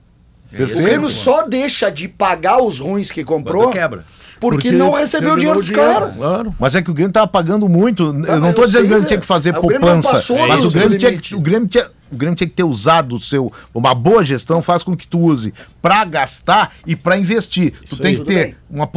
Perfeito. 0.50 0.80
O 0.80 0.82
Grêmio 0.82 1.08
só 1.08 1.46
deixa 1.46 1.90
de 1.90 2.08
pagar 2.08 2.60
os 2.60 2.80
ruins 2.80 3.12
que 3.12 3.22
comprou 3.22 3.66
Quando 3.66 3.72
quebra. 3.72 4.04
porque, 4.40 4.72
não 4.72 4.90
recebeu 4.90 5.34
o 5.34 5.36
dinheiro 5.36 5.60
dos 5.60 5.70
caras. 5.70 6.16
Claro. 6.16 6.52
Mas 6.58 6.74
é 6.74 6.82
que 6.82 6.90
o 6.90 6.94
Grêmio 6.94 7.12
tava 7.12 7.28
pagando 7.28 7.68
muito. 7.68 8.02
Eu 8.26 8.40
não 8.40 8.52
tô 8.52 8.62
eu 8.62 8.66
dizendo 8.66 8.80
que 8.80 8.86
o 8.86 8.88
Grêmio 8.88 9.06
tinha 9.06 9.20
que 9.20 9.26
fazer 9.26 9.52
poupança. 9.52 10.20
Mas 10.48 10.62
do 10.62 10.68
o 10.68 10.70
Grêmio, 10.72 10.98
tinha 10.98 11.10
limite. 11.10 11.28
que, 11.28 11.36
o, 11.36 11.40
Grêmio 11.40 11.68
tinha, 11.68 11.88
o 12.10 12.16
Grêmio 12.16 12.36
tinha 12.36 12.48
que 12.48 12.54
ter 12.54 12.64
usado 12.64 13.16
o 13.16 13.20
seu. 13.20 13.52
Uma 13.74 13.94
boa 13.94 14.24
gestão 14.24 14.60
faz 14.62 14.82
com 14.82 14.96
que 14.96 15.06
tu 15.06 15.18
use 15.18 15.52
pra 15.80 16.04
gastar 16.04 16.72
e 16.86 16.94
pra 16.96 17.16
investir. 17.16 17.72
tu 17.88 17.96
tem 17.96 18.12
aí. 18.12 18.18
que 18.18 18.24
ter 18.24 18.44
bem. 18.46 18.54
uma. 18.68 18.88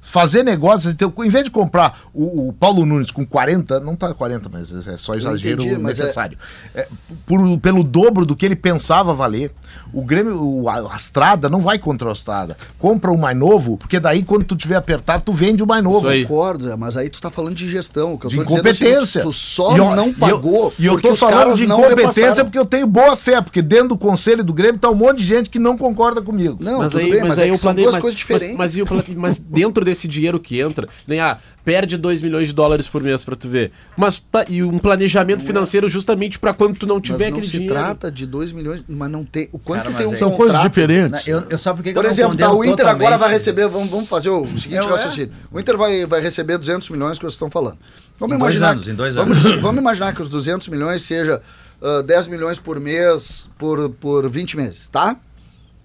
Fazer 0.00 0.42
negócios. 0.42 0.94
Ter, 0.94 1.04
em 1.24 1.28
vez 1.28 1.44
de 1.44 1.50
comprar 1.50 2.00
o, 2.14 2.48
o 2.48 2.52
Paulo 2.52 2.84
Nunes 2.86 3.10
com 3.10 3.24
40, 3.24 3.80
não 3.80 3.96
tá 3.96 4.12
40, 4.14 4.48
mas 4.48 4.86
é 4.86 4.96
só 4.96 5.14
exagero 5.14 5.62
entendi, 5.62 5.74
é- 5.74 5.78
necessário. 5.78 6.38
É, 6.74 6.86
por- 7.26 7.58
pelo 7.58 7.82
dobro 7.82 8.24
do 8.24 8.36
que 8.36 8.44
ele 8.46 8.56
pensava 8.56 9.12
valer. 9.14 9.52
O 9.92 10.04
Grêmio, 10.04 10.40
o, 10.42 10.68
a 10.68 10.94
Astrada 10.94 11.48
não 11.48 11.60
vai 11.60 11.78
contra 11.78 12.08
a 12.08 12.12
Astrada. 12.12 12.56
Compra 12.78 13.10
o 13.10 13.18
mais 13.18 13.36
novo, 13.36 13.76
porque 13.76 13.98
daí 13.98 14.22
quando 14.22 14.44
tu 14.44 14.56
tiver 14.56 14.76
apertado, 14.76 15.24
tu 15.24 15.32
vende 15.32 15.62
o 15.62 15.66
mais 15.66 15.82
novo. 15.82 16.10
Isso. 16.12 16.28
Concordo, 16.28 16.76
mas 16.78 16.96
aí 16.96 17.08
tu 17.10 17.20
tá 17.20 17.30
falando 17.30 17.54
de 17.56 17.68
gestão. 17.70 18.14
O 18.14 18.18
que 18.18 18.26
eu 18.26 18.30
De 18.30 18.36
tô 18.36 18.44
dizendo 18.44 18.66
é 18.66 18.70
o 18.70 18.74
seguinte, 18.74 18.90
incompetência. 18.92 19.22
tu 19.22 19.32
só 19.32 19.76
eu- 19.76 19.94
não 19.96 20.06
e 20.08 20.10
eu- 20.10 20.14
pagou 20.14 20.74
E 20.78 20.86
eu, 20.86 21.00
tô 21.00 21.14
falando 21.16 21.54
de 21.56 21.64
incompetência. 21.64 22.44
Porque 22.50 22.58
eu 22.58 22.66
tenho 22.66 22.86
boa 22.86 23.16
fé, 23.16 23.40
porque 23.40 23.62
dentro 23.62 23.88
do 23.90 23.98
conselho 23.98 24.42
do 24.44 24.52
Grêmio 24.52 24.80
tá 24.80 24.90
um 24.90 24.94
monte 24.94 25.18
de 25.18 25.24
gente 25.24 25.48
que 25.48 25.58
não 25.58 25.78
concorda 25.78 26.20
comigo. 26.20 26.58
Não, 26.60 26.78
mas 26.78 26.92
tudo 26.92 27.00
aí, 27.00 27.10
bem, 27.10 27.20
mas, 27.20 27.28
mas, 27.30 27.38
é 27.38 27.42
aí 27.44 27.48
que 27.48 27.54
o 27.54 27.58
são 27.58 27.70
plane- 27.72 27.82
duas 27.82 27.94
mas- 27.94 28.02
coisas 28.02 28.18
diferentes. 28.18 28.56
Mas, 28.58 28.74
mas, 28.76 29.08
mas 29.16 29.38
dentro 29.40 29.84
desse 29.84 30.06
dinheiro 30.08 30.38
que 30.40 30.58
entra, 30.60 30.88
nem 31.06 31.20
ah, 31.20 31.38
perde 31.64 31.96
2 31.96 32.20
milhões 32.22 32.48
de 32.48 32.52
dólares 32.54 32.86
por 32.88 33.02
mês 33.02 33.22
pra 33.22 33.36
tu 33.36 33.48
ver. 33.48 33.70
Mas 33.96 34.18
tá- 34.18 34.44
e 34.48 34.62
um 34.62 34.78
planejamento 34.78 35.44
financeiro 35.44 35.88
justamente 35.88 36.38
pra 36.38 36.52
quando 36.52 36.76
tu 36.78 36.86
não 36.86 37.00
tiver 37.00 37.18
Mas 37.18 37.30
não 37.30 37.38
aquele 37.38 37.46
se 37.46 37.52
dinheiro. 37.52 37.74
trata 37.74 38.10
de 38.10 38.26
2 38.26 38.52
milhões, 38.52 38.82
mas 38.88 39.10
não 39.10 39.24
tem. 39.24 39.48
O 39.52 39.58
quanto 39.58 39.84
Cara, 39.84 39.94
tem 39.96 40.06
um 40.06 40.10
mas 40.10 40.18
São 40.18 40.32
coisas 40.32 40.60
diferentes. 40.62 41.26
Eu, 41.26 41.44
eu 41.48 41.58
sabe 41.58 41.76
por 41.78 41.82
que 41.84 41.90
que 41.90 41.94
Por 41.94 42.04
eu 42.04 42.10
exemplo, 42.10 42.36
tá, 42.36 42.52
o 42.52 42.64
Inter 42.64 42.86
agora 42.86 42.96
totalmente? 42.96 43.18
vai 43.20 43.30
receber, 43.30 43.68
vamos, 43.68 43.90
vamos 43.90 44.08
fazer 44.08 44.30
o 44.30 44.44
seguinte 44.58 44.78
É, 44.78 44.84
ué. 44.84 44.90
raciocínio. 44.90 45.32
O 45.52 45.60
Inter 45.60 45.76
vai, 45.76 46.04
vai 46.06 46.20
receber 46.20 46.58
200 46.58 46.88
milhões 46.90 47.18
que 47.18 47.22
vocês 47.22 47.34
estão 47.34 47.50
falando. 47.50 47.78
Vamos 48.18 48.36
Em 48.36 48.38
dois 48.38 48.54
imaginar, 48.56 48.70
anos, 48.72 48.88
em 48.88 48.94
dois 48.94 49.14
vamos, 49.14 49.46
anos. 49.46 49.60
vamos 49.62 49.80
imaginar 49.80 50.14
que 50.14 50.20
os 50.22 50.28
200 50.28 50.68
milhões 50.68 51.02
seja 51.02 51.40
ah, 51.82 52.02
10 52.02 52.28
milhões 52.28 52.58
por 52.58 52.78
mês 52.80 53.48
por, 53.58 53.90
por 53.90 54.28
20 54.28 54.56
meses, 54.56 54.88
tá? 54.88 55.16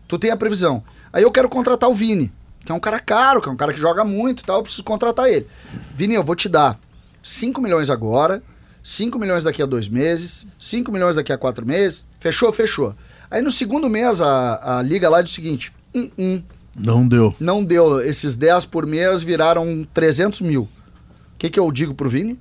Tu 0.07 0.19
tem 0.19 0.31
a 0.31 0.37
previsão. 0.37 0.83
Aí 1.11 1.23
eu 1.23 1.31
quero 1.31 1.49
contratar 1.49 1.89
o 1.89 1.93
Vini, 1.95 2.31
que 2.63 2.71
é 2.71 2.75
um 2.75 2.79
cara 2.79 2.99
caro, 2.99 3.41
que 3.41 3.49
é 3.49 3.51
um 3.51 3.55
cara 3.55 3.73
que 3.73 3.79
joga 3.79 4.03
muito 4.03 4.41
e 4.41 4.45
tal, 4.45 4.57
eu 4.57 4.63
preciso 4.63 4.83
contratar 4.83 5.27
ele. 5.29 5.47
Vini, 5.95 6.13
eu 6.15 6.23
vou 6.23 6.35
te 6.35 6.47
dar 6.49 6.79
5 7.23 7.61
milhões 7.61 7.89
agora, 7.89 8.43
5 8.83 9.17
milhões 9.17 9.43
daqui 9.43 9.63
a 9.63 9.65
dois 9.65 9.87
meses, 9.89 10.45
5 10.59 10.91
milhões 10.91 11.15
daqui 11.15 11.32
a 11.33 11.37
quatro 11.37 11.65
meses, 11.65 12.05
fechou, 12.20 12.51
fechou. 12.53 12.93
Aí 13.32 13.41
no 13.41 13.51
segundo 13.51 13.89
mês 13.89 14.21
a, 14.21 14.78
a 14.78 14.82
liga 14.83 15.09
lá 15.09 15.21
diz 15.21 15.32
o 15.32 15.36
seguinte, 15.36 15.74
hum, 15.93 16.11
hum, 16.17 16.43
Não 16.78 17.07
deu. 17.07 17.33
não 17.39 17.63
deu, 17.63 17.99
esses 18.01 18.36
10 18.36 18.65
por 18.67 18.86
mês 18.86 19.24
viraram 19.24 19.87
300 19.93 20.41
mil. 20.41 20.63
O 20.63 21.37
que, 21.39 21.49
que 21.49 21.59
eu 21.59 21.71
digo 21.71 21.95
pro 21.95 22.09
Vini? 22.09 22.39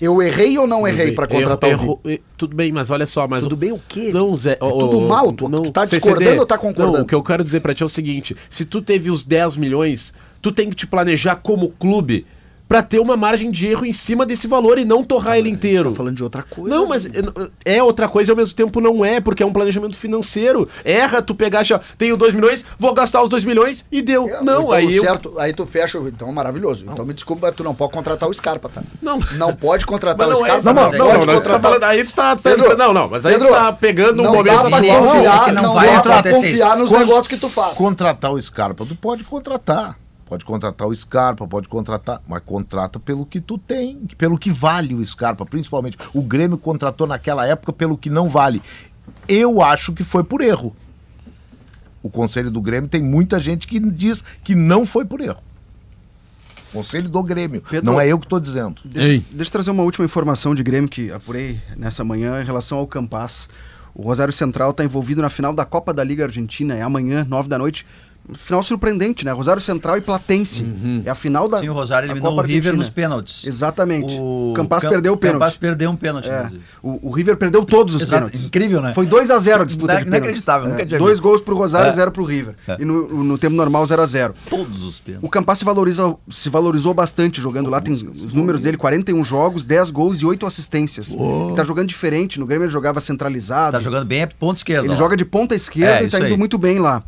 Eu 0.00 0.22
errei 0.22 0.56
ou 0.58 0.66
não 0.66 0.86
errei 0.86 1.12
para 1.12 1.26
contratar 1.26 1.70
Erro- 1.70 2.00
o 2.04 2.08
erro- 2.08 2.20
Tudo 2.36 2.54
bem, 2.54 2.70
mas 2.72 2.88
olha 2.90 3.06
só, 3.06 3.26
mas 3.26 3.42
Tudo 3.42 3.56
bem 3.56 3.72
o 3.72 3.80
quê? 3.88 4.10
Não, 4.12 4.36
Zé. 4.36 4.52
É 4.52 4.56
tudo 4.56 5.00
mal? 5.00 5.32
Tu- 5.32 5.48
tu 5.48 5.72
tá 5.72 5.84
discordando 5.84 6.40
ou 6.40 6.46
tá 6.46 6.56
concordando? 6.56 6.98
Não, 6.98 7.04
o 7.04 7.06
que 7.06 7.14
eu 7.14 7.22
quero 7.22 7.42
dizer 7.42 7.60
pra 7.60 7.74
ti 7.74 7.82
é 7.82 7.86
o 7.86 7.88
seguinte: 7.88 8.36
se 8.48 8.64
tu 8.64 8.80
teve 8.80 9.10
os 9.10 9.24
10 9.24 9.56
milhões 9.56 10.14
tu 10.40 10.52
tem 10.52 10.70
que 10.70 10.76
te 10.76 10.86
planejar 10.86 11.36
como 11.36 11.70
clube 11.70 12.24
pra 12.68 12.82
ter 12.82 12.98
uma 13.00 13.16
margem 13.16 13.50
de 13.50 13.66
erro 13.66 13.84
em 13.86 13.92
cima 13.92 14.26
desse 14.26 14.46
valor 14.46 14.78
e 14.78 14.84
não 14.84 15.02
torrar 15.02 15.38
ele 15.38 15.48
inteiro. 15.48 15.90
Tá 15.90 15.96
falando 15.96 16.16
de 16.16 16.22
outra 16.22 16.42
coisa. 16.42 16.76
Não, 16.76 16.86
mas 16.86 17.08
é 17.64 17.82
outra 17.82 18.08
coisa 18.08 18.30
e 18.30 18.32
ao 18.32 18.36
mesmo 18.36 18.54
tempo 18.54 18.80
não 18.80 19.04
é, 19.04 19.20
porque 19.20 19.42
é 19.42 19.46
um 19.46 19.52
planejamento 19.52 19.96
financeiro. 19.96 20.68
Erra, 20.84 21.22
tu 21.22 21.34
pegar, 21.34 21.62
já 21.62 21.80
tenho 21.96 22.16
2 22.16 22.34
milhões, 22.34 22.64
vou 22.78 22.92
gastar 22.92 23.22
os 23.22 23.28
2 23.28 23.44
milhões 23.44 23.86
e 23.90 24.02
deu. 24.02 24.28
É, 24.28 24.42
não, 24.42 24.62
então, 24.64 24.72
aí 24.72 24.96
eu. 24.96 25.02
certo, 25.02 25.34
aí 25.38 25.52
tu 25.54 25.64
fecha, 25.66 25.98
então 25.98 26.30
maravilhoso. 26.32 26.84
Então 26.88 27.06
me 27.06 27.14
desculpa, 27.14 27.50
tu 27.52 27.64
não 27.64 27.74
pode 27.74 27.92
contratar 27.92 28.28
o 28.28 28.34
Scarpa, 28.34 28.68
tá? 28.68 28.82
Não. 29.00 29.18
Não 29.36 29.56
pode 29.56 29.86
contratar 29.86 30.28
Mas 30.28 30.38
o 30.38 30.40
não 30.40 30.46
é 30.46 30.50
Scarpa, 30.50 30.58
isso, 30.58 30.74
não, 30.74 30.74
não, 30.74 30.90
pode 30.90 30.98
não, 30.98 31.08
não, 31.08 31.20
tu 31.20 31.26
tá 31.26 31.34
contratar. 31.34 31.60
falando, 31.62 31.84
aí 31.84 32.04
tu 32.04 32.12
tá, 32.12 32.36
tá- 32.36 32.42
Pedro, 32.42 32.76
não, 32.76 32.92
não, 32.92 33.08
mas 33.08 33.24
aí 33.24 33.32
Pedro, 33.32 33.48
tu 33.48 33.54
tá 33.54 33.72
pegando 33.72 34.20
um 34.20 34.24
não 34.24 34.34
momento 34.34 34.54
dá 34.54 34.62
pra 34.68 34.80
confiar, 34.80 35.44
que 35.46 35.52
não 35.52 35.62
não, 35.62 35.74
vai 35.74 35.86
dá 35.94 36.00
pra 36.00 36.22
confiar 36.22 36.76
nos 36.76 36.90
negócios 36.90 37.28
que 37.28 37.36
tu 37.38 37.48
faz. 37.48 37.74
Contratar 37.74 38.30
o 38.32 38.40
Scarpa, 38.40 38.84
tu 38.84 38.94
pode 38.94 39.24
contratar. 39.24 39.96
Pode 40.28 40.44
contratar 40.44 40.86
o 40.86 40.94
Scarpa, 40.94 41.48
pode 41.48 41.68
contratar, 41.68 42.20
mas 42.28 42.42
contrata 42.44 43.00
pelo 43.00 43.24
que 43.24 43.40
tu 43.40 43.56
tem, 43.56 43.96
pelo 44.18 44.36
que 44.38 44.50
vale 44.50 44.94
o 44.94 45.04
Scarpa, 45.06 45.46
principalmente. 45.46 45.96
O 46.12 46.20
Grêmio 46.20 46.58
contratou 46.58 47.06
naquela 47.06 47.46
época 47.46 47.72
pelo 47.72 47.96
que 47.96 48.10
não 48.10 48.28
vale. 48.28 48.60
Eu 49.26 49.62
acho 49.62 49.92
que 49.94 50.04
foi 50.04 50.22
por 50.22 50.42
erro. 50.42 50.76
O 52.02 52.10
conselho 52.10 52.50
do 52.50 52.60
Grêmio 52.60 52.90
tem 52.90 53.02
muita 53.02 53.40
gente 53.40 53.66
que 53.66 53.80
diz 53.80 54.22
que 54.44 54.54
não 54.54 54.84
foi 54.84 55.04
por 55.06 55.20
erro. 55.22 55.42
Conselho 56.72 57.08
do 57.08 57.22
Grêmio, 57.22 57.62
Pedro- 57.62 57.90
não 57.90 57.98
é 57.98 58.06
eu 58.06 58.18
que 58.18 58.26
estou 58.26 58.38
dizendo. 58.38 58.82
Ei. 58.94 59.24
Deixa 59.30 59.48
eu 59.48 59.52
trazer 59.52 59.70
uma 59.70 59.82
última 59.82 60.04
informação 60.04 60.54
de 60.54 60.62
Grêmio 60.62 60.88
que 60.90 61.10
apurei 61.10 61.58
nessa 61.76 62.04
manhã 62.04 62.42
em 62.42 62.44
relação 62.44 62.76
ao 62.76 62.86
Campas. 62.86 63.48
O 63.94 64.02
Rosário 64.02 64.32
Central 64.32 64.70
está 64.72 64.84
envolvido 64.84 65.22
na 65.22 65.30
final 65.30 65.54
da 65.54 65.64
Copa 65.64 65.94
da 65.94 66.04
Liga 66.04 66.24
Argentina, 66.24 66.74
é 66.74 66.82
amanhã, 66.82 67.26
nove 67.28 67.48
da 67.48 67.56
noite. 67.56 67.86
Final 68.34 68.62
surpreendente, 68.62 69.24
né? 69.24 69.32
Rosário 69.32 69.60
Central 69.62 69.96
e 69.96 70.00
Platense. 70.02 70.66
É 71.04 71.10
a 71.10 71.14
final 71.14 71.48
da 71.48 71.60
Sim, 71.60 71.68
o 71.70 71.72
Rosário 71.72 72.06
eliminou 72.06 72.32
Copa 72.32 72.42
o 72.42 72.46
River 72.46 72.76
nos 72.76 72.90
pênaltis. 72.90 73.46
Exatamente. 73.46 74.16
O 74.20 74.52
Campas 74.54 74.82
Cam- 74.82 74.90
perdeu 74.90 75.14
o 75.14 75.16
pênalti. 75.16 75.38
Campas 75.40 75.56
perdeu 75.56 75.90
um 75.90 75.96
pênalti. 75.96 76.28
É, 76.28 76.50
o, 76.82 77.08
o 77.08 77.10
River 77.10 77.36
perdeu 77.36 77.64
todos 77.64 77.94
os 77.94 78.02
Exato, 78.02 78.14
pênaltis. 78.26 78.44
incrível, 78.44 78.82
né? 78.82 78.92
Foi 78.94 79.06
2 79.06 79.30
a 79.30 79.38
0 79.38 79.62
a 79.62 79.64
disputa 79.64 79.92
Ina- 79.92 79.98
de 80.00 80.04
pênaltis. 80.04 80.24
inacreditável, 80.26 80.68
nunca 80.68 80.82
É, 80.82 80.86
tinha 80.86 80.98
Dois 80.98 81.12
visto. 81.12 81.22
gols 81.22 81.40
pro 81.40 81.56
Rosário, 81.56 81.88
É. 81.88 81.92
zero 81.92 82.12
pro 82.12 82.24
River. 82.24 82.54
É. 82.66 82.76
E 82.80 82.84
no, 82.84 83.24
no 83.24 83.38
tempo 83.38 83.56
normal, 83.56 83.86
0 83.86 84.02
a 84.02 84.06
0 84.06 84.34
Todos 84.50 84.82
os 84.82 85.00
pênaltis. 85.00 85.26
O 85.26 85.30
Campas 85.30 85.58
se, 85.58 85.64
valoriza, 85.64 86.14
se 86.28 86.50
valorizou 86.50 86.92
bastante 86.92 87.40
jogando 87.40 87.70
lá. 87.70 87.80
Tem 87.80 87.94
os 87.94 88.34
números 88.34 88.62
dele: 88.62 88.76
41 88.76 89.24
jogos, 89.24 89.64
10 89.64 89.90
gols 89.90 90.20
e 90.20 90.26
8 90.26 90.44
assistências. 90.46 91.12
Ele 91.12 91.54
tá 91.56 91.64
jogando 91.64 91.88
diferente. 91.88 92.38
No 92.38 92.44
Grêmio 92.46 92.64
ele 92.66 92.72
jogava 92.72 93.00
centralizado. 93.00 93.72
Tá 93.72 93.78
jogando 93.78 94.04
bem 94.06 94.20
é 94.20 94.26
ponto 94.26 94.58
esquerdo. 94.58 94.84
Ele 94.84 94.92
ó. 94.92 94.96
joga 94.96 95.16
de 95.16 95.24
ponta 95.24 95.54
esquerda 95.54 96.02
É, 96.02 96.04
e 96.04 96.08
tá 96.08 96.18
indo 96.18 96.26
aí. 96.26 96.36
muito 96.36 96.58
bem 96.58 96.78
lá. 96.78 97.02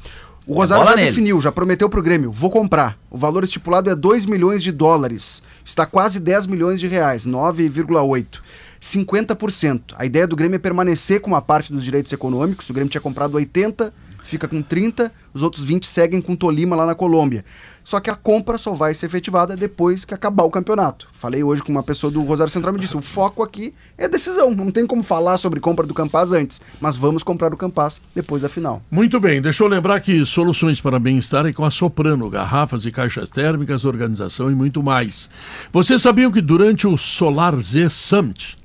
O 0.51 0.52
Rosário 0.52 0.82
bola 0.82 0.97
já 0.97 1.01
nele. 1.01 1.10
definiu, 1.10 1.40
já 1.40 1.52
prometeu 1.52 1.89
pro 1.89 2.02
Grêmio, 2.02 2.32
vou 2.32 2.51
comprar. 2.51 2.98
O 3.09 3.16
valor 3.16 3.44
estipulado 3.44 3.89
é 3.89 3.94
2 3.94 4.27
milhões 4.27 4.64
de 4.64 4.72
dólares. 4.72 5.44
Está 5.64 5.86
quase 5.86 6.18
10 6.18 6.48
milhões 6.48 6.81
de 6.81 6.89
reais, 6.89 7.24
9,8. 7.24 8.40
50%. 8.82 9.94
A 9.97 10.05
ideia 10.05 10.27
do 10.27 10.35
Grêmio 10.35 10.56
é 10.56 10.59
permanecer 10.59 11.20
com 11.20 11.28
uma 11.28 11.40
parte 11.40 11.72
dos 11.72 11.85
direitos 11.85 12.12
econômicos. 12.12 12.68
O 12.68 12.72
Grêmio 12.72 12.90
tinha 12.90 13.01
comprado 13.01 13.36
80, 13.36 13.94
fica 14.24 14.48
com 14.48 14.60
30, 14.60 15.12
os 15.32 15.44
outros 15.44 15.62
20 15.62 15.86
seguem 15.86 16.20
com 16.20 16.35
Tolima 16.35 16.74
lá 16.74 16.85
na 16.85 16.97
Colômbia. 16.97 17.44
Só 17.85 18.01
que 18.01 18.11
a 18.11 18.15
compra 18.15 18.59
só 18.59 18.73
vai 18.73 18.94
ser 18.94 19.07
efetivada 19.07 19.57
depois 19.57 20.05
que 20.05 20.15
acabar 20.15 20.44
o 20.44 20.51
campeonato. 20.51 21.09
Falei 21.12 21.43
hoje 21.43 21.62
com 21.62 21.73
uma 21.73 21.82
pessoa 21.82 22.11
do 22.11 22.23
Rosário 22.23 22.52
Central 22.52 22.74
me 22.74 22.81
disse: 22.81 22.97
o 22.97 23.01
foco 23.01 23.43
aqui 23.43 23.74
é 23.97 24.09
decisão. 24.09 24.51
Não 24.55 24.70
tem 24.70 24.86
como 24.86 25.02
falar 25.02 25.36
sobre 25.36 25.61
compra 25.61 25.86
do 25.86 25.94
Campaz 25.94 26.32
antes, 26.32 26.61
mas 26.81 26.97
vamos 26.97 27.23
comprar 27.23 27.52
o 27.52 27.57
Campaz 27.57 28.01
depois 28.15 28.43
da 28.43 28.48
final. 28.48 28.82
Muito 28.90 29.19
bem, 29.19 29.40
deixa 29.40 29.65
eu 29.65 29.69
lembrar 29.69 30.01
que 30.01 30.24
soluções 30.24 30.81
para 30.81 30.98
bem-estar 30.98 31.47
é 31.47 31.52
com 31.52 31.65
a 31.65 31.70
Soprano, 31.70 32.28
garrafas 32.28 32.85
e 32.86 32.93
caixas 32.93 33.31
térmicas, 33.31 33.85
organização 33.85 34.51
e 34.51 34.55
muito 34.55 34.82
mais. 34.82 35.31
Vocês 35.73 36.02
sabiam 36.02 36.31
que 36.31 36.40
durante 36.40 36.86
o 36.86 36.97
Solar 36.97 37.55
Z 37.61 37.90
Summit 37.90 38.61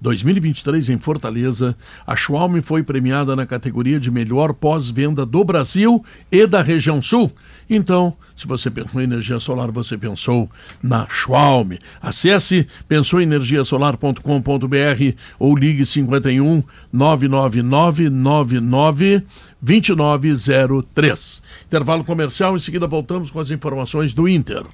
2023 0.00 0.88
em 0.88 0.98
Fortaleza, 0.98 1.76
a 2.06 2.16
Schwalm 2.16 2.60
foi 2.62 2.82
premiada 2.82 3.36
na 3.36 3.44
categoria 3.44 4.00
de 4.00 4.10
melhor 4.10 4.54
pós-venda 4.54 5.26
do 5.26 5.44
Brasil 5.44 6.02
e 6.32 6.46
da 6.46 6.62
região 6.62 7.02
sul? 7.02 7.30
Então, 7.72 8.16
se 8.34 8.48
você 8.48 8.68
pensou 8.68 9.00
em 9.00 9.04
energia 9.04 9.38
solar, 9.38 9.70
você 9.70 9.96
pensou 9.96 10.50
na 10.82 11.06
Schwalm. 11.08 11.74
Acesse 12.02 12.66
pensouenergiasolar.com.br 12.88 15.16
ou 15.38 15.54
ligue 15.54 15.86
51 15.86 16.64
999 16.92 18.10
99 18.10 19.22
2903. 19.62 21.42
Intervalo 21.66 22.02
comercial, 22.02 22.56
em 22.56 22.60
seguida 22.60 22.88
voltamos 22.88 23.30
com 23.30 23.38
as 23.38 23.52
informações 23.52 24.12
do 24.12 24.28
Inter. 24.28 24.64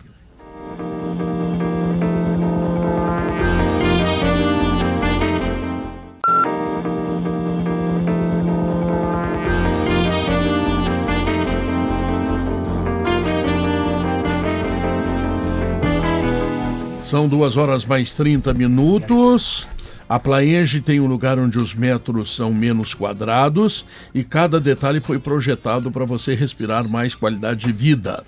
São 17.06 17.28
duas 17.28 17.56
horas 17.56 17.84
mais 17.84 18.12
30 18.14 18.52
minutos. 18.52 19.64
A 20.08 20.18
Plaenge 20.18 20.80
tem 20.80 20.98
um 20.98 21.06
lugar 21.06 21.38
onde 21.38 21.56
os 21.56 21.72
metros 21.72 22.34
são 22.34 22.52
menos 22.52 22.94
quadrados 22.94 23.86
e 24.12 24.24
cada 24.24 24.58
detalhe 24.58 24.98
foi 24.98 25.16
projetado 25.20 25.88
para 25.92 26.04
você 26.04 26.34
respirar 26.34 26.88
mais 26.88 27.14
qualidade 27.14 27.64
de 27.64 27.70
vida. 27.70 28.24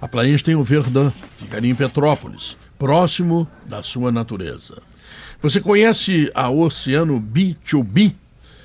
A 0.00 0.08
Plaenge 0.08 0.42
tem 0.42 0.54
o 0.54 0.64
Verdão, 0.64 1.12
ficaria 1.36 1.70
em 1.70 1.74
Petrópolis, 1.74 2.56
próximo 2.78 3.46
da 3.66 3.82
sua 3.82 4.10
natureza. 4.10 4.80
Você 5.42 5.60
conhece 5.60 6.32
a 6.34 6.48
Oceano 6.48 7.20
B2B? 7.20 8.14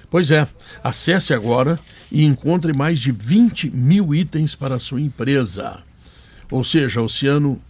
Pois 0.10 0.32
é, 0.32 0.48
acesse 0.82 1.34
agora 1.34 1.78
e 2.10 2.24
encontre 2.24 2.72
mais 2.72 2.98
de 2.98 3.12
20 3.12 3.72
mil 3.72 4.16
itens 4.16 4.56
para 4.56 4.76
a 4.76 4.80
sua 4.80 5.02
empresa. 5.02 5.84
Ou 6.50 6.64
seja, 6.64 7.02
Oceano 7.02 7.62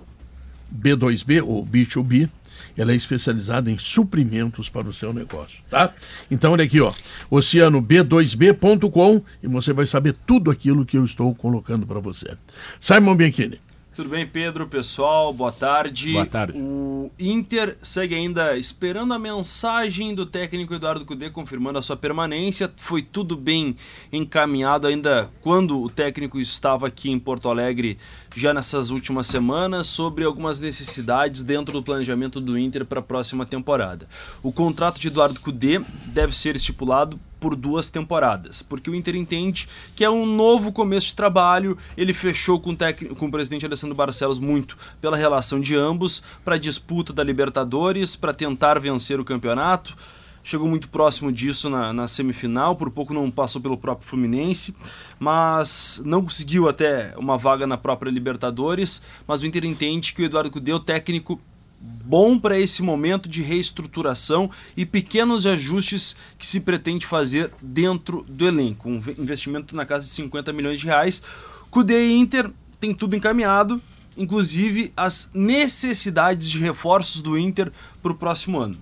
B2B 0.74 1.44
ou 1.46 1.66
B2B, 1.66 2.30
ela 2.78 2.92
é 2.92 2.96
especializada 2.96 3.72
em 3.72 3.78
suprimentos 3.78 4.70
para 4.70 4.88
o 4.88 4.94
seu 4.94 5.14
negócio, 5.14 5.64
tá? 5.70 5.94
Então 6.30 6.54
olha 6.54 6.64
aqui, 6.64 6.80
ó, 6.82 6.94
oceanob2b.com 7.32 9.22
e 9.42 9.48
você 9.48 9.74
vai 9.74 9.86
saber 9.86 10.16
tudo 10.26 10.52
aquilo 10.52 10.86
que 10.86 10.98
eu 10.98 11.06
estou 11.06 11.34
colocando 11.36 11.86
para 11.86 12.00
você. 12.00 12.38
Simon 12.80 13.16
Bianchini. 13.16 13.60
Tudo 14.00 14.12
bem, 14.12 14.26
Pedro, 14.26 14.66
pessoal? 14.66 15.34
Boa 15.34 15.52
tarde. 15.52 16.14
Boa 16.14 16.26
tarde. 16.26 16.58
O 16.58 17.12
Inter 17.20 17.78
segue 17.84 18.16
ainda 18.16 18.56
esperando 18.56 19.14
a 19.14 19.20
mensagem 19.20 20.16
do 20.16 20.26
técnico 20.26 20.74
Eduardo 20.74 21.04
Cudê 21.04 21.30
confirmando 21.30 21.80
a 21.80 21.82
sua 21.82 21.98
permanência. 21.98 22.72
Foi 22.78 23.02
tudo 23.02 23.36
bem 23.36 23.76
encaminhado 24.10 24.88
ainda 24.88 25.30
quando 25.42 25.84
o 25.84 25.90
técnico 25.90 26.40
estava 26.40 26.88
aqui 26.88 27.12
em 27.12 27.20
Porto 27.20 27.50
Alegre 27.50 27.98
já 28.34 28.54
nessas 28.54 28.90
últimas 28.90 29.28
semanas 29.28 29.88
sobre 29.88 30.24
algumas 30.24 30.62
necessidades 30.62 31.44
dentro 31.44 31.74
do 31.74 31.84
planejamento 31.84 32.40
do 32.40 32.58
Inter 32.58 32.86
para 32.86 33.02
a 33.02 33.04
próxima 33.04 33.46
temporada. 33.46 34.08
O 34.42 34.50
contrato 34.50 34.98
de 34.98 35.10
Eduardo 35.10 35.42
Cudê 35.42 35.82
deve 36.06 36.34
ser 36.34 36.56
estipulado 36.56 37.20
por 37.40 37.56
duas 37.56 37.90
temporadas, 37.90 38.62
porque 38.62 38.90
o 38.90 38.96
Inter 38.96 39.16
entende 39.16 39.68
que 39.96 40.04
é 40.04 40.10
um 40.10 40.26
novo 40.26 40.72
começo 40.72 41.08
de 41.08 41.16
trabalho. 41.16 41.78
Ele 41.96 42.14
fechou 42.14 42.60
com 42.60 42.72
o, 42.72 43.16
com 43.16 43.26
o 43.28 43.32
presidente 43.32 43.66
Alessandro 43.66 43.96
Barcelos 43.96 44.40
muito 44.40 44.78
pela 45.02 45.18
relação 45.18 45.60
de 45.60 45.76
ambos 45.76 46.22
para 46.44 46.56
a 46.56 46.60
disputa 46.60 47.14
da 47.14 47.24
Libertadores, 47.24 48.16
para 48.16 48.34
tentar 48.34 48.80
vencer 48.80 49.20
o 49.20 49.26
campeonato. 49.26 49.96
Chegou 50.42 50.68
muito 50.68 50.90
próximo 50.90 51.32
disso 51.32 51.70
na, 51.70 51.92
na, 51.92 52.08
semifinal, 52.08 52.76
por 52.76 52.90
pouco 52.90 53.14
não 53.14 53.30
passou 53.30 53.62
pelo 53.62 53.78
próprio 53.78 54.08
Fluminense, 54.08 54.76
mas 55.20 56.02
não 56.06 56.24
conseguiu 56.24 56.70
até 56.70 57.14
uma 57.18 57.38
vaga 57.38 57.68
na 57.68 57.78
própria 57.78 58.10
Libertadores. 58.10 59.02
Mas 59.28 59.42
o 59.42 59.46
Inter 59.46 59.66
entende 59.66 60.14
que 60.14 60.22
o 60.22 60.26
Eduardo 60.26 60.50
Cudê 60.50 60.72
é 60.72 60.80
técnico 60.80 61.40
bom 61.80 62.38
para 62.38 62.60
esse 62.60 62.82
momento 62.82 63.30
de 63.30 63.42
reestruturação 63.42 64.50
e 64.76 64.86
pequenos 64.86 65.46
ajustes 65.46 66.16
que 66.38 66.46
se 66.46 66.60
pretende 66.60 67.06
fazer 67.06 67.52
dentro 67.62 68.26
do 68.28 68.48
elenco. 68.48 68.90
Um 68.90 68.96
investimento 69.18 69.76
na 69.76 69.86
casa 69.86 70.06
de 70.06 70.12
50 70.12 70.52
milhões 70.52 70.80
de 70.80 70.86
reais. 70.86 71.22
Cudê 71.70 72.08
e 72.08 72.18
Inter 72.18 72.52
tem 72.80 72.94
tudo 72.94 73.16
encaminhado, 73.16 73.82
inclusive 74.18 74.92
as 74.98 75.30
necessidades 75.34 76.50
de 76.50 76.60
reforços 76.60 77.22
do 77.22 77.38
Inter 77.38 77.72
para 78.02 78.12
o 78.12 78.16
próximo 78.16 78.60
ano. 78.60 78.78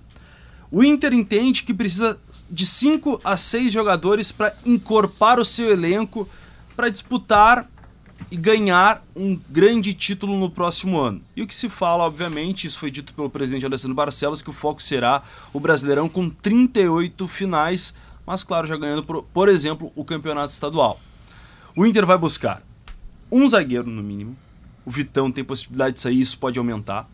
O 0.70 0.84
Inter 0.84 1.12
entende 1.14 1.62
que 1.62 1.72
precisa 1.72 2.18
de 2.50 2.66
5 2.66 3.20
a 3.24 3.36
6 3.36 3.72
jogadores 3.72 4.30
para 4.32 4.54
incorporar 4.66 5.38
o 5.38 5.44
seu 5.44 5.70
elenco 5.70 6.28
para 6.76 6.90
disputar 6.90 7.68
e 8.30 8.36
ganhar 8.36 9.02
um 9.14 9.38
grande 9.48 9.94
título 9.94 10.38
no 10.38 10.50
próximo 10.50 10.98
ano. 11.00 11.22
E 11.34 11.42
o 11.42 11.46
que 11.46 11.54
se 11.54 11.68
fala, 11.68 12.04
obviamente, 12.04 12.66
isso 12.66 12.78
foi 12.78 12.90
dito 12.90 13.14
pelo 13.14 13.30
presidente 13.30 13.64
Alessandro 13.64 13.94
Barcelos, 13.94 14.42
que 14.42 14.50
o 14.50 14.52
foco 14.52 14.82
será 14.82 15.22
o 15.52 15.60
Brasileirão 15.60 16.08
com 16.08 16.28
38 16.28 17.26
finais, 17.28 17.94
mas 18.26 18.44
claro, 18.44 18.66
já 18.66 18.76
ganhando, 18.76 19.02
por, 19.02 19.22
por 19.22 19.48
exemplo, 19.48 19.92
o 19.94 20.04
campeonato 20.04 20.52
estadual. 20.52 21.00
O 21.74 21.86
Inter 21.86 22.04
vai 22.04 22.18
buscar 22.18 22.62
um 23.30 23.48
zagueiro 23.48 23.88
no 23.88 24.02
mínimo, 24.02 24.36
o 24.84 24.90
Vitão 24.90 25.30
tem 25.30 25.44
possibilidade 25.44 25.96
de 25.96 26.00
sair, 26.00 26.20
isso 26.20 26.38
pode 26.38 26.58
aumentar. 26.58 27.08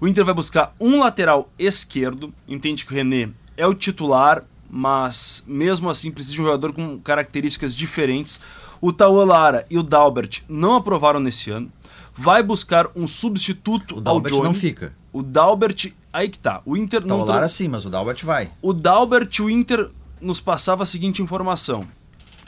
O 0.00 0.08
Inter 0.08 0.24
vai 0.24 0.34
buscar 0.34 0.74
um 0.80 0.98
lateral 0.98 1.50
esquerdo, 1.58 2.34
entende 2.48 2.84
que 2.84 2.92
o 2.92 2.94
René 2.94 3.30
é 3.56 3.66
o 3.66 3.74
titular, 3.74 4.44
mas 4.68 5.44
mesmo 5.46 5.88
assim 5.88 6.10
precisa 6.10 6.34
de 6.34 6.42
um 6.42 6.44
jogador 6.44 6.72
com 6.72 6.98
características 6.98 7.76
diferentes. 7.76 8.40
O 8.86 8.92
Tauan 8.92 9.24
Lara 9.24 9.64
e 9.70 9.78
o 9.78 9.82
Dalbert 9.82 10.42
não 10.46 10.74
aprovaram 10.74 11.18
nesse 11.18 11.50
ano. 11.50 11.72
Vai 12.14 12.42
buscar 12.42 12.86
um 12.94 13.06
substituto 13.06 13.94
O 13.94 13.96
ao 13.96 14.02
Dalbert 14.02 14.34
Johnny. 14.34 14.44
não 14.44 14.52
fica. 14.52 14.92
O 15.10 15.22
Dalbert, 15.22 15.94
aí 16.12 16.28
que 16.28 16.38
tá. 16.38 16.60
O 16.66 16.76
Inter 16.76 17.00
não 17.06 17.22
o 17.22 17.24
Lara 17.24 17.48
sim, 17.48 17.66
mas 17.66 17.86
o 17.86 17.88
Dalbert 17.88 18.22
vai. 18.22 18.50
o 18.60 18.74
Dalbert, 18.74 19.40
o 19.40 19.48
Inter 19.48 19.90
nos 20.20 20.38
passava 20.38 20.82
a 20.82 20.86
seguinte 20.86 21.22
informação: 21.22 21.82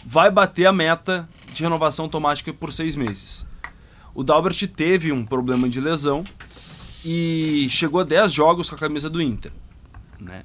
vai 0.04 0.30
bater 0.30 0.66
a 0.66 0.72
meta 0.74 1.26
de 1.54 1.62
renovação 1.62 2.04
automática 2.04 2.52
por 2.52 2.70
seis 2.70 2.94
meses. 2.94 3.46
O 4.14 4.22
Dalbert 4.22 4.62
teve 4.68 5.12
um 5.12 5.24
problema 5.24 5.66
de 5.70 5.80
lesão 5.80 6.22
e 7.02 7.66
chegou 7.70 8.00
a 8.02 8.04
10 8.04 8.30
jogos 8.30 8.68
com 8.68 8.76
a 8.76 8.78
camisa 8.78 9.08
do 9.08 9.22
Inter. 9.22 9.52
Né? 10.20 10.44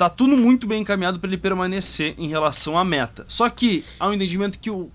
Tá 0.00 0.08
tudo 0.08 0.34
muito 0.34 0.66
bem 0.66 0.80
encaminhado 0.80 1.20
para 1.20 1.28
ele 1.28 1.36
permanecer 1.36 2.14
em 2.16 2.26
relação 2.26 2.78
à 2.78 2.82
meta. 2.82 3.26
Só 3.28 3.50
que 3.50 3.84
há 3.98 4.08
um 4.08 4.14
entendimento 4.14 4.58
que 4.58 4.70
o, 4.70 4.90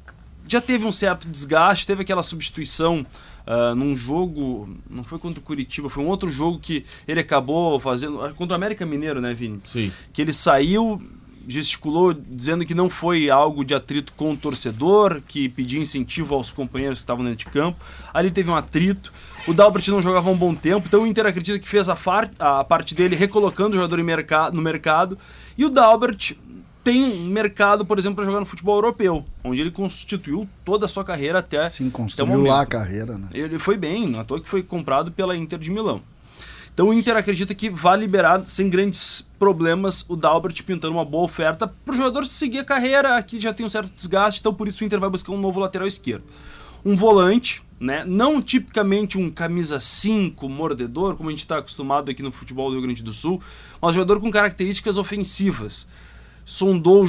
já 0.48 0.60
teve 0.60 0.84
um 0.84 0.92
certo 0.92 1.30
desgaste, 1.30 1.86
teve 1.86 2.02
aquela 2.02 2.24
substituição 2.24 3.06
ah, 3.46 3.76
num 3.76 3.96
jogo, 3.96 4.68
não 4.90 5.04
foi 5.04 5.20
contra 5.20 5.40
o 5.40 5.44
Curitiba, 5.44 5.92
foi 5.92 6.04
um 6.04 6.08
outro 6.08 6.32
jogo 6.32 6.58
que 6.58 6.84
ele 7.08 7.20
acabou 7.20 7.80
fazendo, 7.80 8.20
ah, 8.20 8.34
contra 8.34 8.54
o 8.54 8.56
América 8.56 8.84
Mineiro, 8.84 9.22
né, 9.22 9.32
Vini? 9.32 9.62
Sim. 9.68 9.92
que 10.12 10.24
ele 10.24 10.34
saiu, 10.34 11.00
gesticulou, 11.48 12.12
dizendo 12.12 12.66
que 12.66 12.74
não 12.74 12.90
foi 12.90 13.30
algo 13.30 13.64
de 13.64 13.76
atrito 13.76 14.12
com 14.18 14.32
o 14.32 14.36
torcedor, 14.36 15.22
que 15.28 15.48
pedia 15.48 15.80
incentivo 15.80 16.34
aos 16.34 16.50
companheiros 16.50 16.98
que 16.98 17.04
estavam 17.04 17.24
dentro 17.24 17.46
de 17.46 17.52
campo. 17.52 17.78
Ali 18.12 18.32
teve 18.32 18.50
um 18.50 18.56
atrito. 18.56 19.14
O 19.48 19.54
Dalbert 19.54 19.88
não 19.90 20.02
jogava 20.02 20.30
um 20.30 20.36
bom 20.36 20.56
tempo, 20.56 20.88
então 20.88 21.04
o 21.04 21.08
Inter 21.08 21.28
acredita 21.28 21.60
que 21.60 21.68
fez 21.68 21.88
a, 21.88 21.96
far- 21.96 22.32
a 22.40 22.64
parte 22.64 22.96
dele 22.96 23.16
recolocando 23.16 23.72
o 23.72 23.74
jogador 23.76 24.02
merca- 24.04 24.50
no 24.52 24.62
mercado. 24.62 25.18
E 25.56 25.64
o 25.64 25.70
Dalbert 25.70 26.34
tem 26.84 27.20
mercado, 27.28 27.86
por 27.86 28.00
exemplo, 28.00 28.16
para 28.18 28.26
jogar 28.26 28.40
no 28.40 28.46
futebol 28.46 28.76
europeu, 28.76 29.24
onde 29.44 29.62
ele 29.62 29.70
constituiu 29.72 30.48
toda 30.64 30.86
a 30.86 30.90
sua 30.90 31.04
carreira 31.04 31.40
até, 31.40 31.68
Sim, 31.70 31.86
até 31.88 31.96
construiu 31.98 32.34
momento. 32.38 32.50
lá 32.52 32.62
a 32.62 32.66
carreira, 32.66 33.18
né? 33.18 33.28
Ele 33.34 33.60
foi 33.60 33.78
bem, 33.78 34.08
não 34.08 34.20
à 34.20 34.24
toa 34.24 34.42
que 34.42 34.50
foi 34.50 34.64
comprado 34.64 35.12
pela 35.12 35.36
Inter 35.36 35.60
de 35.60 35.70
Milão. 35.70 36.02
Então 36.74 36.90
o 36.90 36.94
Inter 36.94 37.16
acredita 37.16 37.56
que 37.56 37.70
vai 37.70 37.98
liberar 37.98 38.42
sem 38.46 38.70
grandes 38.70 39.26
problemas 39.40 40.04
o 40.10 40.16
Dalbert 40.16 40.62
pintando 40.64 40.94
uma 40.94 41.06
boa 41.06 41.24
oferta 41.24 41.68
para 41.68 41.94
o 41.94 41.96
jogador 41.98 42.26
seguir 42.26 42.60
a 42.60 42.66
carreira. 42.66 43.16
Aqui 43.16 43.40
já 43.40 43.54
tem 43.54 43.66
um 43.66 43.70
certo 43.70 43.92
desgaste, 43.96 44.40
então 44.42 44.54
por 44.54 44.68
isso 44.68 44.84
o 44.84 44.86
Inter 44.86 45.00
vai 45.00 45.10
buscar 45.10 45.32
um 45.32 45.40
novo 45.40 45.60
lateral 45.60 45.88
esquerdo. 45.88 46.24
Um 46.86 46.96
volante, 46.96 47.64
né? 47.80 48.06
não 48.06 48.42
tipicamente 48.42 49.18
um 49.18 49.30
camisa 49.32 49.80
5, 49.80 50.48
mordedor, 50.48 51.16
como 51.16 51.30
a 51.30 51.32
gente 51.32 51.42
está 51.42 51.58
acostumado 51.58 52.12
aqui 52.12 52.22
no 52.22 52.32
futebol 52.32 52.70
do 52.70 52.74
Rio 52.76 52.84
Grande 52.84 53.02
do 53.04 53.12
Sul, 53.12 53.42
mas 53.82 53.92
um 53.92 53.94
jogador 53.96 54.20
com 54.22 54.30
características 54.30 54.96
ofensivas 54.98 55.88
sondou, 56.46 57.08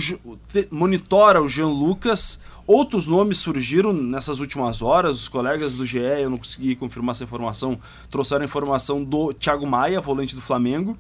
monitora 0.70 1.42
o 1.42 1.48
Jean 1.48 1.68
Lucas. 1.68 2.40
Outros 2.66 3.06
nomes 3.06 3.38
surgiram 3.38 3.92
nessas 3.92 4.40
últimas 4.40 4.82
horas. 4.82 5.20
Os 5.20 5.28
colegas 5.28 5.72
do 5.72 5.84
GE, 5.86 5.98
eu 5.98 6.30
não 6.30 6.38
consegui 6.38 6.74
confirmar 6.74 7.12
essa 7.14 7.22
informação, 7.22 7.78
trouxeram 8.10 8.42
a 8.42 8.46
informação 8.46 9.04
do 9.04 9.32
Thiago 9.32 9.66
Maia, 9.66 10.00
volante 10.00 10.34
do 10.34 10.40
Flamengo. 10.40 10.96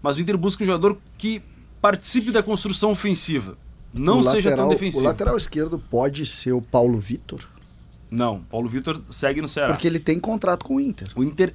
Mas 0.00 0.16
o 0.16 0.22
Inter 0.22 0.38
busca 0.38 0.62
um 0.62 0.66
jogador 0.66 0.96
que 1.18 1.42
participe 1.82 2.30
da 2.30 2.42
construção 2.42 2.92
ofensiva. 2.92 3.58
Não 3.92 4.20
O 4.20 4.22
seja 4.22 4.50
tão 4.50 4.66
lateral- 4.66 4.68
defensivo. 4.70 5.02
O 5.02 5.06
lateral 5.06 5.36
esquerdo 5.36 5.78
pode 5.90 6.24
ser 6.24 6.52
o 6.52 6.62
Paulo 6.62 6.98
Vitor, 6.98 7.40
Não, 8.10 8.40
Paulo 8.50 8.68
Vitor 8.68 9.00
segue 9.10 9.40
no 9.40 9.48
Ceará. 9.48 9.72
porque 9.72 9.86
ele 9.86 9.98
tem 10.00 10.18
contrato 10.18 10.64
com 10.64 10.76
o 10.76 10.80
Inter. 10.80 11.08
O 11.14 11.22
Inter 11.22 11.54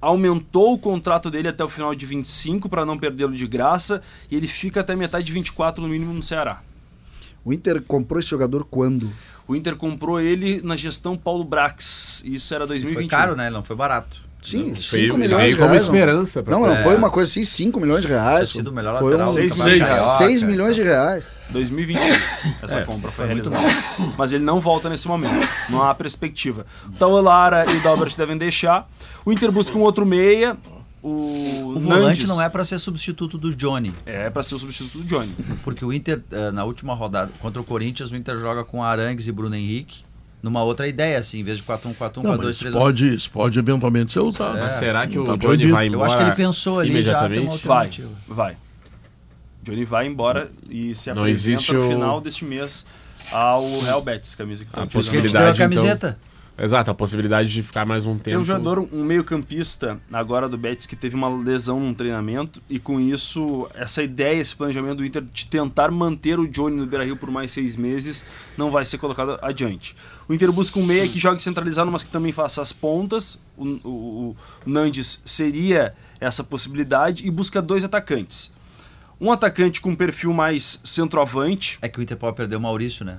aumentou 0.00 0.74
o 0.74 0.78
contrato 0.78 1.30
dele 1.30 1.48
até 1.48 1.64
o 1.64 1.68
final 1.68 1.94
de 1.94 2.04
25 2.04 2.68
para 2.68 2.84
não 2.84 2.98
perdê-lo 2.98 3.34
de 3.34 3.46
graça 3.46 4.02
e 4.30 4.36
ele 4.36 4.46
fica 4.46 4.80
até 4.80 4.94
metade 4.94 5.24
de 5.24 5.32
24 5.32 5.82
no 5.82 5.88
mínimo 5.88 6.12
no 6.12 6.22
Ceará. 6.22 6.62
O 7.44 7.52
Inter 7.52 7.82
comprou 7.82 8.20
esse 8.20 8.28
jogador 8.28 8.64
quando? 8.64 9.10
O 9.46 9.54
Inter 9.54 9.76
comprou 9.76 10.20
ele 10.20 10.60
na 10.62 10.76
gestão 10.76 11.16
Paulo 11.16 11.44
Brax. 11.44 12.22
Isso 12.24 12.54
era 12.54 12.66
2021. 12.66 13.08
Foi 13.08 13.08
caro, 13.08 13.36
né? 13.36 13.50
Não 13.50 13.62
foi 13.62 13.76
barato. 13.76 14.23
Sim, 14.44 14.74
5 14.74 14.90
Veio, 14.92 15.04
ele 15.04 15.12
milhões 15.16 15.42
veio 15.42 15.54
de 15.54 15.56
como 15.56 15.70
reais. 15.70 15.88
não- 15.88 15.94
esperança. 15.94 16.42
pra- 16.42 16.54
Não, 16.54 16.66
não 16.66 16.74
É. 16.76 16.82
foi 16.82 16.94
uma 16.96 17.10
coisa 17.10 17.30
assim, 17.30 17.44
5 17.44 17.80
milhões 17.80 18.02
de 18.02 18.08
reais. 18.08 18.54
O 18.54 18.72
melhor 18.72 18.98
foi 18.98 19.04
lateral 19.12 19.28
um, 19.28 19.30
do 19.30 19.34
Seis 19.34 19.52
Campeonato 19.52 19.72
milhões. 19.74 19.90
Carioca. 19.90 20.18
6 20.18 20.42
milhões 20.42 20.74
de 20.74 20.82
reais. 20.82 21.32
2021. 21.48 22.02
Essa 22.62 22.78
É, 22.80 22.84
compra 22.84 23.10
foi 23.10 23.26
realizada. 23.26 23.56
Mas 24.18 24.32
ele 24.32 24.44
não 24.44 24.60
volta 24.60 24.90
nesse 24.90 25.08
momento. 25.08 25.48
Não 25.70 25.82
há 25.82 25.94
perspectiva. 25.94 26.66
Então 26.88 27.12
o 27.12 27.20
Lara 27.22 27.64
e 27.72 27.76
o 27.76 27.80
Dalbert 27.82 28.14
devem 28.16 28.36
deixar. 28.36 28.86
O 29.24 29.32
Inter 29.32 29.50
busca 29.50 29.76
um 29.78 29.80
outro 29.80 30.04
meia. 30.04 30.56
O, 31.02 31.08
O 31.76 31.78
volante 31.80 32.04
Nandes. 32.22 32.24
não 32.26 32.40
é 32.40 32.48
para 32.48 32.64
ser 32.64 32.78
substituto 32.78 33.36
do 33.36 33.54
Johnny. 33.54 33.92
É 34.06 34.30
para 34.30 34.42
ser 34.42 34.54
o 34.54 34.58
substituto 34.58 34.98
do 34.98 35.04
Johnny. 35.04 35.34
Porque 35.62 35.84
o 35.84 35.92
Inter, 35.92 36.22
eh, 36.32 36.50
na 36.50 36.64
última 36.64 36.94
rodada, 36.94 37.30
contra 37.40 37.60
o 37.60 37.64
Corinthians, 37.64 38.10
o 38.10 38.16
Inter 38.16 38.38
joga 38.38 38.64
com 38.64 38.82
Arangues 38.82 39.26
e 39.26 39.32
Bruno 39.32 39.54
Henrique. 39.54 40.02
Numa 40.44 40.62
outra 40.62 40.86
ideia, 40.86 41.18
assim, 41.18 41.40
em 41.40 41.42
vez 41.42 41.56
de 41.56 41.62
4-1-4-1, 41.64 42.22
Não, 42.22 42.36
mas 42.36 42.40
4-2-3-1. 42.40 42.50
isso 42.50 42.70
pode, 42.72 43.14
isso 43.14 43.30
pode 43.30 43.58
eventualmente 43.58 44.12
ser 44.12 44.20
usado. 44.20 44.58
Mas 44.58 44.74
será 44.74 45.06
que 45.06 45.16
Não 45.16 45.22
o 45.22 45.26
tá 45.26 45.32
Johnny 45.32 45.40
proibido. 45.46 45.72
vai 45.72 45.86
embora 45.86 46.00
Eu 46.02 46.04
acho 46.04 46.16
que 46.18 46.22
ele 46.22 46.32
pensou 46.36 46.80
ali 46.80 47.02
já 47.02 47.26
tem 47.28 47.38
uma 47.38 47.56
Vai, 47.56 47.76
alternativa. 47.86 48.10
vai. 48.28 48.56
Johnny 49.62 49.84
vai 49.86 50.06
embora 50.06 50.50
e 50.68 50.94
se 50.94 51.08
Não 51.14 51.22
apresenta 51.22 51.30
existe 51.52 51.72
no 51.72 51.86
o- 51.86 51.88
final 51.88 52.20
deste 52.20 52.44
mês 52.44 52.84
ao 53.32 53.80
Real 53.80 54.02
Betis, 54.02 54.34
camisa 54.34 54.66
que 54.66 54.70
tá 54.70 54.82
A 54.82 54.84
deu 54.84 54.88
a 54.90 54.92
possibilidade, 54.92 55.44
então, 55.44 55.56
camiseta. 55.56 56.18
Exato, 56.56 56.88
a 56.88 56.94
possibilidade 56.94 57.48
de 57.48 57.62
ficar 57.64 57.84
mais 57.84 58.06
um 58.06 58.12
tempo. 58.12 58.24
Tem 58.24 58.36
um 58.36 58.44
jogador, 58.44 58.78
um 58.92 59.02
meio-campista 59.02 60.00
agora 60.12 60.48
do 60.48 60.56
Betis 60.56 60.86
que 60.86 60.94
teve 60.94 61.16
uma 61.16 61.28
lesão 61.28 61.80
num 61.80 61.92
treinamento 61.92 62.62
e 62.70 62.78
com 62.78 63.00
isso, 63.00 63.68
essa 63.74 64.04
ideia, 64.04 64.40
esse 64.40 64.54
planejamento 64.54 64.98
do 64.98 65.04
Inter 65.04 65.22
de 65.22 65.46
tentar 65.46 65.90
manter 65.90 66.38
o 66.38 66.46
Johnny 66.46 66.76
no 66.76 66.86
Beira-Rio 66.86 67.16
por 67.16 67.28
mais 67.28 67.50
seis 67.50 67.74
meses 67.74 68.24
não 68.56 68.70
vai 68.70 68.84
ser 68.84 68.98
colocado 68.98 69.36
adiante. 69.42 69.96
O 70.28 70.34
Inter 70.34 70.52
busca 70.52 70.78
um 70.78 70.86
meia 70.86 71.08
que 71.08 71.18
jogue 71.18 71.42
centralizado, 71.42 71.90
mas 71.90 72.04
que 72.04 72.10
também 72.10 72.30
faça 72.30 72.62
as 72.62 72.72
pontas. 72.72 73.36
O, 73.56 73.66
o, 73.66 74.36
o 74.64 74.70
Nandes 74.70 75.22
seria 75.24 75.92
essa 76.20 76.44
possibilidade 76.44 77.26
e 77.26 77.30
busca 77.32 77.60
dois 77.60 77.82
atacantes. 77.82 78.52
Um 79.20 79.32
atacante 79.32 79.80
com 79.80 79.94
perfil 79.94 80.32
mais 80.32 80.80
centroavante 80.84 81.78
É 81.82 81.88
que 81.88 81.98
o 81.98 82.02
Inter 82.02 82.16
pode 82.16 82.36
perder 82.36 82.56
o 82.56 82.60
Maurício, 82.60 83.04
né? 83.04 83.18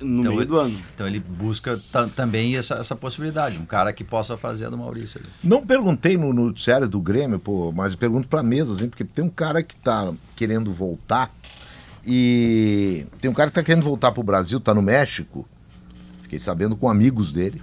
No 0.00 0.20
Então 0.20 0.34
meio 0.34 0.46
do 0.46 0.58
ano. 0.58 0.78
Então 0.94 1.06
ele 1.06 1.20
busca 1.20 1.80
ta- 1.92 2.08
também 2.08 2.56
essa, 2.56 2.74
essa 2.76 2.94
possibilidade. 2.96 3.58
Um 3.58 3.64
cara 3.66 3.92
que 3.92 4.04
possa 4.04 4.36
fazer 4.36 4.66
a 4.66 4.70
do 4.70 4.78
Maurício 4.78 5.20
ali. 5.20 5.28
Não 5.42 5.64
perguntei 5.66 6.16
no 6.16 6.32
noticiário 6.32 6.88
do 6.88 7.00
Grêmio, 7.00 7.38
pô, 7.38 7.72
mas 7.72 7.92
eu 7.92 7.98
pergunto 7.98 8.28
pra 8.28 8.42
mesa, 8.42 8.72
assim, 8.72 8.88
porque 8.88 9.04
tem 9.04 9.24
um 9.24 9.30
cara 9.30 9.62
que 9.62 9.76
tá 9.76 10.12
querendo 10.36 10.72
voltar 10.72 11.32
e 12.06 13.06
tem 13.20 13.30
um 13.30 13.34
cara 13.34 13.50
que 13.50 13.54
tá 13.54 13.62
querendo 13.62 13.82
voltar 13.84 14.12
pro 14.12 14.22
Brasil, 14.22 14.60
tá 14.60 14.74
no 14.74 14.82
México. 14.82 15.46
Fiquei 16.22 16.38
sabendo 16.38 16.76
com 16.76 16.88
amigos 16.88 17.32
dele. 17.32 17.62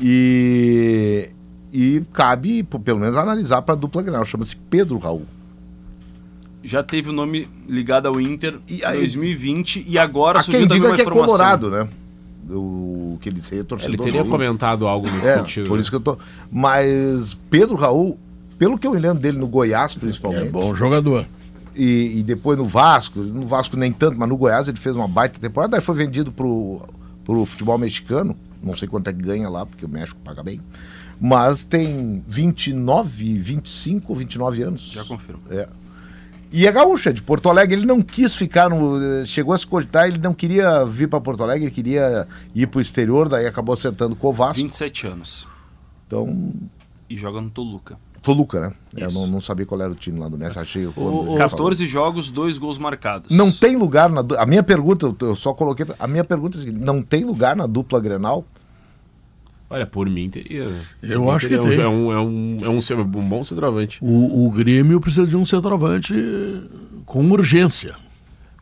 E 0.00 1.30
e 1.74 2.02
cabe, 2.12 2.62
pô, 2.62 2.78
pelo 2.78 3.00
menos, 3.00 3.16
analisar 3.16 3.62
pra 3.62 3.74
dupla 3.74 4.02
Grenal, 4.02 4.24
chama-se 4.26 4.54
Pedro 4.56 4.98
Raul. 4.98 5.26
Já 6.62 6.82
teve 6.82 7.10
o 7.10 7.12
nome 7.12 7.48
ligado 7.68 8.06
ao 8.06 8.20
Inter 8.20 8.54
em 8.68 8.76
E 8.76 8.84
aí- 8.84 8.98
2020 8.98 9.84
e 9.88 9.98
agora 9.98 10.38
Há 10.38 10.42
surgiu 10.42 10.60
quem 10.60 10.68
diga 10.68 10.86
uma 10.88 10.94
que 10.94 11.00
é 11.00 11.04
informação. 11.04 11.36
colorado, 11.36 11.70
né? 11.70 11.88
O 12.50 13.18
que 13.20 13.28
ele 13.28 13.40
seria 13.40 13.64
torcedor 13.64 13.94
Ele 13.94 14.02
teria 14.02 14.24
comentado 14.24 14.86
algo 14.86 15.08
nesse 15.10 15.26
É, 15.26 15.38
sentido. 15.38 15.68
por 15.68 15.74
né? 15.74 15.80
isso 15.80 15.90
que 15.90 15.96
eu 15.96 16.00
tô. 16.00 16.18
Mas 16.50 17.36
Pedro 17.50 17.74
Raul, 17.76 18.18
pelo 18.58 18.76
que 18.78 18.86
eu 18.86 18.92
me 18.92 18.98
lembro 18.98 19.18
dele 19.20 19.38
no 19.38 19.46
Goiás, 19.46 19.94
principalmente. 19.94 20.48
É 20.48 20.50
bom 20.50 20.74
jogador. 20.74 21.26
e, 21.74 22.18
e 22.18 22.22
depois 22.22 22.58
no 22.58 22.64
Vasco, 22.66 23.20
no 23.20 23.46
Vasco 23.46 23.76
nem 23.76 23.90
tanto, 23.92 24.18
mas 24.18 24.28
no 24.28 24.36
Goiás 24.36 24.68
ele 24.68 24.76
fez 24.76 24.94
uma 24.94 25.08
baita 25.08 25.40
temporada, 25.40 25.76
aí 25.76 25.82
foi 25.82 25.94
vendido 25.94 26.30
pro, 26.30 26.82
pro 27.24 27.46
futebol 27.46 27.78
mexicano, 27.78 28.36
não 28.62 28.74
sei 28.74 28.86
quanto 28.86 29.08
é 29.08 29.12
que 29.12 29.22
ganha 29.22 29.48
lá, 29.48 29.64
porque 29.64 29.84
o 29.86 29.88
México 29.88 30.18
paga 30.22 30.42
bem, 30.42 30.60
mas 31.20 31.64
tem 31.64 32.22
29, 32.28 33.38
25, 33.38 34.14
29 34.14 34.62
anos. 34.62 34.82
Já 34.92 35.02
confirmo. 35.04 35.40
É. 35.50 35.66
E 36.52 36.66
é 36.66 36.72
gaúcho, 36.72 37.08
é 37.08 37.12
de 37.12 37.22
Porto 37.22 37.48
Alegre, 37.48 37.76
ele 37.76 37.86
não 37.86 38.02
quis 38.02 38.34
ficar 38.34 38.68
no. 38.68 39.00
eh, 39.02 39.24
Chegou 39.24 39.54
a 39.54 39.58
se 39.58 39.66
cogitar, 39.66 40.06
ele 40.06 40.18
não 40.18 40.34
queria 40.34 40.84
vir 40.84 41.08
para 41.08 41.20
Porto 41.20 41.42
Alegre, 41.42 41.64
ele 41.64 41.70
queria 41.74 42.26
ir 42.54 42.66
pro 42.66 42.80
exterior, 42.80 43.28
daí 43.28 43.46
acabou 43.46 43.72
acertando 43.72 44.14
com 44.14 44.28
o 44.28 44.32
Vasco. 44.32 44.62
27 44.62 45.06
anos. 45.06 45.48
Então, 46.06 46.52
E 47.08 47.16
joga 47.16 47.40
no 47.40 47.48
Toluca. 47.50 47.96
Toluca, 48.20 48.60
né? 48.60 48.72
Eu 48.96 49.08
Isso. 49.08 49.18
não, 49.18 49.26
não 49.26 49.40
sabia 49.40 49.66
qual 49.66 49.80
era 49.80 49.90
o 49.90 49.94
time 49.96 50.20
lá 50.20 50.28
do 50.28 50.38
México, 50.38 50.60
achei 50.60 50.86
quando 50.94 51.06
o- 51.08 51.10
ele 51.20 51.24
falou. 51.24 51.36
14 51.38 51.86
jogos, 51.86 52.30
dois 52.30 52.56
gols 52.58 52.78
marcados. 52.78 53.36
Não 53.36 53.50
tem 53.50 53.76
lugar 53.76 54.08
na. 54.10 54.22
A 54.38 54.46
minha 54.46 54.62
pergunta, 54.62 55.06
eu- 55.06 55.16
eu 55.20 55.34
só 55.34 55.52
coloquei. 55.52 55.84
A 55.98 56.06
minha 56.06 56.22
pergunta 56.22 56.56
é 56.56 56.60
a 56.60 56.64
seguinte: 56.64 56.84
não 56.84 57.02
tem 57.02 57.24
lugar 57.24 57.56
na 57.56 57.66
dupla 57.66 57.98
Grenal? 57.98 58.44
Olha, 59.72 59.86
por 59.86 60.08
mim 60.10 60.28
teria. 60.28 60.66
Eu 61.02 61.30
acho 61.30 61.48
que 61.48 61.56
teria. 61.56 61.70
tem. 61.70 61.80
É 61.80 61.88
um, 61.88 62.12
é 62.12 62.20
um, 62.20 62.58
é 62.62 62.68
um, 62.68 62.78
é 62.78 62.94
um 63.18 63.28
bom 63.28 63.42
centroavante. 63.42 63.98
O, 64.02 64.46
o 64.46 64.50
Grêmio 64.50 65.00
precisa 65.00 65.26
de 65.26 65.34
um 65.36 65.46
centroavante 65.46 66.14
com 67.06 67.30
urgência. 67.30 67.94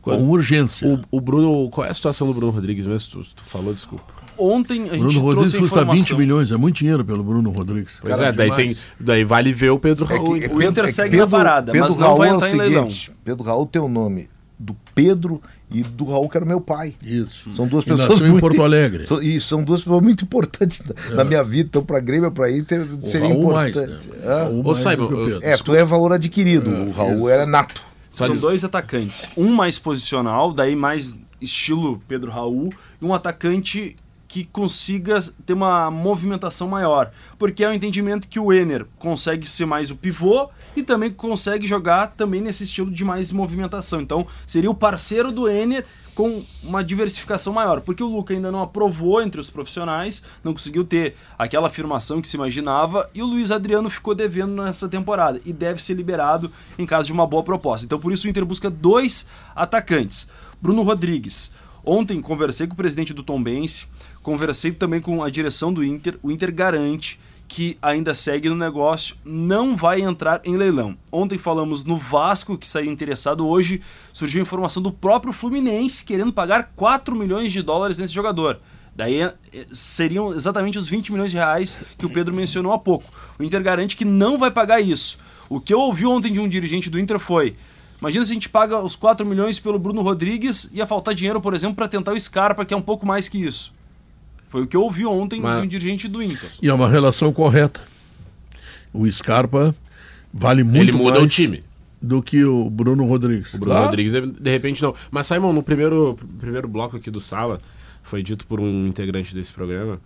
com 0.01 0.29
urgência. 0.29 0.87
O, 1.11 1.17
o 1.17 1.19
Bruno, 1.19 1.69
qual 1.69 1.85
é 1.85 1.89
a 1.89 1.93
situação 1.93 2.27
do 2.27 2.33
Bruno 2.33 2.53
Rodrigues 2.53 2.85
mesmo? 2.85 3.23
Tu, 3.23 3.35
tu 3.35 3.43
falou, 3.43 3.73
desculpa. 3.73 4.05
Ontem 4.37 4.83
a 4.89 4.93
gente 4.95 4.99
Bruno 5.01 5.19
Rodrigues 5.19 5.53
custa 5.53 5.79
20 5.81 5.89
informação. 5.89 6.17
milhões, 6.17 6.51
é 6.51 6.55
muito 6.57 6.77
dinheiro 6.77 7.03
pelo 7.03 7.23
Bruno 7.23 7.51
Rodrigues. 7.51 7.99
Pois 8.01 8.17
é, 8.17 8.31
daí, 8.31 8.51
tem, 8.55 8.77
daí 8.99 9.23
vale 9.25 9.51
ver 9.53 9.69
o 9.71 9.77
Pedro 9.77 10.05
É 10.09 10.15
Raul. 10.15 10.33
que- 10.39 10.45
então. 10.45 10.57
O 10.57 10.63
Inter 10.63 10.93
segue 10.93 11.17
na 11.17 11.27
parada, 11.27 11.73
mas 11.77 11.97
não 11.97 12.07
Raul 12.07 12.17
vai 12.19 12.29
é 12.29 12.33
o 12.33 12.35
entrar 12.37 12.49
em 12.49 12.55
leilão. 12.55 12.89
seguinte, 12.89 13.11
Pedro 13.23 13.43
Raul 13.43 13.65
tem 13.67 13.81
o 13.81 13.89
nome 13.89 14.29
do 14.61 14.75
Pedro 14.93 15.41
e 15.71 15.81
do 15.83 16.05
Raul, 16.05 16.29
que 16.29 16.37
era 16.37 16.45
meu 16.45 16.61
pai. 16.61 16.93
Isso. 17.03 17.53
São 17.55 17.67
duas 17.67 17.83
E 17.83 17.87
pessoas 17.89 18.09
nasceu 18.09 18.27
em 18.27 18.29
muito- 18.31 18.41
Porto 18.41 18.61
Alegre. 18.63 19.05
São- 19.07 19.21
e 19.21 19.39
são 19.41 19.63
duas 19.63 19.81
pessoas 19.81 20.01
muito 20.03 20.23
importantes 20.23 20.81
na, 21.09 21.15
na 21.15 21.23
minha 21.23 21.43
vida. 21.43 21.67
Então, 21.69 21.83
para 21.83 21.99
Grêmio, 21.99 22.31
para 22.31 22.51
Inter, 22.51 22.81
O 22.93 23.01
seria 23.01 23.29
Raul 23.29 23.51
mais, 23.53 23.75
importante. 23.75 24.07
né? 24.09 24.15
Ah, 24.25 24.43
Raul 24.43 24.59
Ô, 24.59 24.63
mais 24.63 24.77
Simon, 24.77 24.95
do 24.95 25.07
que 25.07 25.13
o 25.13 25.25
Pedro. 25.25 25.39
É, 25.43 25.57
tu 25.57 25.75
é 25.75 25.83
valor 25.83 26.13
adquirido. 26.13 26.69
o 26.69 26.91
Raul 26.91 27.15
isso. 27.15 27.29
era 27.29 27.45
nato. 27.45 27.81
São 28.09 28.33
dois 28.35 28.63
atacantes. 28.63 29.27
Um 29.37 29.49
mais 29.55 29.79
posicional, 29.79 30.51
daí 30.53 30.75
mais 30.75 31.17
estilo 31.39 32.01
Pedro 32.07 32.29
Raul, 32.29 32.69
e 33.01 33.05
um 33.05 33.13
atacante 33.13 33.95
que 34.31 34.45
consiga 34.45 35.19
ter 35.45 35.51
uma 35.51 35.91
movimentação 35.91 36.65
maior. 36.65 37.11
Porque 37.37 37.65
é 37.65 37.69
o 37.69 37.73
entendimento 37.73 38.29
que 38.29 38.39
o 38.39 38.53
Ener 38.53 38.85
consegue 38.97 39.45
ser 39.45 39.65
mais 39.65 39.91
o 39.91 39.95
pivô 39.97 40.49
e 40.73 40.81
também 40.81 41.11
consegue 41.11 41.67
jogar 41.67 42.07
também 42.15 42.39
nesse 42.39 42.63
estilo 42.63 42.89
de 42.89 43.03
mais 43.03 43.29
movimentação. 43.29 43.99
Então, 43.99 44.25
seria 44.45 44.71
o 44.71 44.73
parceiro 44.73 45.33
do 45.33 45.49
Ener 45.49 45.85
com 46.15 46.41
uma 46.63 46.81
diversificação 46.81 47.51
maior. 47.51 47.81
Porque 47.81 48.01
o 48.01 48.07
Luca 48.07 48.33
ainda 48.33 48.49
não 48.49 48.61
aprovou 48.61 49.21
entre 49.21 49.41
os 49.41 49.49
profissionais, 49.49 50.23
não 50.41 50.53
conseguiu 50.53 50.85
ter 50.85 51.17
aquela 51.37 51.67
afirmação 51.67 52.21
que 52.21 52.29
se 52.29 52.37
imaginava, 52.37 53.09
e 53.13 53.21
o 53.21 53.25
Luiz 53.25 53.51
Adriano 53.51 53.89
ficou 53.89 54.15
devendo 54.15 54.63
nessa 54.63 54.87
temporada 54.87 55.41
e 55.45 55.51
deve 55.51 55.83
ser 55.83 55.93
liberado 55.93 56.49
em 56.79 56.85
caso 56.85 57.07
de 57.07 57.11
uma 57.11 57.27
boa 57.27 57.43
proposta. 57.43 57.85
Então, 57.85 57.99
por 57.99 58.13
isso, 58.13 58.27
o 58.27 58.29
Inter 58.29 58.45
busca 58.45 58.69
dois 58.69 59.27
atacantes. 59.53 60.29
Bruno 60.61 60.83
Rodrigues. 60.83 61.51
Ontem 61.83 62.21
conversei 62.21 62.67
com 62.67 62.73
o 62.73 62.77
presidente 62.77 63.13
do 63.13 63.23
Tombense, 63.23 63.87
conversei 64.21 64.71
também 64.71 65.01
com 65.01 65.23
a 65.23 65.29
direção 65.29 65.73
do 65.73 65.83
Inter. 65.83 66.17
O 66.21 66.31
Inter 66.31 66.53
garante 66.53 67.19
que 67.51 67.77
ainda 67.81 68.15
segue 68.15 68.47
no 68.47 68.55
negócio, 68.55 69.17
não 69.25 69.75
vai 69.75 69.99
entrar 69.99 70.39
em 70.45 70.55
leilão. 70.55 70.97
Ontem 71.11 71.37
falamos 71.37 71.83
no 71.83 71.97
Vasco, 71.97 72.57
que 72.57 72.65
saiu 72.65 72.89
interessado. 72.89 73.45
Hoje 73.45 73.81
surgiu 74.13 74.39
a 74.39 74.43
informação 74.43 74.81
do 74.81 74.89
próprio 74.89 75.33
Fluminense 75.33 76.05
querendo 76.05 76.31
pagar 76.31 76.71
4 76.77 77.13
milhões 77.13 77.51
de 77.51 77.61
dólares 77.61 77.97
nesse 77.97 78.13
jogador. 78.13 78.61
Daí 78.95 79.21
eh, 79.21 79.33
seriam 79.73 80.33
exatamente 80.33 80.77
os 80.77 80.87
20 80.87 81.11
milhões 81.11 81.31
de 81.31 81.35
reais 81.35 81.83
que 81.97 82.05
o 82.05 82.09
Pedro 82.09 82.33
mencionou 82.33 82.71
há 82.71 82.79
pouco. 82.79 83.11
O 83.37 83.43
Inter 83.43 83.61
garante 83.61 83.97
que 83.97 84.05
não 84.05 84.37
vai 84.37 84.49
pagar 84.49 84.79
isso. 84.79 85.19
O 85.49 85.59
que 85.59 85.73
eu 85.73 85.79
ouvi 85.81 86.05
ontem 86.05 86.31
de 86.31 86.39
um 86.39 86.47
dirigente 86.47 86.89
do 86.89 86.97
Inter 86.97 87.19
foi: 87.19 87.57
imagina 87.99 88.25
se 88.25 88.31
a 88.31 88.33
gente 88.33 88.47
paga 88.47 88.79
os 88.79 88.95
4 88.95 89.25
milhões 89.25 89.59
pelo 89.59 89.77
Bruno 89.77 90.01
Rodrigues, 90.01 90.69
ia 90.71 90.87
faltar 90.87 91.13
dinheiro, 91.13 91.41
por 91.41 91.53
exemplo, 91.53 91.75
para 91.75 91.89
tentar 91.89 92.13
o 92.13 92.19
Scarpa, 92.19 92.63
que 92.63 92.73
é 92.73 92.77
um 92.77 92.81
pouco 92.81 93.05
mais 93.05 93.27
que 93.27 93.43
isso. 93.43 93.73
Foi 94.51 94.63
o 94.63 94.67
que 94.67 94.75
eu 94.75 94.83
ouvi 94.83 95.05
ontem 95.05 95.39
Mas- 95.39 95.61
de 95.61 95.65
um 95.65 95.69
dirigente 95.69 96.07
do 96.09 96.21
Inter. 96.21 96.49
E 96.61 96.67
é 96.67 96.73
uma 96.73 96.89
relação 96.89 97.31
correta. 97.31 97.79
O 98.93 99.09
Scarpa 99.09 99.73
vale 100.33 100.61
muito 100.61 100.77
Ele 100.83 100.91
muda 100.91 101.11
mais 101.11 101.23
o 101.23 101.27
time. 101.27 101.63
do 102.01 102.21
que 102.21 102.43
o 102.43 102.69
Bruno 102.69 103.05
Rodrigues. 103.05 103.53
O 103.53 103.57
Bruno 103.59 103.75
Tá? 103.75 103.85
Rodrigues, 103.85 104.11
de 104.11 104.51
repente, 104.51 104.81
não. 104.81 104.93
Mas, 105.09 105.27
Simon, 105.27 105.53
no 105.53 105.63
primeiro, 105.63 106.19
primeiro 106.37 106.67
bloco 106.67 106.97
aqui 106.97 107.09
do 107.09 107.21
Sala, 107.21 107.61
foi 108.03 108.21
dito 108.21 108.45
por 108.45 108.59
um 108.59 108.87
integrante 108.87 109.33
desse 109.33 109.53
programa 109.53 110.01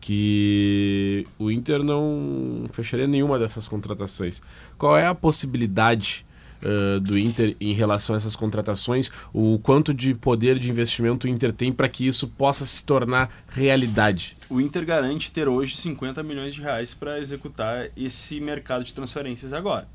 que 0.00 1.26
o 1.38 1.50
Inter 1.50 1.82
não 1.82 2.64
fecharia 2.72 3.06
nenhuma 3.06 3.38
dessas 3.38 3.68
contratações. 3.68 4.40
Qual 4.78 4.96
é 4.96 5.06
a 5.06 5.14
possibilidade 5.14 6.24
eh, 6.62 7.00
do 7.00 7.18
Inter 7.18 7.56
em 7.60 7.72
relação 7.72 8.14
a 8.14 8.16
essas 8.16 8.36
contratações? 8.36 9.10
O 9.32 9.58
quanto 9.58 9.92
de 9.92 10.14
poder 10.14 10.58
de 10.58 10.70
investimento 10.70 11.26
o 11.26 11.30
Inter 11.30 11.52
tem 11.52 11.72
para 11.72 11.88
que 11.88 12.06
isso 12.06 12.28
possa 12.28 12.64
se 12.64 12.84
tornar 12.84 13.30
realidade? 13.48 14.36
O 14.48 14.60
Inter 14.60 14.84
garante 14.84 15.32
ter 15.32 15.48
hoje 15.48 15.76
50 15.76 16.22
milhões 16.22 16.54
de 16.54 16.62
reais 16.62 16.94
para 16.94 17.18
executar 17.18 17.88
esse 17.96 18.40
mercado 18.40 18.84
de 18.84 18.94
transferências 18.94 19.52
agora. 19.52 19.88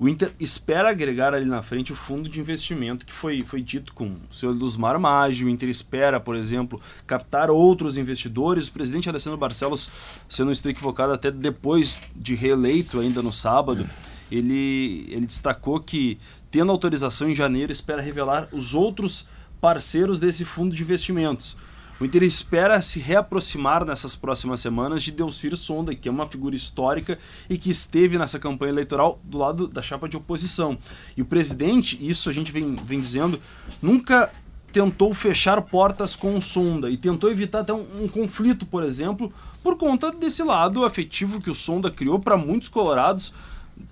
O 0.00 0.08
Inter 0.08 0.32
espera 0.38 0.90
agregar 0.90 1.34
ali 1.34 1.44
na 1.44 1.60
frente 1.60 1.92
o 1.92 1.96
fundo 1.96 2.28
de 2.28 2.38
investimento 2.38 3.04
que 3.04 3.12
foi, 3.12 3.44
foi 3.44 3.60
dito 3.60 3.92
com 3.92 4.14
o 4.30 4.32
senhor 4.32 4.52
Luzmar 4.54 4.98
Maggi. 4.98 5.44
O 5.44 5.48
Inter 5.48 5.68
espera, 5.68 6.20
por 6.20 6.36
exemplo, 6.36 6.80
captar 7.04 7.50
outros 7.50 7.98
investidores. 7.98 8.68
O 8.68 8.72
presidente 8.72 9.08
Alessandro 9.08 9.36
Barcelos, 9.36 9.90
se 10.28 10.40
eu 10.40 10.46
não 10.46 10.52
estou 10.52 10.70
equivocado, 10.70 11.12
até 11.12 11.32
depois 11.32 12.00
de 12.14 12.36
reeleito 12.36 13.00
ainda 13.00 13.20
no 13.20 13.32
sábado, 13.32 13.88
ele, 14.30 15.06
ele 15.10 15.26
destacou 15.26 15.80
que, 15.80 16.18
tendo 16.50 16.72
autorização 16.72 17.28
em 17.28 17.34
janeiro, 17.34 17.72
espera 17.72 18.02
revelar 18.02 18.48
os 18.52 18.74
outros 18.74 19.26
parceiros 19.60 20.20
desse 20.20 20.44
fundo 20.44 20.74
de 20.74 20.82
investimentos. 20.82 21.56
O 22.00 22.04
Inter 22.04 22.22
espera 22.22 22.80
se 22.80 23.00
reaproximar 23.00 23.84
nessas 23.84 24.14
próximas 24.14 24.60
semanas 24.60 25.02
de 25.02 25.10
Delcir 25.10 25.56
Sonda, 25.56 25.94
que 25.96 26.08
é 26.08 26.12
uma 26.12 26.28
figura 26.28 26.54
histórica 26.54 27.18
e 27.50 27.58
que 27.58 27.70
esteve 27.70 28.16
nessa 28.16 28.38
campanha 28.38 28.70
eleitoral 28.70 29.20
do 29.24 29.36
lado 29.36 29.66
da 29.66 29.82
chapa 29.82 30.08
de 30.08 30.16
oposição. 30.16 30.78
E 31.16 31.22
o 31.22 31.24
presidente, 31.24 31.98
isso 32.00 32.30
a 32.30 32.32
gente 32.32 32.52
vem, 32.52 32.76
vem 32.76 33.00
dizendo, 33.00 33.40
nunca 33.82 34.30
tentou 34.72 35.12
fechar 35.12 35.60
portas 35.62 36.14
com 36.14 36.40
Sonda 36.40 36.88
e 36.88 36.96
tentou 36.96 37.32
evitar 37.32 37.60
até 37.60 37.72
um, 37.72 38.04
um 38.04 38.08
conflito, 38.08 38.64
por 38.64 38.84
exemplo, 38.84 39.32
por 39.60 39.76
conta 39.76 40.12
desse 40.12 40.44
lado 40.44 40.84
afetivo 40.84 41.40
que 41.40 41.50
o 41.50 41.54
Sonda 41.54 41.90
criou 41.90 42.20
para 42.20 42.36
muitos 42.36 42.68
colorados 42.68 43.32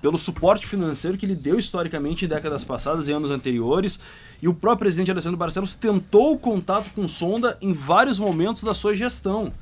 pelo 0.01 0.19
suporte 0.19 0.67
financeiro 0.67 1.17
que 1.17 1.27
ele 1.27 1.35
deu 1.35 1.59
historicamente 1.59 2.25
em 2.25 2.29
décadas 2.29 2.65
passadas 2.65 3.09
e 3.09 3.13
anos 3.13 3.31
anteriores. 3.31 3.99
E 4.41 4.49
o 4.49 4.55
próprio 4.55 4.81
presidente 4.81 5.11
Alessandro 5.11 5.37
Barcelos 5.37 5.75
tentou 5.75 6.35
o 6.35 6.39
contato 6.39 6.91
com 6.95 7.07
Sonda 7.09 7.57
em 7.61 7.73
vários 7.73 8.19
momentos 8.19 8.63
da 8.63 8.75
sua 8.75 8.95
gestão. 8.95 9.53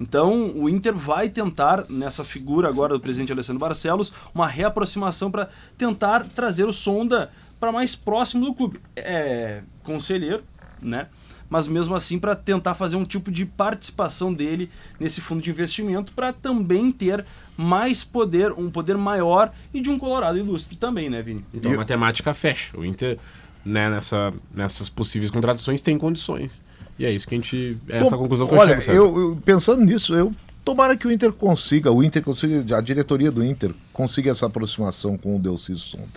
Então, 0.00 0.52
o 0.56 0.68
Inter 0.68 0.94
vai 0.94 1.28
tentar, 1.28 1.84
nessa 1.88 2.24
figura 2.24 2.68
agora 2.68 2.94
do 2.94 3.00
presidente 3.00 3.32
Alessandro 3.32 3.60
Barcelos, 3.60 4.12
uma 4.34 4.48
reaproximação 4.48 5.30
para 5.30 5.48
tentar 5.78 6.26
trazer 6.34 6.64
o 6.64 6.72
Sonda 6.72 7.30
para 7.60 7.70
mais 7.70 7.94
próximo 7.94 8.46
do 8.46 8.54
clube. 8.54 8.80
É 8.96 9.62
conselheiro, 9.84 10.42
né? 10.80 11.06
Mas 11.52 11.68
mesmo 11.68 11.94
assim, 11.94 12.18
para 12.18 12.34
tentar 12.34 12.74
fazer 12.74 12.96
um 12.96 13.04
tipo 13.04 13.30
de 13.30 13.44
participação 13.44 14.32
dele 14.32 14.70
nesse 14.98 15.20
fundo 15.20 15.42
de 15.42 15.50
investimento, 15.50 16.10
para 16.14 16.32
também 16.32 16.90
ter 16.90 17.26
mais 17.58 18.02
poder, 18.02 18.52
um 18.52 18.70
poder 18.70 18.96
maior 18.96 19.52
e 19.74 19.78
de 19.82 19.90
um 19.90 19.98
Colorado 19.98 20.38
ilustre 20.38 20.76
também, 20.78 21.10
né, 21.10 21.20
Vini? 21.20 21.44
Então 21.52 21.70
a 21.70 21.76
matemática 21.76 22.32
fecha. 22.32 22.74
O 22.74 22.82
Inter, 22.82 23.18
né, 23.66 23.90
nessa, 23.90 24.32
nessas 24.54 24.88
possíveis 24.88 25.30
contratações, 25.30 25.82
tem 25.82 25.98
condições. 25.98 26.62
E 26.98 27.04
é 27.04 27.12
isso 27.12 27.28
que 27.28 27.34
a 27.34 27.36
gente. 27.38 27.76
É 27.86 27.98
essa 27.98 28.16
conclusão 28.16 28.46
que 28.46 28.54
eu 28.54 28.58
Olha, 28.58 28.70
chego, 28.70 28.82
César. 28.82 28.96
eu, 28.96 29.20
eu- 29.20 29.36
pensando 29.44 29.84
nisso, 29.84 30.14
eu 30.14 30.32
tomara 30.64 30.96
que 30.96 31.06
o 31.06 31.12
Inter 31.12 31.34
consiga, 31.34 31.92
o 31.92 32.02
Inter 32.02 32.22
consiga, 32.22 32.78
a 32.78 32.80
diretoria 32.80 33.30
do 33.30 33.44
Inter 33.44 33.74
consiga 33.92 34.30
essa 34.30 34.46
aproximação 34.46 35.18
com 35.18 35.36
o 35.36 35.38
Delcio 35.38 35.76
Sonda. 35.76 36.08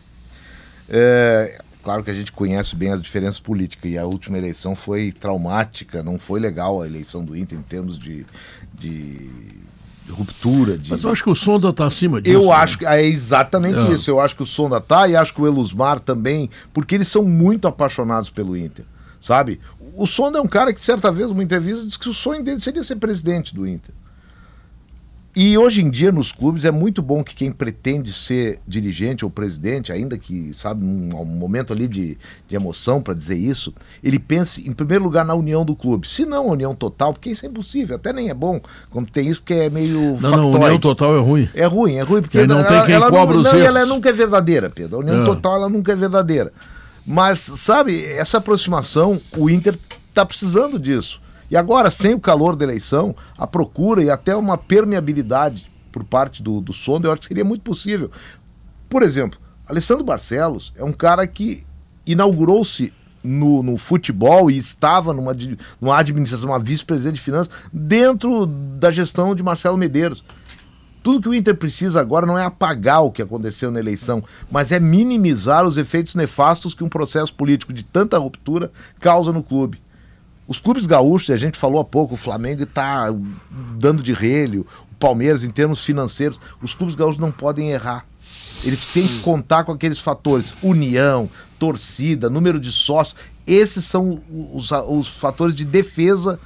É, 0.88 1.62
claro 1.86 2.04
que 2.04 2.10
a 2.10 2.14
gente 2.14 2.32
conhece 2.32 2.76
bem 2.76 2.90
as 2.90 3.00
diferenças 3.00 3.40
políticas 3.40 3.92
e 3.92 3.96
a 3.96 4.06
última 4.06 4.40
eleição 4.40 4.76
foi 4.76 5.12
traumática, 5.12 6.02
não 6.02 6.18
foi 6.18 6.40
legal 6.40 6.82
a 6.82 6.88
eleição 6.88 7.24
do 7.24 7.38
Inter 7.38 7.60
em 7.60 7.62
termos 7.62 8.00
de, 8.00 8.26
de 8.74 9.30
ruptura. 10.10 10.80
De... 10.80 10.90
Mas 10.90 11.04
eu 11.04 11.12
acho 11.12 11.24
que 11.24 11.30
o 11.30 11.36
Sonda 11.36 11.70
está 11.70 11.86
acima 11.86 12.20
disso. 12.20 12.36
Eu 12.36 12.48
né? 12.48 12.54
acho 12.54 12.80
que 12.80 12.88
é 12.88 13.06
exatamente 13.06 13.78
É. 13.78 13.94
isso. 13.94 14.10
Eu 14.10 14.20
acho 14.20 14.36
que 14.36 14.42
o 14.42 14.48
Sonda 14.48 14.82
tá 14.82 15.08
e 15.08 15.16
acho 15.16 15.32
que 15.32 15.42
o 15.42 15.46
Elusmar 15.46 16.00
também, 16.00 16.50
porque 16.74 16.96
eles 16.96 17.08
são 17.08 17.24
muito 17.24 17.68
apaixonados 17.68 18.32
pelo 18.32 18.58
Inter, 18.58 18.84
sabe? 19.22 19.60
O 19.96 20.08
Sonda 20.08 20.40
é 20.40 20.42
um 20.42 20.48
cara 20.48 20.74
que 20.74 20.84
certa 20.84 21.12
vez 21.12 21.30
numa 21.30 21.44
entrevista 21.44 21.86
disse 21.86 22.00
que 22.00 22.10
o 22.10 22.14
sonho 22.16 22.44
dele 22.44 22.60
seria 22.60 22.84
ser 22.84 22.96
presidente 22.96 23.54
do 23.54 23.68
Inter. 23.68 23.94
E 25.36 25.58
hoje 25.58 25.82
em 25.82 25.90
dia 25.90 26.14
nos 26.14 26.32
clubes 26.32 26.64
é 26.64 26.72
muito 26.72 27.02
bom 27.02 27.22
que 27.22 27.36
quem 27.36 27.52
pretende 27.52 28.14
ser 28.14 28.60
dirigente 28.66 29.26
ou 29.26 29.30
presidente, 29.30 29.92
ainda 29.92 30.18
que, 30.18 30.54
sabe, 30.54 30.86
num 30.86 31.10
num 31.10 31.26
momento 31.26 31.74
ali 31.74 31.90
de, 31.90 32.18
de 32.48 32.56
emoção 32.56 33.02
para 33.02 33.14
dizer 33.14 33.36
isso, 33.36 33.74
ele 34.02 34.18
pense 34.18 34.66
em 34.66 34.72
primeiro 34.72 35.04
lugar 35.04 35.26
na 35.26 35.34
união 35.36 35.66
do 35.66 35.76
clube. 35.76 36.08
Se 36.08 36.26
não 36.26 36.48
a 36.50 36.54
união 36.54 36.74
total, 36.74 37.12
porque 37.12 37.32
isso 37.32 37.46
é 37.46 37.50
impossível, 37.50 37.98
até 37.98 38.14
nem 38.14 38.30
é 38.30 38.34
bom 38.34 38.62
quando 38.90 39.10
tem 39.10 39.28
isso, 39.28 39.42
porque 39.42 39.56
é 39.56 39.70
meio 39.70 40.18
Não, 40.22 40.32
não, 40.32 40.52
união 40.52 40.80
total 40.80 41.18
é 41.18 41.20
ruim. 41.20 41.50
é 41.54 41.66
ruim, 41.66 41.96
é 41.96 42.02
ruim, 42.02 42.22
porque 42.22 42.38
Aí 42.38 42.48
não 42.48 42.64
tem 42.64 42.86
quem 42.86 42.96
ela, 42.96 43.10
cobra 43.10 43.36
não, 43.36 43.42
os 43.42 43.48
não, 43.52 43.56
erros. 43.60 43.68
ela 43.68 43.86
nunca 43.86 44.10
é 44.10 44.14
verdadeira, 44.14 44.70
Pedro. 44.70 44.96
A 44.96 45.00
união 45.02 45.22
É. 45.22 45.26
total 45.26 45.56
ela 45.56 45.70
nunca 45.70 45.92
é 45.92 45.96
verdadeira. 45.98 46.54
Mas, 47.06 47.40
sabe, 47.40 48.04
essa 48.06 48.38
aproximação, 48.38 49.20
o 49.38 49.50
Inter 49.50 49.78
está 50.10 50.26
precisando 50.26 50.80
disso. 50.80 51.22
E 51.50 51.56
agora, 51.56 51.92
sem 51.92 52.14
o 52.14 52.20
calor 52.20 52.56
da 52.56 52.66
eleição, 52.66 53.16
a 53.38 53.46
procura 53.46 54.04
e 54.04 54.10
até 54.10 54.36
uma 54.36 54.58
permeabilidade 54.58 55.70
por 55.92 56.04
parte 56.04 56.44
do, 56.44 56.60
do 56.60 56.74
Sonda, 56.74 57.08
eu 57.08 57.12
acho 57.12 57.22
que 57.22 57.28
seria 57.28 57.46
muito 57.46 57.62
possível. 57.62 58.12
Por 58.90 59.04
exemplo, 59.04 59.40
Alessandro 59.68 60.04
Barcelos 60.04 60.74
é 60.76 60.84
um 60.84 60.92
cara 60.92 61.26
que 61.26 61.66
inaugurou-se 62.06 62.94
no, 63.24 63.64
no 63.64 63.78
futebol 63.78 64.52
e 64.52 64.58
estava 64.58 65.14
numa, 65.14 65.36
numa 65.82 65.98
administração, 65.98 66.50
uma 66.50 66.60
vice-presidente 66.60 67.16
de 67.16 67.22
finanças, 67.22 67.52
dentro 67.74 68.46
da 68.46 68.92
gestão 68.92 69.34
de 69.34 69.42
Marcelo 69.42 69.78
Medeiros 69.78 70.24
Tudo 71.02 71.22
que 71.22 71.30
o 71.30 71.34
Inter 71.34 71.56
precisa 71.56 72.00
agora 72.00 72.26
não 72.26 72.38
é 72.38 72.46
apagar 72.46 73.04
o 73.04 73.12
que 73.12 73.22
aconteceu 73.22 73.72
na 73.72 73.80
eleição, 73.80 74.24
mas 74.52 74.72
é 74.72 74.80
minimizar 74.80 75.66
os 75.66 75.78
efeitos 75.78 76.14
nefastos 76.16 76.74
que 76.74 76.84
um 76.84 76.90
processo 76.90 77.34
político 77.34 77.74
de 77.74 77.84
tanta 77.84 78.18
ruptura 78.18 78.72
causa 79.00 79.32
no 79.32 79.42
clube. 79.42 79.85
Os 80.48 80.60
clubes 80.60 80.86
gaúchos, 80.86 81.32
a 81.32 81.38
gente 81.38 81.58
falou 81.58 81.80
há 81.80 81.86
pouco, 81.86 82.14
o 82.14 82.18
Flamengo 82.18 82.64
está 82.64 83.08
dando 83.78 84.04
de 84.04 84.14
relho, 84.14 84.66
o 84.92 84.96
Palmeiras 84.96 85.44
em 85.44 85.50
termos 85.50 85.84
financeiros, 85.84 86.40
os 86.62 86.74
clubes 86.74 86.96
gaúchos 86.96 87.20
não 87.20 87.32
podem 87.32 87.72
errar. 87.72 88.06
Eles 88.64 88.86
têm 88.86 89.08
que 89.08 89.20
contar 89.20 89.64
com 89.64 89.72
aqueles 89.72 90.00
fatores: 90.00 90.56
união, 90.62 91.30
torcida, 91.60 92.30
número 92.30 92.60
de 92.60 92.72
sócios. 92.72 93.16
Esses 93.46 93.86
são 93.86 94.20
os, 94.54 94.72
os 94.72 95.08
fatores 95.08 95.56
de 95.56 95.64
defesa 95.64 96.40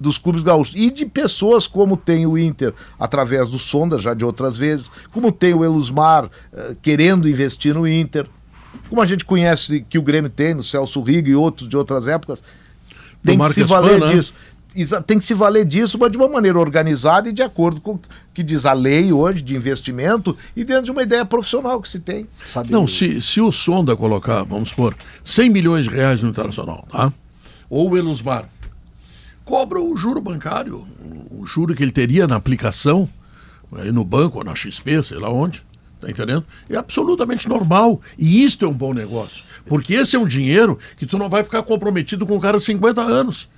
dos 0.00 0.16
clubes 0.16 0.42
gaúchos 0.42 0.74
e 0.76 0.90
de 0.90 1.04
pessoas 1.04 1.66
como 1.66 1.96
tem 1.96 2.26
o 2.26 2.38
Inter 2.38 2.72
através 2.98 3.50
do 3.50 3.58
Sonda 3.58 3.98
já 3.98 4.14
de 4.14 4.24
outras 4.24 4.56
vezes, 4.56 4.90
como 5.10 5.32
tem 5.32 5.52
o 5.52 5.64
Elusmar 5.64 6.26
uh, 6.26 6.30
querendo 6.80 7.28
investir 7.28 7.74
no 7.74 7.86
Inter, 7.86 8.26
como 8.88 9.02
a 9.02 9.06
gente 9.06 9.24
conhece 9.24 9.84
que 9.88 9.98
o 9.98 10.02
Grêmio 10.02 10.30
tem 10.30 10.54
no 10.54 10.62
Celso 10.62 11.02
Rigo 11.02 11.28
e 11.28 11.34
outros 11.34 11.68
de 11.68 11.76
outras 11.76 12.06
épocas, 12.06 12.42
tem 13.24 13.38
que 13.38 13.54
se 13.54 13.64
valer 13.64 14.00
né? 14.00 14.14
disso. 14.14 14.34
Tem 15.06 15.18
que 15.18 15.24
se 15.24 15.34
valer 15.34 15.64
disso, 15.64 15.98
mas 15.98 16.12
de 16.12 16.16
uma 16.16 16.28
maneira 16.28 16.58
organizada 16.58 17.28
e 17.28 17.32
de 17.32 17.42
acordo 17.42 17.80
com 17.80 17.94
o 17.94 18.00
que 18.32 18.42
diz 18.42 18.64
a 18.64 18.72
lei 18.72 19.12
hoje 19.12 19.42
de 19.42 19.56
investimento 19.56 20.36
e 20.54 20.62
dentro 20.62 20.84
de 20.84 20.90
uma 20.92 21.02
ideia 21.02 21.24
profissional 21.24 21.80
que 21.80 21.88
se 21.88 21.98
tem. 21.98 22.28
Sabe? 22.46 22.70
Não, 22.70 22.86
se, 22.86 23.20
se 23.20 23.40
o 23.40 23.50
Sonda 23.50 23.96
colocar, 23.96 24.44
vamos 24.44 24.70
supor, 24.70 24.94
100 25.24 25.50
milhões 25.50 25.84
de 25.86 25.90
reais 25.90 26.22
no 26.22 26.28
Internacional, 26.28 26.86
tá? 26.92 27.12
Ou 27.68 27.90
o 27.90 27.96
Elusmar, 27.96 28.48
cobra 29.44 29.80
o 29.80 29.96
juro 29.96 30.20
bancário, 30.20 30.86
o 31.30 31.44
juro 31.44 31.74
que 31.74 31.82
ele 31.82 31.90
teria 31.90 32.26
na 32.26 32.36
aplicação, 32.36 33.08
aí 33.72 33.90
no 33.90 34.04
banco 34.04 34.38
ou 34.38 34.44
na 34.44 34.54
XP, 34.54 35.02
sei 35.02 35.18
lá 35.18 35.28
onde. 35.28 35.64
Tá 36.00 36.08
entendendo? 36.08 36.44
É 36.70 36.76
absolutamente 36.76 37.48
normal. 37.48 38.00
E 38.16 38.44
isto 38.44 38.64
é 38.64 38.68
um 38.68 38.72
bom 38.72 38.94
negócio. 38.94 39.44
Porque 39.66 39.94
esse 39.94 40.16
é 40.16 40.18
um 40.18 40.26
dinheiro 40.26 40.78
que 40.96 41.06
tu 41.06 41.18
não 41.18 41.28
vai 41.28 41.42
ficar 41.42 41.62
comprometido 41.62 42.26
com 42.26 42.36
o 42.36 42.40
cara 42.40 42.60
50 42.60 43.02
anos, 43.02 43.48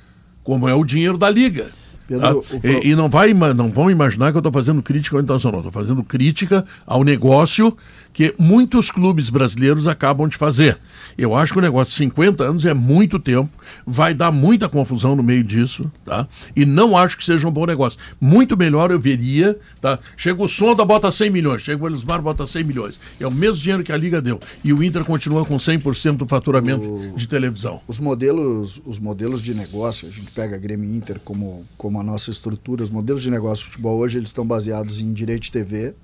como 0.42 0.68
é 0.68 0.74
o 0.74 0.84
dinheiro 0.84 1.18
da 1.18 1.28
liga. 1.28 1.70
Pedro, 2.10 2.26
ah, 2.26 2.34
o... 2.34 2.60
e, 2.66 2.90
e, 2.90 2.96
não, 2.96 3.08
vai, 3.08 3.32
não 3.32 3.68
vão 3.68 3.88
imaginar 3.88 4.32
que 4.32 4.36
eu 4.36 4.40
estou 4.40 4.52
fazendo 4.52 4.82
crítica 4.82 5.16
ao 5.16 5.22
Internacional, 5.22 5.60
estou 5.60 5.72
fazendo 5.72 6.02
crítica 6.02 6.64
ao 6.84 7.04
negócio 7.04 7.76
que 8.12 8.34
muitos 8.38 8.90
clubes 8.90 9.28
brasileiros 9.28 9.86
acabam 9.86 10.28
de 10.28 10.36
fazer. 10.36 10.78
Eu 11.16 11.34
acho 11.34 11.52
que 11.52 11.58
o 11.58 11.62
negócio 11.62 11.92
de 11.92 11.98
50 11.98 12.44
anos 12.44 12.64
é 12.64 12.74
muito 12.74 13.18
tempo, 13.18 13.50
vai 13.86 14.14
dar 14.14 14.30
muita 14.30 14.68
confusão 14.68 15.14
no 15.14 15.22
meio 15.22 15.44
disso, 15.44 15.90
tá? 16.04 16.26
E 16.54 16.64
não 16.64 16.96
acho 16.96 17.16
que 17.16 17.24
seja 17.24 17.46
um 17.46 17.52
bom 17.52 17.66
negócio. 17.66 17.98
Muito 18.20 18.56
melhor 18.56 18.90
eu 18.90 18.98
veria, 18.98 19.58
tá? 19.80 19.98
Chega 20.16 20.42
o 20.42 20.48
Sonda, 20.48 20.84
bota 20.84 21.10
100 21.10 21.30
milhões, 21.30 21.62
chega 21.62 21.82
o 21.82 21.86
Elismar, 21.86 22.20
bota 22.20 22.46
100 22.46 22.64
milhões. 22.64 23.00
É 23.18 23.26
o 23.26 23.30
mesmo 23.30 23.62
dinheiro 23.62 23.82
que 23.82 23.92
a 23.92 23.96
Liga 23.96 24.20
deu. 24.20 24.40
E 24.62 24.72
o 24.72 24.82
Inter 24.82 25.04
continua 25.04 25.44
com 25.44 25.56
100% 25.56 26.16
do 26.16 26.26
faturamento 26.26 26.84
o... 26.84 27.14
de 27.16 27.26
televisão. 27.26 27.80
Os 27.86 27.98
modelos, 27.98 28.80
os 28.84 28.98
modelos 28.98 29.42
de 29.42 29.54
negócio, 29.54 30.08
a 30.08 30.10
gente 30.10 30.30
pega 30.32 30.56
a 30.56 30.58
Grêmio 30.58 30.94
Inter 30.94 31.20
como, 31.24 31.64
como 31.76 32.00
a 32.00 32.02
nossa 32.02 32.30
estrutura, 32.30 32.82
os 32.82 32.90
modelos 32.90 33.22
de 33.22 33.30
negócio 33.30 33.64
de 33.64 33.70
futebol 33.70 33.98
hoje 33.98 34.18
eles 34.18 34.30
estão 34.30 34.46
baseados 34.46 35.00
em 35.00 35.12
direito 35.12 35.42
de 35.42 35.52
TV, 35.52 35.94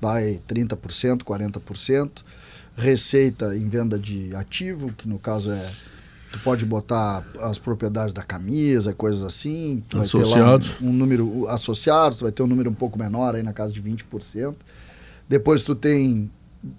vai 0.00 0.40
30%, 0.48 1.22
40%. 1.22 2.10
Receita 2.76 3.54
em 3.56 3.68
venda 3.68 3.98
de 3.98 4.34
ativo, 4.34 4.92
que 4.92 5.08
no 5.08 5.18
caso 5.18 5.50
é. 5.50 5.70
Tu 6.32 6.38
pode 6.38 6.64
botar 6.64 7.24
as 7.40 7.58
propriedades 7.58 8.14
da 8.14 8.22
camisa, 8.22 8.94
coisas 8.94 9.24
assim. 9.24 9.82
Associados. 9.94 10.80
Um, 10.80 10.88
um, 10.88 10.92
número 10.92 11.48
associados, 11.48 12.18
tu 12.18 12.22
vai 12.22 12.30
ter 12.30 12.42
um 12.42 12.46
número 12.46 12.70
um 12.70 12.74
pouco 12.74 12.96
menor 12.96 13.34
aí 13.34 13.42
na 13.42 13.52
casa 13.52 13.74
de 13.74 13.82
20%. 13.82 14.54
Depois 15.28 15.64
tu 15.64 15.74
tem 15.74 16.30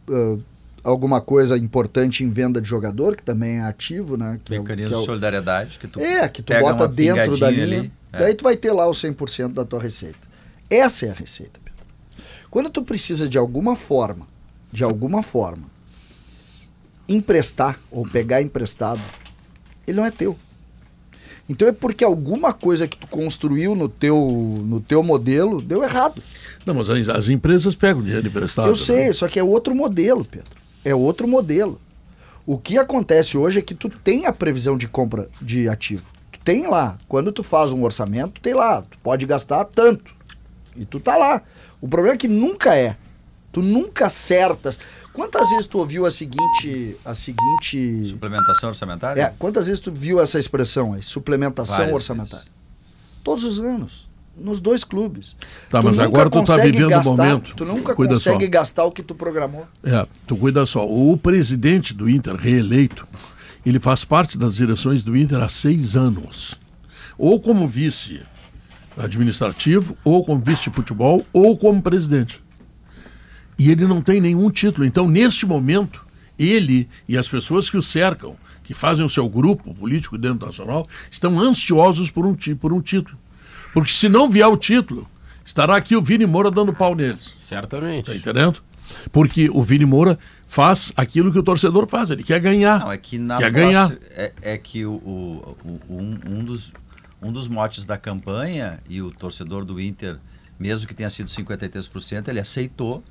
uh, 0.09 0.41
alguma 0.83 1.19
coisa 1.19 1.57
importante 1.57 2.23
em 2.23 2.31
venda 2.31 2.61
de 2.61 2.67
jogador, 2.67 3.15
que 3.15 3.23
também 3.23 3.57
é 3.57 3.61
ativo, 3.61 4.15
né? 4.17 4.39
Que 4.43 4.57
Mecanismo 4.57 4.87
é, 4.87 4.89
que 4.89 4.93
é 4.93 4.97
o, 4.97 4.99
de 5.01 5.05
solidariedade 5.05 5.79
que 5.79 5.87
tu 5.87 5.99
É, 5.99 6.27
que 6.29 6.41
tu 6.41 6.53
bota 6.59 6.87
dentro 6.87 7.37
da 7.37 7.49
linha. 7.49 7.63
Ali, 7.63 7.91
é. 8.13 8.19
Daí 8.19 8.33
tu 8.33 8.43
vai 8.43 8.55
ter 8.55 8.71
lá 8.71 8.89
os 8.89 9.01
100% 9.01 9.53
da 9.53 9.65
tua 9.65 9.81
receita. 9.81 10.19
Essa 10.69 11.07
é 11.07 11.09
a 11.09 11.13
receita. 11.13 11.59
Quando 12.51 12.69
tu 12.69 12.83
precisa 12.83 13.29
de 13.29 13.37
alguma 13.37 13.77
forma, 13.77 14.27
de 14.71 14.83
alguma 14.83 15.23
forma, 15.23 15.63
emprestar 17.07 17.79
ou 17.89 18.05
pegar 18.05 18.41
emprestado, 18.41 19.01
ele 19.87 19.97
não 19.97 20.05
é 20.05 20.11
teu. 20.11 20.37
Então 21.47 21.67
é 21.67 21.71
porque 21.71 22.03
alguma 22.03 22.53
coisa 22.53 22.87
que 22.87 22.97
tu 22.97 23.07
construiu 23.07 23.73
no 23.73 23.87
teu, 23.87 24.17
no 24.65 24.81
teu 24.81 25.01
modelo 25.01 25.61
deu 25.61 25.81
errado. 25.81 26.21
Não, 26.65 26.73
mas 26.73 26.89
as, 26.89 27.07
as 27.07 27.29
empresas 27.29 27.73
pegam 27.73 28.01
dinheiro 28.01 28.27
emprestado. 28.27 28.67
Eu 28.67 28.75
sei, 28.75 29.07
né? 29.07 29.13
só 29.13 29.29
que 29.29 29.39
é 29.39 29.43
outro 29.43 29.73
modelo, 29.73 30.25
Pedro. 30.25 30.51
É 30.83 30.93
outro 30.93 31.27
modelo. 31.27 31.79
O 32.45 32.57
que 32.57 32.77
acontece 32.77 33.37
hoje 33.37 33.59
é 33.59 33.61
que 33.61 33.73
tu 33.73 33.89
tem 33.89 34.25
a 34.25 34.33
previsão 34.33 34.77
de 34.77 34.87
compra 34.87 35.29
de 35.41 35.69
ativo. 35.69 36.09
Tu 36.31 36.39
tem 36.39 36.67
lá. 36.67 36.97
Quando 37.07 37.31
tu 37.31 37.43
faz 37.43 37.71
um 37.71 37.83
orçamento, 37.83 38.41
tem 38.41 38.53
lá. 38.53 38.81
Tu 38.81 38.97
pode 38.99 39.25
gastar 39.25 39.63
tanto. 39.65 40.13
E 40.75 40.85
tu 40.85 40.99
tá 40.99 41.15
lá. 41.17 41.41
O 41.81 41.87
problema 41.87 42.13
é 42.13 42.17
que 42.17 42.27
nunca 42.27 42.75
é. 42.75 42.95
Tu 43.51 43.61
nunca 43.61 44.05
acertas. 44.05 44.79
Quantas 45.11 45.49
vezes 45.49 45.67
tu 45.67 45.79
ouviu 45.79 46.05
a 46.05 46.11
seguinte. 46.11 46.95
A 47.03 47.13
seguinte. 47.13 48.05
Suplementação 48.05 48.69
orçamentária? 48.69 49.21
É, 49.21 49.33
quantas 49.37 49.67
vezes 49.67 49.81
tu 49.81 49.91
viu 49.91 50.21
essa 50.21 50.39
expressão 50.39 50.93
aí? 50.93 51.03
Suplementação 51.03 51.77
Várias 51.77 51.93
orçamentária. 51.93 52.45
Vezes. 52.45 52.61
Todos 53.23 53.43
os 53.43 53.59
anos. 53.59 54.09
Nos 54.37 54.61
dois 54.61 54.85
clubes. 54.85 55.35
Tá, 55.69 55.81
tu 55.81 55.87
mas 55.87 55.99
agora 55.99 56.29
tu 56.29 56.43
tá 56.45 56.55
vivendo 56.57 56.93
o 56.93 57.03
momento. 57.03 57.53
Tu 57.53 57.65
nunca 57.65 57.93
cuida 57.93 58.13
consegue 58.13 58.45
só. 58.45 58.51
gastar 58.51 58.85
o 58.85 58.91
que 58.91 59.03
tu 59.03 59.13
programou. 59.13 59.67
É, 59.83 60.07
tu 60.25 60.37
cuida 60.37 60.65
só. 60.65 60.87
O 60.87 61.17
presidente 61.17 61.93
do 61.93 62.09
Inter, 62.09 62.35
reeleito, 62.35 63.05
ele 63.65 63.79
faz 63.79 64.05
parte 64.05 64.37
das 64.37 64.55
direções 64.55 65.03
do 65.03 65.17
Inter 65.17 65.41
há 65.41 65.49
seis 65.49 65.97
anos. 65.97 66.57
Ou 67.17 67.41
como 67.41 67.67
vice 67.67 68.21
administrativo, 68.97 69.97
ou 70.03 70.23
como 70.23 70.41
vice 70.41 70.63
de 70.63 70.69
futebol, 70.69 71.25
ou 71.31 71.57
como 71.57 71.81
presidente. 71.81 72.41
E 73.57 73.69
ele 73.69 73.85
não 73.85 74.01
tem 74.01 74.19
nenhum 74.19 74.49
título. 74.49 74.85
Então, 74.85 75.07
neste 75.07 75.45
momento, 75.45 76.05
ele 76.37 76.89
e 77.07 77.17
as 77.17 77.29
pessoas 77.29 77.69
que 77.69 77.77
o 77.77 77.83
cercam, 77.83 78.35
que 78.63 78.73
fazem 78.73 79.05
o 79.05 79.09
seu 79.09 79.27
grupo 79.29 79.73
político 79.73 80.17
dentro 80.17 80.45
nacional, 80.45 80.87
estão 81.09 81.39
ansiosos 81.39 82.09
por 82.09 82.25
um, 82.25 82.35
por 82.59 82.73
um 82.73 82.81
título. 82.81 83.17
Porque 83.73 83.91
se 83.91 84.09
não 84.09 84.29
vier 84.29 84.47
o 84.47 84.57
título, 84.57 85.07
estará 85.45 85.75
aqui 85.75 85.95
o 85.95 86.01
Vini 86.01 86.25
Moura 86.25 86.51
dando 86.51 86.73
pau 86.73 86.95
neles. 86.95 87.33
Certamente. 87.37 88.05
Tá 88.05 88.15
entendendo? 88.15 88.61
Porque 89.11 89.49
o 89.49 89.63
Vini 89.63 89.85
Moura 89.85 90.17
faz 90.47 90.91
aquilo 90.97 91.31
que 91.31 91.39
o 91.39 91.43
torcedor 91.43 91.87
faz, 91.87 92.09
ele 92.09 92.23
quer 92.23 92.39
ganhar. 92.39 92.79
Não, 92.79 92.91
é 92.91 92.97
que 92.97 93.17
na 93.17 93.37
quer 93.37 93.51
ganhar. 93.51 93.91
É, 94.09 94.33
é 94.41 94.57
que 94.57 94.85
o, 94.85 94.93
o, 94.93 95.57
o 95.87 95.95
um, 95.95 96.19
um, 96.25 96.43
dos, 96.43 96.73
um 97.21 97.31
dos 97.31 97.47
motes 97.47 97.85
da 97.85 97.97
campanha, 97.97 98.79
e 98.89 99.01
o 99.01 99.11
torcedor 99.11 99.63
do 99.63 99.79
Inter, 99.79 100.17
mesmo 100.59 100.87
que 100.87 100.93
tenha 100.93 101.09
sido 101.09 101.27
53%, 101.27 102.27
ele 102.27 102.39
aceitou, 102.39 103.03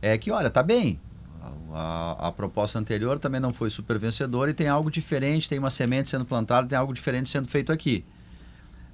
é 0.00 0.18
que, 0.18 0.30
olha, 0.30 0.50
tá 0.50 0.62
bem. 0.62 1.00
A, 1.40 1.46
a, 1.78 2.28
a, 2.28 2.32
proposta 2.32 2.78
anterior 2.78 3.18
também 3.18 3.40
não 3.40 3.52
foi 3.52 3.70
super 3.70 3.98
vencedora 3.98 4.50
e 4.50 4.54
tem 4.54 4.68
algo 4.68 4.90
diferente, 4.90 5.48
tem 5.48 5.58
uma 5.58 5.70
semente 5.70 6.08
sendo 6.08 6.24
plantada, 6.24 6.68
tem 6.68 6.78
algo 6.78 6.92
diferente 6.92 7.28
sendo 7.28 7.48
feito 7.48 7.72
aqui. 7.72 8.04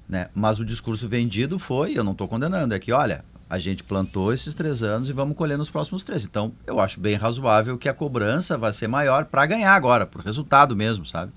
Né? 0.08 0.28
Mas 0.34 0.58
o 0.58 0.64
discurso 0.64 1.08
vendido 1.08 1.58
foi, 1.58 1.96
eu 1.96 2.04
não 2.04 2.12
estou 2.12 2.26
condenando, 2.26 2.74
é 2.74 2.78
que, 2.78 2.92
olha, 2.92 3.24
a 3.50 3.58
gente 3.58 3.82
plantou 3.82 4.32
esses 4.32 4.54
três 4.54 4.82
anos 4.82 5.08
e 5.08 5.12
vamos 5.12 5.36
colher 5.36 5.56
nos 5.56 5.70
próximos 5.70 6.04
três. 6.04 6.24
Então, 6.24 6.52
eu 6.66 6.80
acho 6.80 7.00
bem 7.00 7.16
razoável 7.16 7.78
que 7.78 7.88
a 7.88 7.94
cobrança 7.94 8.56
vai 8.56 8.72
ser 8.72 8.88
maior 8.88 9.24
para 9.24 9.46
ganhar 9.46 9.74
agora, 9.74 10.06
por 10.06 10.22
resultado 10.22 10.76
mesmo, 10.76 11.06
sabe? 11.06 11.32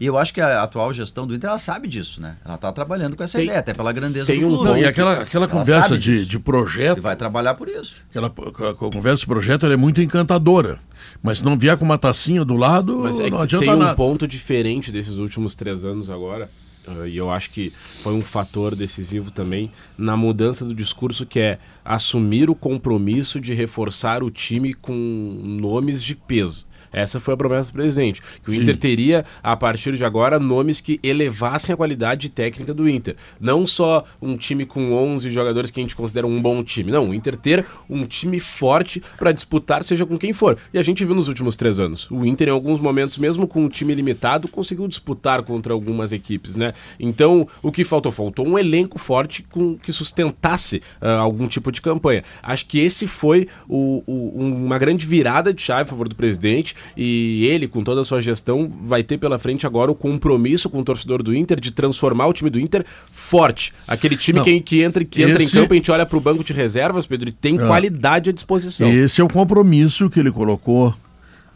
E 0.00 0.06
eu 0.06 0.18
acho 0.18 0.34
que 0.34 0.40
a 0.40 0.62
atual 0.62 0.92
gestão 0.92 1.26
do 1.26 1.34
Inter, 1.34 1.50
ela 1.50 1.58
sabe 1.58 1.88
disso, 1.88 2.20
né? 2.20 2.36
Ela 2.44 2.56
está 2.56 2.72
trabalhando 2.72 3.16
com 3.16 3.22
essa 3.22 3.38
tem, 3.38 3.46
ideia, 3.46 3.60
até 3.60 3.72
pela 3.72 3.92
grandeza 3.92 4.26
tem 4.26 4.40
do 4.40 4.48
clube. 4.48 4.64
Não, 4.64 4.76
e 4.76 4.84
aquela, 4.84 5.20
aquela 5.20 5.48
conversa 5.48 5.96
de, 5.96 6.26
de 6.26 6.38
projeto... 6.38 6.98
E 6.98 7.00
vai 7.00 7.16
trabalhar 7.16 7.54
por 7.54 7.68
isso. 7.68 7.96
Aquela 8.10 8.28
a, 8.28 8.70
a 8.70 8.74
conversa 8.74 9.20
de 9.20 9.26
projeto 9.26 9.66
é 9.66 9.76
muito 9.76 10.02
encantadora. 10.02 10.78
Mas 11.22 11.38
se 11.38 11.44
não 11.44 11.58
vier 11.58 11.76
com 11.76 11.84
uma 11.84 11.98
tacinha 11.98 12.44
do 12.44 12.56
lado, 12.56 13.00
Mas 13.00 13.20
é 13.20 13.30
não 13.30 13.42
adianta 13.42 13.64
tem 13.64 13.76
nada. 13.76 13.92
um 13.92 13.94
ponto 13.94 14.26
diferente 14.26 14.90
desses 14.90 15.18
últimos 15.18 15.54
três 15.54 15.84
anos 15.84 16.10
agora, 16.10 16.50
uh, 16.86 17.06
e 17.06 17.16
eu 17.16 17.30
acho 17.30 17.50
que 17.50 17.72
foi 18.02 18.14
um 18.14 18.22
fator 18.22 18.74
decisivo 18.74 19.30
também 19.30 19.70
na 19.96 20.16
mudança 20.16 20.64
do 20.64 20.74
discurso, 20.74 21.26
que 21.26 21.38
é 21.38 21.58
assumir 21.84 22.50
o 22.50 22.54
compromisso 22.54 23.40
de 23.40 23.54
reforçar 23.54 24.22
o 24.22 24.30
time 24.30 24.74
com 24.74 24.94
nomes 25.42 26.02
de 26.02 26.14
peso 26.14 26.66
Essa 26.94 27.20
foi 27.20 27.34
a 27.34 27.36
promessa 27.36 27.70
do 27.70 27.74
presidente. 27.74 28.22
Que 28.42 28.50
o 28.50 28.54
Inter 28.54 28.76
teria, 28.76 29.24
a 29.42 29.56
partir 29.56 29.96
de 29.96 30.04
agora, 30.04 30.38
nomes 30.38 30.80
que 30.80 31.00
elevassem 31.02 31.72
a 31.72 31.76
qualidade 31.76 32.28
técnica 32.28 32.72
do 32.72 32.88
Inter. 32.88 33.16
Não 33.40 33.66
só 33.66 34.04
um 34.22 34.36
time 34.36 34.64
com 34.64 34.92
11 34.92 35.30
jogadores 35.30 35.70
que 35.70 35.80
a 35.80 35.82
gente 35.82 35.96
considera 35.96 36.26
um 36.26 36.40
bom 36.40 36.62
time. 36.62 36.92
Não, 36.92 37.10
o 37.10 37.14
Inter 37.14 37.36
ter 37.36 37.66
um 37.90 38.06
time 38.06 38.38
forte 38.38 39.02
para 39.18 39.32
disputar, 39.32 39.82
seja 39.82 40.06
com 40.06 40.16
quem 40.16 40.32
for. 40.32 40.56
E 40.72 40.78
a 40.78 40.82
gente 40.82 41.04
viu 41.04 41.14
nos 41.14 41.28
últimos 41.28 41.56
três 41.56 41.80
anos. 41.80 42.08
O 42.10 42.24
Inter, 42.24 42.48
em 42.48 42.52
alguns 42.52 42.78
momentos, 42.78 43.18
mesmo 43.18 43.46
com 43.46 43.64
um 43.64 43.68
time 43.68 43.94
limitado, 43.94 44.48
conseguiu 44.48 44.86
disputar 44.86 45.42
contra 45.42 45.72
algumas 45.72 46.12
equipes, 46.12 46.56
né? 46.56 46.74
Então, 46.98 47.48
o 47.62 47.72
que 47.72 47.84
faltou? 47.84 48.12
Faltou 48.12 48.46
um 48.46 48.58
elenco 48.58 48.98
forte 48.98 49.42
com 49.42 49.76
que 49.76 49.92
sustentasse 49.92 50.82
uh, 51.00 51.20
algum 51.20 51.48
tipo 51.48 51.72
de 51.72 51.82
campanha. 51.82 52.22
Acho 52.42 52.66
que 52.66 52.78
esse 52.78 53.06
foi 53.06 53.48
o, 53.68 54.02
o, 54.06 54.38
uma 54.38 54.78
grande 54.78 55.06
virada 55.06 55.52
de 55.52 55.60
chave 55.60 55.82
a 55.82 55.86
favor 55.86 56.08
do 56.08 56.14
presidente 56.14 56.74
e 56.96 57.46
ele, 57.46 57.66
com 57.68 57.82
toda 57.84 58.00
a 58.00 58.04
sua 58.04 58.20
gestão, 58.20 58.70
vai 58.84 59.02
ter 59.02 59.18
pela 59.18 59.38
frente 59.38 59.66
agora 59.66 59.90
o 59.90 59.94
compromisso 59.94 60.68
com 60.70 60.80
o 60.80 60.84
torcedor 60.84 61.22
do 61.22 61.34
Inter 61.34 61.58
de 61.60 61.70
transformar 61.70 62.26
o 62.26 62.32
time 62.32 62.50
do 62.50 62.58
Inter 62.60 62.84
forte. 63.12 63.72
Aquele 63.86 64.16
time 64.16 64.42
que, 64.42 64.60
que, 64.60 64.82
entra, 64.82 65.04
que 65.04 65.22
entra 65.22 65.42
Esse- 65.42 65.56
em 65.56 65.60
campo, 65.60 65.72
a 65.72 65.76
gente 65.76 65.90
olha 65.90 66.04
para 66.06 66.16
o 66.16 66.20
banco 66.20 66.42
de 66.44 66.52
reservas, 66.52 67.06
Pedro, 67.06 67.28
e 67.28 67.32
tem 67.32 67.58
Ah. 67.58 67.66
qualidade 67.66 68.30
à 68.30 68.32
disposição. 68.32 68.88
Esse 68.88 69.20
é 69.20 69.24
o 69.24 69.28
compromisso 69.28 70.08
que 70.10 70.20
ele 70.20 70.30
colocou 70.30 70.94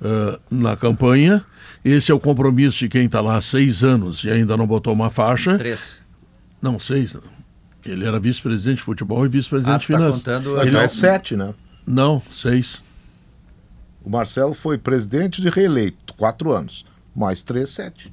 ah, 0.03 0.39
na 0.51 0.77
campanha. 0.77 1.45
Esse 1.85 2.11
é 2.11 2.15
o 2.15 2.19
compromisso 2.21 2.79
de 2.79 2.89
quem 2.89 3.07
está 3.07 3.21
lá 3.21 3.37
há 3.37 3.41
seis 3.41 3.83
anos 3.85 4.25
e 4.25 4.31
ainda 4.31 4.57
não 4.57 4.67
botou 4.67 4.93
uma 4.93 5.11
faixa. 5.11 5.57
Três. 5.57 5.97
Não, 6.61 6.79
seis. 6.79 7.17
Ele 7.87 8.05
era 8.05 8.19
vice-presidente 8.19 8.77
de 8.79 8.83
futebol 8.83 9.25
e 9.25 9.29
vice-presidente 9.29 9.75
Ah, 9.75 9.79
de 9.79 9.87
tá 9.87 9.97
finanças. 9.97 10.23
contando- 10.23 10.61
Ele- 10.61 10.71
Então 10.71 10.81
é 10.81 10.89
sete, 10.89 11.37
né? 11.37 11.55
Não, 11.87 12.21
seis. 12.33 12.83
O 14.09 14.11
Marcelo 14.11 14.55
foi 14.55 14.79
presidente 14.79 15.43
de 15.43 15.51
reeleito, 15.51 16.15
quatro 16.15 16.51
anos. 16.51 16.83
Mais 17.15 17.43
três, 17.43 17.69
sete. 17.69 18.11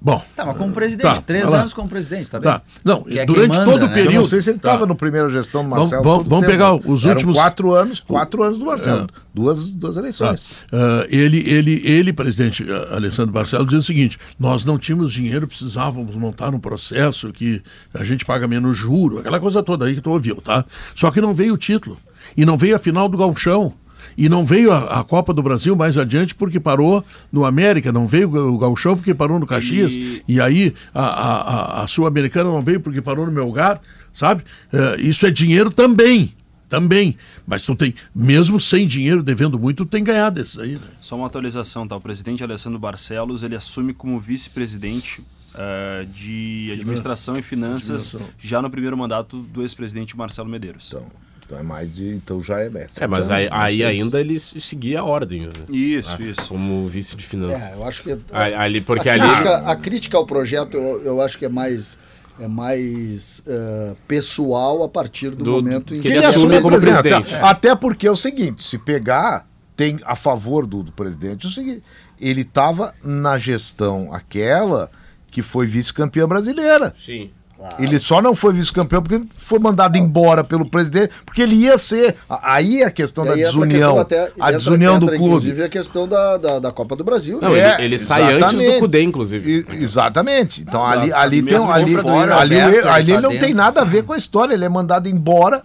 Bom, 0.00 0.24
Tá, 0.34 0.46
mas 0.46 0.56
como 0.56 0.72
presidente. 0.72 1.02
Tá, 1.02 1.20
três 1.20 1.52
anos 1.52 1.74
como 1.74 1.86
presidente, 1.86 2.30
tá 2.30 2.40
bem? 2.40 2.50
Tá. 2.50 2.62
Não, 2.82 3.02
Que 3.02 3.18
é 3.18 3.26
durante 3.26 3.54
quem 3.54 3.64
todo 3.66 3.72
manda, 3.74 3.84
o 3.84 3.88
né? 3.88 3.94
período. 3.94 4.14
Eu 4.14 4.20
não 4.22 4.26
sei 4.26 4.40
se 4.40 4.48
ele 4.48 4.58
Tá. 4.58 4.70
estava 4.70 4.86
no 4.86 4.96
primeira 4.96 5.28
gestão 5.30 5.62
do 5.62 5.68
Marcelo. 5.68 6.02
vamos- 6.02 6.26
vamos 6.26 6.46
pegar 6.46 6.72
os 6.74 7.04
últimos- 7.04 7.36
quatro 7.36 7.74
anos, 7.74 8.00
quatro 8.00 8.42
anos 8.42 8.58
do 8.60 8.64
Marcelo. 8.64 9.02
É. 9.14 9.20
Duas, 9.34 9.74
duas 9.74 9.98
eleições. 9.98 10.64
Ah, 10.72 11.04
ele, 11.10 11.40
ele, 11.46 11.82
ele, 11.84 12.14
presidente 12.14 12.64
ah, 12.72 12.94
Alessandro 12.96 13.30
Barcelos, 13.32 13.66
diz 13.68 13.84
o 13.84 13.86
seguinte: 13.86 14.18
nós 14.38 14.64
não 14.64 14.78
tínhamos 14.78 15.12
dinheiro, 15.12 15.46
precisávamos 15.46 16.16
montar 16.16 16.54
um 16.54 16.58
processo 16.58 17.30
que 17.30 17.62
a 17.92 18.02
gente 18.02 18.24
paga 18.24 18.48
menos 18.48 18.78
juro, 18.78 19.18
aquela 19.18 19.38
coisa 19.38 19.62
toda 19.62 19.84
aí 19.84 19.94
que 19.96 20.00
tu 20.00 20.08
ouviu, 20.12 20.36
tá? 20.36 20.64
Só 20.94 21.10
que 21.10 21.20
não 21.20 21.34
veio 21.34 21.52
o 21.52 21.58
título. 21.58 21.98
E 22.34 22.46
não 22.46 22.56
veio 22.56 22.74
a 22.74 22.78
final 22.78 23.06
do 23.06 23.18
Galchão. 23.18 23.74
E 24.20 24.28
não 24.28 24.44
veio 24.44 24.70
a, 24.70 25.00
a 25.00 25.02
Copa 25.02 25.32
do 25.32 25.42
Brasil 25.42 25.74
mais 25.74 25.96
adiante 25.96 26.34
porque 26.34 26.60
parou 26.60 27.02
no 27.32 27.44
América, 27.46 27.90
não 27.90 28.06
veio 28.06 28.28
o 28.30 28.58
Galchão 28.58 28.94
porque 28.96 29.14
parou 29.14 29.38
no 29.40 29.46
Caxias. 29.46 29.92
Ele- 29.94 30.22
E 30.28 30.40
aí 30.40 30.74
a, 30.94 31.02
a, 31.04 31.82
a- 31.82 31.86
Sul-Americana 31.88 32.50
não 32.50 32.60
veio 32.62 32.80
porque 32.80 33.00
parou 33.00 33.24
no 33.24 33.32
meu 33.32 33.46
lugar, 33.46 33.80
sabe? 34.12 34.44
Eh, 34.72 34.96
isso 35.00 35.24
é 35.26 35.30
dinheiro 35.30 35.70
também. 35.70 36.34
Também. 36.68 37.16
Mas 37.46 37.64
tu 37.64 37.74
tem, 37.74 37.94
mesmo 38.14 38.60
sem 38.60 38.86
dinheiro, 38.86 39.22
devendo 39.24 39.58
muito, 39.58 39.84
tu 39.84 39.88
tem 39.90 40.04
ganhado 40.04 40.38
esses 40.40 40.56
aí, 40.58 40.74
né? 40.74 40.80
Só 41.00 41.16
uma 41.16 41.26
atualização, 41.26 41.88
tá? 41.88 41.96
O 41.96 42.00
presidente 42.00 42.44
Alessandro 42.44 42.78
Barcelos, 42.78 43.42
ele 43.42 43.56
assume 43.56 43.92
como 43.92 44.20
vice-presidente 44.20 45.20
eh, 45.54 46.06
de 46.14 46.70
administração 46.74 47.36
e 47.36 47.42
finanças 47.42 48.14
já 48.38 48.60
no 48.62 48.70
primeiro 48.70 48.96
mandato 48.96 49.38
do 49.38 49.62
ex-presidente 49.62 50.16
Marcelo 50.16 50.48
Medeiros. 50.48 50.88
Então, 50.94 51.06
então 51.50 51.58
é 51.58 51.62
mais 51.64 51.92
de. 51.92 52.08
Então 52.14 52.40
já 52.42 52.60
é. 52.60 52.70
É, 53.00 53.06
mas 53.08 53.28
aí, 53.30 53.46
Então, 53.46 53.58
aí 53.58 53.84
ainda 53.84 54.20
ele 54.20 54.38
seguia 54.38 55.00
a 55.00 55.04
ordem. 55.04 55.46
né? 55.48 55.52
Isso, 55.68 56.16
Ah, 56.18 56.22
isso. 56.22 56.48
Como 56.48 56.86
vice 56.88 57.16
de 57.16 57.26
finanças. 57.26 57.60
É, 57.60 57.74
eu 57.74 57.84
acho 57.84 58.02
que. 58.04 58.12
Ali- 58.30 58.54
ali- 58.54 58.80
porque 58.80 59.08
a, 59.08 59.14
ali- 59.14 59.22
crítica, 59.22 59.56
a 59.58 59.76
crítica 59.76 60.16
ao 60.16 60.24
projeto, 60.26 60.76
eu, 60.76 61.02
eu 61.02 61.20
acho 61.20 61.36
que 61.38 61.44
é 61.44 61.48
mais. 61.48 61.98
É 62.38 62.48
mais 62.48 63.42
eh, 63.46 63.94
pessoal 64.08 64.82
a 64.82 64.88
partir 64.88 65.28
do, 65.30 65.44
Do- 65.44 65.50
momento 65.52 65.94
em 65.94 65.98
que 65.98 66.02
que 66.02 66.08
ele 66.08 66.18
Ele 66.18 66.26
assume 66.26 66.56
assume 66.56 66.62
como 66.62 66.80
presidente. 66.82 67.34
Até, 67.34 67.44
até 67.44 67.76
porque 67.76 68.06
é 68.06 68.10
o 68.10 68.16
seguinte: 68.16 68.64
se 68.64 68.78
pegar, 68.78 69.46
tem 69.76 69.98
a 70.04 70.16
favor 70.16 70.64
do, 70.66 70.82
do 70.82 70.90
presidente, 70.90 71.44
é 71.44 71.48
o 71.50 71.52
seguinte: 71.52 71.82
ele 72.18 72.40
estava 72.40 72.94
na 73.04 73.36
gestão 73.36 74.08
aquela 74.14 74.90
que 75.30 75.42
foi 75.42 75.66
vice-campeã 75.66 76.26
brasileira. 76.26 76.94
Sim. 76.96 77.30
Ele 77.78 77.98
só 77.98 78.22
não 78.22 78.34
foi 78.34 78.52
vice-campeão 78.54 79.02
porque 79.02 79.22
foi 79.36 79.58
mandado 79.58 79.98
embora 79.98 80.42
pelo 80.42 80.64
presidente, 80.64 81.12
porque 81.26 81.42
ele 81.42 81.56
ia 81.56 81.76
ser. 81.76 82.16
a- 82.28 82.54
Aí 82.54 82.80
é 82.82 82.86
a 82.86 82.90
questão 82.90 83.24
da 83.24 83.34
desunião. 83.34 83.68
questão 83.96 83.98
até- 83.98 84.22
a 84.24 84.28
entra- 84.28 84.52
desunião 84.52 84.98
do 84.98 85.06
entra, 85.06 85.16
clube. 85.18 85.34
Inclusive 85.34 85.62
a 85.64 85.68
questão 85.68 86.08
da, 86.08 86.36
da, 86.38 86.58
da 86.58 86.72
Copa 86.72 86.96
do 86.96 87.04
Brasil. 87.04 87.38
Não, 87.40 87.52
né? 87.52 87.74
ele, 87.74 87.84
ele 87.84 87.98
sai 87.98 88.34
antes 88.40 88.58
do. 88.58 88.78
Cudê, 88.78 89.02
inclusive. 89.02 89.66
E- 89.70 89.82
exatamente. 89.82 90.62
Então 90.62 90.84
ali, 90.86 91.12
ali 91.12 91.42
tem 91.42 91.56
ali, 91.56 91.94
do 91.94 92.08
Yuri 92.08 92.32
ali, 92.32 92.60
Alberto, 92.60 92.88
ali 92.88 93.12
ele 93.12 93.14
tá 93.14 93.20
não 93.20 93.30
tem 93.30 93.38
dentro. 93.40 93.56
nada 93.56 93.80
a 93.82 93.84
ver 93.84 94.04
com 94.04 94.12
a 94.12 94.16
história. 94.16 94.54
Ele 94.54 94.64
é 94.64 94.68
mandado 94.68 95.08
embora 95.08 95.62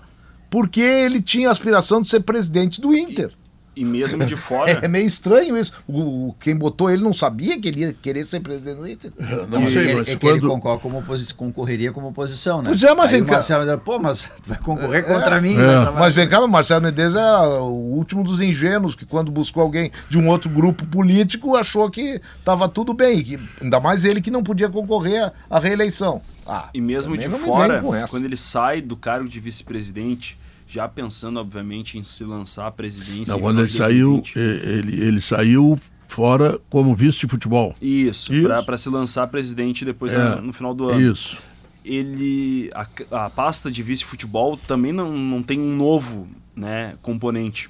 porque 0.50 0.82
ele 0.82 1.22
tinha 1.22 1.50
a 1.50 1.52
aspiração 1.52 2.02
de 2.02 2.10
ser 2.10 2.20
presidente 2.22 2.82
do 2.82 2.94
Inter. 2.96 3.32
E 3.32 3.45
mesmo 3.84 4.24
de 4.26 4.36
fora. 4.38 4.72
É 4.82 4.88
meio 4.88 5.06
estranho 5.08 5.58
isso. 5.58 5.74
O, 5.88 6.30
o- 6.30 6.36
quem 6.40 6.56
botou 6.56 6.90
ele 6.90 7.04
não 7.04 7.12
sabia 7.12 7.60
que 7.60 7.68
ele 7.68 7.82
ia 7.82 7.94
querer 7.94 8.24
ser 8.24 8.40
presidente 8.40 8.78
do 8.78 8.88
Inter. 8.88 9.12
Não 9.50 9.64
é, 9.64 9.68
sei, 9.68 9.88
que- 9.88 9.94
mas 9.96 10.08
é 10.10 10.16
que 10.16 10.28
ele 10.28 10.40
quando. 10.40 10.50
concorre 10.52 10.80
como 10.82 11.00
oposi- 11.00 11.34
concorreria 11.34 11.92
como 11.92 12.08
oposição, 12.10 12.62
né? 12.62 12.70
Pois 12.70 12.84
é, 12.84 12.94
mas 12.94 13.06
Aí 13.08 13.12
vem 13.14 13.22
o 13.22 13.26
cá. 13.26 13.32
Marcelo 13.34 13.64
dizer, 13.66 13.78
pô, 13.80 14.00
mas 14.00 14.22
tu 14.44 14.50
vai 14.50 14.58
concorrer 14.60 15.06
contra 15.06 15.42
mim. 15.42 15.54
É. 15.54 15.56
vai 15.58 15.66
trabalhar- 15.84 16.00
Mas 16.00 16.16
vem 16.16 16.30
cá, 16.30 16.40
mas 16.42 16.50
Marcelo 16.50 16.82
Medeiros 16.82 17.16
era 17.16 17.44
o 17.62 17.74
último 17.96 18.24
dos 18.24 18.40
ingênuos 18.42 18.96
que 18.96 19.06
quando 19.06 19.32
buscou 19.32 19.64
alguém 19.64 19.92
de 20.10 20.18
um 20.18 20.28
outro 20.30 20.50
grupo 20.50 20.86
político 20.86 21.56
achou 21.56 21.90
que 21.90 22.22
estava 22.40 22.70
tudo 22.70 22.94
bem. 22.94 23.24
Que, 23.24 23.40
ainda 23.62 23.80
mais 23.80 24.06
ele 24.06 24.22
que 24.22 24.30
não 24.32 24.44
podia 24.44 24.70
concorrer 24.70 25.32
à- 25.50 25.60
reeleição. 25.60 26.22
Ah, 26.48 26.70
E 26.76 26.80
mesmo 26.80 27.18
de 27.18 27.28
me 27.28 27.40
fora, 27.40 27.82
quando 28.08 28.24
ele 28.26 28.38
sai 28.38 28.80
do 28.80 28.96
cargo 28.96 29.28
de 29.28 29.40
vice-presidente, 29.40 30.38
já 30.68 30.88
pensando, 30.88 31.40
obviamente, 31.40 31.98
em 31.98 32.04
se 32.04 32.24
lançar 32.24 32.68
à 32.68 32.72
presidência. 32.72 33.34
Não, 33.34 33.40
quando 33.40 33.60
ele 33.60 33.70
saiu, 33.70 34.22
2020. 34.22 34.38
eh, 34.40 34.70
ele, 34.80 35.04
ele 35.06 35.22
saiu 35.22 35.80
fora 36.08 36.60
como 36.70 36.96
vice 36.96 37.20
de 37.20 37.28
futebol. 37.28 37.74
Isso, 37.82 38.34
Isso. 38.34 38.64
pra 38.66 38.78
se 38.78 38.90
lançar 38.90 39.28
presidente 39.28 39.84
depois 39.86 40.14
É, 40.14 40.18
na- 40.18 40.42
no 40.42 40.54
final 40.54 40.74
do 40.74 40.90
ano. 40.90 41.02
Isso. 41.12 41.38
ele 41.84 42.70
a, 42.74 43.26
a 43.26 43.30
pasta 43.30 43.72
de 43.72 43.84
vice-futebol 43.84 44.58
também 44.58 44.92
não, 44.92 45.16
não 45.18 45.44
tem 45.44 45.60
um 45.60 45.76
novo 45.76 46.28
né, 46.56 46.96
componente. 47.02 47.70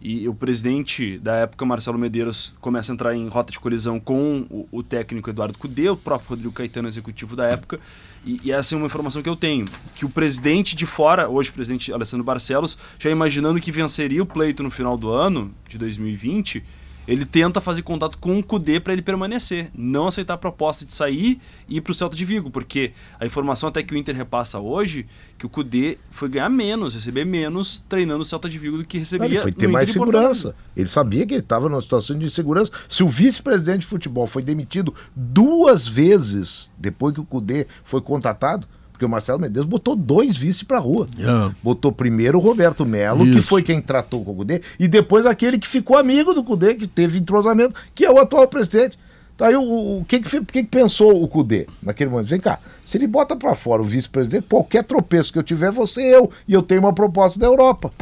E 0.00 0.28
o 0.28 0.34
presidente 0.34 1.18
da 1.18 1.34
época, 1.34 1.66
Marcelo 1.66 1.98
Medeiros, 1.98 2.56
começa 2.60 2.92
a 2.92 2.94
entrar 2.94 3.16
em 3.16 3.26
rota 3.26 3.50
de 3.50 3.58
colisão 3.58 3.98
com 3.98 4.46
o, 4.48 4.68
o 4.70 4.80
técnico 4.80 5.28
Eduardo 5.28 5.58
Cudê, 5.58 5.88
o 5.88 5.96
próprio 5.96 6.30
Rodrigo 6.30 6.52
Caetano, 6.52 6.86
executivo 6.86 7.34
da 7.34 7.46
época. 7.46 7.80
E, 8.28 8.40
e 8.44 8.52
essa 8.52 8.74
é 8.74 8.76
uma 8.76 8.84
informação 8.84 9.22
que 9.22 9.28
eu 9.28 9.34
tenho. 9.34 9.64
Que 9.94 10.04
o 10.04 10.10
presidente 10.10 10.76
de 10.76 10.84
fora, 10.84 11.30
hoje 11.30 11.48
o 11.48 11.54
presidente 11.54 11.90
Alessandro 11.90 12.22
Barcelos, 12.22 12.76
já 12.98 13.08
imaginando 13.08 13.58
que 13.58 13.72
venceria 13.72 14.22
o 14.22 14.26
pleito 14.26 14.62
no 14.62 14.70
final 14.70 14.98
do 14.98 15.08
ano, 15.08 15.50
de 15.66 15.78
2020, 15.78 16.62
ele 17.08 17.24
tenta 17.24 17.58
fazer 17.58 17.80
contato 17.80 18.18
com 18.18 18.38
o 18.38 18.44
Cudê 18.44 18.78
para 18.78 18.92
ele 18.92 19.00
permanecer, 19.00 19.70
não 19.74 20.08
aceitar 20.08 20.34
a 20.34 20.38
proposta 20.38 20.84
de 20.84 20.92
sair 20.92 21.40
e 21.66 21.78
ir 21.78 21.80
para 21.80 21.90
o 21.90 21.94
Celta 21.94 22.14
de 22.14 22.22
Vigo, 22.22 22.50
porque 22.50 22.92
a 23.18 23.24
informação 23.24 23.70
até 23.70 23.82
que 23.82 23.94
o 23.94 23.96
Inter 23.96 24.14
repassa 24.14 24.60
hoje 24.60 25.06
que 25.38 25.46
o 25.46 25.48
Cudê 25.48 25.96
foi 26.10 26.28
ganhar 26.28 26.50
menos, 26.50 26.92
receber 26.92 27.24
menos 27.24 27.82
treinando 27.88 28.22
o 28.22 28.26
Celta 28.26 28.46
de 28.46 28.58
Vigo 28.58 28.76
do 28.76 28.84
que 28.84 28.98
receberia 28.98 29.36
Ele 29.36 29.42
foi 29.42 29.52
ter 29.52 29.68
mais 29.68 29.90
segurança. 29.90 30.54
Ele 30.76 30.88
sabia 30.88 31.26
que 31.26 31.32
ele 31.32 31.40
estava 31.40 31.66
numa 31.68 31.80
situação 31.80 32.18
de 32.18 32.26
insegurança. 32.26 32.70
Se 32.86 33.02
o 33.02 33.08
vice-presidente 33.08 33.80
de 33.80 33.86
futebol 33.86 34.26
foi 34.26 34.42
demitido 34.42 34.94
duas 35.16 35.88
vezes 35.88 36.70
depois 36.76 37.14
que 37.14 37.20
o 37.20 37.24
Cudê 37.24 37.66
foi 37.82 38.02
contratado, 38.02 38.68
porque 38.98 39.04
o 39.04 39.08
Marcelo 39.08 39.38
Medeiros 39.38 39.68
botou 39.70 39.94
dois 39.94 40.36
vice 40.36 40.64
pra 40.64 40.80
rua. 40.80 41.06
É. 41.16 41.54
Botou 41.62 41.92
primeiro 41.92 42.38
o 42.38 42.40
Roberto 42.40 42.84
Melo, 42.84 43.24
que 43.24 43.40
foi 43.40 43.62
quem 43.62 43.80
tratou 43.80 44.24
com 44.24 44.32
o 44.32 44.34
Cudê, 44.34 44.60
e 44.78 44.88
depois 44.88 45.24
aquele 45.24 45.56
que 45.56 45.68
ficou 45.68 45.96
amigo 45.96 46.34
do 46.34 46.42
Cudê, 46.42 46.74
que 46.74 46.88
teve 46.88 47.16
entrosamento, 47.16 47.76
que 47.94 48.04
é 48.04 48.10
o 48.10 48.18
atual 48.18 48.48
presidente. 48.48 48.98
Tá 49.36 49.46
aí 49.46 49.54
o, 49.54 49.62
o, 49.62 50.00
o 50.00 50.04
que, 50.04 50.18
que, 50.18 50.40
que 50.40 50.62
que 50.64 50.64
pensou 50.64 51.22
o 51.22 51.28
Cudê 51.28 51.68
naquele 51.80 52.10
momento? 52.10 52.26
Vem 52.26 52.40
cá, 52.40 52.58
se 52.82 52.98
ele 52.98 53.06
bota 53.06 53.36
pra 53.36 53.54
fora 53.54 53.80
o 53.80 53.84
vice-presidente, 53.84 54.46
qualquer 54.48 54.82
tropeço 54.82 55.32
que 55.32 55.38
eu 55.38 55.44
tiver, 55.44 55.72
ser 55.86 56.02
eu. 56.02 56.28
E 56.48 56.52
eu 56.52 56.60
tenho 56.60 56.80
uma 56.80 56.92
proposta 56.92 57.38
da 57.38 57.46
Europa. 57.46 57.92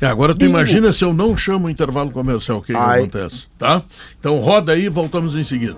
É, 0.00 0.06
agora 0.06 0.32
tu 0.32 0.38
Bingo. 0.38 0.52
imagina 0.52 0.92
se 0.92 1.04
eu 1.04 1.12
não 1.12 1.36
chamo 1.36 1.66
o 1.66 1.70
intervalo 1.70 2.10
comercial, 2.10 2.58
o 2.58 2.62
que, 2.62 2.72
que 2.72 2.78
Ai. 2.78 3.00
acontece, 3.00 3.48
tá? 3.58 3.82
Então 4.18 4.38
roda 4.38 4.72
aí 4.72 4.86
e 4.86 4.88
voltamos 4.88 5.36
em 5.36 5.44
seguida. 5.44 5.76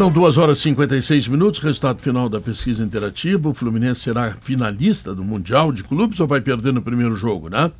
São 0.00 0.10
2 0.10 0.38
horas 0.38 0.60
e 0.60 0.62
56 0.62 1.28
minutos, 1.28 1.60
resultado 1.60 2.00
final 2.00 2.26
da 2.26 2.40
pesquisa 2.40 2.82
interativa. 2.82 3.50
O 3.50 3.52
Fluminense 3.52 4.00
será 4.00 4.34
finalista 4.40 5.14
do 5.14 5.22
Mundial 5.22 5.70
de 5.70 5.84
Clubes 5.84 6.18
ou 6.20 6.26
vai 6.26 6.40
perder 6.40 6.72
no 6.72 6.80
primeiro 6.80 7.14
jogo, 7.14 7.50
né? 7.50 7.70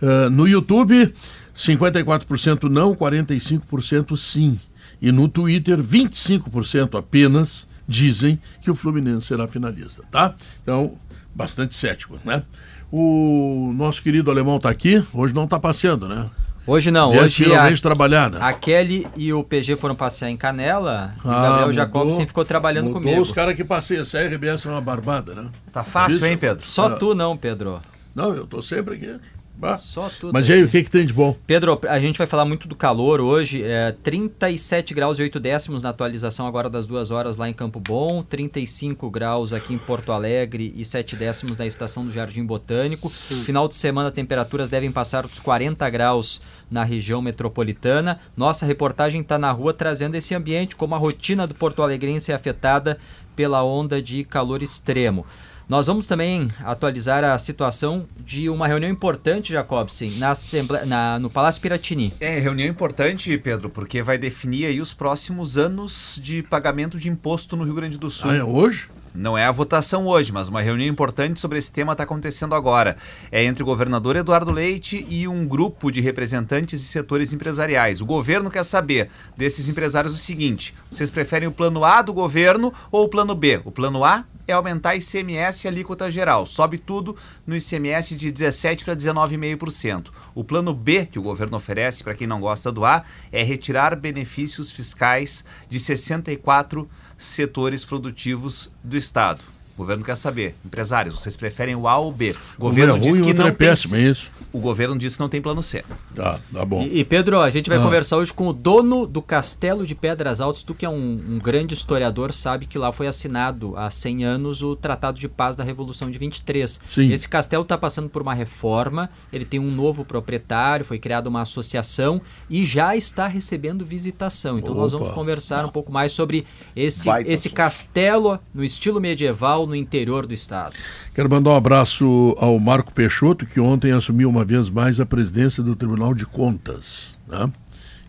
Ah, 0.00 0.30
no 0.30 0.48
YouTube, 0.48 1.12
54% 1.54 2.70
não, 2.70 2.96
45% 2.96 4.16
sim. 4.16 4.58
E 4.98 5.12
no 5.12 5.28
Twitter, 5.28 5.76
25% 5.76 6.98
apenas 6.98 7.68
dizem 7.86 8.40
que 8.62 8.70
o 8.70 8.74
Fluminense 8.74 9.26
será 9.26 9.46
finalista, 9.46 10.02
tá? 10.10 10.34
Então, 10.62 10.94
bastante 11.34 11.74
cético, 11.74 12.18
né? 12.24 12.44
O 12.90 13.74
nosso 13.76 14.02
querido 14.02 14.30
alemão 14.30 14.56
está 14.56 14.70
aqui, 14.70 15.04
hoje 15.12 15.34
não 15.34 15.44
está 15.44 15.60
passeando, 15.60 16.08
né? 16.08 16.30
Hoje 16.68 16.90
não, 16.90 17.12
Viesse 17.12 17.44
hoje 17.48 17.54
a, 17.54 17.76
trabalhar, 17.78 18.30
né? 18.30 18.38
a 18.42 18.52
Kelly 18.52 19.06
e 19.16 19.32
o 19.32 19.42
PG 19.42 19.76
foram 19.76 19.94
passear 19.94 20.28
em 20.28 20.36
Canela 20.36 21.14
e 21.24 21.26
o 21.26 21.30
Ah, 21.30 21.42
Gabriel 21.42 21.72
Jacobsen 21.72 22.26
ficou 22.26 22.44
trabalhando 22.44 22.88
mudou 22.88 23.00
comigo. 23.00 23.22
os 23.22 23.32
caras 23.32 23.54
que 23.56 23.64
passeiam. 23.64 24.02
Essa 24.02 24.20
RBS 24.20 24.66
é 24.66 24.68
uma 24.68 24.80
barbada, 24.80 25.34
né? 25.34 25.46
Tá 25.72 25.82
fácil, 25.82 26.16
Isso. 26.18 26.26
hein, 26.26 26.36
Pedro? 26.36 26.62
Só 26.62 26.86
Ah. 26.88 26.90
tu 26.90 27.14
não, 27.14 27.38
Pedro. 27.38 27.80
Não, 28.14 28.34
eu 28.34 28.46
tô 28.46 28.60
sempre 28.60 28.96
aqui. 28.96 29.16
Bah. 29.58 29.76
Só 29.76 30.08
tu. 30.08 30.30
Mas 30.32 30.48
e 30.48 30.52
aí, 30.52 30.62
o 30.62 30.68
que, 30.68 30.84
que 30.84 30.90
tem 30.90 31.04
de 31.04 31.12
bom? 31.12 31.36
Pedro, 31.44 31.76
a 31.88 31.98
gente 31.98 32.16
vai 32.16 32.28
falar 32.28 32.44
muito 32.44 32.68
do 32.68 32.76
calor 32.76 33.20
hoje. 33.20 33.64
É 33.64 33.90
37 33.90 34.94
graus 34.94 35.18
e 35.18 35.22
8 35.22 35.40
décimos 35.40 35.82
na 35.82 35.88
atualização 35.88 36.46
agora 36.46 36.70
das 36.70 36.86
duas 36.86 37.10
horas 37.10 37.36
lá 37.36 37.48
em 37.48 37.52
Campo 37.52 37.80
Bom, 37.80 38.22
35 38.22 39.10
graus 39.10 39.52
aqui 39.52 39.74
em 39.74 39.78
Porto 39.78 40.12
Alegre 40.12 40.72
e 40.76 40.84
7 40.84 41.16
décimos 41.16 41.56
na 41.56 41.66
estação 41.66 42.06
do 42.06 42.12
Jardim 42.12 42.44
Botânico. 42.44 43.10
Final 43.10 43.66
de 43.66 43.74
semana, 43.74 44.12
temperaturas 44.12 44.68
devem 44.68 44.92
passar 44.92 45.26
dos 45.26 45.40
40 45.40 45.90
graus 45.90 46.40
na 46.70 46.84
região 46.84 47.20
metropolitana. 47.20 48.20
Nossa 48.36 48.64
reportagem 48.64 49.22
está 49.22 49.38
na 49.38 49.50
rua 49.50 49.74
trazendo 49.74 50.14
esse 50.14 50.36
ambiente, 50.36 50.76
como 50.76 50.94
a 50.94 50.98
rotina 50.98 51.48
do 51.48 51.54
Porto 51.54 51.82
Alegrense 51.82 52.30
é 52.30 52.34
afetada 52.34 52.96
pela 53.34 53.64
onda 53.64 54.00
de 54.00 54.22
calor 54.22 54.62
extremo. 54.62 55.26
Nós 55.68 55.86
vamos 55.86 56.06
também 56.06 56.48
atualizar 56.64 57.22
a 57.24 57.38
situação 57.38 58.06
de 58.24 58.48
uma 58.48 58.66
reunião 58.66 58.90
importante, 58.90 59.52
Jacobsen, 59.52 60.10
na 60.12 60.30
Assembleia, 60.30 60.86
na- 60.86 61.18
no 61.18 61.28
Palácio 61.28 61.60
Piratini. 61.60 62.14
É, 62.18 62.38
reunião 62.38 62.66
importante, 62.68 63.36
Pedro, 63.36 63.68
porque 63.68 64.02
vai 64.02 64.16
definir 64.16 64.64
aí 64.64 64.80
os 64.80 64.94
próximos 64.94 65.58
anos 65.58 66.18
de 66.22 66.42
pagamento 66.42 66.98
de 66.98 67.08
imposto 67.10 67.54
no 67.54 67.64
Rio 67.64 67.74
Grande 67.74 67.98
do 67.98 68.08
Sul. 68.08 68.30
Ah, 68.30 68.36
é 68.36 68.42
hoje? 68.44 68.88
Não 69.18 69.36
é 69.36 69.44
a 69.44 69.50
votação 69.50 70.06
hoje, 70.06 70.32
mas 70.32 70.48
uma 70.48 70.60
reunião 70.60 70.88
importante 70.88 71.40
sobre 71.40 71.58
esse 71.58 71.72
tema 71.72 71.90
está 71.90 72.04
acontecendo 72.04 72.54
agora. 72.54 72.96
É 73.32 73.42
entre 73.42 73.64
o 73.64 73.66
governador 73.66 74.14
Eduardo 74.14 74.52
Leite 74.52 75.04
e 75.08 75.26
um 75.26 75.44
grupo 75.44 75.90
de 75.90 76.00
representantes 76.00 76.80
e 76.80 76.84
setores 76.84 77.32
empresariais. 77.32 78.00
O 78.00 78.06
governo 78.06 78.48
quer 78.48 78.62
saber 78.62 79.10
desses 79.36 79.68
empresários 79.68 80.14
o 80.14 80.18
seguinte: 80.18 80.72
vocês 80.88 81.10
preferem 81.10 81.48
o 81.48 81.52
plano 81.52 81.84
A 81.84 82.00
do 82.00 82.12
governo 82.12 82.72
ou 82.92 83.06
o 83.06 83.08
plano 83.08 83.34
B? 83.34 83.60
O 83.64 83.72
plano 83.72 84.04
A 84.04 84.24
é 84.46 84.52
aumentar 84.52 84.94
ICMS 84.94 85.66
e 85.66 85.68
alíquota 85.68 86.10
geral. 86.10 86.46
Sobe 86.46 86.78
tudo 86.78 87.16
no 87.46 87.56
ICMS 87.56 88.16
de 88.16 88.32
17% 88.32 88.84
para 88.84 88.96
19,5%. 88.96 90.10
O 90.32 90.42
plano 90.44 90.72
B 90.72 91.06
que 91.06 91.18
o 91.18 91.22
governo 91.22 91.56
oferece, 91.56 92.02
para 92.02 92.14
quem 92.14 92.26
não 92.26 92.40
gosta 92.40 92.70
do 92.70 92.84
A, 92.84 93.02
é 93.32 93.42
retirar 93.42 93.94
benefícios 93.96 94.70
fiscais 94.70 95.44
de 95.68 95.78
64 95.78 96.88
setores 97.18 97.84
produtivos 97.84 98.70
do 98.82 98.96
Estado. 98.96 99.42
O 99.74 99.78
governo 99.78 100.04
quer 100.04 100.16
saber, 100.16 100.56
empresários, 100.64 101.14
vocês 101.20 101.36
preferem 101.36 101.76
o 101.76 101.86
A 101.86 101.98
ou 101.98 102.08
o 102.08 102.12
B? 102.12 102.34
O 102.56 102.60
governo 102.62 102.94
Um 102.94 102.96
é 102.96 103.00
diz 103.00 103.18
ruim, 103.18 103.26
que 103.26 103.34
não 103.34 103.46
é 103.46 103.52
péssimo, 103.52 103.96
é 103.96 104.00
isso? 104.02 104.30
O 104.58 104.60
governo 104.60 104.98
diz 104.98 105.14
que 105.14 105.20
não 105.20 105.28
tem 105.28 105.40
plano 105.40 105.62
C. 105.62 105.84
Tá, 106.14 106.40
tá 106.52 106.64
bom. 106.64 106.82
E, 106.82 106.98
e, 106.98 107.04
Pedro, 107.04 107.40
a 107.40 107.48
gente 107.48 107.68
vai 107.70 107.78
Ah. 107.78 107.82
conversar 107.82 108.16
hoje 108.16 108.32
com 108.34 108.48
o 108.48 108.52
dono 108.52 109.06
do 109.06 109.22
Castelo 109.22 109.86
de 109.86 109.94
Pedras 109.94 110.40
Altas. 110.40 110.64
Tu 110.64 110.74
que 110.74 110.84
é 110.84 110.88
um, 110.88 111.20
um 111.30 111.38
grande 111.38 111.74
historiador, 111.74 112.32
sabe 112.32 112.66
que 112.66 112.76
lá 112.76 112.90
foi 112.90 113.06
assinado 113.06 113.76
há 113.76 113.88
100 113.90 114.24
anos 114.24 114.62
o 114.62 114.74
Tratado 114.74 115.18
de 115.20 115.28
Paz 115.28 115.54
da 115.54 115.62
Revolução 115.62 116.10
de 116.10 116.18
23. 116.18 116.80
Sim. 116.88 117.12
Esse 117.12 117.28
castelo 117.28 117.62
está 117.62 117.78
passando 117.78 118.08
por 118.08 118.20
uma 118.20 118.34
reforma, 118.34 119.08
ele 119.32 119.44
tem 119.44 119.60
um 119.60 119.70
novo 119.70 120.04
proprietário, 120.04 120.84
foi 120.84 120.98
criada 120.98 121.28
uma 121.28 121.42
associação 121.42 122.20
e 122.50 122.64
já 122.64 122.96
está 122.96 123.26
recebendo 123.28 123.84
visitação. 123.84 124.58
Então 124.58 124.74
nós 124.74 124.92
Opa. 124.92 125.04
vamos 125.04 125.14
conversar 125.14 125.64
um 125.64 125.68
pouco 125.70 125.92
mais 125.92 126.10
sobre 126.12 126.44
esse, 126.74 127.08
esse 127.26 127.48
castelo 127.50 128.38
no 128.52 128.64
estilo 128.64 129.00
medieval 129.00 129.66
no 129.66 129.74
interior 129.76 130.26
do 130.26 130.34
estado. 130.34 130.74
Quero 131.14 131.30
mandar 131.30 131.50
um 131.50 131.56
abraço 131.56 132.34
ao 132.38 132.58
Marco 132.58 132.92
Peixoto, 132.92 133.46
que 133.46 133.60
ontem 133.60 133.92
assumiu 133.92 134.28
uma 134.28 134.44
vez 134.48 134.68
mais 134.70 134.98
a 135.00 135.06
presidência 135.06 135.62
do 135.62 135.76
Tribunal 135.76 136.14
de 136.14 136.24
Contas. 136.26 137.16
Né? 137.28 137.50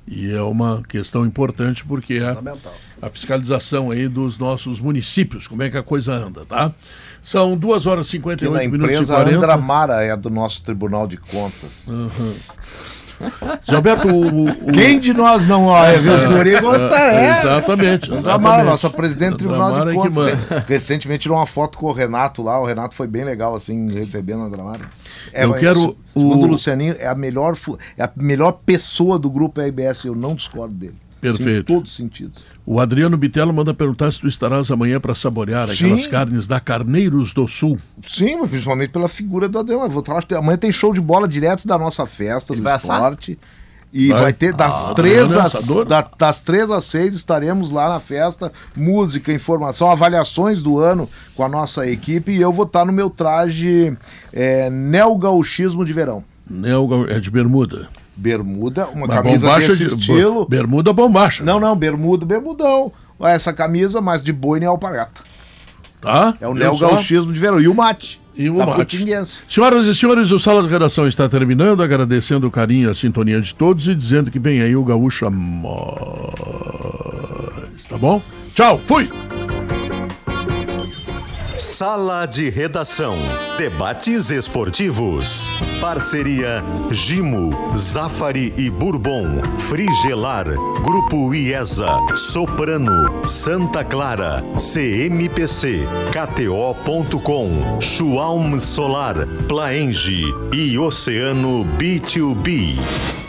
E 0.08 0.32
é 0.34 0.42
uma 0.42 0.82
questão 0.88 1.26
importante 1.26 1.86
porque 1.86 2.16
é 2.16 2.36
a 3.02 3.10
fiscalização 3.10 3.92
aí 3.92 4.08
dos 4.08 4.38
nossos 4.40 4.80
municípios, 4.80 5.46
como 5.48 5.62
é 5.62 5.70
que 5.70 5.78
a 5.78 5.84
coisa 5.84 6.14
anda, 6.14 6.44
tá? 6.46 6.72
São 7.22 7.56
2 7.56 7.86
horas 7.86 8.08
e 8.08 8.12
Que 8.12 8.18
58 8.18 8.52
na 8.54 8.60
minutos 8.72 8.88
e 8.88 8.94
empresa 8.96 9.14
40. 9.14 9.38
Andramara 9.38 10.02
é 10.02 10.16
do 10.18 10.30
nosso 10.32 10.64
Tribunal 10.64 11.06
de 11.08 11.18
Contas. 11.18 11.86
Zé 13.70 13.76
Alberto, 13.76 14.08
o, 14.08 14.50
o- 14.50 14.72
Quem 14.72 14.98
de 15.00 15.14
nós 15.14 15.46
não 15.46 15.66
olha, 15.66 16.00
viu? 16.00 16.16
Os 16.16 16.24
guri 16.24 16.60
gostar, 16.60 17.14
é. 17.14 17.40
Exatamente. 17.42 18.12
Andramara, 18.12 18.64
nossa 18.64 18.90
presidente 18.90 19.32
do 19.32 19.38
Tribunal 19.40 19.68
Andramara 19.76 19.92
de 19.92 19.98
é 19.98 20.02
Contas. 20.02 20.50
manda. 20.50 20.66
Recentemente 20.68 21.24
tirou 21.24 21.38
uma 21.38 21.46
foto 21.46 21.78
com 21.78 21.88
o 21.88 21.92
Renato 21.92 22.42
lá. 22.42 22.60
O 22.60 22.66
Renato 22.66 22.96
foi 22.96 23.08
bem 23.08 23.26
legal, 23.26 23.56
assim, 23.56 23.92
recebendo 23.92 24.42
a 24.44 24.46
Andramara. 24.46 24.86
É, 25.34 25.46
Eu 25.46 25.54
quero 25.54 25.96
o- 26.16 26.22
o 26.22 26.46
Lucianinho, 26.46 26.96
é 27.00 27.08
a, 27.08 27.16
melhor, 27.16 27.58
é 27.98 28.04
a 28.04 28.12
melhor 28.16 28.52
pessoa 28.66 29.18
do 29.20 29.30
grupo 29.30 29.60
RBS. 29.62 30.06
Eu 30.06 30.16
não 30.16 30.36
discordo 30.36 30.74
dele. 30.74 30.96
Perfeito. 31.22 31.74
Em 31.74 31.76
todos 31.76 31.92
os 31.92 31.98
sentidos. 31.98 32.44
O 32.66 32.80
Adriano 32.80 33.18
Bitelo 33.18 33.54
manda 33.54 33.74
perguntar 33.74 34.10
se 34.10 34.22
tu 34.22 34.28
estarás 34.28 34.72
amanhã 34.72 35.02
para 35.02 35.14
saborear 35.14 35.70
aquelas 35.70 36.04
Sim. 36.04 36.10
carnes 36.10 36.48
da 36.48 36.62
Carneiros 36.62 37.34
do 37.34 37.46
Sul. 37.46 37.78
Sim, 38.08 38.38
mas 38.40 38.50
principalmente 38.50 38.92
pela 38.92 39.10
figura 39.10 39.50
do 39.50 39.60
Adriano. 39.60 39.84
Eu 39.84 39.90
vou 39.90 40.00
estar- 40.00 40.24
Amanhã 40.38 40.58
tem 40.58 40.72
show 40.72 40.94
de 40.94 41.02
bola 41.02 41.28
direto 41.28 41.68
da 41.68 41.78
nossa 41.78 42.06
festa 42.06 42.54
Ele 42.54 42.62
do 42.62 42.64
vai 42.64 42.74
assar? 42.74 43.18
E 43.92 44.10
Vai. 44.10 44.22
vai, 44.22 44.34
ter 44.34 44.54
das, 44.54 44.88
Ah, 44.88 44.94
três 44.94 45.22
Adriano 45.36 45.42
é 45.42 45.46
às, 45.46 45.86
da- 45.88 46.10
das 46.18 46.40
três 46.42 46.70
às 46.70 46.86
seis 46.86 47.16
estaremos 47.16 47.72
lá 47.72 47.90
na 47.90 48.00
festa. 48.00 48.52
Música, 48.76 49.34
informação, 49.34 49.90
avaliações 49.90 50.62
do 50.62 50.78
ano 50.78 51.10
com 51.36 51.44
a 51.44 51.50
nossa 51.50 51.88
equipe. 51.88 52.32
E 52.32 52.40
eu 52.40 52.52
vou 52.52 52.66
estar 52.66 52.86
no 52.86 52.94
meu 52.94 53.10
traje 53.10 53.98
é, 54.32 54.70
neogauchismo 54.70 55.84
de 55.84 55.92
verão. 55.92 56.24
Nelga 56.48 57.12
é 57.14 57.20
de 57.20 57.32
bermuda. 57.32 57.88
Bermuda, 58.16 58.88
uma 58.90 59.08
Mas 59.08 59.16
camisa 59.24 59.56
desse 59.60 59.78
de 59.78 59.86
estilo. 59.86 60.48
Bermuda 60.48 60.92
bombacha. 60.94 61.44
Não, 61.44 61.60
não, 61.60 61.76
bermuda, 61.76 62.26
bermudão. 62.26 62.92
Essa 63.22 63.52
camisa, 63.54 64.00
mas 64.02 64.22
de 64.22 64.32
boi 64.32 64.60
e 64.60 64.66
alpargata. 64.66 65.22
Tá? 66.02 66.34
É 66.40 66.48
o 66.48 66.54
neogauchismo 66.54 67.34
de 67.34 67.40
verão. 67.40 67.60
E 67.60 67.68
o 67.68 67.76
mate. 67.76 68.22
E 68.36 68.50
o 68.50 68.58
da 68.58 68.66
mate. 68.66 69.06
Senhoras 69.50 69.86
e 69.86 69.94
senhores, 69.94 70.32
o 70.32 70.40
Sala 70.40 70.64
de 70.64 70.70
Redação 70.70 71.06
está 71.08 71.28
terminando, 71.28 71.84
agradecendo 71.84 72.48
o 72.48 72.52
carinho 72.52 72.88
e 72.88 72.92
a 72.92 72.96
sintonia 72.96 73.42
de 73.42 73.54
todos 73.54 73.88
e 73.88 73.96
dizendo 73.96 74.32
que 74.32 74.40
vem 74.40 74.62
aí 74.62 74.76
o 74.76 74.84
Gaúcho 74.84 75.26
a 75.26 75.30
mais. 75.30 75.74
Tá 77.90 77.98
bom? 77.98 78.22
Tchau, 78.54 78.80
fui! 78.86 79.10
Sala 81.80 82.26
de 82.26 82.50
Redação. 82.50 83.16
Debates 83.58 84.32
esportivos. 84.32 85.48
Parceria 85.80 86.62
Gimo, 86.92 87.78
Zafari 87.78 88.54
e 88.58 88.70
Bourbon. 88.70 89.42
Frigelar. 89.60 90.46
Grupo 90.84 91.34
IESA. 91.34 91.88
Soprano. 92.18 93.26
Santa 93.26 93.82
Clara. 93.86 94.44
CMPC. 94.58 95.86
KTO.com. 96.12 97.80
Schwalm 97.80 98.60
Solar. 98.60 99.26
Plaenge. 99.48 100.26
E 100.54 100.78
Oceano 100.78 101.64
B2B. 101.78 103.29